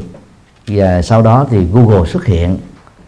Và 0.67 1.01
sau 1.01 1.21
đó 1.21 1.45
thì 1.49 1.65
Google 1.65 2.09
xuất 2.09 2.25
hiện 2.25 2.57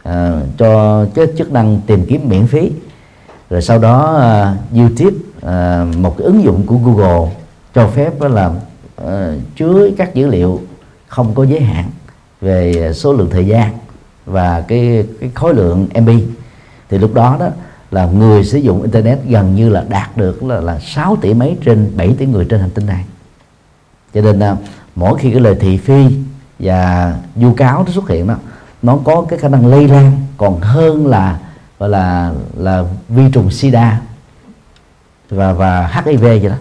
à, 0.03 0.41
cho 0.57 1.05
cái 1.15 1.25
chức 1.37 1.51
năng 1.51 1.81
tìm 1.87 2.05
kiếm 2.05 2.29
miễn 2.29 2.47
phí. 2.47 2.71
Rồi 3.49 3.61
sau 3.61 3.79
đó 3.79 4.17
à, 4.17 4.55
YouTube 4.75 5.17
à, 5.41 5.85
một 5.97 6.17
cái 6.17 6.25
ứng 6.25 6.43
dụng 6.43 6.65
của 6.65 6.77
Google 6.77 7.31
cho 7.75 7.87
phép 7.87 8.19
đó 8.21 8.27
là 8.27 8.51
à, 9.07 9.33
chứa 9.55 9.89
các 9.97 10.15
dữ 10.15 10.27
liệu 10.27 10.61
không 11.07 11.35
có 11.35 11.43
giới 11.43 11.61
hạn 11.61 11.85
về 12.41 12.91
số 12.93 13.13
lượng 13.13 13.29
thời 13.31 13.47
gian 13.47 13.77
và 14.25 14.61
cái 14.67 15.05
cái 15.19 15.31
khối 15.33 15.53
lượng 15.53 15.87
MB 16.01 16.09
thì 16.89 16.97
lúc 16.97 17.13
đó 17.13 17.37
đó 17.39 17.47
là 17.91 18.05
người 18.05 18.43
sử 18.43 18.57
dụng 18.57 18.81
internet 18.81 19.19
gần 19.25 19.55
như 19.55 19.69
là 19.69 19.85
đạt 19.89 20.17
được 20.17 20.43
là 20.43 20.61
là 20.61 20.79
6 20.79 21.17
tỷ 21.21 21.33
mấy 21.33 21.57
trên 21.65 21.91
7 21.97 22.15
tỷ 22.17 22.25
người 22.25 22.45
trên 22.49 22.59
hành 22.59 22.69
tinh 22.69 22.85
này. 22.85 23.05
Cho 24.13 24.21
nên 24.21 24.39
là 24.39 24.55
mỗi 24.95 25.19
khi 25.19 25.31
cái 25.31 25.39
lời 25.39 25.55
thị 25.59 25.77
phi 25.77 26.05
và 26.59 27.15
vu 27.35 27.53
cáo 27.53 27.83
nó 27.83 27.91
xuất 27.91 28.09
hiện 28.09 28.27
đó, 28.27 28.35
nó 28.81 28.97
có 29.03 29.25
cái 29.29 29.39
khả 29.39 29.47
năng 29.47 29.67
lây 29.67 29.87
lan 29.87 30.11
còn 30.37 30.59
hơn 30.59 31.07
là, 31.07 31.39
gọi 31.79 31.89
là 31.89 32.31
là 32.57 32.83
vi 33.09 33.23
trùng 33.31 33.51
sida 33.51 34.01
và 35.29 35.53
và 35.53 36.01
hiv 36.05 36.21
vậy 36.21 36.49
đó. 36.49 36.55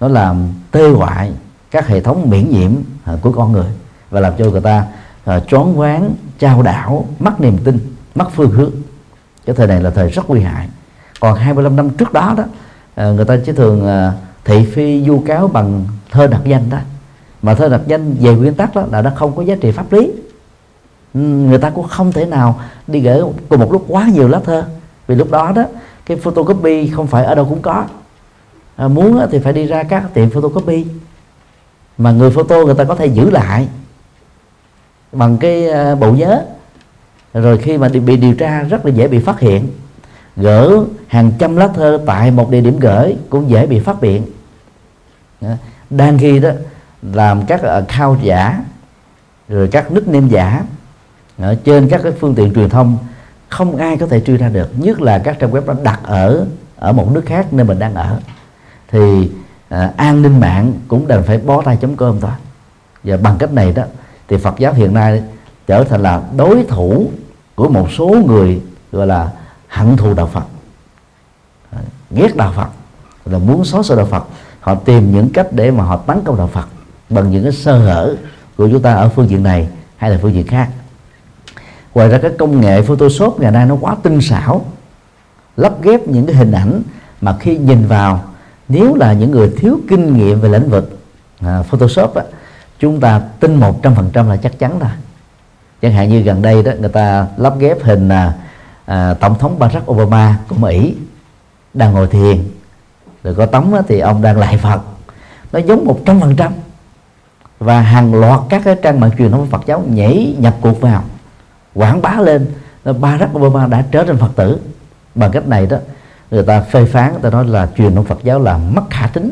Nó 0.00 0.08
làm 0.08 0.48
tê 0.70 0.88
hoại 0.90 1.32
các 1.70 1.86
hệ 1.86 2.00
thống 2.00 2.30
miễn 2.30 2.50
nhiễm 2.50 2.72
à, 3.04 3.16
của 3.20 3.32
con 3.32 3.52
người 3.52 3.66
và 4.10 4.20
làm 4.20 4.32
cho 4.38 4.44
người 4.44 4.60
ta 4.60 4.86
uh, 5.30 5.48
choáng 5.48 5.76
váng 5.76 6.14
trao 6.38 6.62
đảo 6.62 7.06
mất 7.18 7.40
niềm 7.40 7.58
tin 7.64 7.78
mất 8.14 8.26
phương 8.34 8.50
hướng. 8.50 8.72
Cái 9.46 9.56
thời 9.56 9.66
này 9.66 9.82
là 9.82 9.90
thời 9.90 10.10
rất 10.10 10.30
nguy 10.30 10.40
hại. 10.40 10.68
Còn 11.20 11.34
25 11.34 11.76
năm 11.76 11.90
trước 11.90 12.12
đó 12.12 12.34
đó 12.36 12.44
uh, 12.44 13.16
người 13.16 13.24
ta 13.24 13.36
chỉ 13.46 13.52
thường 13.52 13.82
uh, 13.82 14.14
thị 14.44 14.64
phi 14.64 15.04
du 15.04 15.22
cáo 15.26 15.48
bằng 15.48 15.84
thơ 16.10 16.26
đặc 16.26 16.40
danh 16.44 16.70
đó. 16.70 16.78
Mà 17.42 17.54
thơ 17.54 17.68
đặc 17.68 17.80
danh 17.86 18.14
về 18.20 18.34
nguyên 18.34 18.54
tắc 18.54 18.74
đó 18.74 18.84
là 18.92 19.02
nó 19.02 19.10
không 19.16 19.36
có 19.36 19.42
giá 19.42 19.54
trị 19.60 19.70
pháp 19.70 19.92
lý. 19.92 20.12
Ừ, 21.14 21.20
người 21.20 21.58
ta 21.58 21.70
cũng 21.70 21.88
không 21.88 22.12
thể 22.12 22.26
nào 22.26 22.60
đi 22.86 23.00
gửi 23.00 23.22
cùng 23.48 23.60
một 23.60 23.72
lúc 23.72 23.84
quá 23.88 24.08
nhiều 24.14 24.28
lá 24.28 24.40
thơ. 24.44 24.64
Vì 25.06 25.14
lúc 25.14 25.30
đó 25.30 25.52
đó 25.56 25.62
cái 26.06 26.16
photocopy 26.16 26.88
không 26.88 27.06
phải 27.06 27.24
ở 27.24 27.34
đâu 27.34 27.44
cũng 27.44 27.62
có. 27.62 27.84
À, 28.76 28.88
muốn 28.88 29.20
thì 29.30 29.38
phải 29.38 29.52
đi 29.52 29.66
ra 29.66 29.82
các 29.82 30.14
tiệm 30.14 30.30
photocopy. 30.30 30.86
Mà 31.98 32.12
người 32.12 32.30
photo 32.30 32.64
người 32.64 32.74
ta 32.74 32.84
có 32.84 32.94
thể 32.94 33.06
giữ 33.06 33.30
lại 33.30 33.68
bằng 35.12 35.38
cái 35.38 35.68
ờ, 35.68 35.94
bộ 35.94 36.12
nhớ. 36.12 36.44
Rồi 37.34 37.58
khi 37.58 37.78
mà 37.78 37.88
bị 37.88 38.16
điều 38.16 38.34
tra 38.34 38.62
rất 38.62 38.86
là 38.86 38.92
dễ 38.92 39.08
bị 39.08 39.18
phát 39.18 39.40
hiện. 39.40 39.68
Gỡ 40.36 40.84
hàng 41.06 41.32
trăm 41.38 41.56
lá 41.56 41.68
thơ 41.68 42.00
tại 42.06 42.30
một 42.30 42.50
địa 42.50 42.60
điểm 42.60 42.78
gửi 42.78 43.16
cũng 43.30 43.50
dễ 43.50 43.66
bị 43.66 43.80
phát 43.80 43.96
hiện. 44.02 44.22
Đang 45.90 46.18
khi 46.18 46.38
đó 46.38 46.50
làm 47.02 47.46
các 47.46 47.62
account 47.62 48.22
giả 48.22 48.64
rồi 49.48 49.68
các 49.68 49.92
nickname 49.92 50.28
giả 50.28 50.64
ở 51.38 51.54
trên 51.64 51.88
các 51.88 52.00
cái 52.02 52.12
phương 52.12 52.34
tiện 52.34 52.54
truyền 52.54 52.68
thông 52.68 52.98
không 53.48 53.76
ai 53.76 53.96
có 53.96 54.06
thể 54.06 54.20
truy 54.20 54.36
ra 54.36 54.48
được 54.48 54.70
nhất 54.76 55.00
là 55.00 55.18
các 55.18 55.38
trang 55.38 55.50
web 55.50 55.66
đó 55.66 55.74
đặt 55.82 56.00
ở 56.02 56.46
ở 56.76 56.92
một 56.92 57.12
nước 57.12 57.22
khác 57.26 57.52
nơi 57.52 57.64
mình 57.64 57.78
đang 57.78 57.94
ở. 57.94 58.20
Thì 58.90 59.30
à, 59.68 59.92
an 59.96 60.22
ninh 60.22 60.40
mạng 60.40 60.72
cũng 60.88 61.08
đành 61.08 61.22
phải 61.22 61.38
bó 61.38 61.62
tay 61.62 61.78
chấm 61.80 61.96
cơm 61.96 62.20
thôi. 62.20 62.30
Và 63.04 63.16
bằng 63.16 63.36
cách 63.38 63.52
này 63.52 63.72
đó 63.72 63.82
thì 64.28 64.36
Phật 64.36 64.58
giáo 64.58 64.72
hiện 64.72 64.94
nay 64.94 65.22
trở 65.66 65.84
thành 65.84 66.02
là 66.02 66.22
đối 66.36 66.64
thủ 66.64 67.10
của 67.54 67.68
một 67.68 67.88
số 67.98 68.16
người 68.26 68.62
gọi 68.92 69.06
là 69.06 69.32
hận 69.68 69.96
thù 69.96 70.14
đạo 70.14 70.26
Phật. 70.26 70.44
Ghét 72.10 72.36
đạo 72.36 72.52
Phật 72.56 72.68
là 73.24 73.38
muốn 73.38 73.64
xóa 73.64 73.82
sổ 73.82 73.96
đạo 73.96 74.06
Phật. 74.06 74.24
Họ 74.60 74.74
tìm 74.74 75.12
những 75.12 75.30
cách 75.30 75.46
để 75.52 75.70
mà 75.70 75.84
họ 75.84 75.96
tấn 75.96 76.20
công 76.24 76.36
đạo 76.36 76.46
Phật 76.46 76.68
bằng 77.10 77.30
những 77.30 77.42
cái 77.42 77.52
sơ 77.52 77.78
hở 77.78 78.16
của 78.56 78.68
chúng 78.68 78.82
ta 78.82 78.94
ở 78.94 79.08
phương 79.08 79.30
diện 79.30 79.42
này 79.42 79.68
hay 79.96 80.10
là 80.10 80.18
phương 80.22 80.34
diện 80.34 80.46
khác. 80.46 80.68
Ngoài 81.94 82.08
ra 82.08 82.18
cái 82.18 82.30
công 82.38 82.60
nghệ 82.60 82.82
photoshop 82.82 83.40
ngày 83.40 83.50
nay 83.50 83.66
nó 83.66 83.76
quá 83.80 83.96
tinh 84.02 84.20
xảo 84.20 84.64
lắp 85.56 85.82
ghép 85.82 86.08
những 86.08 86.26
cái 86.26 86.36
hình 86.36 86.52
ảnh 86.52 86.82
mà 87.20 87.36
khi 87.40 87.58
nhìn 87.58 87.86
vào 87.86 88.24
nếu 88.68 88.94
là 88.94 89.12
những 89.12 89.30
người 89.30 89.52
thiếu 89.56 89.80
kinh 89.88 90.16
nghiệm 90.16 90.40
về 90.40 90.48
lĩnh 90.48 90.70
vực 90.70 90.98
à, 91.40 91.62
photoshop 91.62 92.14
á, 92.14 92.22
chúng 92.78 93.00
ta 93.00 93.20
tin 93.40 93.54
một 93.54 93.82
trăm 93.82 93.94
phần 93.94 94.10
trăm 94.12 94.28
là 94.28 94.36
chắc 94.36 94.58
chắn 94.58 94.78
rồi 94.78 94.90
chẳng 95.82 95.92
hạn 95.92 96.08
như 96.08 96.20
gần 96.20 96.42
đây 96.42 96.62
đó 96.62 96.72
người 96.80 96.88
ta 96.88 97.26
lắp 97.36 97.58
ghép 97.58 97.82
hình 97.82 98.08
à, 98.08 98.32
à, 98.84 99.14
tổng 99.14 99.38
thống 99.38 99.58
Barack 99.58 99.90
Obama 99.90 100.38
của 100.48 100.56
Mỹ 100.56 100.94
đang 101.74 101.92
ngồi 101.92 102.06
thiền. 102.06 102.44
Rồi 103.24 103.34
có 103.34 103.46
tấm 103.46 103.72
thì 103.88 103.98
ông 103.98 104.22
đang 104.22 104.38
lại 104.38 104.56
Phật. 104.56 104.80
Nó 105.52 105.58
giống 105.58 105.84
một 105.84 106.00
trăm 106.06 106.20
phần 106.20 106.36
trăm. 106.36 106.52
Và 107.58 107.80
hàng 107.80 108.14
loạt 108.14 108.40
các 108.48 108.62
cái 108.64 108.76
trang 108.82 109.00
mạng 109.00 109.10
truyền 109.18 109.30
thống 109.30 109.46
Phật 109.46 109.62
giáo 109.66 109.84
nhảy 109.88 110.36
nhập 110.38 110.54
cuộc 110.60 110.80
vào 110.80 111.04
quảng 111.74 112.02
bá 112.02 112.14
lên. 112.20 112.46
Barack 112.84 113.36
Obama 113.36 113.66
đã 113.66 113.84
trở 113.90 114.04
thành 114.04 114.16
Phật 114.16 114.30
tử. 114.36 114.58
Bằng 115.14 115.30
cách 115.30 115.48
này 115.48 115.66
đó 115.66 115.76
người 116.30 116.42
ta 116.42 116.60
phê 116.60 116.84
phán 116.84 117.12
người 117.12 117.22
ta 117.22 117.30
nói 117.30 117.44
là 117.44 117.68
truyền 117.76 117.94
thống 117.94 118.04
Phật 118.04 118.18
giáo 118.22 118.38
là 118.38 118.58
mất 118.58 118.82
khả 118.90 119.06
tính. 119.06 119.30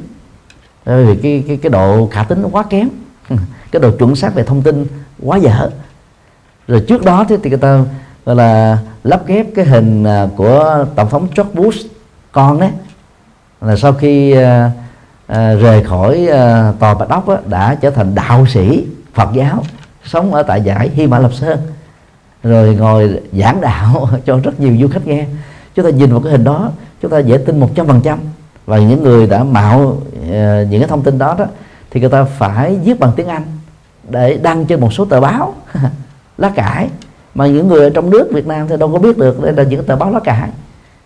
Bởi 0.86 1.04
vì 1.04 1.16
cái 1.22 1.44
cái 1.48 1.56
cái 1.56 1.70
độ 1.70 2.08
khả 2.12 2.22
tính 2.22 2.42
nó 2.42 2.48
quá 2.52 2.64
kém. 2.70 2.88
cái 3.72 3.82
độ 3.82 3.90
chuẩn 3.90 4.16
xác 4.16 4.34
về 4.34 4.42
thông 4.42 4.62
tin 4.62 4.86
quá 5.22 5.36
dở. 5.36 5.70
Rồi 6.68 6.84
trước 6.88 7.04
đó 7.04 7.24
thì, 7.28 7.36
thì 7.42 7.50
người 7.50 7.58
ta 7.58 7.80
gọi 8.24 8.36
là 8.36 8.78
lắp 9.04 9.26
ghép 9.26 9.46
cái 9.54 9.64
hình 9.64 10.04
à, 10.04 10.28
của 10.36 10.86
tổng 10.94 11.08
thống 11.10 11.28
George 11.36 11.52
Bush 11.54 11.86
con 12.32 12.60
đấy 12.60 12.70
là 13.60 13.76
sau 13.76 13.92
khi 13.92 14.32
uh, 14.32 14.38
uh, 14.38 15.36
rời 15.36 15.84
khỏi 15.84 16.28
uh, 16.28 16.80
tòa 16.80 16.94
bạch 16.94 17.08
ốc 17.08 17.28
á, 17.28 17.36
đã 17.46 17.74
trở 17.74 17.90
thành 17.90 18.14
đạo 18.14 18.46
sĩ 18.46 18.86
Phật 19.14 19.28
giáo 19.34 19.62
sống 20.04 20.34
ở 20.34 20.42
tại 20.42 20.60
giải 20.60 20.90
Hy 20.94 21.06
Mã 21.06 21.18
Lập 21.18 21.34
Sơn. 21.34 21.58
Rồi 22.42 22.74
ngồi 22.74 23.20
giảng 23.32 23.60
đạo 23.60 24.08
cho 24.26 24.40
rất 24.44 24.60
nhiều 24.60 24.76
du 24.80 24.88
khách 24.88 25.06
nghe. 25.06 25.26
Chúng 25.74 25.84
ta 25.84 25.90
nhìn 25.90 26.10
vào 26.10 26.20
cái 26.20 26.32
hình 26.32 26.44
đó 26.44 26.70
chúng 27.02 27.10
ta 27.10 27.18
dễ 27.18 27.38
tin 27.38 27.60
một 27.60 27.70
trăm 27.74 27.86
phần 27.86 28.00
trăm. 28.04 28.18
Và 28.66 28.78
những 28.78 29.02
người 29.02 29.26
đã 29.26 29.44
mạo 29.44 29.78
uh, 29.80 30.00
những 30.70 30.80
cái 30.80 30.88
thông 30.88 31.02
tin 31.02 31.18
đó 31.18 31.34
đó 31.38 31.46
thì 31.96 32.00
người 32.00 32.10
ta 32.10 32.24
phải 32.24 32.76
viết 32.76 33.00
bằng 33.00 33.12
tiếng 33.16 33.26
Anh 33.26 33.42
để 34.10 34.38
đăng 34.42 34.66
trên 34.66 34.80
một 34.80 34.92
số 34.92 35.04
tờ 35.04 35.20
báo 35.20 35.54
lá 36.38 36.52
cải. 36.54 36.88
Mà 37.34 37.46
những 37.46 37.68
người 37.68 37.80
ở 37.80 37.90
trong 37.90 38.10
nước 38.10 38.28
Việt 38.32 38.46
Nam 38.46 38.68
thì 38.68 38.76
đâu 38.76 38.92
có 38.92 38.98
biết 38.98 39.18
được 39.18 39.42
đây 39.42 39.52
là 39.52 39.62
những 39.62 39.84
tờ 39.84 39.96
báo 39.96 40.10
lá 40.10 40.20
cải. 40.20 40.50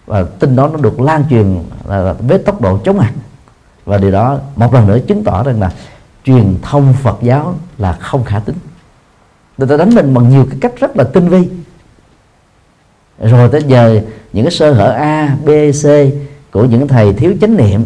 Và 0.06 0.22
tin 0.38 0.56
đó 0.56 0.68
nó 0.68 0.76
được 0.76 1.00
lan 1.00 1.24
truyền 1.30 1.58
là 1.88 2.12
với 2.12 2.38
tốc 2.38 2.60
độ 2.60 2.78
chóng 2.78 2.98
mặt. 2.98 3.12
Và 3.84 3.98
điều 3.98 4.10
đó 4.10 4.38
một 4.56 4.74
lần 4.74 4.86
nữa 4.86 4.98
chứng 5.06 5.24
tỏ 5.24 5.42
rằng 5.42 5.60
là 5.60 5.72
truyền 6.24 6.56
thông 6.62 6.94
Phật 7.02 7.18
giáo 7.22 7.54
là 7.78 7.92
không 7.92 8.24
khả 8.24 8.38
tính. 8.38 8.56
Người 9.58 9.68
ta 9.68 9.76
đánh 9.76 9.94
mình 9.94 10.14
bằng 10.14 10.28
nhiều 10.28 10.46
cái 10.50 10.58
cách 10.60 10.72
rất 10.80 10.96
là 10.96 11.04
tinh 11.04 11.28
vi. 11.28 11.48
Rồi 13.18 13.48
tới 13.48 13.62
giờ 13.66 14.00
những 14.32 14.44
cái 14.44 14.52
sơ 14.52 14.72
hở 14.72 14.90
A 14.90 15.36
B 15.44 15.48
C 15.82 15.86
của 16.50 16.64
những 16.64 16.88
thầy 16.88 17.12
thiếu 17.12 17.34
chánh 17.40 17.56
niệm 17.56 17.84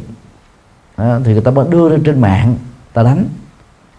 à, 0.96 1.20
thì 1.24 1.32
người 1.32 1.42
ta 1.42 1.50
mới 1.50 1.66
đưa 1.70 1.88
lên 1.88 2.02
trên 2.02 2.20
mạng 2.20 2.56
ta 2.94 3.02
đánh 3.02 3.28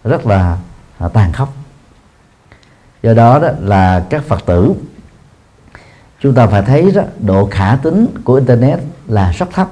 rất 0.04 0.26
là 0.26 0.58
à, 0.98 1.08
tàn 1.08 1.32
khốc. 1.32 1.52
Do 3.02 3.14
đó, 3.14 3.38
đó 3.38 3.48
là 3.60 4.06
các 4.10 4.24
phật 4.24 4.46
tử 4.46 4.74
chúng 6.20 6.34
ta 6.34 6.46
phải 6.46 6.62
thấy 6.62 6.90
đó, 6.94 7.02
độ 7.18 7.48
khả 7.50 7.78
tính 7.82 8.06
của 8.24 8.34
internet 8.34 8.80
là 9.06 9.32
rất 9.32 9.46
thấp. 9.52 9.68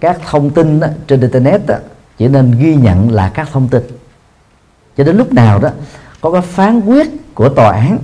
Các 0.00 0.18
thông 0.30 0.50
tin 0.50 0.80
đó, 0.80 0.88
trên 1.06 1.20
internet 1.20 1.66
đó, 1.66 1.74
chỉ 2.18 2.28
nên 2.28 2.58
ghi 2.58 2.74
nhận 2.74 3.10
là 3.10 3.30
các 3.34 3.48
thông 3.52 3.68
tin. 3.68 3.82
Cho 4.96 5.04
đến 5.04 5.16
lúc 5.16 5.32
nào 5.32 5.58
đó 5.58 5.68
có 6.20 6.32
cái 6.32 6.42
phán 6.42 6.80
quyết 6.80 7.34
của 7.34 7.48
tòa 7.48 7.72
án 7.72 7.98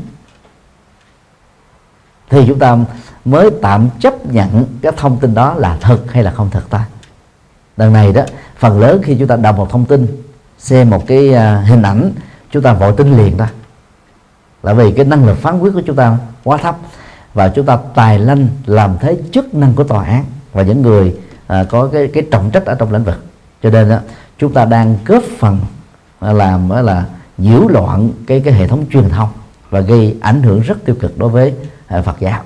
thì 2.31 2.45
chúng 2.47 2.59
ta 2.59 2.77
mới 3.25 3.51
tạm 3.63 3.89
chấp 4.01 4.27
nhận 4.27 4.65
cái 4.83 4.93
thông 4.97 5.19
tin 5.19 5.35
đó 5.35 5.55
là 5.55 5.79
thật 5.81 5.99
hay 6.09 6.23
là 6.23 6.31
không 6.31 6.51
thật 6.51 6.63
ta. 6.71 6.85
Lần 7.77 7.93
này 7.93 8.13
đó 8.13 8.23
phần 8.59 8.81
lớn 8.81 9.01
khi 9.05 9.17
chúng 9.19 9.29
ta 9.29 9.37
đọc 9.37 9.57
một 9.57 9.71
thông 9.71 9.85
tin 9.85 10.07
xem 10.59 10.91
một 10.91 11.07
cái 11.07 11.35
à, 11.35 11.61
hình 11.61 11.83
ảnh 11.83 12.13
chúng 12.51 12.63
ta 12.63 12.73
vội 12.73 12.93
tin 12.97 13.17
liền 13.17 13.37
ra, 13.37 13.51
là 14.63 14.73
vì 14.73 14.93
cái 14.93 15.05
năng 15.05 15.27
lực 15.27 15.39
phán 15.39 15.61
quyết 15.61 15.71
của 15.75 15.83
chúng 15.87 15.97
ta 15.97 16.19
quá 16.45 16.57
thấp 16.57 16.77
và 17.35 17.49
chúng 17.49 17.67
ta 17.67 17.79
tài 17.95 18.19
lanh 18.19 18.49
làm 18.67 18.97
thế 19.01 19.19
chức 19.33 19.55
năng 19.55 19.75
của 19.75 19.85
tòa 19.85 20.05
án 20.05 20.25
và 20.53 20.63
những 20.63 20.83
người 20.83 21.17
à, 21.47 21.65
có 21.71 21.89
cái 21.93 22.11
cái 22.15 22.23
trọng 22.31 22.51
trách 22.51 22.65
ở 22.65 22.75
trong 22.75 22.93
lĩnh 22.93 23.05
vực. 23.05 23.25
Cho 23.63 23.71
nên 23.71 23.89
đó, 23.89 23.99
chúng 24.39 24.53
ta 24.53 24.65
đang 24.65 24.99
góp 25.07 25.23
phần 25.39 25.61
à, 26.21 26.33
làm 26.33 26.69
đó 26.69 26.81
là 26.81 27.05
nhiễu 27.39 27.69
loạn 27.69 28.11
cái 28.27 28.41
cái 28.41 28.55
hệ 28.55 28.69
thống 28.69 28.85
truyền 28.93 29.09
thông 29.09 29.29
và 29.71 29.81
gây 29.81 30.17
ảnh 30.21 30.43
hưởng 30.43 30.61
rất 30.61 30.85
tiêu 30.85 30.97
cực 31.01 31.19
đối 31.19 31.29
với 31.29 31.55
à, 31.87 32.03
Phật 32.03 32.17
giáo. 32.21 32.43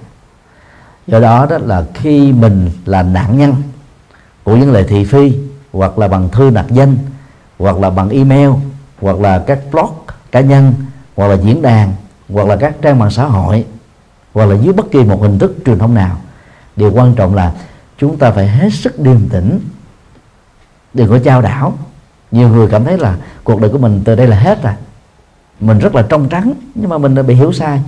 Do 1.06 1.20
đó 1.20 1.46
đó 1.50 1.58
là 1.58 1.84
khi 1.94 2.32
mình 2.32 2.70
là 2.84 3.02
nạn 3.02 3.38
nhân 3.38 3.54
của 4.44 4.56
những 4.56 4.72
lời 4.72 4.84
thị 4.88 5.04
phi 5.04 5.32
hoặc 5.72 5.98
là 5.98 6.08
bằng 6.08 6.28
thư 6.28 6.50
nạc 6.50 6.66
danh, 6.70 6.96
hoặc 7.58 7.78
là 7.78 7.90
bằng 7.90 8.08
email, 8.08 8.50
hoặc 9.00 9.20
là 9.20 9.38
các 9.38 9.58
blog 9.72 9.90
cá 10.32 10.40
nhân, 10.40 10.74
hoặc 11.16 11.28
là 11.28 11.34
diễn 11.34 11.62
đàn, 11.62 11.92
hoặc 12.28 12.48
là 12.48 12.56
các 12.56 12.74
trang 12.82 12.98
mạng 12.98 13.10
xã 13.10 13.24
hội, 13.24 13.64
hoặc 14.34 14.46
là 14.46 14.56
dưới 14.56 14.72
bất 14.72 14.90
kỳ 14.90 15.04
một 15.04 15.22
hình 15.22 15.38
thức 15.38 15.56
truyền 15.66 15.78
thông 15.78 15.94
nào. 15.94 16.16
Điều 16.76 16.92
quan 16.92 17.14
trọng 17.14 17.34
là 17.34 17.52
chúng 17.98 18.18
ta 18.18 18.30
phải 18.30 18.48
hết 18.48 18.68
sức 18.72 19.00
điềm 19.00 19.28
tĩnh, 19.28 19.60
đừng 20.94 21.08
có 21.08 21.18
trao 21.18 21.42
đảo. 21.42 21.72
Nhiều 22.30 22.48
người 22.48 22.68
cảm 22.68 22.84
thấy 22.84 22.98
là 22.98 23.16
cuộc 23.44 23.60
đời 23.60 23.70
của 23.70 23.78
mình 23.78 24.02
từ 24.04 24.14
đây 24.14 24.26
là 24.26 24.38
hết 24.38 24.62
rồi. 24.62 24.72
Mình 25.60 25.78
rất 25.78 25.94
là 25.94 26.02
trong 26.08 26.28
trắng, 26.28 26.52
nhưng 26.74 26.90
mà 26.90 26.98
mình 26.98 27.14
đã 27.14 27.22
bị 27.22 27.34
hiểu 27.34 27.52
sai. 27.52 27.82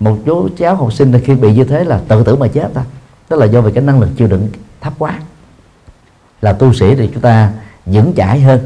Một 0.00 0.18
chú 0.26 0.48
cháu 0.58 0.74
học 0.74 0.92
sinh 0.92 1.20
khi 1.24 1.34
bị 1.34 1.54
như 1.54 1.64
thế 1.64 1.84
là 1.84 2.00
tự 2.08 2.24
tử 2.24 2.36
mà 2.36 2.48
chết 2.48 2.74
ta. 2.74 2.84
Đó 3.30 3.36
là 3.36 3.46
do 3.46 3.60
vì 3.60 3.72
cái 3.72 3.84
năng 3.84 4.00
lực 4.00 4.08
chịu 4.16 4.28
đựng 4.28 4.48
thấp 4.80 4.92
quá 4.98 5.18
là 6.40 6.52
tu 6.52 6.72
sĩ 6.72 6.94
thì 6.94 7.10
chúng 7.12 7.22
ta 7.22 7.50
vững 7.86 8.12
chãi 8.16 8.40
hơn. 8.40 8.60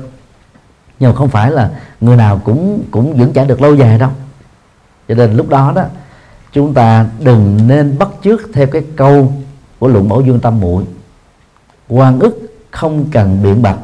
Nhưng 0.99 1.11
mà 1.11 1.17
không 1.17 1.29
phải 1.29 1.51
là 1.51 1.71
người 2.01 2.17
nào 2.17 2.41
cũng 2.45 2.83
cũng 2.91 3.17
vững 3.17 3.33
chãi 3.33 3.45
được 3.45 3.63
lâu 3.63 3.75
dài 3.75 3.99
đâu. 3.99 4.11
Cho 5.09 5.15
nên 5.15 5.37
lúc 5.37 5.49
đó 5.49 5.73
đó, 5.77 5.85
chúng 6.53 6.75
ta 6.75 7.07
đừng 7.21 7.69
nên 7.69 7.99
bắt 7.99 8.09
chước 8.25 8.41
theo 8.53 8.67
cái 8.67 8.83
câu 8.97 9.33
của 9.79 9.89
luận 9.89 10.09
mẫu 10.09 10.21
dương 10.21 10.41
tâm 10.41 10.61
muội. 10.61 10.85
Quan 11.89 12.21
ức 12.21 12.65
không 12.71 13.05
cần 13.13 13.43
biện 13.43 13.63
bạch, 13.63 13.79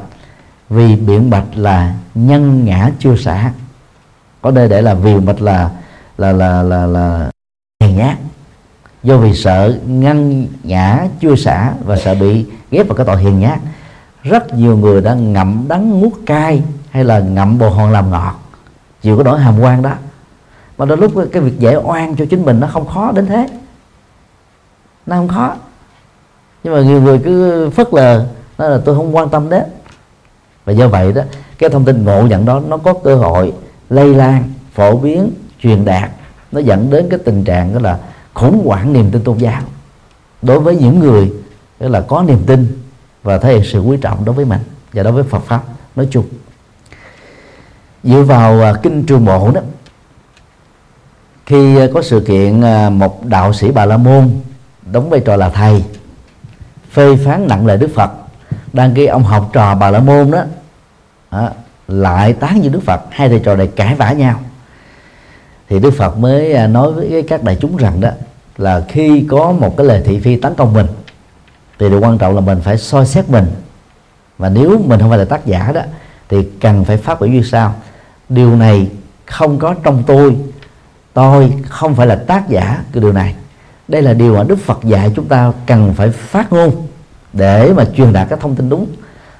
vì 0.69 0.95
biện 0.95 1.29
bạch 1.29 1.45
là 1.55 1.95
nhân 2.15 2.65
ngã 2.65 2.91
chưa 2.99 3.15
xả. 3.15 3.51
Có 4.41 4.51
đây 4.51 4.69
để 4.69 4.81
là 4.81 4.93
vì 4.93 5.19
bạch 5.19 5.41
là 5.41 5.69
là 6.17 6.31
là 6.31 6.63
là 6.63 6.85
là 6.85 7.31
hèn 7.83 7.95
nhát. 7.95 8.17
Do 9.03 9.17
vì 9.17 9.35
sợ 9.35 9.79
ngăn 9.87 10.47
ngã 10.63 11.07
chưa 11.19 11.35
xả 11.35 11.73
và 11.85 11.97
sợ 11.97 12.15
bị 12.15 12.45
ghép 12.71 12.87
vào 12.87 12.95
cái 12.95 13.05
tội 13.05 13.17
hiền 13.17 13.39
nhát 13.39 13.59
rất 14.23 14.53
nhiều 14.53 14.77
người 14.77 15.01
đã 15.01 15.13
ngậm 15.13 15.65
đắng 15.67 16.01
nuốt 16.01 16.13
cay 16.25 16.63
hay 16.89 17.03
là 17.03 17.19
ngậm 17.19 17.57
bồ 17.57 17.69
hòn 17.69 17.91
làm 17.91 18.09
ngọt. 18.09 18.35
Chịu 19.01 19.17
cái 19.17 19.23
nỗi 19.23 19.39
hàm 19.39 19.59
quan 19.59 19.81
đó. 19.81 19.91
Mà 20.77 20.85
đôi 20.85 20.97
lúc 20.97 21.11
cái 21.31 21.41
việc 21.41 21.59
giải 21.59 21.75
oan 21.75 22.15
cho 22.15 22.25
chính 22.29 22.45
mình 22.45 22.59
nó 22.59 22.67
không 22.67 22.87
khó 22.87 23.11
đến 23.11 23.25
thế. 23.25 23.47
Nó 25.05 25.15
không 25.15 25.27
khó. 25.27 25.55
Nhưng 26.63 26.73
mà 26.73 26.81
nhiều 26.81 27.01
người 27.01 27.21
cứ 27.23 27.69
phớt 27.69 27.93
lờ, 27.93 28.25
nói 28.57 28.69
là 28.69 28.79
tôi 28.85 28.95
không 28.95 29.15
quan 29.15 29.29
tâm 29.29 29.49
đến. 29.49 29.63
Và 30.65 30.73
do 30.73 30.87
vậy 30.87 31.13
đó, 31.13 31.21
cái 31.57 31.69
thông 31.69 31.85
tin 31.85 32.05
ngộ 32.05 32.21
nhận 32.21 32.45
đó, 32.45 32.61
nó 32.67 32.77
có 32.77 32.93
cơ 32.93 33.15
hội 33.15 33.53
lây 33.89 34.15
lan, 34.15 34.43
phổ 34.73 34.97
biến, 34.97 35.31
truyền 35.61 35.85
đạt. 35.85 36.09
Nó 36.51 36.59
dẫn 36.59 36.89
đến 36.89 37.07
cái 37.09 37.19
tình 37.25 37.43
trạng 37.43 37.73
đó 37.73 37.79
là 37.79 37.99
khủng 38.33 38.65
hoảng 38.65 38.93
niềm 38.93 39.11
tin 39.11 39.23
tôn 39.23 39.37
giáo. 39.37 39.61
Đối 40.41 40.59
với 40.59 40.75
những 40.75 40.99
người, 40.99 41.33
đó 41.79 41.87
là 41.87 42.01
có 42.01 42.23
niềm 42.23 42.43
tin 42.45 42.81
và 43.23 43.37
thể 43.37 43.53
hiện 43.53 43.63
sự 43.63 43.79
quý 43.81 43.97
trọng 44.01 44.25
đối 44.25 44.35
với 44.35 44.45
mình 44.45 44.61
và 44.93 45.03
đối 45.03 45.13
với 45.13 45.23
Phật 45.23 45.43
pháp. 45.43 45.63
Nói 45.95 46.07
chung 46.11 46.25
dựa 48.03 48.21
vào 48.21 48.61
à, 48.61 48.73
kinh 48.83 49.05
trường 49.05 49.25
bộ 49.25 49.51
đó 49.51 49.61
khi 51.45 51.77
có 51.93 52.01
sự 52.01 52.19
kiện 52.27 52.61
à, 52.61 52.89
một 52.89 53.25
đạo 53.25 53.53
sĩ 53.53 53.71
bà 53.71 53.85
la 53.85 53.97
môn 53.97 54.29
đóng 54.91 55.09
vai 55.09 55.19
trò 55.19 55.35
là 55.35 55.49
thầy 55.49 55.83
phê 56.91 57.15
phán 57.15 57.47
nặng 57.47 57.65
lời 57.65 57.77
đức 57.77 57.89
phật 57.95 58.11
đang 58.73 58.95
khi 58.95 59.05
ông 59.05 59.23
học 59.23 59.49
trò 59.53 59.75
bà 59.75 59.91
la 59.91 59.99
môn 59.99 60.31
đó 60.31 60.43
à, 61.29 61.49
lại 61.87 62.33
tán 62.33 62.61
như 62.61 62.69
đức 62.69 62.83
phật 62.85 63.01
hai 63.09 63.29
thầy 63.29 63.39
trò 63.39 63.55
này 63.55 63.67
cãi 63.67 63.95
vã 63.95 64.11
nhau. 64.11 64.39
Thì 65.69 65.79
đức 65.79 65.91
phật 65.91 66.17
mới 66.17 66.53
à, 66.53 66.67
nói 66.67 66.91
với 66.91 67.25
các 67.27 67.43
đại 67.43 67.57
chúng 67.61 67.77
rằng 67.77 68.01
đó 68.01 68.09
là 68.57 68.83
khi 68.87 69.25
có 69.29 69.51
một 69.51 69.77
cái 69.77 69.87
lời 69.87 70.01
thị 70.05 70.19
phi 70.19 70.35
tấn 70.35 70.53
công 70.55 70.73
mình 70.73 70.85
thì 71.79 71.89
điều 71.89 71.99
quan 71.99 72.17
trọng 72.17 72.35
là 72.35 72.41
mình 72.41 72.59
phải 72.61 72.77
soi 72.77 73.05
xét 73.05 73.29
mình. 73.29 73.45
Và 74.37 74.49
nếu 74.49 74.81
mình 74.85 74.99
không 74.99 75.09
phải 75.09 75.19
là 75.19 75.25
tác 75.25 75.45
giả 75.45 75.71
đó, 75.71 75.81
thì 76.29 76.47
cần 76.61 76.85
phải 76.85 76.97
phát 76.97 77.21
biểu 77.21 77.29
như 77.29 77.43
sau 77.43 77.75
điều 78.29 78.55
này 78.55 78.87
không 79.25 79.59
có 79.59 79.75
trong 79.83 80.03
tôi. 80.07 80.37
Tôi 81.13 81.53
không 81.69 81.95
phải 81.95 82.07
là 82.07 82.15
tác 82.15 82.49
giả 82.49 82.83
cái 82.93 83.01
điều 83.01 83.13
này. 83.13 83.35
Đây 83.87 84.01
là 84.01 84.13
điều 84.13 84.35
mà 84.35 84.43
đức 84.43 84.59
phật 84.59 84.79
dạy 84.83 85.11
chúng 85.15 85.25
ta 85.25 85.51
cần 85.65 85.93
phải 85.93 86.09
phát 86.09 86.53
ngôn 86.53 86.87
để 87.33 87.73
mà 87.73 87.85
truyền 87.95 88.13
đạt 88.13 88.29
các 88.29 88.39
thông 88.39 88.55
tin 88.55 88.69
đúng. 88.69 88.87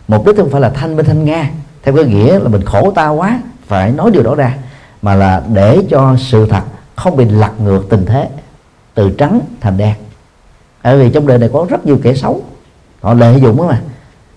Mục 0.07 0.25
đích 0.25 0.37
không 0.37 0.49
phải 0.49 0.61
là 0.61 0.69
thanh 0.69 0.95
minh 0.95 1.05
thanh 1.05 1.25
nga, 1.25 1.49
theo 1.83 1.95
cái 1.95 2.05
nghĩa 2.05 2.39
là 2.39 2.49
mình 2.49 2.65
khổ 2.65 2.91
ta 2.91 3.09
quá, 3.09 3.39
phải 3.67 3.91
nói 3.91 4.11
điều 4.11 4.23
đó 4.23 4.35
ra, 4.35 4.57
mà 5.01 5.15
là 5.15 5.43
để 5.53 5.77
cho 5.89 6.15
sự 6.19 6.47
thật 6.49 6.61
không 6.95 7.15
bị 7.15 7.25
lật 7.25 7.51
ngược 7.59 7.85
tình 7.89 8.05
thế, 8.05 8.29
từ 8.93 9.11
trắng 9.17 9.39
thành 9.61 9.77
đen 9.77 9.95
bởi 10.83 10.97
vì 10.97 11.11
trong 11.11 11.27
đời 11.27 11.37
này 11.37 11.49
có 11.53 11.65
rất 11.69 11.85
nhiều 11.85 11.99
kẻ 12.03 12.13
xấu. 12.13 12.41
Họ 13.01 13.13
lợi 13.13 13.41
dụng 13.41 13.57
đó 13.57 13.67
mà. 13.67 13.81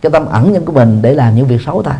Cái 0.00 0.12
tâm 0.12 0.26
ẩn 0.26 0.52
nhân 0.52 0.64
của 0.64 0.72
mình 0.72 1.02
để 1.02 1.14
làm 1.14 1.36
những 1.36 1.46
việc 1.46 1.60
xấu 1.66 1.82
ta. 1.82 1.98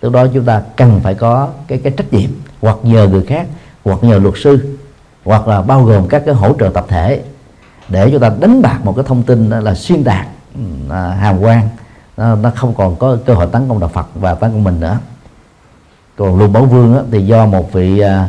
Từ 0.00 0.08
đó 0.08 0.26
chúng 0.34 0.44
ta 0.44 0.62
cần 0.76 1.00
phải 1.02 1.14
có 1.14 1.48
cái 1.68 1.78
cái 1.78 1.92
trách 1.96 2.12
nhiệm. 2.12 2.30
Hoặc 2.60 2.76
nhờ 2.82 3.08
người 3.08 3.22
khác 3.22 3.46
hoặc 3.84 4.04
nhờ 4.04 4.18
luật 4.18 4.34
sư 4.36 4.78
hoặc 5.24 5.48
là 5.48 5.62
bao 5.62 5.84
gồm 5.84 6.08
các 6.08 6.22
cái 6.26 6.34
hỗ 6.34 6.52
trợ 6.60 6.70
tập 6.74 6.86
thể 6.88 7.22
để 7.88 8.10
chúng 8.10 8.20
ta 8.20 8.30
đánh 8.40 8.62
bạc 8.62 8.78
một 8.84 8.92
cái 8.96 9.04
thông 9.08 9.22
tin 9.22 9.50
là 9.50 9.74
xuyên 9.74 10.04
tạc 10.04 10.26
ừ, 10.54 10.60
à, 10.90 11.08
hàm 11.08 11.40
quan. 11.40 11.68
Nó, 12.16 12.36
nó 12.36 12.50
không 12.56 12.74
còn 12.74 12.96
có 12.96 13.16
cơ 13.26 13.34
hội 13.34 13.46
tấn 13.52 13.68
công 13.68 13.80
đạo 13.80 13.90
Phật 13.92 14.06
và 14.14 14.34
tấn 14.34 14.50
công 14.50 14.64
mình 14.64 14.80
nữa. 14.80 14.98
Còn 16.16 16.38
Lưu 16.38 16.48
Bảo 16.48 16.64
Vương 16.64 16.94
đó, 16.94 17.02
thì 17.10 17.26
do 17.26 17.46
một 17.46 17.72
vị 17.72 17.98
à, 17.98 18.28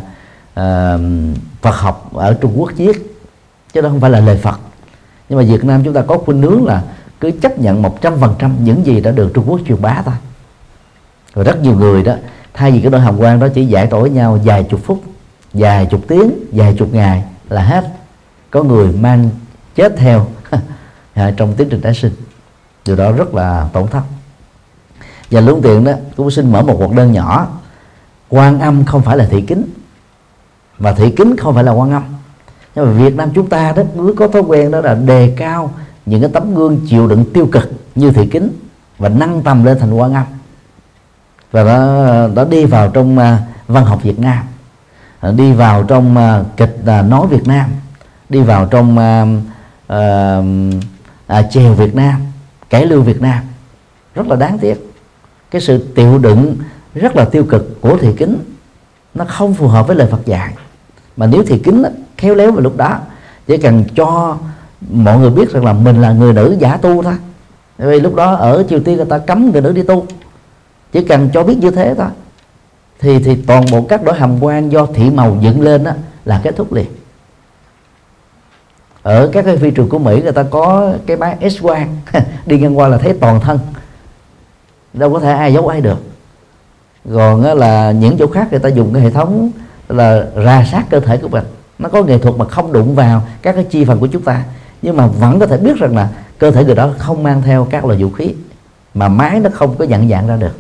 à, 0.54 0.98
Phật 1.62 1.76
học 1.76 2.10
ở 2.14 2.34
Trung 2.34 2.54
Quốc 2.56 2.72
viết 2.76 3.22
chứ 3.74 3.82
đó 3.82 3.90
không 3.90 4.02
phải 4.02 4.10
là 4.10 4.20
lời 4.20 4.38
Phật 4.38 4.60
nhưng 5.34 5.48
mà 5.48 5.54
Việt 5.54 5.64
Nam 5.64 5.84
chúng 5.84 5.94
ta 5.94 6.02
có 6.02 6.18
khuynh 6.18 6.42
hướng 6.42 6.66
là 6.66 6.84
cứ 7.20 7.32
chấp 7.32 7.60
nhận 7.60 7.82
một 7.82 8.02
trăm 8.02 8.14
phần 8.20 8.36
trăm 8.40 8.64
những 8.64 8.86
gì 8.86 9.02
đã 9.02 9.12
được 9.12 9.32
Trung 9.34 9.46
Quốc 9.48 9.62
truyền 9.68 9.82
bá 9.82 10.02
thôi. 10.06 10.14
Rồi 11.36 11.46
rất 11.46 11.62
nhiều 11.62 11.76
người 11.76 12.04
đó, 12.04 12.16
thay 12.54 12.72
vì 12.72 12.82
cái 12.82 12.92
nỗi 12.92 13.02
hàm 13.02 13.18
quan 13.18 13.40
đó 13.40 13.48
chỉ 13.54 13.66
giải 13.66 13.88
tỏa 13.88 14.00
với 14.00 14.10
nhau 14.10 14.40
vài 14.44 14.64
chục 14.64 14.80
phút, 14.84 15.04
vài 15.54 15.86
chục 15.86 16.02
tiếng, 16.08 16.32
vài 16.52 16.76
chục 16.78 16.94
ngày 16.94 17.24
là 17.50 17.64
hết. 17.64 17.86
Có 18.52 18.64
người 18.64 18.92
mang 18.92 19.30
chết 19.76 19.94
theo 19.98 20.28
dạ, 21.16 21.32
trong 21.38 21.54
tiến 21.54 21.70
trình 21.70 21.82
tái 21.82 21.94
sinh. 21.94 22.14
Điều 22.86 22.96
đó 22.96 23.12
rất 23.12 23.34
là 23.34 23.70
tổn 23.74 23.88
thất. 23.88 24.04
Và 25.32 25.42
lương 25.42 25.62
tiện 25.62 25.84
đó, 25.84 25.92
cũng 26.16 26.32
xin 26.32 26.52
mở 26.52 26.62
một 26.62 26.76
cuộc 26.80 26.96
đơn 26.96 27.12
nhỏ. 27.12 27.48
Quan 28.30 28.60
âm 28.60 28.86
không 28.86 29.02
phải 29.02 29.18
là 29.18 29.28
thị 29.32 29.42
kính 29.42 29.64
và 30.78 30.94
thị 30.94 31.14
kính 31.18 31.38
không 31.38 31.56
phải 31.56 31.64
là 31.64 31.72
quan 31.72 31.92
âm 31.92 32.04
nhưng 32.76 32.86
mà 32.86 32.92
Việt 32.92 33.16
Nam 33.16 33.30
chúng 33.36 33.50
ta 33.50 33.74
đó 33.76 33.84
cứ 33.96 34.14
có 34.18 34.28
thói 34.28 34.42
quen 34.42 34.72
đó 34.72 34.82
là 34.82 34.94
đề 34.94 35.34
cao 35.38 35.74
những 36.06 36.22
cái 36.22 36.30
tấm 36.34 36.56
gương 36.56 36.80
chịu 36.90 37.08
đựng 37.08 37.26
tiêu 37.34 37.50
cực 37.52 37.72
như 37.96 38.12
thị 38.12 38.28
kính 38.28 38.50
và 38.98 39.10
nâng 39.10 39.42
tầm 39.44 39.64
lên 39.64 39.80
thành 39.80 39.94
quan 39.94 40.14
âm. 40.14 40.26
Và 41.52 41.64
nó 41.64 42.28
nó 42.28 42.46
đi 42.46 42.66
vào 42.66 42.90
trong 42.90 43.18
à, 43.18 43.40
văn 43.68 43.86
học 43.86 44.04
Việt 44.04 44.20
Nam 44.20 44.44
à, 45.20 45.32
đi 45.32 45.54
vào 45.54 45.84
trong 45.84 46.18
à, 46.18 46.44
kịch 46.58 46.78
nói 46.86 47.28
Việt 47.28 47.48
Nam 47.48 47.70
đi 48.30 48.42
vào 48.42 48.66
trong 48.66 48.98
uh, 48.98 49.28
uh, 49.94 51.40
uh, 51.40 51.52
chèo 51.52 51.74
Việt 51.74 51.96
Nam 51.96 52.22
cải 52.70 52.86
lưu 52.86 53.02
Việt 53.02 53.22
Nam. 53.22 53.44
Rất 54.16 54.28
là 54.28 54.36
đáng 54.36 54.60
tiếc. 54.60 54.94
Cái 55.52 55.62
sự 55.62 55.78
tiêu 55.96 56.18
đựng 56.18 56.56
rất 56.96 57.16
là 57.16 57.26
tiêu 57.26 57.46
cực 57.50 57.82
của 57.82 57.98
thị 57.98 58.10
kính 58.18 58.38
nó 59.14 59.26
không 59.26 59.54
phù 59.54 59.68
hợp 59.68 59.88
với 59.88 59.96
lời 59.96 60.08
Phật 60.12 60.26
dạy. 60.26 60.54
Mà 61.18 61.26
nếu 61.26 61.44
thị 61.44 61.60
kính 61.64 61.84
khéo 62.24 62.36
léo 62.36 62.52
vào 62.52 62.62
lúc 62.62 62.78
đó. 62.78 63.00
Chỉ 63.48 63.58
cần 63.58 63.84
cho 63.96 64.38
mọi 64.90 65.20
người 65.20 65.30
biết 65.30 65.52
rằng 65.52 65.66
là 65.66 65.74
mình 65.74 66.02
là 66.02 66.12
người 66.12 66.34
nữ 66.34 66.56
giả 66.60 66.78
tu 66.78 67.04
thôi. 67.04 67.14
Vì 67.78 68.00
lúc 68.00 68.16
đó 68.16 68.36
ở 68.36 68.64
Triều 68.70 68.80
Tiên 68.80 68.98
người 68.98 69.06
ta 69.06 69.18
cấm 69.18 69.52
người 69.52 69.62
nữ 69.62 69.72
đi 69.72 69.84
tu. 69.84 70.06
Chỉ 70.92 71.04
cần 71.04 71.30
cho 71.34 71.44
biết 71.44 71.58
như 71.58 71.72
thế 71.72 71.96
thôi. 71.98 72.08
Thì 73.00 73.24
thì 73.24 73.36
toàn 73.36 73.66
bộ 73.72 73.86
các 73.90 74.04
đổi 74.04 74.16
hàm 74.16 74.44
quan 74.44 74.72
do 74.72 74.86
thị 74.86 75.10
màu 75.10 75.38
dựng 75.42 75.62
lên 75.62 75.84
đó 75.84 75.92
là 76.26 76.42
kết 76.44 76.56
thúc 76.56 76.74
liền. 76.74 76.86
Ở 79.02 79.30
các 79.34 79.46
cái 79.46 79.58
phi 79.58 79.72
trường 79.72 79.90
của 79.90 80.00
Mỹ 80.00 80.22
người 80.22 80.32
ta 80.32 80.44
có 80.44 80.94
cái 81.06 81.18
máy 81.18 81.50
X 81.50 81.62
quang. 81.62 81.98
Đi 82.46 82.60
ngang 82.60 82.78
qua 82.78 82.88
là 82.88 82.98
thấy 82.98 83.14
toàn 83.22 83.40
thân. 83.40 83.60
Đâu 84.94 85.14
có 85.14 85.20
thể 85.20 85.32
ai 85.32 85.54
giấu 85.54 85.68
ai 85.68 85.82
được. 85.82 85.98
Còn 87.14 87.44
là 87.44 87.92
những 87.92 88.18
chỗ 88.20 88.28
khác 88.28 88.48
người 88.52 88.60
ta 88.60 88.70
dùng 88.70 88.94
cái 88.94 89.04
hệ 89.04 89.10
thống 89.10 89.52
là 89.90 90.26
ra 90.36 90.66
sát 90.72 90.84
cơ 90.90 91.00
thể 91.00 91.18
của 91.18 91.28
mình 91.28 91.44
nó 91.84 91.90
có 91.90 92.04
nghệ 92.04 92.18
thuật 92.18 92.36
mà 92.38 92.46
không 92.46 92.74
đụng 92.74 92.96
vào 92.96 93.22
các 93.42 93.56
cái 93.56 93.64
chi 93.64 93.86
phần 93.86 94.00
của 94.00 94.08
chúng 94.08 94.22
ta. 94.22 94.44
Nhưng 94.82 94.98
mà 94.98 95.08
vẫn 95.08 95.40
có 95.40 95.48
thể 95.48 95.58
biết 95.58 95.78
rằng 95.78 95.96
là 95.96 96.10
cơ 96.38 96.52
thể 96.52 96.66
người 96.66 96.76
đó 96.76 96.90
không 96.98 97.24
mang 97.24 97.42
theo 97.42 97.68
các 97.70 97.86
loại 97.86 98.04
vũ 98.04 98.10
khí 98.10 98.34
mà 98.94 99.08
máy 99.08 99.40
nó 99.40 99.50
không 99.54 99.76
có 99.78 99.86
nhận 99.86 100.10
dạng 100.10 100.28
ra 100.28 100.38
được. 100.38 100.58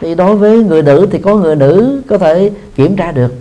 Thì 0.00 0.14
đối 0.14 0.36
với 0.36 0.64
người 0.64 0.82
nữ 0.82 1.08
thì 1.12 1.18
có 1.18 1.34
người 1.34 1.56
nữ 1.56 2.02
có 2.08 2.18
thể 2.18 2.50
kiểm 2.76 2.96
tra 2.96 3.12
được. 3.12 3.34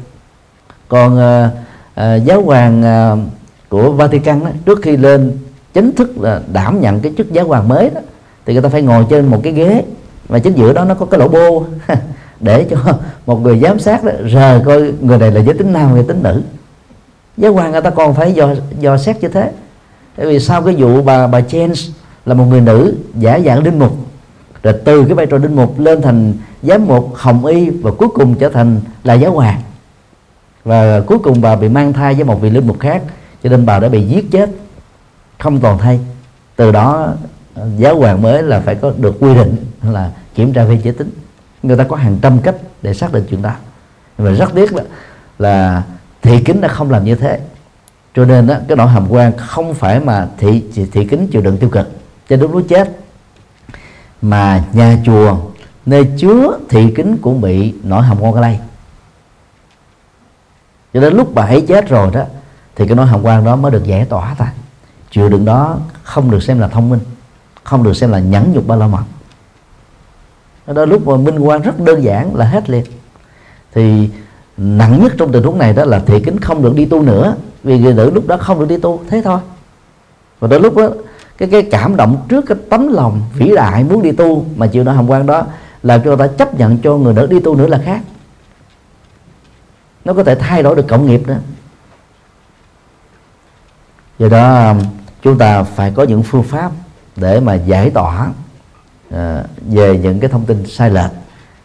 Còn 0.88 1.18
uh, 1.18 1.52
uh, 2.00 2.26
giáo 2.26 2.42
hoàng 2.42 2.84
uh, 3.14 3.20
của 3.70 3.92
Vatican 3.92 4.40
đó, 4.40 4.50
trước 4.66 4.80
khi 4.82 4.98
lên 4.98 5.38
chính 5.74 5.92
thức 5.92 6.22
là 6.22 6.42
đảm 6.54 6.82
nhận 6.82 7.00
cái 7.00 7.14
chức 7.18 7.32
giáo 7.32 7.48
hoàng 7.48 7.68
mới 7.68 7.90
đó 7.90 8.02
thì 8.46 8.54
người 8.54 8.62
ta 8.62 8.70
phải 8.70 8.82
ngồi 8.82 9.06
trên 9.10 9.26
một 9.26 9.40
cái 9.44 9.54
ghế 9.54 9.84
và 10.28 10.40
chính 10.40 10.54
giữa 10.54 10.74
đó 10.74 10.86
nó 10.86 10.94
có 10.94 11.06
cái 11.06 11.20
lỗ 11.20 11.28
bô. 11.28 11.64
để 12.40 12.68
cho 12.70 12.78
một 13.26 13.42
người 13.42 13.60
giám 13.60 13.80
sát 13.80 14.04
đó, 14.04 14.12
rờ 14.34 14.62
coi 14.66 14.94
người 15.02 15.18
này 15.18 15.32
là 15.32 15.42
giới 15.42 15.54
tính 15.54 15.74
nam 15.74 15.94
hay 15.94 16.04
tính 16.08 16.24
nữ. 16.24 16.42
Giáo 17.38 17.54
hoàng 17.54 17.72
người 17.72 17.82
ta 17.82 17.90
còn 17.90 18.14
phải 18.14 18.34
do 18.34 18.50
do 18.80 18.98
xét 18.98 19.22
như 19.22 19.28
thế. 19.28 19.52
Tại 20.16 20.26
vì 20.26 20.40
sau 20.40 20.62
cái 20.62 20.76
vụ 20.76 21.02
bà 21.02 21.28
bà 21.28 21.40
Jens 21.40 21.92
là 22.26 22.34
một 22.34 22.46
người 22.46 22.62
nữ 22.62 22.96
giả 23.16 23.40
dạng 23.46 23.64
đinh 23.64 23.80
mục 23.80 23.92
rồi 24.64 24.74
từ 24.86 25.06
cái 25.06 25.14
vai 25.14 25.26
trò 25.26 25.38
đinh 25.38 25.56
mục 25.56 25.80
lên 25.80 26.02
thành 26.02 26.34
giám 26.64 26.88
mục 26.88 27.12
hồng 27.16 27.46
y 27.46 27.70
và 27.70 27.92
cuối 27.98 28.08
cùng 28.14 28.36
trở 28.36 28.50
thành 28.50 28.80
là 29.04 29.14
giáo 29.14 29.32
hoàng. 29.32 29.62
Và 30.64 31.00
cuối 31.00 31.20
cùng 31.20 31.42
bà 31.42 31.56
bị 31.56 31.70
mang 31.70 31.94
thai 31.94 32.14
với 32.14 32.24
một 32.24 32.42
vị 32.42 32.50
linh 32.50 32.68
mục 32.68 32.80
khác 32.80 33.02
cho 33.44 33.50
nên 33.50 33.66
bà 33.66 33.80
đã 33.80 33.90
bị 33.90 34.04
giết 34.04 34.32
chết. 34.32 34.50
Không 35.40 35.60
toàn 35.60 35.78
thay 35.78 36.00
từ 36.56 36.72
đó 36.72 37.08
giáo 37.78 38.00
hoàng 38.00 38.22
mới 38.22 38.44
là 38.44 38.60
phải 38.60 38.76
có 38.76 38.94
được 38.98 39.16
quy 39.20 39.36
định 39.36 39.56
là 39.84 40.12
kiểm 40.36 40.54
tra 40.54 40.64
về 40.64 40.80
giới 40.84 40.94
tính 40.94 41.10
người 41.64 41.78
ta 41.78 41.84
có 41.84 41.96
hàng 41.96 42.20
trăm 42.22 42.40
cách 42.42 42.56
để 42.82 42.94
xác 42.94 43.14
định 43.14 43.26
chuyện 43.30 43.42
đó. 43.42 43.54
Và 44.18 44.32
rất 44.32 44.50
tiếc 44.56 44.74
là, 44.74 44.84
là 45.40 45.84
thị 46.22 46.44
kính 46.46 46.62
đã 46.62 46.68
không 46.68 46.92
làm 46.92 47.06
như 47.06 47.16
thế. 47.16 47.40
Cho 48.16 48.26
nên 48.26 48.48
đó, 48.48 48.56
cái 48.68 48.78
nỗi 48.78 48.88
hàm 48.88 49.08
quan 49.10 49.38
không 49.38 49.74
phải 49.74 50.00
mà 50.00 50.28
thị 50.38 50.64
thị 50.92 51.06
kính 51.06 51.28
chịu 51.32 51.42
đựng 51.42 51.58
tiêu 51.58 51.70
cực. 51.70 51.92
Cho 52.30 52.38
đến 52.38 52.52
lúc 52.52 52.66
chết 52.70 52.98
mà 54.22 54.64
nhà 54.74 54.98
chùa 55.06 55.38
nơi 55.86 56.10
chứa 56.18 56.60
thị 56.70 56.94
kính 56.96 57.18
cũng 57.22 57.42
bị 57.42 57.74
nỗi 57.84 58.04
hàm 58.04 58.20
quang 58.20 58.40
lây 58.40 58.60
cho 60.94 61.02
đến 61.02 61.14
lúc 61.14 61.36
bà 61.36 61.44
ấy 61.44 61.66
chết 61.68 61.90
rồi 61.90 62.12
đó 62.14 62.24
thì 62.76 62.88
cái 62.88 62.96
nỗi 62.96 63.06
hàm 63.06 63.24
quang 63.24 63.46
đó 63.46 63.56
mới 63.56 63.72
được 63.72 63.84
giải 63.84 64.06
tỏa 64.06 64.36
ta 64.38 64.54
chịu 65.12 65.30
đựng 65.30 65.46
đó 65.46 65.78
không 66.04 66.32
được 66.32 66.44
xem 66.44 66.60
là 66.60 66.68
thông 66.68 66.90
minh 66.90 67.00
không 67.64 67.84
được 67.84 67.94
xem 67.94 68.12
là 68.12 68.20
nhẫn 68.20 68.54
nhục 68.54 68.68
ba 68.68 68.76
la 68.76 68.88
mật 68.88 69.04
đó 70.68 70.86
lúc 70.86 71.08
mà 71.08 71.16
minh 71.16 71.40
quan 71.40 71.62
rất 71.62 71.80
đơn 71.80 72.04
giản 72.04 72.36
là 72.36 72.46
hết 72.46 72.70
liền. 72.70 72.84
Thì 73.74 74.10
nặng 74.58 75.04
nhất 75.04 75.14
trong 75.18 75.32
tình 75.32 75.44
huống 75.44 75.58
này 75.58 75.74
đó 75.74 75.86
là 75.86 76.00
thị 76.00 76.20
kính 76.26 76.40
không 76.40 76.64
được 76.64 76.76
đi 76.76 76.86
tu 76.86 77.02
nữa, 77.02 77.36
vì 77.64 77.80
người 77.80 77.94
nữ 77.94 78.12
lúc 78.14 78.28
đó 78.28 78.38
không 78.38 78.60
được 78.60 78.68
đi 78.70 78.78
tu, 78.78 79.02
thế 79.10 79.22
thôi. 79.26 79.40
Và 80.40 80.48
đến 80.48 80.62
lúc 80.62 80.76
đó 80.76 80.90
cái 81.38 81.50
cái 81.52 81.64
cảm 81.72 81.96
động 81.96 82.26
trước 82.30 82.46
cái 82.48 82.58
tấm 82.70 82.94
lòng 82.94 83.22
vĩ 83.34 83.52
đại 83.56 83.84
muốn 83.84 84.02
đi 84.02 84.12
tu 84.12 84.46
mà 84.56 84.68
chịu 84.68 84.84
nỗi 84.84 84.96
hồng 84.96 85.12
quan 85.12 85.26
đó 85.26 85.46
là 85.84 85.98
cho 86.06 86.16
ta 86.16 86.28
chấp 86.28 86.60
nhận 86.60 86.78
cho 86.78 86.98
người 86.98 87.14
nữ 87.14 87.28
đi 87.28 87.40
tu 87.40 87.56
nữa 87.56 87.68
là 87.68 87.82
khác. 87.86 88.02
Nó 90.06 90.14
có 90.14 90.24
thể 90.24 90.36
thay 90.36 90.64
đổi 90.64 90.76
được 90.76 90.88
cộng 90.88 91.06
nghiệp 91.06 91.28
nữa. 91.28 91.38
Do 94.20 94.28
đó, 94.28 94.74
chúng 95.22 95.38
ta 95.38 95.64
phải 95.64 95.92
có 95.96 96.04
những 96.04 96.24
phương 96.24 96.44
pháp 96.44 96.72
để 97.16 97.40
mà 97.40 97.54
giải 97.54 97.90
tỏa 97.90 98.30
Ờ, 99.14 99.44
về 99.62 99.98
những 99.98 100.20
cái 100.20 100.30
thông 100.30 100.46
tin 100.46 100.66
sai 100.68 100.90
lệch 100.90 101.12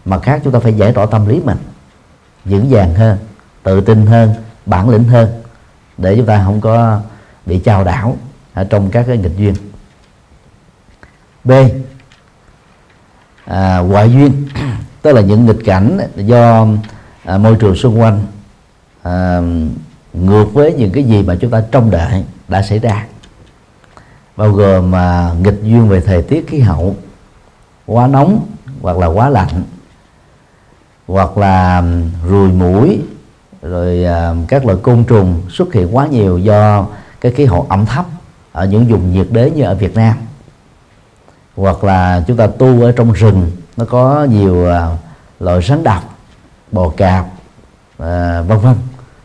mặt 0.05 0.21
khác 0.23 0.41
chúng 0.45 0.53
ta 0.53 0.59
phải 0.59 0.75
giải 0.75 0.93
tỏa 0.93 1.07
tâm 1.07 1.27
lý 1.27 1.41
mình 1.41 1.57
vững 2.45 2.67
vàng 2.71 2.95
hơn 2.95 3.19
tự 3.63 3.81
tin 3.81 4.07
hơn 4.07 4.35
bản 4.67 4.89
lĩnh 4.89 5.05
hơn 5.05 5.43
để 5.99 6.17
chúng 6.17 6.27
ta 6.27 6.43
không 6.45 6.61
có 6.61 7.01
bị 7.47 7.59
chào 7.59 7.85
đảo 7.85 8.17
ở 8.55 8.65
trong 8.65 8.91
các 8.91 9.05
cái 9.09 9.19
nghịch 9.19 9.37
duyên. 9.37 9.55
B 11.45 11.53
à, 13.45 13.79
ngoại 13.79 14.13
duyên 14.13 14.49
tức 15.03 15.13
là 15.13 15.21
những 15.21 15.47
nghịch 15.47 15.65
cảnh 15.65 15.99
do 16.17 16.67
à, 17.25 17.39
môi 17.39 17.57
trường 17.57 17.77
xung 17.77 18.01
quanh 18.01 18.27
à, 19.03 19.41
ngược 20.13 20.47
với 20.53 20.73
những 20.73 20.93
cái 20.93 21.05
gì 21.05 21.23
mà 21.23 21.37
chúng 21.41 21.51
ta 21.51 21.63
trông 21.71 21.91
đợi 21.91 22.25
đã 22.49 22.63
xảy 22.63 22.79
ra 22.79 23.07
bao 24.37 24.53
gồm 24.53 24.91
mà 24.91 25.33
nghịch 25.43 25.63
duyên 25.63 25.89
về 25.89 26.01
thời 26.01 26.23
tiết 26.23 26.49
khí 26.49 26.61
hậu 26.61 26.97
quá 27.89 28.07
nóng 28.07 28.47
hoặc 28.81 28.99
là 28.99 29.07
quá 29.07 29.29
lạnh 29.29 29.63
hoặc 31.07 31.39
là 31.39 31.83
ruồi 32.29 32.49
mũi 32.49 33.01
rồi 33.63 34.07
các 34.49 34.67
loại 34.67 34.79
côn 34.83 35.05
trùng 35.05 35.43
xuất 35.51 35.73
hiện 35.73 35.97
quá 35.97 36.07
nhiều 36.07 36.39
do 36.39 36.87
cái 37.21 37.33
khí 37.33 37.45
hậu 37.45 37.67
ẩm 37.69 37.87
thấp 37.87 38.07
ở 38.53 38.65
những 38.67 38.87
vùng 38.87 39.13
nhiệt 39.13 39.27
đới 39.31 39.51
như 39.51 39.63
ở 39.63 39.75
Việt 39.75 39.95
Nam. 39.95 40.17
Hoặc 41.57 41.85
là 41.85 42.25
chúng 42.27 42.37
ta 42.37 42.47
tu 42.47 42.83
ở 42.83 42.93
trong 42.93 43.13
rừng 43.13 43.51
nó 43.77 43.85
có 43.85 44.25
nhiều 44.25 44.65
ờ, 44.65 44.97
loại 45.41 45.63
rắn 45.63 45.83
độc 45.83 46.19
bò 46.73 46.89
cạp 46.89 47.27
à, 47.99 48.41
vân 48.41 48.59
vân 48.59 48.75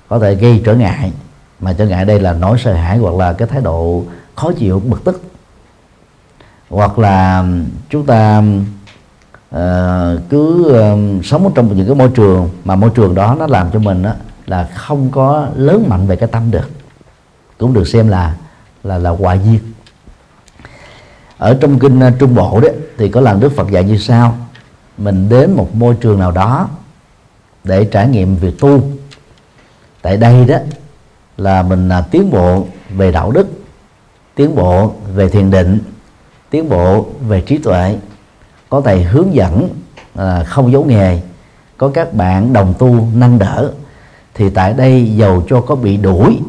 có 0.07 0.19
thể 0.19 0.35
gây 0.35 0.61
trở 0.65 0.75
ngại. 0.75 1.11
Mà 1.59 1.73
trở 1.73 1.87
ngại 1.87 2.05
đây 2.05 2.19
là 2.19 2.33
nỗi 2.33 2.57
sợ 2.57 2.73
hãi 2.73 2.97
hoặc 2.97 3.15
là 3.15 3.33
cái 3.33 3.47
thái 3.47 3.61
độ 3.61 4.03
khó 4.35 4.51
chịu 4.57 4.79
bực 4.79 5.03
tức 5.03 5.21
hoặc 6.73 6.99
là 6.99 7.45
chúng 7.89 8.05
ta 8.05 8.43
uh, 9.55 9.59
cứ 10.29 10.71
uh, 11.19 11.25
sống 11.25 11.51
trong 11.55 11.77
những 11.77 11.87
cái 11.87 11.95
môi 11.95 12.09
trường 12.15 12.49
mà 12.63 12.75
môi 12.75 12.89
trường 12.89 13.15
đó 13.15 13.35
nó 13.39 13.47
làm 13.47 13.71
cho 13.73 13.79
mình 13.79 14.03
đó, 14.03 14.11
là 14.45 14.69
không 14.75 15.09
có 15.11 15.47
lớn 15.55 15.85
mạnh 15.87 16.07
về 16.07 16.15
cái 16.15 16.29
tâm 16.31 16.51
được. 16.51 16.69
Cũng 17.57 17.73
được 17.73 17.87
xem 17.87 18.07
là 18.07 18.35
là 18.83 18.97
là 18.97 19.09
quả 19.09 19.33
duyên. 19.33 19.59
Ở 21.37 21.57
trong 21.61 21.79
kinh 21.79 22.01
trung 22.19 22.35
bộ 22.35 22.59
đấy 22.61 22.73
thì 22.97 23.09
có 23.09 23.21
lần 23.21 23.39
đức 23.39 23.55
phật 23.55 23.71
dạy 23.71 23.83
như 23.83 23.97
sau. 23.97 24.37
Mình 24.97 25.29
đến 25.29 25.51
một 25.51 25.75
môi 25.75 25.95
trường 26.01 26.19
nào 26.19 26.31
đó 26.31 26.69
để 27.63 27.85
trải 27.85 28.07
nghiệm 28.07 28.35
việc 28.35 28.59
tu. 28.59 28.81
Tại 30.01 30.17
đây 30.17 30.45
đó 30.45 30.57
là 31.37 31.61
mình 31.61 31.89
là 31.89 32.01
tiến 32.01 32.31
bộ 32.31 32.67
về 32.89 33.11
đạo 33.11 33.31
đức 33.31 33.47
tiến 34.35 34.55
bộ 34.55 34.93
về 35.15 35.29
thiền 35.29 35.51
định 35.51 35.79
tiến 36.53 36.69
bộ 36.69 37.05
về 37.27 37.41
trí 37.41 37.57
tuệ 37.57 37.97
có 38.69 38.81
thầy 38.81 39.03
hướng 39.03 39.33
dẫn 39.33 39.69
à, 40.15 40.43
không 40.43 40.71
giấu 40.71 40.85
nghề 40.85 41.21
có 41.77 41.91
các 41.93 42.13
bạn 42.13 42.53
đồng 42.53 42.73
tu 42.79 43.07
nâng 43.15 43.39
đỡ 43.39 43.71
thì 44.33 44.49
tại 44.49 44.73
đây 44.73 45.15
dầu 45.15 45.43
cho 45.49 45.61
có 45.61 45.75
bị 45.75 45.97
đuổi 45.97 46.39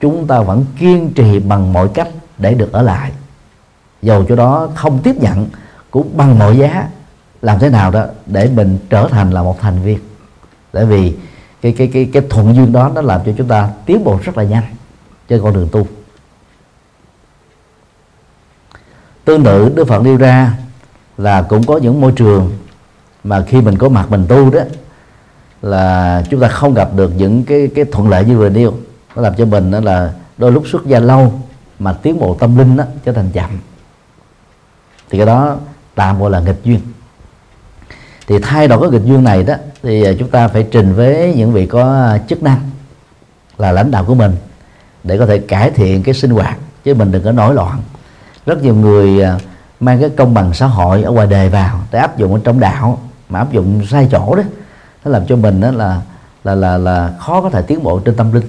chúng 0.00 0.26
ta 0.26 0.40
vẫn 0.40 0.64
kiên 0.78 1.12
trì 1.14 1.38
bằng 1.38 1.72
mọi 1.72 1.88
cách 1.94 2.08
để 2.38 2.54
được 2.54 2.72
ở 2.72 2.82
lại. 2.82 3.12
Dầu 4.02 4.24
cho 4.28 4.36
đó 4.36 4.68
không 4.74 4.98
tiếp 5.02 5.16
nhận 5.20 5.46
cũng 5.90 6.16
bằng 6.16 6.38
mọi 6.38 6.58
giá 6.58 6.88
làm 7.42 7.58
thế 7.58 7.68
nào 7.68 7.90
đó 7.90 8.04
để 8.26 8.50
mình 8.54 8.78
trở 8.90 9.08
thành 9.10 9.30
là 9.30 9.42
một 9.42 9.60
thành 9.60 9.82
viên. 9.82 9.98
Tại 10.72 10.84
vì 10.84 11.14
cái 11.62 11.72
cái 11.72 11.90
cái 11.92 12.10
cái 12.12 12.22
thuận 12.30 12.54
duyên 12.54 12.72
đó 12.72 12.90
nó 12.94 13.02
làm 13.02 13.20
cho 13.26 13.32
chúng 13.38 13.48
ta 13.48 13.70
tiến 13.86 14.04
bộ 14.04 14.18
rất 14.22 14.38
là 14.38 14.44
nhanh 14.44 14.64
trên 15.28 15.42
con 15.42 15.54
đường 15.54 15.68
tu. 15.72 15.86
Tương 19.28 19.44
tự 19.44 19.72
đức 19.74 19.88
phật 19.88 20.02
nêu 20.02 20.16
ra 20.16 20.52
là 21.18 21.42
cũng 21.42 21.66
có 21.66 21.76
những 21.76 22.00
môi 22.00 22.12
trường 22.12 22.58
mà 23.24 23.44
khi 23.48 23.60
mình 23.60 23.78
có 23.78 23.88
mặt 23.88 24.10
mình 24.10 24.26
tu 24.28 24.50
đó, 24.50 24.60
là 25.62 26.22
chúng 26.30 26.40
ta 26.40 26.48
không 26.48 26.74
gặp 26.74 26.88
được 26.96 27.12
những 27.16 27.44
cái 27.44 27.68
cái 27.74 27.84
thuận 27.84 28.08
lợi 28.08 28.24
như 28.24 28.38
vừa 28.38 28.48
nêu. 28.48 28.74
Nó 29.16 29.22
làm 29.22 29.34
cho 29.34 29.44
mình 29.44 29.70
đó 29.70 29.80
là 29.80 30.12
đôi 30.38 30.52
lúc 30.52 30.64
xuất 30.66 30.86
gia 30.86 31.00
lâu 31.00 31.42
mà 31.78 31.92
tiến 31.92 32.18
bộ 32.18 32.36
tâm 32.40 32.58
linh 32.58 32.76
đó 32.76 32.84
trở 33.04 33.12
thành 33.12 33.30
chậm. 33.32 33.50
Thì 35.10 35.18
cái 35.18 35.26
đó 35.26 35.56
tạm 35.94 36.20
gọi 36.20 36.30
là 36.30 36.40
nghịch 36.40 36.64
duyên. 36.64 36.80
Thì 38.26 38.38
thay 38.38 38.68
đổi 38.68 38.80
cái 38.80 38.90
nghịch 38.90 39.08
duyên 39.08 39.24
này 39.24 39.42
đó, 39.42 39.54
thì 39.82 40.02
à, 40.02 40.12
chúng 40.18 40.28
ta 40.28 40.48
phải 40.48 40.66
trình 40.70 40.94
với 40.94 41.34
những 41.36 41.52
vị 41.52 41.66
có 41.66 41.92
à, 41.92 42.18
chức 42.28 42.42
năng 42.42 42.70
là 43.58 43.72
lãnh 43.72 43.90
đạo 43.90 44.04
của 44.04 44.14
mình 44.14 44.36
để 45.04 45.18
có 45.18 45.26
thể 45.26 45.38
cải 45.38 45.70
thiện 45.70 46.02
cái 46.02 46.14
sinh 46.14 46.30
hoạt 46.30 46.58
chứ 46.84 46.94
mình 46.94 47.12
đừng 47.12 47.24
có 47.24 47.32
nổi 47.32 47.54
loạn 47.54 47.80
rất 48.48 48.62
nhiều 48.62 48.74
người 48.74 49.22
à, 49.22 49.38
mang 49.80 50.00
cái 50.00 50.10
công 50.10 50.34
bằng 50.34 50.54
xã 50.54 50.66
hội 50.66 51.02
ở 51.02 51.10
ngoài 51.10 51.26
đề 51.26 51.48
vào 51.48 51.80
để 51.92 51.98
áp 51.98 52.18
dụng 52.18 52.34
ở 52.34 52.40
trong 52.44 52.60
đạo 52.60 52.98
mà 53.28 53.38
áp 53.38 53.52
dụng 53.52 53.86
sai 53.86 54.08
chỗ 54.10 54.34
đó. 54.34 54.42
Nó 55.04 55.10
làm 55.10 55.26
cho 55.26 55.36
mình 55.36 55.60
đó 55.60 55.70
là 55.70 56.00
là 56.44 56.54
là 56.54 56.78
là 56.78 57.14
khó 57.20 57.40
có 57.40 57.50
thể 57.50 57.62
tiến 57.62 57.82
bộ 57.82 57.98
trên 57.98 58.16
tâm 58.16 58.32
linh. 58.32 58.44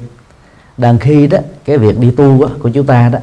Đang 0.78 1.00
khi 1.00 1.28
đó 1.28 1.38
cái 1.66 1.78
việc 1.78 2.00
đi 2.00 2.12
tu 2.12 2.42
đó, 2.42 2.48
của 2.60 2.70
chúng 2.70 2.86
ta 2.86 3.10
đó 3.10 3.20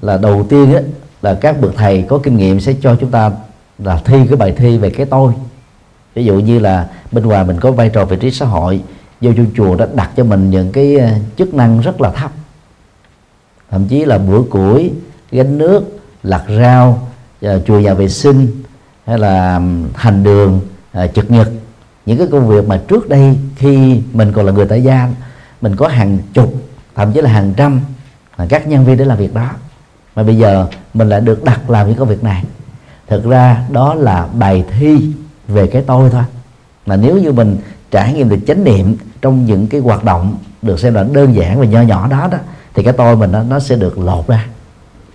là 0.00 0.16
đầu 0.16 0.46
tiên 0.48 0.72
đó, 0.72 0.78
là 1.22 1.34
các 1.34 1.60
bậc 1.60 1.74
thầy 1.76 2.02
có 2.08 2.18
kinh 2.18 2.36
nghiệm 2.36 2.60
sẽ 2.60 2.74
cho 2.82 2.96
chúng 3.00 3.10
ta 3.10 3.30
là 3.78 4.00
thi 4.04 4.26
cái 4.28 4.36
bài 4.36 4.54
thi 4.56 4.78
về 4.78 4.90
cái 4.90 5.06
tôi. 5.06 5.32
Ví 6.14 6.24
dụ 6.24 6.34
như 6.34 6.58
là 6.58 6.88
bên 7.12 7.26
ngoài 7.26 7.44
mình 7.44 7.60
có 7.60 7.72
vai 7.72 7.88
trò 7.88 8.04
vị 8.04 8.16
trí 8.16 8.30
xã 8.30 8.46
hội 8.46 8.80
vô 9.20 9.32
trong 9.36 9.46
chùa 9.56 9.76
đã 9.76 9.86
đặt 9.94 10.10
cho 10.16 10.24
mình 10.24 10.50
những 10.50 10.72
cái 10.72 10.96
à, 10.96 11.18
chức 11.36 11.54
năng 11.54 11.80
rất 11.80 12.00
là 12.00 12.10
thấp. 12.10 12.30
Thậm 13.70 13.88
chí 13.88 14.04
là 14.04 14.18
bữa 14.18 14.42
củi 14.42 14.92
gánh 15.30 15.58
nước 15.58 15.97
lặt 16.22 16.42
rau 16.48 17.08
ờ, 17.42 17.60
chùi 17.66 17.82
nhà 17.82 17.94
vệ 17.94 18.08
sinh 18.08 18.62
hay 19.06 19.18
là 19.18 19.60
hành 19.94 20.22
đường 20.22 20.60
ờ, 20.92 21.06
trực 21.06 21.30
nhật. 21.30 21.48
Những 22.06 22.18
cái 22.18 22.26
công 22.32 22.48
việc 22.48 22.68
mà 22.68 22.80
trước 22.88 23.08
đây 23.08 23.38
khi 23.56 24.02
mình 24.12 24.32
còn 24.32 24.46
là 24.46 24.52
người 24.52 24.66
tại 24.66 24.82
gia 24.82 25.08
mình 25.60 25.76
có 25.76 25.88
hàng 25.88 26.18
chục 26.32 26.54
thậm 26.94 27.12
chí 27.12 27.20
là 27.20 27.30
hàng 27.30 27.54
trăm 27.56 27.80
các 28.48 28.66
nhân 28.66 28.84
viên 28.84 28.96
để 28.96 29.04
làm 29.04 29.18
việc 29.18 29.34
đó. 29.34 29.50
Mà 30.16 30.22
bây 30.22 30.36
giờ 30.36 30.66
mình 30.94 31.08
lại 31.08 31.20
được 31.20 31.44
đặt 31.44 31.70
làm 31.70 31.88
những 31.88 31.96
công 31.96 32.08
việc 32.08 32.24
này. 32.24 32.44
Thực 33.06 33.24
ra 33.24 33.64
đó 33.70 33.94
là 33.94 34.26
bài 34.32 34.64
thi 34.78 35.10
về 35.48 35.66
cái 35.66 35.82
tôi 35.86 36.10
thôi. 36.10 36.22
Mà 36.86 36.96
nếu 36.96 37.16
như 37.16 37.32
mình 37.32 37.56
trải 37.90 38.12
nghiệm 38.12 38.28
được 38.28 38.38
chánh 38.46 38.64
niệm 38.64 38.96
trong 39.22 39.46
những 39.46 39.66
cái 39.66 39.80
hoạt 39.80 40.04
động 40.04 40.36
được 40.62 40.80
xem 40.80 40.94
là 40.94 41.02
đơn 41.12 41.34
giản 41.34 41.60
và 41.60 41.66
nho 41.66 41.82
nhỏ 41.82 42.08
đó 42.08 42.28
đó 42.32 42.38
thì 42.74 42.82
cái 42.82 42.92
tôi 42.92 43.16
mình 43.16 43.32
nó, 43.32 43.42
nó 43.42 43.60
sẽ 43.60 43.76
được 43.76 43.98
lột 43.98 44.26
ra 44.26 44.46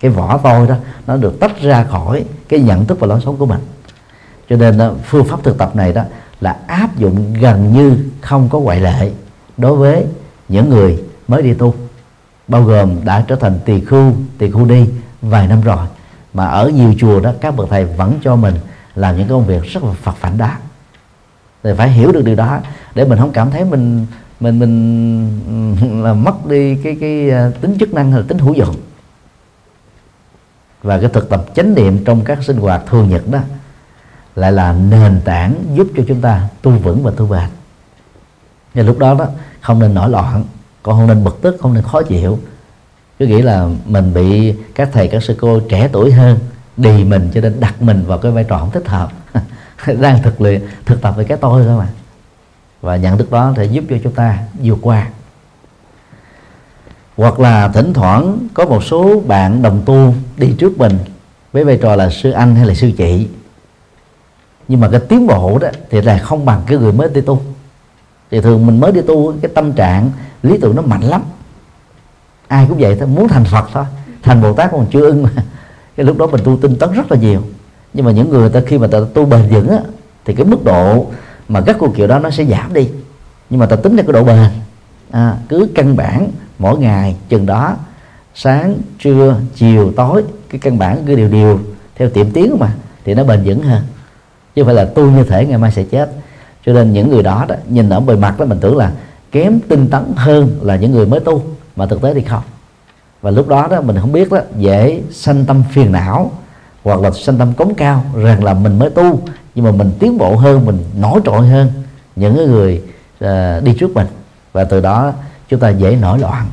cái 0.04 0.12
vỏ 0.12 0.38
tôi 0.38 0.66
đó, 0.66 0.74
nó 1.06 1.16
được 1.16 1.40
tách 1.40 1.60
ra 1.60 1.84
khỏi 1.84 2.24
cái 2.48 2.60
nhận 2.60 2.86
thức 2.86 3.00
và 3.00 3.06
lối 3.06 3.20
sống 3.24 3.36
của 3.36 3.46
mình. 3.46 3.60
Cho 4.50 4.56
nên 4.56 4.80
phương 5.04 5.24
pháp 5.24 5.42
thực 5.42 5.58
tập 5.58 5.76
này 5.76 5.92
đó 5.92 6.02
là 6.40 6.56
áp 6.66 6.96
dụng 6.96 7.34
gần 7.40 7.72
như 7.72 7.96
không 8.20 8.48
có 8.48 8.58
ngoại 8.58 8.80
lệ 8.80 9.10
đối 9.56 9.76
với 9.76 10.06
những 10.48 10.70
người 10.70 11.02
mới 11.28 11.42
đi 11.42 11.54
tu, 11.54 11.74
bao 12.48 12.62
gồm 12.62 13.04
đã 13.04 13.24
trở 13.28 13.36
thành 13.36 13.58
tỳ 13.64 13.80
khưu 13.80 14.12
tỳ 14.38 14.50
khưu 14.50 14.64
đi 14.64 14.88
vài 15.22 15.48
năm 15.48 15.60
rồi. 15.60 15.86
Mà 16.34 16.46
ở 16.46 16.68
nhiều 16.68 16.94
chùa 16.98 17.20
đó, 17.20 17.32
các 17.40 17.56
bậc 17.56 17.68
thầy 17.70 17.84
vẫn 17.84 18.18
cho 18.22 18.36
mình 18.36 18.54
làm 18.94 19.16
những 19.16 19.28
công 19.28 19.46
việc 19.46 19.62
rất 19.62 19.84
là 19.84 19.92
phật 20.02 20.16
phản 20.16 20.38
đá. 20.38 20.58
Thì 21.62 21.70
phải 21.76 21.90
hiểu 21.90 22.12
được 22.12 22.24
điều 22.24 22.36
đó 22.36 22.58
để 22.94 23.04
mình 23.04 23.18
không 23.18 23.32
cảm 23.32 23.50
thấy 23.50 23.64
mình 23.64 24.06
mình 24.40 24.58
mình 24.58 25.76
ừ, 25.80 26.02
là 26.02 26.14
mất 26.14 26.46
đi 26.46 26.76
cái 26.76 26.96
cái 27.00 27.30
ờ, 27.30 27.50
tính 27.60 27.76
chức 27.80 27.94
năng 27.94 28.12
hay 28.12 28.20
là 28.20 28.26
tính 28.28 28.38
hữu 28.38 28.54
dụng 28.54 28.76
và 30.84 30.98
cái 30.98 31.10
thực 31.12 31.28
tập 31.28 31.44
chánh 31.54 31.74
niệm 31.74 32.04
trong 32.04 32.24
các 32.24 32.38
sinh 32.42 32.56
hoạt 32.56 32.82
thường 32.86 33.08
nhật 33.08 33.28
đó 33.28 33.38
lại 34.36 34.52
là 34.52 34.72
nền 34.72 35.20
tảng 35.24 35.54
giúp 35.74 35.86
cho 35.96 36.02
chúng 36.08 36.20
ta 36.20 36.48
tu 36.62 36.70
vững 36.70 37.02
và 37.02 37.12
tu 37.16 37.26
bền. 37.26 37.48
Nên 38.74 38.86
lúc 38.86 38.98
đó 38.98 39.14
đó, 39.14 39.26
không 39.60 39.78
nên 39.78 39.94
nổi 39.94 40.10
loạn, 40.10 40.44
còn 40.82 40.96
không 40.96 41.06
nên 41.06 41.24
bực 41.24 41.42
tức, 41.42 41.56
không 41.60 41.74
nên 41.74 41.82
khó 41.82 42.02
chịu. 42.02 42.38
Cứ 43.18 43.26
nghĩ 43.26 43.42
là 43.42 43.68
mình 43.86 44.14
bị 44.14 44.54
các 44.74 44.88
thầy, 44.92 45.08
các 45.08 45.22
sư 45.22 45.36
cô 45.40 45.60
trẻ 45.60 45.88
tuổi 45.92 46.12
hơn 46.12 46.38
đì 46.76 47.04
mình 47.04 47.30
cho 47.34 47.40
nên 47.40 47.60
đặt 47.60 47.82
mình 47.82 48.04
vào 48.06 48.18
cái 48.18 48.32
vai 48.32 48.44
trò 48.44 48.58
không 48.58 48.70
thích 48.70 48.88
hợp. 48.88 49.12
Đang 50.00 50.22
thực 50.22 50.40
luyện, 50.40 50.62
thực 50.84 51.02
tập 51.02 51.14
về 51.16 51.24
cái 51.24 51.38
tôi 51.40 51.64
thôi 51.64 51.78
mà. 51.78 51.88
Và 52.80 52.96
nhận 52.96 53.18
thức 53.18 53.30
đó 53.30 53.52
sẽ 53.56 53.64
giúp 53.64 53.84
cho 53.90 53.96
chúng 54.02 54.12
ta 54.12 54.38
vượt 54.62 54.78
qua 54.82 55.08
hoặc 57.16 57.40
là 57.40 57.68
thỉnh 57.68 57.92
thoảng 57.92 58.38
có 58.54 58.64
một 58.64 58.84
số 58.84 59.20
bạn 59.20 59.62
đồng 59.62 59.82
tu 59.86 60.14
đi 60.36 60.54
trước 60.58 60.78
mình 60.78 60.98
với 61.52 61.64
vai 61.64 61.78
trò 61.82 61.96
là 61.96 62.10
sư 62.10 62.30
anh 62.30 62.56
hay 62.56 62.66
là 62.66 62.74
sư 62.74 62.90
chị. 62.96 63.28
Nhưng 64.68 64.80
mà 64.80 64.88
cái 64.88 65.00
tiến 65.00 65.26
bộ 65.26 65.58
đó 65.58 65.68
thì 65.90 66.00
là 66.00 66.18
không 66.18 66.44
bằng 66.44 66.62
cái 66.66 66.78
người 66.78 66.92
mới 66.92 67.08
đi 67.08 67.20
tu. 67.20 67.40
Thì 68.30 68.40
thường 68.40 68.66
mình 68.66 68.80
mới 68.80 68.92
đi 68.92 69.00
tu 69.02 69.34
cái 69.42 69.50
tâm 69.54 69.72
trạng 69.72 70.10
lý 70.42 70.58
tưởng 70.58 70.76
nó 70.76 70.82
mạnh 70.82 71.02
lắm. 71.02 71.22
Ai 72.48 72.66
cũng 72.68 72.78
vậy 72.78 72.96
thôi 72.98 73.08
muốn 73.08 73.28
thành 73.28 73.44
phật 73.44 73.64
thôi. 73.72 73.84
Thành 74.22 74.42
bồ 74.42 74.52
tát 74.52 74.70
còn 74.70 74.86
chưa 74.92 75.00
ưng 75.00 75.22
mà. 75.22 75.30
Cái 75.96 76.06
lúc 76.06 76.18
đó 76.18 76.26
mình 76.26 76.40
tu 76.44 76.56
tinh 76.56 76.76
tấn 76.76 76.92
rất 76.92 77.12
là 77.12 77.18
nhiều. 77.18 77.42
Nhưng 77.94 78.06
mà 78.06 78.12
những 78.12 78.30
người 78.30 78.48
ta 78.48 78.60
khi 78.66 78.78
mà 78.78 78.86
ta 78.86 78.98
tu 79.14 79.24
bền 79.24 79.48
vững 79.50 79.68
á, 79.68 79.78
thì 80.24 80.34
cái 80.34 80.46
mức 80.46 80.64
độ 80.64 81.06
mà 81.48 81.60
các 81.60 81.76
cô 81.78 81.92
kiểu 81.96 82.06
đó 82.06 82.18
nó 82.18 82.30
sẽ 82.30 82.44
giảm 82.44 82.74
đi. 82.74 82.88
Nhưng 83.50 83.60
mà 83.60 83.66
ta 83.66 83.76
tính 83.76 83.96
ra 83.96 84.02
cái 84.02 84.12
độ 84.12 84.24
bền 84.24 84.50
à, 85.10 85.36
cứ 85.48 85.68
căn 85.74 85.96
bản 85.96 86.30
mỗi 86.58 86.78
ngày 86.78 87.16
chừng 87.28 87.46
đó 87.46 87.76
sáng 88.34 88.74
trưa 88.98 89.36
chiều 89.54 89.92
tối 89.96 90.24
cái 90.50 90.58
căn 90.58 90.78
bản 90.78 91.02
cứ 91.06 91.14
đều 91.14 91.28
đều 91.28 91.60
theo 91.96 92.10
tiệm 92.10 92.30
tiến 92.30 92.56
mà 92.60 92.74
thì 93.04 93.14
nó 93.14 93.24
bền 93.24 93.42
vững 93.44 93.62
hơn. 93.62 93.82
Chứ 94.54 94.62
không 94.62 94.66
phải 94.66 94.74
là 94.74 94.84
tu 94.84 95.10
như 95.10 95.24
thể 95.24 95.46
ngày 95.46 95.58
mai 95.58 95.72
sẽ 95.72 95.82
chết. 95.82 96.10
Cho 96.66 96.72
nên 96.72 96.92
những 96.92 97.10
người 97.10 97.22
đó 97.22 97.44
đó 97.48 97.54
nhìn 97.68 97.88
ở 97.88 98.00
bề 98.00 98.16
mặt 98.16 98.38
đó 98.38 98.46
mình 98.46 98.58
tưởng 98.60 98.76
là 98.76 98.92
kém 99.32 99.60
tinh 99.60 99.88
tấn 99.90 100.02
hơn 100.16 100.58
là 100.62 100.76
những 100.76 100.92
người 100.92 101.06
mới 101.06 101.20
tu 101.20 101.42
mà 101.76 101.86
thực 101.86 102.02
tế 102.02 102.14
thì 102.14 102.22
không. 102.22 102.42
Và 103.22 103.30
lúc 103.30 103.48
đó 103.48 103.68
đó 103.70 103.80
mình 103.80 103.96
không 104.00 104.12
biết 104.12 104.30
đó 104.30 104.38
dễ 104.58 105.02
sanh 105.10 105.44
tâm 105.44 105.62
phiền 105.72 105.92
não 105.92 106.32
hoặc 106.84 107.00
là 107.00 107.10
sanh 107.10 107.38
tâm 107.38 107.52
cống 107.52 107.74
cao 107.74 108.04
rằng 108.14 108.44
là 108.44 108.54
mình 108.54 108.78
mới 108.78 108.90
tu 108.90 109.20
nhưng 109.54 109.64
mà 109.64 109.70
mình 109.70 109.90
tiến 109.98 110.18
bộ 110.18 110.36
hơn 110.36 110.66
mình 110.66 110.78
nổi 111.00 111.20
trội 111.24 111.46
hơn 111.46 111.68
những 112.16 112.34
người 112.34 112.82
uh, 113.24 113.64
đi 113.64 113.74
trước 113.78 113.94
mình 113.94 114.06
và 114.54 114.64
từ 114.64 114.80
đó 114.80 115.12
chúng 115.48 115.60
ta 115.60 115.68
dễ 115.68 115.96
nổi 115.96 116.18
loạn 116.18 116.46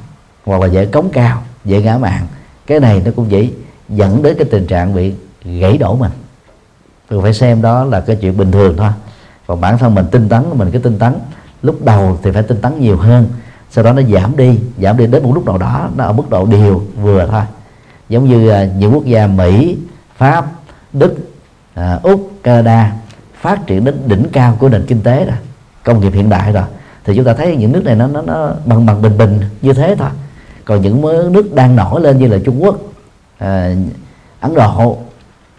hoặc 0.45 0.61
là 0.61 0.67
dễ 0.67 0.85
cống 0.85 1.09
cao 1.13 1.41
dễ 1.65 1.81
ngã 1.81 1.97
mạng 1.97 2.27
cái 2.67 2.79
này 2.79 3.01
nó 3.05 3.11
cũng 3.15 3.31
dễ 3.31 3.49
dẫn 3.89 4.23
đến 4.23 4.35
cái 4.37 4.47
tình 4.51 4.67
trạng 4.67 4.95
bị 4.95 5.13
gãy 5.43 5.77
đổ 5.77 5.95
mình. 5.95 6.11
Tôi 7.09 7.21
phải 7.21 7.33
xem 7.33 7.61
đó 7.61 7.83
là 7.83 8.01
cái 8.01 8.15
chuyện 8.15 8.37
bình 8.37 8.51
thường 8.51 8.77
thôi. 8.77 8.89
Còn 9.47 9.61
bản 9.61 9.77
thân 9.77 9.95
mình 9.95 10.05
tinh 10.11 10.29
tấn 10.29 10.43
mình 10.53 10.71
cứ 10.71 10.79
tinh 10.79 10.99
tấn 10.99 11.13
lúc 11.61 11.85
đầu 11.85 12.19
thì 12.23 12.31
phải 12.31 12.43
tinh 12.43 12.61
tấn 12.61 12.79
nhiều 12.79 12.97
hơn. 12.97 13.27
Sau 13.71 13.83
đó 13.83 13.93
nó 13.93 14.01
giảm 14.01 14.37
đi 14.37 14.59
giảm 14.81 14.97
đi 14.97 15.07
đến 15.07 15.23
một 15.23 15.31
lúc 15.33 15.45
nào 15.45 15.57
đó 15.57 15.89
nó 15.95 16.03
ở 16.03 16.13
mức 16.13 16.29
độ 16.29 16.45
điều 16.45 16.83
vừa 17.01 17.27
thôi. 17.31 17.43
Giống 18.09 18.29
như 18.29 18.49
à, 18.49 18.65
những 18.65 18.93
quốc 18.93 19.05
gia 19.05 19.27
mỹ 19.27 19.77
pháp 20.17 20.45
đức 20.93 21.15
à, 21.73 21.99
úc 22.03 22.31
canada 22.43 22.93
phát 23.41 23.67
triển 23.67 23.85
đến 23.85 23.95
đỉnh 24.05 24.27
cao 24.33 24.57
của 24.59 24.69
nền 24.69 24.85
kinh 24.85 25.01
tế 25.01 25.25
rồi 25.25 25.37
công 25.83 26.01
nghiệp 26.01 26.13
hiện 26.13 26.29
đại 26.29 26.51
rồi 26.51 26.63
thì 27.03 27.15
chúng 27.15 27.25
ta 27.25 27.33
thấy 27.33 27.55
những 27.55 27.71
nước 27.71 27.83
này 27.85 27.95
nó 27.95 28.07
nó, 28.07 28.21
nó 28.21 28.51
bằng 28.65 28.85
bằng 28.85 29.01
bình 29.01 29.17
bình 29.17 29.39
như 29.61 29.73
thế 29.73 29.95
thôi. 29.95 30.09
Còn 30.65 30.81
những 30.81 31.01
nước 31.33 31.53
đang 31.53 31.75
nổi 31.75 32.01
lên 32.01 32.17
như 32.17 32.27
là 32.27 32.37
trung 32.45 32.63
quốc 32.63 32.77
à, 33.37 33.75
ấn 34.39 34.53
độ 34.53 34.97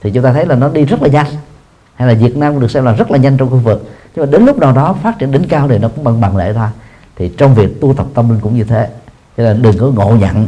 thì 0.03 0.11
chúng 0.11 0.25
ta 0.25 0.33
thấy 0.33 0.47
là 0.47 0.55
nó 0.55 0.69
đi 0.69 0.85
rất 0.85 1.03
là 1.03 1.09
nhanh. 1.09 1.27
Hay 1.95 2.09
là 2.09 2.15
việt 2.15 2.37
nam 2.37 2.61
được 2.61 2.71
xem 2.71 2.85
là 2.85 2.93
rất 2.93 3.11
là 3.11 3.19
nhanh 3.19 3.37
trong 3.37 3.51
khu 3.51 3.57
vực. 3.57 3.91
Nhưng 4.15 4.27
mà 4.27 4.31
đến 4.33 4.47
lúc 4.47 4.59
nào 4.59 4.73
đó 4.73 4.97
phát 5.03 5.19
triển 5.19 5.31
đỉnh 5.31 5.49
cao 5.49 5.69
thì 5.69 5.79
nó 5.79 5.89
cũng 5.89 6.05
bằng 6.05 6.21
bằng 6.21 6.37
lệ 6.37 6.53
thôi. 6.53 6.69
Thì 7.17 7.33
trong 7.39 7.55
việc 7.55 7.81
tu 7.81 7.95
tập 7.95 8.07
tâm 8.15 8.31
linh 8.31 8.41
cũng 8.41 8.57
như 8.57 8.65
thế. 8.65 8.89
Cho 9.37 9.43
nên 9.43 9.63
đừng 9.63 9.79
có 9.79 9.87
ngộ 9.87 10.17
nhận 10.17 10.47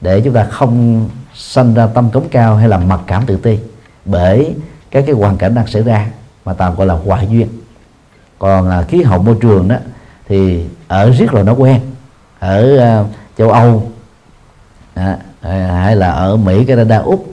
để 0.00 0.20
chúng 0.20 0.34
ta 0.34 0.44
không 0.44 1.08
sanh 1.34 1.74
ra 1.74 1.86
tâm 1.86 2.10
cống 2.10 2.28
cao 2.28 2.56
hay 2.56 2.68
là 2.68 2.78
mặc 2.78 3.00
cảm 3.06 3.26
tự 3.26 3.36
ti. 3.36 3.58
Bởi 4.04 4.54
các 4.90 5.04
cái 5.06 5.14
hoàn 5.14 5.36
cảnh 5.36 5.54
đang 5.54 5.66
xảy 5.66 5.82
ra 5.82 6.06
mà 6.44 6.52
tạm 6.52 6.74
gọi 6.74 6.86
là 6.86 6.94
hoại 6.94 7.28
duyên. 7.30 7.48
Còn 8.38 8.70
à, 8.70 8.82
khí 8.82 9.02
hậu 9.02 9.22
môi 9.22 9.36
trường 9.40 9.68
đó 9.68 9.76
thì 10.28 10.64
ở 10.88 11.10
riết 11.10 11.30
rồi 11.30 11.44
nó 11.44 11.52
quen. 11.52 11.80
Ở 12.38 12.78
uh, 13.00 13.06
châu 13.38 13.50
âu 13.50 13.90
à, 14.94 15.18
hay 15.82 15.96
là 15.96 16.10
ở 16.10 16.36
mỹ 16.36 16.64
canada 16.64 16.98
úc 16.98 17.26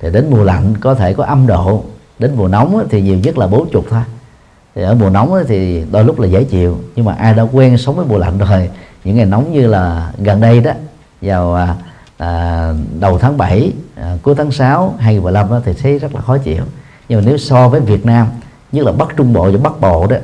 thì 0.00 0.10
đến 0.10 0.26
mùa 0.30 0.42
lạnh 0.44 0.74
có 0.80 0.94
thể 0.94 1.14
có 1.14 1.24
âm 1.24 1.46
độ. 1.46 1.84
Đến 2.18 2.32
mùa 2.36 2.48
nóng 2.48 2.86
thì 2.90 3.02
nhiều 3.02 3.18
nhất 3.18 3.38
là 3.38 3.46
bốn 3.46 3.70
chục 3.70 3.86
thôi. 3.90 4.02
Thì 4.74 4.82
ở 4.82 4.94
mùa 4.94 5.10
nóng 5.10 5.44
thì 5.48 5.84
đôi 5.90 6.04
lúc 6.04 6.20
là 6.20 6.26
dễ 6.26 6.44
chịu. 6.44 6.78
Nhưng 6.96 7.04
mà 7.04 7.12
ai 7.12 7.34
đã 7.34 7.42
quen 7.52 7.78
sống 7.78 7.96
với 7.96 8.06
mùa 8.06 8.18
lạnh 8.18 8.38
rồi 8.38 8.70
những 9.04 9.16
ngày 9.16 9.26
nóng 9.26 9.52
như 9.52 9.66
là 9.66 10.12
gần 10.18 10.40
đây 10.40 10.60
đó 10.60 10.72
vào 11.22 11.74
à, 12.18 12.72
đầu 13.00 13.18
tháng 13.18 13.36
7 13.38 13.72
à, 13.96 14.16
cuối 14.22 14.34
tháng 14.34 14.50
6 14.50 14.94
2015 14.98 15.50
đó 15.50 15.60
thì 15.64 15.72
thấy 15.72 15.98
rất 15.98 16.14
là 16.14 16.20
khó 16.20 16.38
chịu. 16.38 16.64
Nhưng 17.08 17.18
mà 17.18 17.24
nếu 17.26 17.38
so 17.38 17.68
với 17.68 17.80
Việt 17.80 18.06
Nam 18.06 18.26
nhất 18.72 18.86
là 18.86 18.92
Bắc 18.92 19.08
Trung 19.16 19.32
Bộ 19.32 19.50
và 19.50 19.58
Bắc 19.62 19.80
Bộ 19.80 20.06
đó 20.06 20.16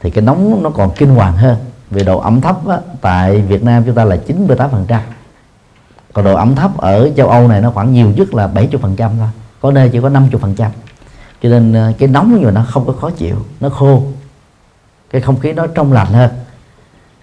thì 0.00 0.10
cái 0.10 0.24
nóng 0.24 0.62
nó 0.62 0.70
còn 0.70 0.90
kinh 0.96 1.08
hoàng 1.08 1.36
hơn. 1.36 1.56
Vì 1.90 2.04
độ 2.04 2.18
ẩm 2.18 2.40
thấp 2.40 2.66
á, 2.68 2.78
tại 3.00 3.40
Việt 3.40 3.62
Nam 3.62 3.82
chúng 3.86 3.94
ta 3.94 4.04
là 4.04 4.16
98 4.16 4.70
phần 4.70 4.84
trăm. 4.88 5.00
Còn 6.12 6.24
độ 6.24 6.34
ẩm 6.34 6.54
thấp 6.54 6.76
ở 6.78 7.10
châu 7.16 7.28
Âu 7.28 7.48
này 7.48 7.60
nó 7.60 7.70
khoảng 7.70 7.92
nhiều 7.92 8.10
nhất 8.16 8.34
là 8.34 8.46
70 8.46 8.80
phần 8.82 8.96
trăm 8.96 9.10
thôi. 9.18 9.28
Có 9.60 9.70
nơi 9.70 9.88
chỉ 9.92 10.00
có 10.00 10.08
50 10.08 10.40
phần 10.40 10.54
trăm. 10.54 10.70
Cho 11.42 11.48
nên 11.48 11.72
ờ, 11.72 11.92
cái 11.98 12.08
nóng 12.08 12.38
nhưng 12.40 12.54
nó 12.54 12.64
không 12.68 12.86
có 12.86 12.92
khó 12.92 13.10
chịu 13.10 13.36
nó 13.60 13.68
khô. 13.68 14.02
Cái 15.10 15.20
không 15.20 15.38
khí 15.38 15.52
nó 15.52 15.66
trong 15.66 15.92
lành 15.92 16.12
hơn. 16.12 16.30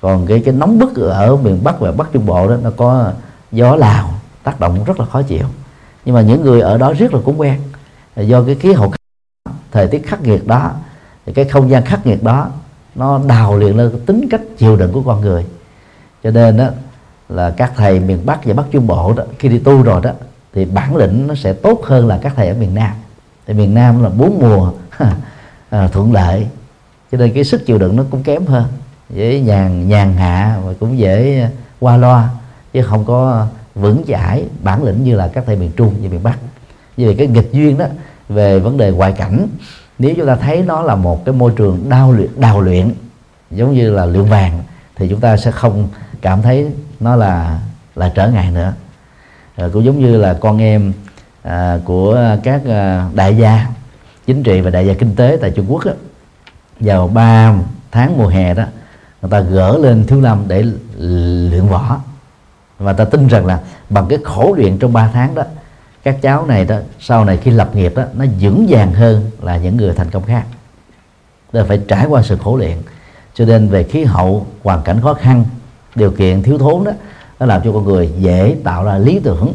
Còn 0.01 0.27
cái 0.27 0.41
cái 0.45 0.53
nóng 0.53 0.79
bức 0.79 0.95
ở 0.95 1.35
miền 1.35 1.63
Bắc 1.63 1.79
và 1.79 1.91
Bắc 1.91 2.07
Trung 2.13 2.25
Bộ 2.25 2.47
đó 2.47 2.55
nó 2.61 2.69
có 2.77 3.11
gió 3.51 3.75
lào 3.75 4.09
tác 4.43 4.59
động 4.59 4.83
rất 4.83 4.99
là 4.99 5.05
khó 5.05 5.21
chịu. 5.21 5.45
Nhưng 6.05 6.15
mà 6.15 6.21
những 6.21 6.41
người 6.41 6.61
ở 6.61 6.77
đó 6.77 6.93
rất 6.93 7.13
là 7.13 7.19
cũng 7.25 7.39
quen. 7.39 7.59
Do 8.15 8.43
cái 8.43 8.55
khí 8.55 8.73
hậu 8.73 8.93
thời 9.71 9.87
tiết 9.87 10.07
khắc 10.07 10.21
nghiệt 10.21 10.47
đó 10.47 10.71
thì 11.25 11.33
cái 11.33 11.45
không 11.45 11.69
gian 11.69 11.85
khắc 11.85 12.05
nghiệt 12.05 12.23
đó 12.23 12.49
nó 12.95 13.19
đào 13.27 13.57
luyện 13.57 13.77
lên 13.77 13.91
tính 14.05 14.27
cách 14.29 14.41
chịu 14.57 14.75
đựng 14.75 14.93
của 14.93 15.01
con 15.01 15.21
người. 15.21 15.45
Cho 16.23 16.31
nên 16.31 16.57
đó 16.57 16.67
là 17.29 17.49
các 17.57 17.71
thầy 17.75 17.99
miền 17.99 18.25
Bắc 18.25 18.45
và 18.45 18.53
Bắc 18.53 18.63
Trung 18.71 18.87
Bộ 18.87 19.13
đó 19.13 19.23
khi 19.39 19.49
đi 19.49 19.59
tu 19.59 19.83
rồi 19.83 20.01
đó 20.03 20.11
thì 20.53 20.65
bản 20.65 20.95
lĩnh 20.95 21.27
nó 21.27 21.35
sẽ 21.35 21.53
tốt 21.53 21.81
hơn 21.83 22.07
là 22.07 22.19
các 22.21 22.33
thầy 22.35 22.47
ở 22.47 22.55
miền 22.59 22.75
Nam. 22.75 22.91
Thì 23.47 23.53
miền 23.53 23.73
Nam 23.73 24.03
là 24.03 24.09
bốn 24.09 24.39
mùa 24.39 24.71
à, 25.69 25.87
thuận 25.87 26.13
lợi. 26.13 26.47
Cho 27.11 27.17
nên 27.17 27.33
cái 27.33 27.43
sức 27.43 27.65
chịu 27.65 27.77
đựng 27.77 27.95
nó 27.95 28.03
cũng 28.11 28.23
kém 28.23 28.45
hơn. 28.45 28.65
Dễ 29.09 29.39
nhàn 29.39 29.89
nhàn 29.89 30.13
hạ 30.13 30.57
và 30.65 30.73
cũng 30.79 30.97
dễ 30.97 31.41
à, 31.41 31.49
qua 31.79 31.97
loa 31.97 32.29
chứ 32.73 32.81
không 32.81 33.05
có 33.05 33.47
vững 33.75 34.03
chãi 34.07 34.45
bản 34.63 34.83
lĩnh 34.83 35.03
như 35.03 35.15
là 35.15 35.27
các 35.27 35.43
thầy 35.47 35.55
miền 35.55 35.71
Trung 35.75 35.93
và 36.01 36.09
miền 36.09 36.23
Bắc. 36.23 36.37
Vì 36.97 37.05
vậy 37.05 37.15
cái 37.17 37.27
nghịch 37.27 37.53
duyên 37.53 37.77
đó 37.77 37.85
về 38.29 38.59
vấn 38.59 38.77
đề 38.77 38.91
ngoại 38.91 39.11
cảnh 39.11 39.47
nếu 39.99 40.13
chúng 40.17 40.27
ta 40.27 40.35
thấy 40.35 40.61
nó 40.61 40.81
là 40.81 40.95
một 40.95 41.25
cái 41.25 41.35
môi 41.35 41.53
trường 41.55 41.89
đào 41.89 42.11
luyện 42.11 42.29
đào 42.39 42.61
luyện 42.61 42.93
giống 43.51 43.73
như 43.73 43.91
là 43.91 44.05
luyện 44.05 44.25
vàng 44.25 44.63
thì 44.95 45.07
chúng 45.09 45.19
ta 45.19 45.37
sẽ 45.37 45.51
không 45.51 45.87
cảm 46.21 46.41
thấy 46.41 46.71
nó 46.99 47.15
là 47.15 47.59
là 47.95 48.11
trở 48.15 48.27
ngại 48.29 48.51
nữa. 48.51 48.73
À, 49.55 49.67
cũng 49.73 49.85
giống 49.85 49.99
như 49.99 50.17
là 50.17 50.33
con 50.33 50.61
em 50.61 50.93
à, 51.43 51.79
của 51.85 52.19
các 52.43 52.61
à, 52.69 53.09
đại 53.13 53.37
gia 53.37 53.65
chính 54.25 54.43
trị 54.43 54.61
và 54.61 54.69
đại 54.69 54.87
gia 54.87 54.93
kinh 54.93 55.15
tế 55.15 55.37
tại 55.41 55.51
Trung 55.51 55.65
Quốc 55.69 55.85
đó, 55.85 55.91
vào 56.79 57.07
3 57.07 57.53
tháng 57.91 58.17
mùa 58.17 58.27
hè 58.27 58.53
đó 58.53 58.63
người 59.21 59.31
ta 59.31 59.39
gỡ 59.39 59.77
lên 59.77 60.05
thiếu 60.07 60.21
lâm 60.21 60.43
để 60.47 60.63
luyện 61.49 61.67
võ. 61.67 61.99
Và 62.79 62.93
ta 62.93 63.05
tin 63.05 63.27
rằng 63.27 63.45
là 63.45 63.59
bằng 63.89 64.05
cái 64.09 64.19
khổ 64.23 64.53
luyện 64.57 64.77
trong 64.77 64.93
3 64.93 65.09
tháng 65.13 65.35
đó 65.35 65.43
các 66.05 66.17
cháu 66.21 66.45
này 66.45 66.65
đó 66.65 66.77
sau 66.99 67.25
này 67.25 67.37
khi 67.37 67.51
lập 67.51 67.75
nghiệp 67.75 67.93
đó 67.95 68.03
nó 68.13 68.25
vững 68.39 68.65
vàng 68.69 68.93
hơn 68.93 69.31
là 69.41 69.57
những 69.57 69.77
người 69.77 69.93
thành 69.93 70.09
công 70.09 70.23
khác. 70.23 70.45
Là 71.51 71.63
phải 71.63 71.81
trải 71.87 72.05
qua 72.05 72.21
sự 72.21 72.37
khổ 72.37 72.57
luyện. 72.57 72.77
Cho 73.33 73.45
nên 73.45 73.67
về 73.69 73.83
khí 73.83 74.03
hậu 74.03 74.47
hoàn 74.63 74.81
cảnh 74.83 75.01
khó 75.01 75.13
khăn 75.13 75.45
điều 75.95 76.11
kiện 76.11 76.43
thiếu 76.43 76.57
thốn 76.57 76.83
đó 76.83 76.91
nó 77.39 77.45
làm 77.45 77.61
cho 77.63 77.71
con 77.71 77.85
người 77.85 78.11
dễ 78.19 78.55
tạo 78.63 78.83
ra 78.83 78.97
lý 78.97 79.19
tưởng. 79.19 79.53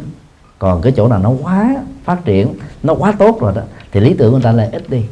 Còn 0.59 0.83
cái 0.83 0.93
chỗ 0.97 1.09
nào 1.09 1.19
nó 1.19 1.31
quá 1.31 1.77
phát 2.05 2.25
triển 2.25 2.55
nó 2.83 2.95
quá 2.95 3.13
tốt 3.19 3.39
rồi 3.41 3.53
đó 3.55 3.63
thì 3.93 4.01
lý 4.01 4.15
tưởng 4.15 4.31
của 4.31 4.37
người 4.37 4.45
ta 4.45 4.53
lại 4.53 4.69
ít 4.73 4.91
đi. 4.91 5.05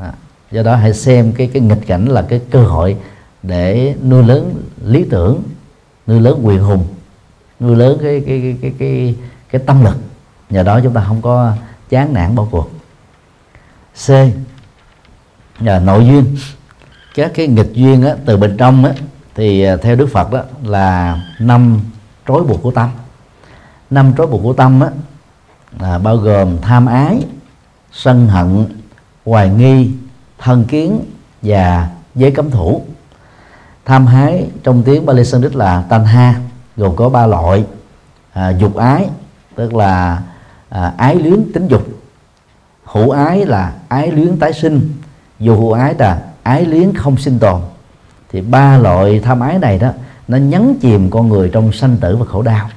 À, 0.00 0.12
do 0.50 0.62
đó 0.62 0.76
hãy 0.76 0.94
xem 0.94 1.32
cái 1.32 1.50
cái 1.52 1.62
nghịch 1.62 1.86
cảnh 1.86 2.06
là 2.06 2.22
cái 2.22 2.40
cơ 2.50 2.64
hội 2.64 2.96
để 3.42 3.94
nuôi 4.08 4.22
lớn 4.22 4.54
lý 4.84 5.04
tưởng 5.10 5.42
nuôi 6.06 6.20
lớn 6.20 6.40
quyền 6.42 6.58
hùng 6.58 6.86
nuôi 7.60 7.76
lớn 7.76 7.98
cái 8.02 8.22
cái 8.26 8.40
cái 8.40 8.56
cái 8.62 8.72
cái, 8.78 9.14
cái 9.52 9.62
tâm 9.66 9.84
lực. 9.84 9.96
Nhờ 10.50 10.62
đó 10.62 10.80
chúng 10.82 10.94
ta 10.94 11.04
không 11.06 11.22
có 11.22 11.52
chán 11.88 12.14
nản 12.14 12.34
bỏ 12.34 12.46
cuộc. 12.50 12.70
C 14.06 14.10
là 15.60 15.78
nội 15.78 16.06
duyên. 16.06 16.36
Các 17.14 17.30
cái 17.34 17.46
nghịch 17.46 17.72
duyên 17.72 18.02
á, 18.02 18.14
từ 18.26 18.36
bên 18.36 18.56
trong 18.56 18.84
á, 18.84 18.92
thì 19.34 19.62
à, 19.62 19.76
theo 19.76 19.96
đức 19.96 20.06
phật 20.12 20.32
đó 20.32 20.42
là 20.64 21.18
năm 21.38 21.80
trói 22.28 22.42
buộc 22.42 22.62
của 22.62 22.70
tâm. 22.70 22.90
Năm 23.90 24.12
trói 24.18 24.26
buộc 24.26 24.42
của 24.42 24.52
tâm 24.52 24.80
á, 24.80 24.88
là 25.80 25.98
bao 25.98 26.16
gồm 26.16 26.60
tham 26.60 26.86
ái 26.86 27.24
sân 27.92 28.28
hận 28.28 28.66
hoài 29.24 29.48
nghi 29.48 29.90
thân 30.38 30.64
kiến 30.64 31.00
và 31.42 31.90
giới 32.14 32.30
cấm 32.30 32.50
thủ. 32.50 32.82
Tham 33.84 34.06
hái 34.06 34.46
trong 34.62 34.82
tiếng 34.82 35.06
Bali 35.06 35.24
Sanskrit 35.24 35.56
là 35.56 35.84
tanha 35.88 36.40
gồm 36.76 36.96
có 36.96 37.08
ba 37.08 37.26
loại 37.26 37.64
à, 38.32 38.50
dục 38.50 38.76
ái 38.76 39.08
tức 39.54 39.74
là 39.74 40.22
à, 40.68 40.92
ái 40.96 41.14
luyến 41.14 41.52
tính 41.52 41.68
dục. 41.68 41.82
Hữu 42.84 43.10
ái 43.10 43.46
là 43.46 43.72
ái 43.88 44.12
luyến 44.12 44.38
tái 44.38 44.52
sinh. 44.52 44.92
Dù 45.38 45.56
hữu 45.56 45.72
ái 45.72 45.94
là 45.98 46.22
ái 46.42 46.64
luyến 46.64 46.94
không 46.94 47.16
sinh 47.16 47.38
tồn. 47.38 47.60
Thì 48.28 48.40
ba 48.40 48.78
loại 48.78 49.20
tham 49.20 49.40
ái 49.40 49.58
này 49.58 49.78
đó 49.78 49.90
nó 50.28 50.36
nhấn 50.36 50.74
chìm 50.80 51.10
con 51.10 51.28
người 51.28 51.50
trong 51.52 51.72
sanh 51.72 51.96
tử 51.96 52.16
và 52.16 52.24
khổ 52.24 52.42
đau. 52.42 52.70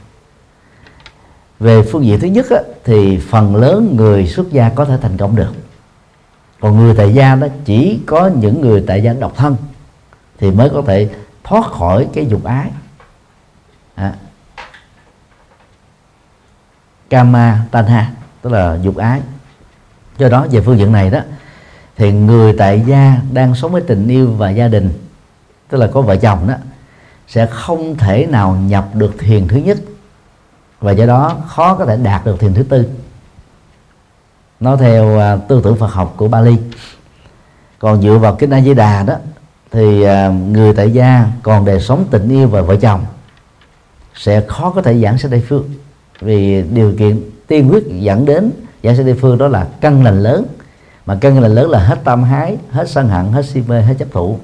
Về 1.60 1.82
phương 1.92 2.06
diện 2.06 2.20
thứ 2.20 2.28
nhất 2.28 2.46
á, 2.50 2.62
thì 2.84 3.20
phần 3.30 3.56
lớn 3.56 3.94
người 3.96 4.28
xuất 4.28 4.52
gia 4.52 4.70
có 4.70 4.86
thể 4.86 4.98
thành 5.02 5.18
công 5.18 5.36
được. 5.36 5.54
Còn 6.60 6.78
người 6.78 6.96
tại 6.98 7.14
gia 7.14 7.36
đó 7.36 7.48
chỉ 7.66 8.00
có 8.06 8.28
những 8.28 8.62
người 8.62 8.84
tại 8.88 9.04
gia 9.04 9.14
độc 9.14 9.36
thân 9.36 9.56
thì 10.38 10.52
mới 10.52 10.70
có 10.70 10.82
thể 10.88 11.10
thoát 11.44 11.66
khỏi 11.66 12.08
cái 12.14 12.26
dục 12.26 12.44
ái. 12.44 12.72
À 13.96 14.14
kama 17.16 17.60
tanha 17.72 18.12
tức 18.42 18.54
là 18.54 18.78
dục 18.82 18.98
ái. 18.98 19.22
Do 20.18 20.30
đó 20.30 20.48
về 20.52 20.62
phương 20.62 20.78
diện 20.78 20.92
này 20.92 21.10
đó 21.10 21.20
thì 21.98 22.12
người 22.12 22.54
tại 22.58 22.84
gia 22.86 23.18
đang 23.32 23.56
sống 23.56 23.72
với 23.72 23.82
tình 23.82 24.08
yêu 24.08 24.32
và 24.38 24.50
gia 24.50 24.68
đình 24.68 24.90
tức 25.70 25.78
là 25.78 25.88
có 25.88 26.02
vợ 26.02 26.16
chồng 26.16 26.48
đó 26.48 26.54
sẽ 27.28 27.46
không 27.46 27.98
thể 27.98 28.26
nào 28.26 28.56
nhập 28.56 28.90
được 28.94 29.16
thiền 29.20 29.48
thứ 29.48 29.58
nhất. 29.58 29.78
Và 30.80 30.92
do 30.92 31.06
đó 31.06 31.38
khó 31.48 31.76
có 31.76 31.86
thể 31.86 31.98
đạt 31.98 32.26
được 32.26 32.40
thiền 32.40 32.54
thứ 32.54 32.64
tư. 32.64 32.90
Nó 34.60 34.78
theo 34.78 35.36
uh, 35.36 35.48
tư 35.48 35.62
tưởng 35.64 35.78
Phật 35.78 35.94
học 35.94 36.14
của 36.18 36.28
Bali. 36.28 36.58
Còn 37.80 38.02
dựa 38.02 38.18
vào 38.18 38.36
kinh 38.36 38.50
A 38.50 38.62
Di 38.62 38.74
Đà 38.74 39.04
đó 39.04 39.16
thì 39.72 40.04
uh, 40.04 40.34
người 40.34 40.74
tại 40.74 40.92
gia 40.92 41.26
còn 41.44 41.66
đời 41.66 41.82
sống 41.82 42.06
tình 42.12 42.30
yêu 42.30 42.48
và 42.48 42.62
vợ 42.62 42.76
chồng 42.76 43.06
sẽ 44.16 44.42
khó 44.48 44.70
có 44.70 44.82
thể 44.82 45.00
giảng 45.00 45.18
sanh 45.18 45.32
Tây 45.32 45.44
phương 45.48 45.70
vì 46.22 46.62
điều 46.62 46.94
kiện 46.98 47.22
tiên 47.48 47.70
quyết 47.72 47.84
dẫn 47.88 48.26
đến 48.26 48.52
giảng 48.84 48.96
sinh 48.96 49.06
Tây 49.06 49.16
phương 49.22 49.38
đó 49.38 49.48
là 49.48 49.68
căn 49.82 50.04
lành 50.04 50.24
lớn, 50.24 50.46
mà 51.06 51.18
căn 51.22 51.40
lành 51.40 51.56
lớn 51.56 51.70
là 51.70 51.80
hết 51.80 52.00
tâm 52.04 52.24
hái, 52.24 52.58
hết 52.72 52.90
sân 52.90 53.08
hận, 53.08 53.32
hết 53.32 53.46
si 53.46 53.62
mê, 53.68 53.82
hết 53.82 53.94
chấp 54.00 54.08
thủ. 54.12 54.40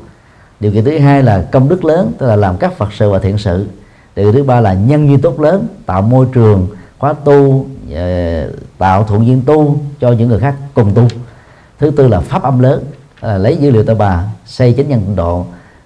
Điều 0.60 0.72
kiện 0.72 0.84
thứ 0.84 1.00
hai 1.00 1.24
là 1.24 1.42
công 1.52 1.70
đức 1.70 1.86
lớn, 1.86 2.12
tức 2.18 2.28
là 2.28 2.36
làm 2.36 2.58
các 2.58 2.78
phật 2.78 2.94
sự 2.94 3.10
và 3.10 3.20
thiện 3.20 3.38
sự. 3.38 3.68
Điều 4.16 4.26
kiện 4.26 4.34
thứ 4.34 4.44
ba 4.44 4.62
là 4.62 4.74
nhân 4.74 5.08
duyên 5.08 5.22
tốt 5.22 5.40
lớn, 5.40 5.68
tạo 5.86 6.02
môi 6.02 6.28
trường, 6.34 6.68
khóa 6.98 7.14
tu 7.14 7.66
ờ, 7.94 8.52
tạo 8.78 9.04
thuận 9.04 9.28
duyên 9.28 9.42
tu 9.46 9.80
cho 10.00 10.12
những 10.12 10.30
người 10.30 10.40
khác 10.40 10.56
cùng 10.74 10.94
tu. 10.94 11.08
Thứ 11.80 11.92
tư 11.92 12.08
là 12.08 12.20
pháp 12.20 12.44
âm 12.44 12.60
lớn 12.60 12.84
là 13.22 13.38
lấy 13.38 13.58
dữ 13.58 13.72
liệu 13.72 13.84
ta 13.84 13.94
bà, 13.94 14.24
xây 14.46 14.74
chánh 14.78 14.90
nhân 14.90 15.16
độ. 15.16 15.46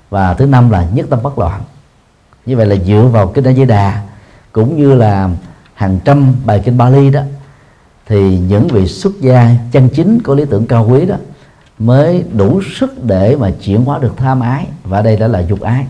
Và 0.09 0.33
thứ 0.33 0.45
năm 0.45 0.69
là 0.69 0.87
nhất 0.93 1.05
tâm 1.09 1.19
bất 1.23 1.39
loạn. 1.39 1.61
Như 2.45 2.57
vậy 2.57 2.65
là 2.65 2.75
dựa 2.75 3.09
vào 3.11 3.27
kinh 3.27 3.43
A 3.43 3.53
Di 3.53 3.65
Đà, 3.65 4.01
cũng 4.51 4.77
như 4.77 4.95
là 4.95 5.29
hàng 5.75 5.99
trăm 6.05 6.35
bài 6.45 6.61
kinh 6.65 6.77
Bali 6.77 7.09
đó 7.09 7.21
thì 8.05 8.39
những 8.39 8.67
vị 8.67 8.87
xuất 8.87 9.13
gia 9.21 9.49
chân 9.71 9.89
chính 9.89 10.19
có 10.23 10.35
lý 10.35 10.45
tưởng 10.49 10.67
cao 10.67 10.87
quý 10.89 11.05
đó 11.05 11.15
mới 11.79 12.23
đủ 12.33 12.61
sức 12.61 13.03
để 13.03 13.35
mà 13.35 13.51
chuyển 13.61 13.85
hóa 13.85 13.99
được 13.99 14.13
tham 14.17 14.39
ái 14.39 14.67
và 14.83 15.01
đây 15.01 15.17
đã 15.17 15.27
là 15.27 15.39
dục 15.39 15.61
ái. 15.61 15.87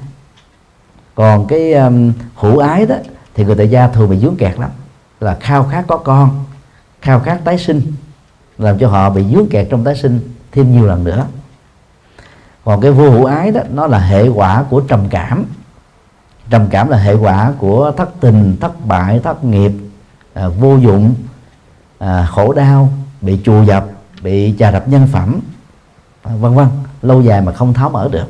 Còn 1.16 1.48
cái 1.48 1.74
um, 1.74 2.14
hữu 2.36 2.58
ái 2.58 2.86
đó 2.86 2.96
thì 3.34 3.46
người 3.46 3.56
tại 3.56 3.70
gia 3.70 3.88
thường 3.88 4.10
bị 4.10 4.18
dướng 4.18 4.36
kẹt 4.36 4.60
lắm 4.60 4.70
là 5.20 5.38
khao 5.40 5.64
khát 5.64 5.86
có 5.88 5.98
con 5.98 6.44
khao 7.02 7.20
khát 7.20 7.40
tái 7.44 7.58
sinh 7.58 7.82
làm 8.58 8.80
cho 8.80 8.88
họ 8.88 9.10
bị 9.10 9.24
dướng 9.34 9.50
kẹt 9.50 9.68
trong 9.70 9.84
tái 9.84 9.96
sinh 9.96 10.20
thêm 10.52 10.72
nhiều 10.72 10.86
lần 10.86 11.04
nữa. 11.04 11.26
Còn 12.66 12.82
cái 12.82 12.92
vô 12.92 13.10
hữu 13.10 13.26
ái 13.26 13.52
đó 13.52 13.62
nó 13.74 13.88
là 13.88 14.00
hệ 14.00 14.28
quả 14.28 14.64
của 14.70 14.80
trầm 14.80 15.08
cảm 15.10 15.46
trầm 16.50 16.68
cảm 16.70 16.90
là 16.90 16.98
hệ 16.98 17.14
quả 17.14 17.54
của 17.58 17.92
thất 17.98 18.10
tình 18.20 18.58
thất 18.62 18.86
bại 18.86 19.20
thất 19.24 19.44
nghiệp 19.44 19.72
à, 20.34 20.48
vô 20.48 20.76
dụng 20.78 21.16
à, 22.00 22.26
khổ 22.26 22.54
đau 22.54 22.90
bị 23.22 23.40
chù 23.44 23.64
dập 23.64 23.86
bị 24.22 24.54
trà 24.60 24.72
đập 24.72 24.88
nhân 24.88 25.08
phẩm 25.12 25.40
à, 26.24 26.32
vân 26.40 26.54
vân. 26.54 26.68
Lâu 27.02 27.22
dài 27.22 27.42
mà 27.42 27.52
không 27.52 27.74
tháo 27.74 27.90
mở 27.90 28.10
được. 28.12 28.28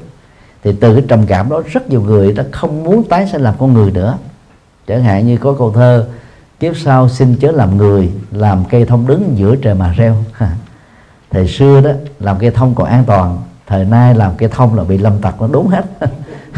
Thì 0.64 0.74
từ 0.82 0.96
cái 0.96 1.04
trầm 1.08 1.26
cảm 1.28 1.50
đó 1.50 1.62
rất 1.72 1.90
nhiều 1.90 2.02
người 2.02 2.32
đã 2.32 2.44
không 2.52 2.84
muốn 2.84 3.04
tái 3.10 3.28
sinh 3.28 3.42
làm 3.42 3.56
con 3.60 3.74
người 3.74 3.92
nữa. 3.92 4.18
Chẳng 4.88 5.04
hạn 5.04 5.28
như 5.28 5.38
có 5.38 5.56
câu 5.58 5.72
thơ 5.72 6.08
kiếp 6.60 6.78
sau 6.78 7.10
xin 7.10 7.36
chớ 7.36 7.52
làm 7.52 7.78
người 7.78 8.12
làm 8.32 8.66
cây 8.66 8.86
thông 8.86 9.08
đứng 9.08 9.34
giữa 9.36 9.56
trời 9.56 9.76
mà 9.76 9.94
reo. 9.94 10.16
Thời 11.32 11.48
xưa 11.48 11.82
đó 11.82 11.90
làm 12.20 12.40
cây 12.40 12.52
thông 12.52 12.76
còn 12.76 12.88
an 12.88 13.04
toàn 13.08 13.42
thời 13.68 13.86
nay 13.86 14.16
làm 14.16 14.36
cây 14.38 14.50
thông 14.50 14.76
là 14.76 14.84
bị 14.84 14.98
lâm 14.98 15.22
tặc 15.22 15.42
nó 15.42 15.48
đốn 15.48 15.66
hết. 15.68 15.86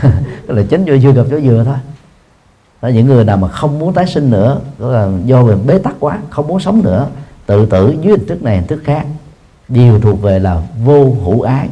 là 0.47 0.63
chính 0.69 0.85
vô 0.85 0.97
dưa 0.97 1.11
gặp 1.11 1.23
chỗ 1.31 1.39
dừa 1.39 1.63
thôi. 1.65 1.75
Đó, 2.81 2.87
những 2.87 3.07
người 3.07 3.23
nào 3.23 3.37
mà 3.37 3.47
không 3.47 3.79
muốn 3.79 3.93
tái 3.93 4.07
sinh 4.07 4.29
nữa 4.29 4.59
đó 4.79 4.89
là 4.89 5.09
do 5.25 5.43
về 5.43 5.55
bế 5.67 5.77
tắc 5.77 5.95
quá 5.99 6.19
không 6.29 6.47
muốn 6.47 6.59
sống 6.59 6.81
nữa 6.83 7.07
tự 7.45 7.65
tử 7.65 7.95
dưới 8.01 8.17
hình 8.17 8.27
thức 8.27 8.43
này 8.43 8.57
hình 8.57 8.67
thức 8.67 8.81
khác. 8.83 9.05
Đều 9.67 9.99
thuộc 9.99 10.21
về 10.21 10.39
là 10.39 10.61
vô 10.85 11.03
hữu 11.23 11.41
ái. 11.41 11.69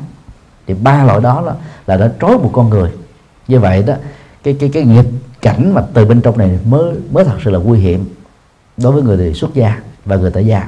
Thì 0.67 0.73
ba 0.73 1.03
loại 1.03 1.21
đó 1.21 1.41
là, 1.41 1.53
là 1.87 1.97
đã 1.97 2.11
trói 2.21 2.37
một 2.37 2.49
con 2.53 2.69
người. 2.69 2.91
Như 3.47 3.59
vậy 3.59 3.83
đó 3.83 3.93
cái 4.43 4.55
cái 4.59 4.69
cái 4.73 4.83
nghiệp 4.83 5.05
cảnh 5.41 5.73
mà 5.73 5.81
từ 5.93 6.05
bên 6.05 6.21
trong 6.21 6.37
này 6.37 6.59
mới 6.65 6.95
mới 7.11 7.25
thật 7.25 7.37
sự 7.43 7.51
là 7.51 7.59
nguy 7.59 7.79
hiểm 7.79 8.05
đối 8.77 8.91
với 8.91 9.01
người 9.01 9.33
xuất 9.33 9.53
gia 9.53 9.81
và 10.05 10.15
người 10.15 10.31
tại 10.31 10.45
gia. 10.45 10.67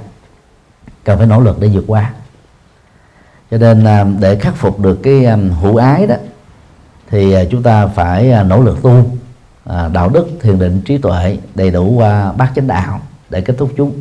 Cần 1.04 1.18
phải 1.18 1.28
nỗ 1.28 1.40
lực 1.40 1.60
để 1.60 1.70
vượt 1.74 1.84
qua. 1.88 2.14
Cho 3.52 3.58
nên 3.58 3.84
à, 3.84 4.06
để 4.20 4.36
khắc 4.36 4.56
phục 4.56 4.80
được 4.80 5.00
cái 5.04 5.26
à, 5.26 5.38
hữu 5.62 5.76
ái 5.76 6.08
đó 6.08 6.16
thì 7.10 7.34
à, 7.34 7.44
chúng 7.52 7.64
ta 7.64 7.88
phải 7.88 8.32
à, 8.32 8.44
nỗ 8.44 8.62
lực 8.62 8.82
tu. 8.84 9.06
À, 9.66 9.88
đạo 9.94 10.10
đức, 10.10 10.28
thiền 10.42 10.60
định, 10.60 10.82
trí 10.82 10.98
tuệ 10.98 11.38
đầy 11.56 11.72
đủ 11.72 11.94
qua 11.98 12.32
bát 12.32 12.52
chánh 12.56 12.68
đạo 12.68 13.00
để 13.30 13.42
kết 13.42 13.56
thúc 13.58 13.72
chúng. 13.78 13.92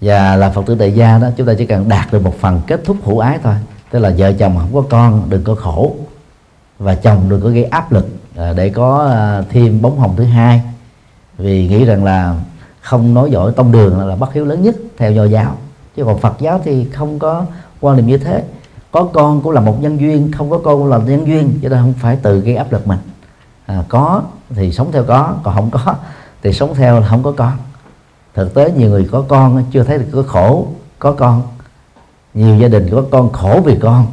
Và 0.00 0.36
là 0.36 0.50
phật 0.50 0.66
tử 0.66 0.74
đại 0.74 0.92
gia 0.92 1.18
đó, 1.18 1.28
chúng 1.36 1.46
ta 1.46 1.54
chỉ 1.58 1.66
cần 1.66 1.88
đạt 1.88 2.12
được 2.12 2.22
một 2.22 2.34
phần 2.40 2.60
kết 2.66 2.80
thúc 2.84 2.96
hữu 3.04 3.18
ái 3.18 3.38
thôi. 3.42 3.54
Tức 3.90 3.98
là 3.98 4.12
vợ 4.18 4.32
chồng 4.32 4.56
không 4.58 4.74
có 4.74 4.82
con, 4.90 5.30
đừng 5.30 5.44
có 5.44 5.54
khổ. 5.54 5.96
Và 6.78 6.94
chồng 6.94 7.28
đừng 7.28 7.40
có 7.40 7.48
gây 7.48 7.64
áp 7.64 7.92
lực 7.92 8.08
để 8.56 8.70
có 8.70 9.16
thêm 9.50 9.82
bóng 9.82 9.98
hồng 9.98 10.14
thứ 10.16 10.24
hai. 10.24 10.62
Vì 11.38 11.68
nghĩ 11.68 11.84
rằng 11.84 12.04
là 12.04 12.34
không 12.80 13.14
nói 13.14 13.30
giỏi 13.30 13.52
tông 13.56 13.72
đường 13.72 14.08
là 14.08 14.16
bất 14.16 14.32
hiếu 14.32 14.44
lớn 14.44 14.62
nhất 14.62 14.76
theo 14.98 15.12
nho 15.12 15.24
giáo. 15.24 15.56
Chứ 15.96 16.04
còn 16.04 16.18
phật 16.18 16.36
giáo 16.40 16.60
thì 16.64 16.86
không 16.92 17.18
có 17.18 17.44
quan 17.80 17.96
niệm 17.96 18.06
như 18.06 18.18
thế 18.18 18.42
có 18.92 19.08
con 19.12 19.40
cũng 19.42 19.52
là 19.52 19.60
một 19.60 19.82
nhân 19.82 20.00
duyên 20.00 20.32
không 20.32 20.50
có 20.50 20.58
con 20.58 20.78
cũng 20.78 20.86
là 20.86 20.98
nhân 20.98 21.26
duyên 21.26 21.58
cho 21.62 21.68
nên 21.68 21.78
không 21.78 21.92
phải 21.92 22.16
tự 22.16 22.40
gây 22.40 22.56
áp 22.56 22.72
lực 22.72 22.86
mình. 22.86 22.98
À, 23.66 23.84
có 23.88 24.22
thì 24.50 24.72
sống 24.72 24.92
theo 24.92 25.04
có 25.04 25.34
còn 25.42 25.54
không 25.54 25.70
có 25.70 25.94
thì 26.42 26.52
sống 26.52 26.74
theo 26.74 27.00
là 27.00 27.08
không 27.08 27.22
có 27.22 27.32
con. 27.36 27.52
Thực 28.34 28.54
tế 28.54 28.70
nhiều 28.70 28.90
người 28.90 29.08
có 29.12 29.24
con 29.28 29.64
chưa 29.72 29.82
thấy 29.82 29.98
được 29.98 30.08
có 30.12 30.22
khổ 30.22 30.66
có 30.98 31.12
con. 31.12 31.42
Nhiều 32.34 32.56
gia 32.56 32.68
đình 32.68 32.88
có 32.90 33.04
con 33.10 33.32
khổ 33.32 33.60
vì 33.64 33.76
con. 33.80 34.06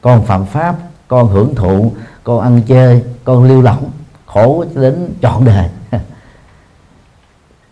Con 0.00 0.24
phạm 0.26 0.46
pháp 0.46 0.76
con 1.08 1.28
hưởng 1.28 1.54
thụ 1.54 1.92
con 2.24 2.40
ăn 2.40 2.62
chơi 2.66 3.02
con 3.24 3.44
lưu 3.44 3.62
lỏng 3.62 3.90
khổ 4.26 4.64
đến 4.74 5.14
trọn 5.22 5.44
đời. 5.44 5.68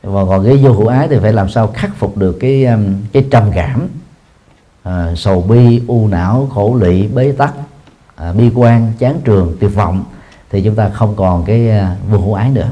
Và 0.03 0.25
còn 0.25 0.45
cái 0.45 0.57
vô 0.57 0.73
hữu 0.73 0.87
ái 0.87 1.09
thì 1.09 1.19
phải 1.19 1.33
làm 1.33 1.49
sao 1.49 1.67
khắc 1.67 1.91
phục 1.97 2.17
được 2.17 2.37
cái 2.41 2.65
um, 2.65 2.95
cái 3.12 3.27
trầm 3.31 3.51
cảm 3.55 3.89
à, 4.82 5.15
sầu 5.16 5.43
bi 5.43 5.82
u 5.86 6.09
não 6.09 6.48
khổ 6.55 6.74
lụy 6.74 7.09
bế 7.09 7.32
tắc 7.32 7.55
à, 8.16 8.32
bi 8.32 8.51
quan 8.55 8.93
chán 8.98 9.20
trường 9.24 9.57
tuyệt 9.61 9.74
vọng 9.74 10.05
thì 10.51 10.62
chúng 10.62 10.74
ta 10.74 10.89
không 10.89 11.16
còn 11.16 11.44
cái 11.44 11.70
à, 11.70 11.97
vô 12.11 12.19
hữu 12.19 12.35
ái 12.35 12.51
nữa. 12.51 12.69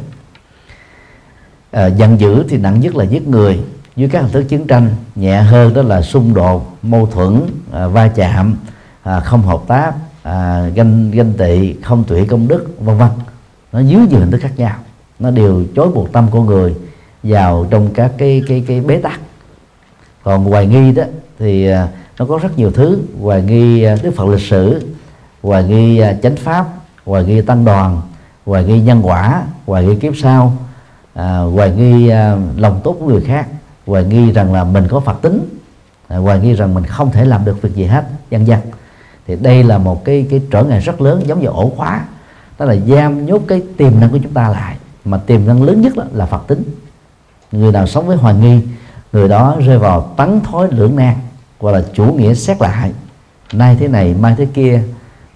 À, 1.71 1.87
giận 1.87 2.21
dữ 2.21 2.45
thì 2.49 2.57
nặng 2.57 2.81
nhất 2.81 2.97
là 2.97 3.05
giết 3.05 3.29
người. 3.29 3.61
Dưới 3.97 4.09
các 4.09 4.23
hình 4.23 4.33
thức 4.33 4.43
chiến 4.43 4.67
tranh 4.67 4.91
nhẹ 5.15 5.43
hơn 5.43 5.75
đó 5.75 5.83
là 5.83 6.03
xung 6.03 6.35
đột 6.35 6.77
mâu 6.83 7.07
thuẫn 7.07 7.41
à, 7.73 7.87
va 7.87 8.09
chạm 8.09 8.57
à, 9.03 9.21
không 9.21 9.43
hợp 9.43 9.61
tác 9.67 9.93
à, 10.23 10.69
ganh 10.75 11.11
ganh 11.11 11.33
tị 11.33 11.75
không 11.83 12.05
tụy 12.05 12.27
công 12.27 12.49
đức 12.49 12.67
vân 12.81 12.99
vân. 12.99 13.09
Nó 13.73 13.81
dưới 13.81 14.07
nhiều 14.07 14.21
hình 14.21 14.31
thức 14.31 14.41
khác 14.41 14.53
nhau. 14.57 14.75
Nó 15.19 15.31
đều 15.31 15.65
chối 15.77 15.89
buộc 15.89 16.13
tâm 16.13 16.27
của 16.31 16.43
người 16.43 16.75
vào 17.23 17.67
trong 17.71 17.91
các 17.95 18.13
cái 18.19 18.43
cái 18.49 18.65
cái 18.67 18.81
bế 18.81 18.97
tắc. 18.97 19.21
Còn 20.23 20.45
hoài 20.45 20.67
nghi 20.67 20.93
đó 20.93 21.03
thì 21.39 21.69
à, 21.69 21.89
nó 22.19 22.25
có 22.25 22.39
rất 22.43 22.59
nhiều 22.59 22.71
thứ. 22.71 22.99
Hoài 23.21 23.43
nghi 23.43 23.83
à, 23.83 23.97
đức 24.03 24.13
phật 24.17 24.27
lịch 24.27 24.47
sử 24.47 24.83
hoài 25.43 25.65
nghi 25.65 25.99
à, 25.99 26.15
chánh 26.23 26.37
pháp 26.37 26.67
hoài 27.05 27.25
nghi 27.25 27.43
tăng 27.43 27.65
đoàn 27.65 28.01
hoài 28.47 28.65
nghi 28.65 28.81
nhân 28.81 29.01
quả 29.03 29.43
hoài 29.67 29.85
nghi 29.85 29.97
kiếp 29.97 30.13
sau 30.17 30.53
à, 31.15 31.39
hoài 31.39 31.71
nghi 31.71 32.09
à, 32.09 32.37
lòng 32.57 32.81
tốt 32.85 32.97
của 33.01 33.07
người 33.07 33.21
khác 33.21 33.47
hoài 33.87 34.05
nghi 34.05 34.33
rằng 34.33 34.55
là 34.55 34.65
mình 34.65 34.85
có 34.89 35.01
phật 35.01 35.23
tính 35.23 35.49
à, 36.09 36.17
hoài 36.17 36.41
nghi 36.41 36.55
rằng 36.55 36.75
mình 36.75 36.85
không 36.85 37.11
thể 37.11 37.25
làm 37.25 37.45
được 37.45 37.63
việc 37.63 37.75
gì 37.75 37.85
hết 37.85 38.05
vân 38.31 38.45
vân. 38.45 38.59
Thì 39.27 39.37
đây 39.37 39.65
là 39.65 39.79
một 39.79 40.05
cái 40.05 40.27
cái 40.31 40.43
trở 40.51 40.65
ngại 40.65 40.81
rất 40.81 41.01
lớn 41.01 41.23
giống 41.27 41.41
như 41.41 41.47
ổ 41.47 41.73
khóa. 41.77 42.05
Đó 42.59 42.65
là 42.65 42.77
giam 42.77 43.27
nhốt 43.27 43.43
cái 43.49 43.63
tiềm 43.77 44.01
năng 44.01 44.11
của 44.11 44.19
chúng 44.23 44.33
ta 44.33 44.49
lại 44.49 44.77
mà 45.05 45.19
tiềm 45.19 45.47
năng 45.47 45.63
lớn 45.63 45.81
nhất 45.81 45.93
là 46.13 46.27
phật 46.27 46.47
tính. 46.47 46.63
Người 47.53 47.73
nào 47.73 47.87
sống 47.87 48.07
với 48.07 48.17
hoài 48.17 48.35
nghi 48.35 48.61
người 49.13 49.29
đó 49.29 49.57
rơi 49.67 49.79
vào 49.79 50.15
tấn 50.17 50.41
thối 50.41 50.69
lưỡng 50.71 50.97
nan 50.97 51.15
gọi 51.61 51.73
là 51.73 51.83
chủ 51.95 52.05
nghĩa 52.05 52.35
xét 52.35 52.61
lại. 52.61 52.93
Nay 53.53 53.77
thế 53.81 53.89
này 53.89 54.15
mai 54.15 54.35
thế 54.39 54.47
kia 54.55 54.83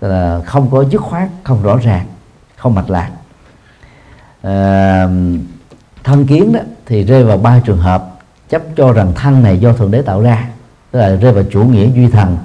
là 0.00 0.40
không 0.46 0.70
có 0.70 0.84
dứt 0.84 1.00
khoát 1.00 1.28
không 1.42 1.62
rõ 1.62 1.76
ràng 1.76 2.06
không 2.56 2.74
mạch 2.74 2.90
lạc. 2.90 3.10
À, 4.42 5.08
thân 6.04 6.26
kiến 6.26 6.52
đó 6.52 6.60
thì 6.86 7.04
rơi 7.04 7.24
vào 7.24 7.36
ba 7.36 7.60
trường 7.64 7.78
hợp. 7.78 8.08
Chấp 8.48 8.62
cho 8.76 8.92
rằng 8.92 9.12
thân 9.14 9.42
này 9.42 9.58
do 9.58 9.72
thượng 9.72 9.90
đế 9.90 10.02
tạo 10.02 10.20
ra 10.20 10.48
tức 10.90 10.98
là 10.98 11.14
rơi 11.16 11.32
vào 11.32 11.44
chủ 11.50 11.64
nghĩa 11.64 11.90
duy 11.94 12.08
thần. 12.08 12.38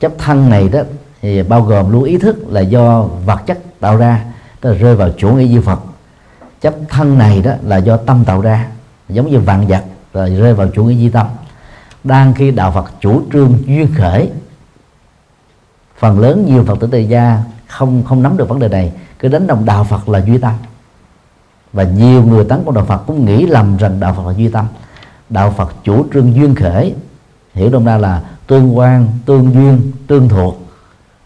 Chấp 0.00 0.12
thân 0.18 0.50
này 0.50 0.68
đó 0.68 0.80
thì 1.22 1.42
bao 1.42 1.62
gồm 1.62 1.92
luôn 1.92 2.04
ý 2.04 2.18
thức 2.18 2.36
là 2.48 2.60
do 2.60 3.02
vật 3.02 3.40
chất 3.46 3.58
tạo 3.80 3.96
ra 3.96 4.24
tức 4.60 4.72
là 4.72 4.78
rơi 4.78 4.96
vào 4.96 5.08
chủ 5.18 5.28
nghĩa 5.32 5.46
duy 5.46 5.60
phật. 5.60 5.80
Chấp 6.60 6.74
thân 6.88 7.18
này 7.18 7.42
đó 7.42 7.52
là 7.62 7.76
do 7.76 7.96
tâm 7.96 8.24
tạo 8.24 8.40
ra 8.40 8.66
giống 9.08 9.30
như 9.30 9.38
vạn 9.38 9.66
vật 9.66 9.84
rồi 10.12 10.30
rơi 10.30 10.54
vào 10.54 10.68
chủ 10.74 10.84
nghĩa 10.84 10.94
duy 10.94 11.08
tâm 11.08 11.26
đang 12.04 12.34
khi 12.34 12.50
đạo 12.50 12.72
Phật 12.72 12.92
chủ 13.00 13.22
trương 13.32 13.58
duyên 13.66 13.88
khởi 13.96 14.30
phần 15.98 16.20
lớn 16.20 16.44
nhiều 16.48 16.64
Phật 16.64 16.80
tử 16.80 16.88
tại 16.92 17.08
gia 17.08 17.42
không 17.66 18.02
không 18.04 18.22
nắm 18.22 18.36
được 18.36 18.48
vấn 18.48 18.58
đề 18.58 18.68
này. 18.68 18.92
Cứ 19.18 19.28
đánh 19.28 19.46
đồng 19.46 19.64
đạo 19.64 19.84
Phật 19.84 20.08
là 20.08 20.18
duy 20.18 20.38
tâm. 20.38 20.52
Và 21.72 21.84
nhiều 21.84 22.24
người 22.24 22.44
tấn 22.44 22.62
công 22.64 22.74
đạo 22.74 22.84
Phật 22.84 22.98
cũng 23.06 23.24
nghĩ 23.24 23.46
lầm 23.46 23.76
rằng 23.76 24.00
đạo 24.00 24.14
Phật 24.14 24.26
là 24.26 24.32
duy 24.32 24.48
tâm. 24.48 24.66
Đạo 25.28 25.54
Phật 25.56 25.74
chủ 25.84 26.06
trương 26.14 26.34
duyên 26.34 26.54
khởi 26.54 26.94
hiểu 27.54 27.70
đông 27.70 27.84
ra 27.84 27.98
là 27.98 28.22
tương 28.46 28.78
quan 28.78 29.08
tương 29.26 29.52
duyên 29.52 29.92
tương 30.06 30.28
thuộc 30.28 30.68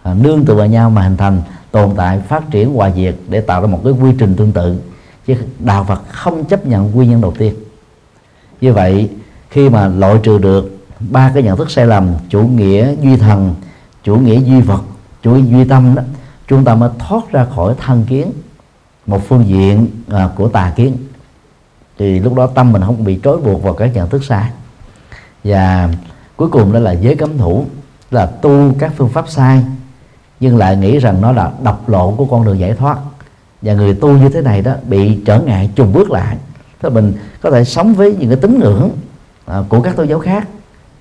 à, 0.02 0.14
nương 0.14 0.44
tựa 0.44 0.54
vào 0.54 0.66
nhau 0.66 0.90
mà 0.90 1.02
hình 1.02 1.16
thành 1.16 1.42
tồn 1.70 1.90
tại 1.96 2.20
phát 2.20 2.50
triển 2.50 2.74
hòa 2.74 2.90
diệt 2.90 3.14
để 3.28 3.40
tạo 3.40 3.60
ra 3.60 3.66
một 3.66 3.80
cái 3.84 3.92
quy 3.92 4.10
trình 4.18 4.36
tương 4.36 4.52
tự. 4.52 4.80
Chứ 5.26 5.34
đạo 5.58 5.84
Phật 5.84 6.02
không 6.08 6.44
chấp 6.44 6.66
nhận 6.66 6.90
nguyên 6.90 7.10
nhân 7.10 7.20
đầu 7.20 7.34
tiên. 7.38 7.54
Như 8.60 8.72
vậy 8.72 9.10
khi 9.50 9.68
mà 9.68 9.88
loại 9.88 10.18
trừ 10.22 10.38
được 10.38 10.78
ba 11.00 11.30
cái 11.34 11.42
nhận 11.42 11.56
thức 11.56 11.70
sai 11.70 11.86
lầm 11.86 12.14
chủ 12.28 12.40
nghĩa 12.42 12.94
duy 13.02 13.16
thần 13.16 13.54
chủ 14.04 14.16
nghĩa 14.16 14.40
duy 14.40 14.60
vật 14.60 14.82
chủ 15.22 15.30
nghĩa 15.30 15.50
duy 15.50 15.64
tâm 15.64 15.94
đó 15.94 16.02
chúng 16.48 16.64
ta 16.64 16.74
mới 16.74 16.90
thoát 16.98 17.32
ra 17.32 17.46
khỏi 17.54 17.74
thân 17.78 18.04
kiến 18.08 18.32
một 19.06 19.28
phương 19.28 19.46
diện 19.46 19.86
à, 20.10 20.28
của 20.36 20.48
tà 20.48 20.72
kiến. 20.76 20.96
Thì 21.98 22.20
lúc 22.20 22.34
đó 22.34 22.46
tâm 22.46 22.72
mình 22.72 22.82
không 22.82 23.04
bị 23.04 23.20
trói 23.24 23.36
buộc 23.36 23.62
vào 23.62 23.74
các 23.74 23.90
nhận 23.94 24.08
thức 24.08 24.24
sai. 24.24 24.50
Và 25.44 25.88
cuối 26.36 26.48
cùng 26.48 26.72
đó 26.72 26.78
là 26.78 26.92
giới 26.92 27.14
cấm 27.14 27.38
thủ 27.38 27.64
là 28.10 28.26
tu 28.26 28.74
các 28.78 28.92
phương 28.96 29.08
pháp 29.08 29.28
sai 29.28 29.64
nhưng 30.40 30.56
lại 30.56 30.76
nghĩ 30.76 30.98
rằng 30.98 31.20
nó 31.20 31.32
là 31.32 31.52
độc 31.62 31.88
lộ 31.88 32.14
của 32.16 32.24
con 32.24 32.44
đường 32.44 32.58
giải 32.58 32.72
thoát. 32.72 32.98
Và 33.62 33.74
người 33.74 33.94
tu 33.94 34.16
như 34.16 34.28
thế 34.28 34.40
này 34.40 34.62
đó 34.62 34.72
bị 34.88 35.20
trở 35.26 35.40
ngại 35.40 35.70
trùng 35.74 35.92
bước 35.92 36.10
lại. 36.10 36.36
Thế 36.82 36.88
mình 36.88 37.12
có 37.40 37.50
thể 37.50 37.64
sống 37.64 37.94
với 37.94 38.16
những 38.18 38.28
cái 38.28 38.38
tín 38.42 38.58
ngưỡng 38.58 38.90
à, 39.46 39.62
của 39.68 39.80
các 39.80 39.96
tôn 39.96 40.08
giáo 40.08 40.18
khác 40.18 40.48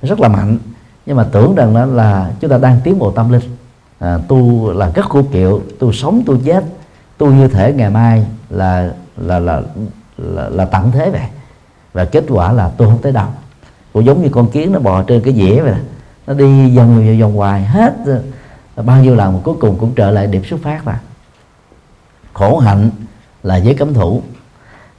rất 0.01 0.19
là 0.19 0.27
mạnh. 0.27 0.57
Nhưng 1.05 1.17
mà 1.17 1.25
tưởng 1.31 1.55
rằng 1.55 1.73
đó 1.73 1.85
là 1.85 2.31
chúng 2.39 2.51
ta 2.51 2.57
đang 2.57 2.79
tiến 2.83 2.99
bộ 2.99 3.11
tâm 3.11 3.31
linh. 3.31 3.41
À, 3.99 4.19
tu 4.27 4.71
là 4.71 4.91
rất 4.95 5.05
cô 5.09 5.23
kiệu 5.31 5.61
tu 5.79 5.91
sống 5.91 6.23
tu 6.25 6.37
chết 6.45 6.63
tu 7.17 7.31
như 7.31 7.47
thể 7.47 7.73
ngày 7.73 7.89
mai 7.89 8.25
là 8.49 8.93
là 9.17 9.39
là 9.39 9.61
là, 10.17 10.49
là 10.49 10.65
tận 10.65 10.91
thế 10.91 11.09
vậy. 11.09 11.21
Và 11.93 12.05
kết 12.05 12.23
quả 12.29 12.51
là 12.51 12.71
tôi 12.77 12.87
không 12.87 13.01
tới 13.01 13.11
đâu. 13.11 13.27
Cũng 13.93 14.05
giống 14.05 14.21
như 14.21 14.29
con 14.29 14.49
kiến 14.49 14.71
nó 14.71 14.79
bò 14.79 15.03
trên 15.03 15.21
cái 15.21 15.33
dĩa 15.33 15.61
vậy 15.61 15.75
nó 16.27 16.33
đi 16.33 16.77
vòng 16.77 17.19
vòng 17.19 17.35
hoài 17.35 17.65
hết. 17.65 17.93
Bao 18.75 19.03
nhiêu 19.03 19.15
lần 19.15 19.33
mà 19.33 19.39
cuối 19.43 19.55
cùng 19.59 19.77
cũng 19.77 19.93
trở 19.95 20.11
lại 20.11 20.27
điểm 20.27 20.43
xuất 20.45 20.59
phát 20.63 20.87
là 20.87 20.99
khổ 22.33 22.57
hạnh 22.57 22.89
là 23.43 23.55
giới 23.55 23.73
cấm 23.73 23.93
thủ 23.93 24.21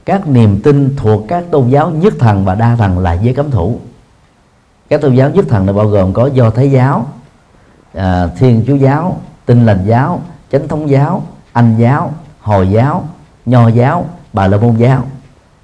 các 0.07 0.27
niềm 0.27 0.61
tin 0.63 0.95
thuộc 0.97 1.25
các 1.27 1.43
tôn 1.51 1.69
giáo 1.69 1.89
nhất 1.89 2.13
thần 2.19 2.45
và 2.45 2.55
đa 2.55 2.75
thần 2.75 2.99
là 2.99 3.13
giới 3.13 3.33
cấm 3.33 3.51
thủ. 3.51 3.79
Các 4.89 5.01
tôn 5.01 5.15
giáo 5.15 5.29
nhất 5.29 5.45
thần 5.49 5.67
là 5.67 5.73
bao 5.73 5.87
gồm 5.87 6.13
có 6.13 6.27
do 6.27 6.49
thái 6.49 6.71
giáo 6.71 7.05
à, 7.93 8.27
thiên 8.27 8.63
chúa 8.67 8.75
giáo 8.75 9.19
tinh 9.45 9.65
lành 9.65 9.85
giáo 9.85 10.21
chánh 10.51 10.67
thống 10.67 10.89
giáo 10.89 11.23
anh 11.53 11.75
giáo 11.77 12.13
hồi 12.41 12.69
giáo 12.69 13.03
nho 13.45 13.67
giáo 13.67 14.05
bà 14.33 14.47
la 14.47 14.57
môn 14.57 14.75
giáo. 14.75 15.03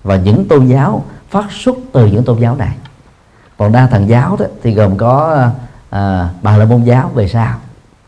Và 0.04 0.16
những 0.16 0.48
tôn 0.48 0.68
giáo 0.68 1.04
phát 1.30 1.52
xuất 1.52 1.78
từ 1.92 2.06
những 2.06 2.24
tôn 2.24 2.40
giáo 2.40 2.56
này. 2.56 2.76
Còn 3.58 3.72
đa 3.72 3.88
thần 3.88 4.10
giáo 4.10 4.36
đó, 4.40 4.46
thì 4.64 4.74
gồm 4.74 4.98
có 4.98 5.44
à, 5.90 6.30
bà 6.42 6.58
la 6.58 6.66
môn 6.66 6.84
giáo 6.84 7.12
về 7.14 7.28
sau. 7.28 7.56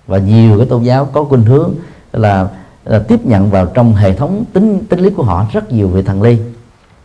Và 0.07 0.17
nhiều 0.17 0.57
cái 0.57 0.67
tôn 0.67 0.83
giáo 0.83 1.05
có 1.05 1.23
khuynh 1.23 1.43
hướng 1.43 1.73
là, 2.13 2.47
là 2.85 2.99
tiếp 2.99 3.25
nhận 3.25 3.49
vào 3.49 3.65
trong 3.65 3.95
hệ 3.95 4.13
thống 4.13 4.45
tính 4.53 4.85
tính 4.89 4.99
lý 4.99 5.09
của 5.09 5.23
họ 5.23 5.45
rất 5.51 5.71
nhiều 5.71 5.87
vị 5.87 6.01
thần 6.01 6.21
linh 6.21 6.53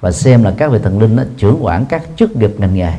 và 0.00 0.12
xem 0.12 0.42
là 0.42 0.54
các 0.56 0.70
vị 0.70 0.78
thần 0.82 1.00
linh 1.00 1.16
nó 1.16 1.22
trưởng 1.36 1.64
quản 1.64 1.86
các 1.86 2.02
chức 2.16 2.36
nghiệp 2.36 2.54
ngành 2.58 2.74
nghề. 2.74 2.92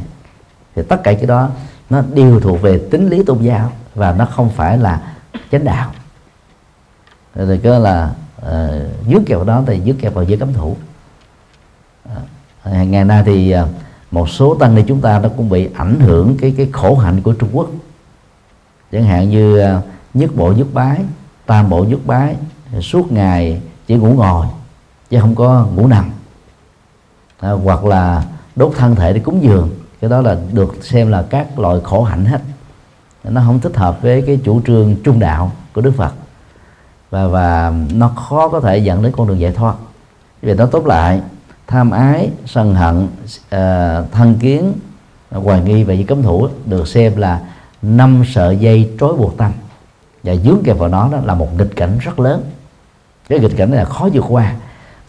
Thì 0.75 0.81
tất 0.89 1.03
cả 1.03 1.13
cái 1.13 1.25
đó 1.25 1.49
nó 1.89 2.01
đều 2.13 2.39
thuộc 2.39 2.61
về 2.61 2.81
tính 2.91 3.09
lý 3.09 3.23
tôn 3.23 3.41
giáo 3.41 3.71
và 3.95 4.11
nó 4.11 4.25
không 4.25 4.49
phải 4.49 4.77
là 4.77 5.13
chánh 5.51 5.63
đạo. 5.63 5.91
Rồi 7.35 7.59
cơ 7.63 7.79
là 7.79 8.13
ờ, 8.41 8.85
uh, 9.01 9.07
dứt 9.07 9.21
kẹo 9.25 9.43
đó 9.43 9.63
thì 9.67 9.79
dứt 9.79 9.95
kẹo 10.01 10.11
vào 10.11 10.23
giới 10.23 10.37
cấm 10.37 10.53
thủ. 10.53 10.75
Uh, 12.09 12.17
ngày 12.65 13.05
nay 13.05 13.23
thì 13.25 13.55
uh, 13.55 13.67
một 14.11 14.29
số 14.29 14.55
tăng 14.55 14.75
ni 14.75 14.83
chúng 14.87 15.01
ta 15.01 15.19
nó 15.19 15.29
cũng 15.37 15.49
bị 15.49 15.69
ảnh 15.75 15.99
hưởng 15.99 16.37
cái 16.41 16.53
cái 16.57 16.69
khổ 16.71 16.95
hạnh 16.95 17.21
của 17.21 17.33
Trung 17.33 17.49
Quốc. 17.53 17.69
Chẳng 18.91 19.03
hạn 19.03 19.29
như 19.29 19.63
uh, 19.77 19.83
nhất 20.13 20.35
bộ 20.35 20.51
nhất 20.51 20.67
bái 20.73 21.01
tam 21.45 21.69
bộ 21.69 21.83
nhất 21.83 21.99
bái 22.05 22.35
suốt 22.79 23.11
ngày 23.11 23.61
chỉ 23.87 23.95
ngủ 23.95 24.13
ngồi 24.13 24.45
chứ 25.09 25.19
không 25.19 25.35
có 25.35 25.67
ngủ 25.75 25.87
nằm. 25.87 26.11
À, 27.39 27.51
hoặc 27.51 27.85
là 27.85 28.23
đốt 28.55 28.73
thân 28.77 28.95
thể 28.95 29.13
để 29.13 29.19
cúng 29.19 29.43
dường 29.43 29.69
cái 30.01 30.09
đó 30.09 30.21
là 30.21 30.37
được 30.51 30.75
xem 30.81 31.11
là 31.11 31.25
các 31.29 31.59
loại 31.59 31.79
khổ 31.83 32.03
hạnh 32.03 32.25
hết. 32.25 32.41
Nó 33.23 33.41
không 33.45 33.59
thích 33.59 33.75
hợp 33.75 34.01
với 34.01 34.21
cái 34.21 34.39
chủ 34.43 34.61
trương 34.67 34.95
trung 35.03 35.19
đạo 35.19 35.51
của 35.73 35.81
Đức 35.81 35.93
Phật. 35.97 36.13
Và 37.09 37.27
và 37.27 37.73
nó 37.93 38.07
khó 38.07 38.47
có 38.47 38.59
thể 38.59 38.77
dẫn 38.77 39.03
đến 39.03 39.11
con 39.17 39.27
đường 39.27 39.39
giải 39.39 39.51
thoát. 39.51 39.75
Vì 40.41 40.53
nó 40.53 40.65
tốt 40.65 40.85
lại 40.85 41.21
tham 41.67 41.91
ái 41.91 42.29
sân 42.45 42.75
hận 42.75 43.03
uh, 43.05 44.11
thân 44.11 44.35
kiến 44.39 44.73
hoài 45.29 45.61
nghi 45.61 45.83
và 45.83 45.93
những 45.93 46.07
cấm 46.07 46.21
thủ 46.21 46.47
được 46.65 46.87
xem 46.87 47.17
là 47.17 47.41
năm 47.81 48.23
sợi 48.27 48.57
dây 48.57 48.91
trói 48.99 49.13
buộc 49.13 49.37
tâm. 49.37 49.51
Và 50.23 50.35
dướng 50.35 50.61
kèm 50.63 50.77
vào 50.77 50.89
nó 50.89 51.09
đó 51.11 51.17
là 51.23 51.33
một 51.33 51.57
nghịch 51.57 51.75
cảnh 51.75 51.97
rất 51.99 52.19
lớn 52.19 52.43
cái 53.29 53.39
nghịch 53.39 53.57
cảnh 53.57 53.71
này 53.71 53.79
là 53.79 53.85
khó 53.85 54.09
vượt 54.13 54.25
qua. 54.29 54.53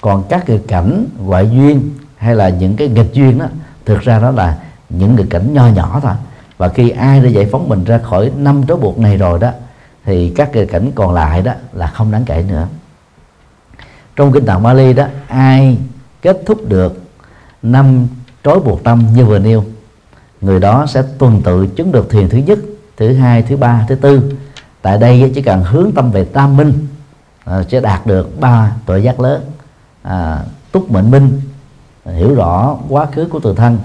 Còn 0.01 0.25
các 0.29 0.49
nghịch 0.49 0.69
cảnh 0.69 1.07
ngoại 1.19 1.51
duyên 1.53 1.91
hay 2.17 2.35
là 2.35 2.49
những 2.49 2.77
cái 2.77 2.89
nghịch 2.89 3.13
duyên 3.13 3.39
đó 3.39 3.47
thực 3.85 4.01
ra 4.01 4.19
đó 4.19 4.31
là 4.31 4.59
những 4.89 5.17
nghịch 5.17 5.31
cảnh 5.31 5.55
nho 5.55 5.67
nhỏ 5.67 6.01
thôi. 6.03 6.13
Và 6.59 6.69
khi 6.69 6.91
ai 6.91 7.21
đã 7.21 7.29
giải 7.29 7.49
phóng 7.53 7.69
mình 7.69 7.85
ra 7.85 7.99
khỏi 7.99 8.33
năm 8.37 8.63
trói 8.69 8.77
buộc 8.77 8.99
này 8.99 9.17
rồi 9.17 9.39
đó, 9.39 9.51
thì 10.05 10.33
các 10.37 10.55
nghịch 10.55 10.71
cảnh 10.71 10.91
còn 10.95 11.15
lại 11.15 11.43
đó 11.43 11.53
là 11.73 11.87
không 11.87 12.11
đáng 12.11 12.25
kể 12.25 12.45
nữa. 12.49 12.69
Trong 14.17 14.33
kinh 14.33 14.47
tạng 14.47 14.63
Bali 14.63 14.93
đó, 14.93 15.07
ai 15.27 15.79
kết 16.23 16.43
thúc 16.47 16.69
được 16.69 17.03
năm 17.63 18.07
trói 18.45 18.61
buộc 18.61 18.85
tâm 18.85 19.07
như 19.15 19.25
vừa 19.25 19.39
nêu, 19.39 19.65
người 20.41 20.61
đó 20.61 20.87
sẽ 20.87 21.03
tuần 21.19 21.43
tự 21.45 21.67
chứng 21.67 21.93
được 21.93 22.11
thiền 22.11 22.29
thứ 22.29 22.39
nhất, 22.39 22.59
thứ 22.97 23.15
hai, 23.15 23.43
thứ 23.43 23.57
ba, 23.57 23.87
thứ 23.89 23.95
tư. 23.95 24.33
Tại 24.83 24.99
đây 24.99 25.33
chỉ 25.35 25.43
cần 25.43 25.63
hướng 25.65 25.93
tâm 25.93 26.11
về 26.11 26.25
tam 26.25 26.57
minh 26.57 26.87
à, 27.45 27.63
sẽ 27.69 27.81
đạt 27.81 28.07
được 28.07 28.41
ba 28.41 28.77
tội 28.87 29.03
giác 29.03 29.21
lớn. 29.21 29.43
À, 30.03 30.43
túc 30.73 30.91
mệnh 30.91 31.11
minh 31.11 31.41
hiểu 32.05 32.35
rõ 32.35 32.77
quá 32.89 33.07
khứ 33.13 33.29
của 33.31 33.41
tự 33.41 33.55
thân. 33.55 33.79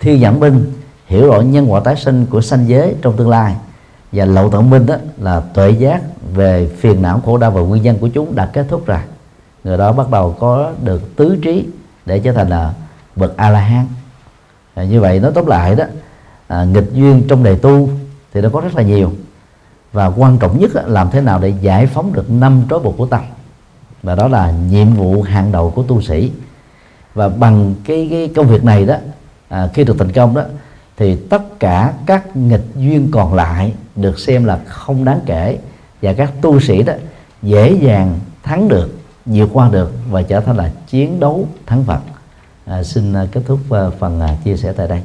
Thi 0.00 0.20
giảm 0.22 0.40
minh 0.40 0.72
hiểu 1.06 1.30
rõ 1.30 1.40
nhân 1.40 1.72
quả 1.72 1.80
tái 1.80 1.96
sinh 1.96 2.26
của 2.26 2.40
sanh 2.40 2.68
giới 2.68 2.94
trong 3.02 3.16
tương 3.16 3.28
lai. 3.28 3.56
Và 4.12 4.24
lậu 4.24 4.50
tận 4.50 4.70
minh 4.70 4.86
đó 4.86 4.94
là 5.18 5.40
tuệ 5.40 5.70
giác 5.70 6.02
về 6.34 6.70
phiền 6.78 7.02
não 7.02 7.20
khổ 7.24 7.38
đau 7.38 7.50
và 7.50 7.60
nguyên 7.60 7.82
nhân 7.82 7.98
của 7.98 8.08
chúng 8.08 8.34
đã 8.34 8.46
kết 8.46 8.66
thúc 8.68 8.86
rồi. 8.86 8.98
Người 9.64 9.78
đó 9.78 9.92
bắt 9.92 10.10
đầu 10.10 10.36
có 10.40 10.72
được 10.82 11.16
tứ 11.16 11.38
trí 11.42 11.66
để 12.06 12.18
trở 12.18 12.32
thành 12.32 12.48
là 12.48 12.74
bậc 13.16 13.36
a 13.36 13.50
la 13.50 13.60
hán 13.60 13.86
à, 14.74 14.84
như 14.84 15.00
vậy 15.00 15.20
nói 15.20 15.32
tóm 15.34 15.46
lại 15.46 15.74
đó 15.74 15.84
à, 16.46 16.64
nghịch 16.64 16.92
duyên 16.92 17.22
trong 17.28 17.44
đời 17.44 17.56
tu 17.56 17.88
thì 18.34 18.40
nó 18.40 18.48
có 18.52 18.60
rất 18.60 18.74
là 18.74 18.82
nhiều 18.82 19.12
và 19.92 20.06
quan 20.06 20.38
trọng 20.38 20.58
nhất 20.58 20.70
làm 20.74 21.10
thế 21.10 21.20
nào 21.20 21.38
để 21.38 21.54
giải 21.60 21.86
phóng 21.86 22.12
được 22.12 22.30
năm 22.30 22.62
trói 22.70 22.78
buộc 22.78 22.96
của 22.98 23.06
tâm 23.06 23.20
và 24.02 24.14
đó 24.14 24.28
là 24.28 24.50
nhiệm 24.50 24.94
vụ 24.94 25.22
hàng 25.22 25.52
đầu 25.52 25.70
của 25.70 25.82
tu 25.82 26.02
sĩ. 26.02 26.32
Và 27.14 27.28
bằng 27.28 27.74
cái, 27.84 28.08
cái 28.10 28.30
công 28.36 28.46
việc 28.46 28.64
này 28.64 28.86
đó 28.86 28.96
à, 29.48 29.68
khi 29.74 29.84
được 29.84 29.96
thành 29.98 30.12
công 30.12 30.34
đó 30.34 30.42
thì 30.96 31.16
tất 31.16 31.60
cả 31.60 31.92
các 32.06 32.36
nghịch 32.36 32.64
duyên 32.76 33.08
còn 33.12 33.34
lại 33.34 33.74
được 33.96 34.18
xem 34.18 34.44
là 34.44 34.60
không 34.66 35.04
đáng 35.04 35.20
kể. 35.26 35.58
Và 36.02 36.12
các 36.12 36.32
tu 36.40 36.60
sĩ 36.60 36.82
đó 36.82 36.92
dễ 37.42 37.72
dàng 37.72 38.18
thắng 38.42 38.68
được 38.68 38.98
vượt 39.26 39.50
qua 39.52 39.68
được 39.68 39.92
và 40.10 40.22
trở 40.22 40.40
thành 40.40 40.56
là 40.56 40.70
chiến 40.86 41.20
đấu 41.20 41.48
thắng 41.66 41.84
Phật 41.84 42.00
à, 42.66 42.82
xin 42.82 43.12
à, 43.12 43.26
kết 43.32 43.40
thúc 43.46 43.58
à, 43.70 43.90
phần 43.98 44.20
à, 44.20 44.36
chia 44.44 44.56
sẻ 44.56 44.72
tại 44.72 44.88
đây. 44.88 45.02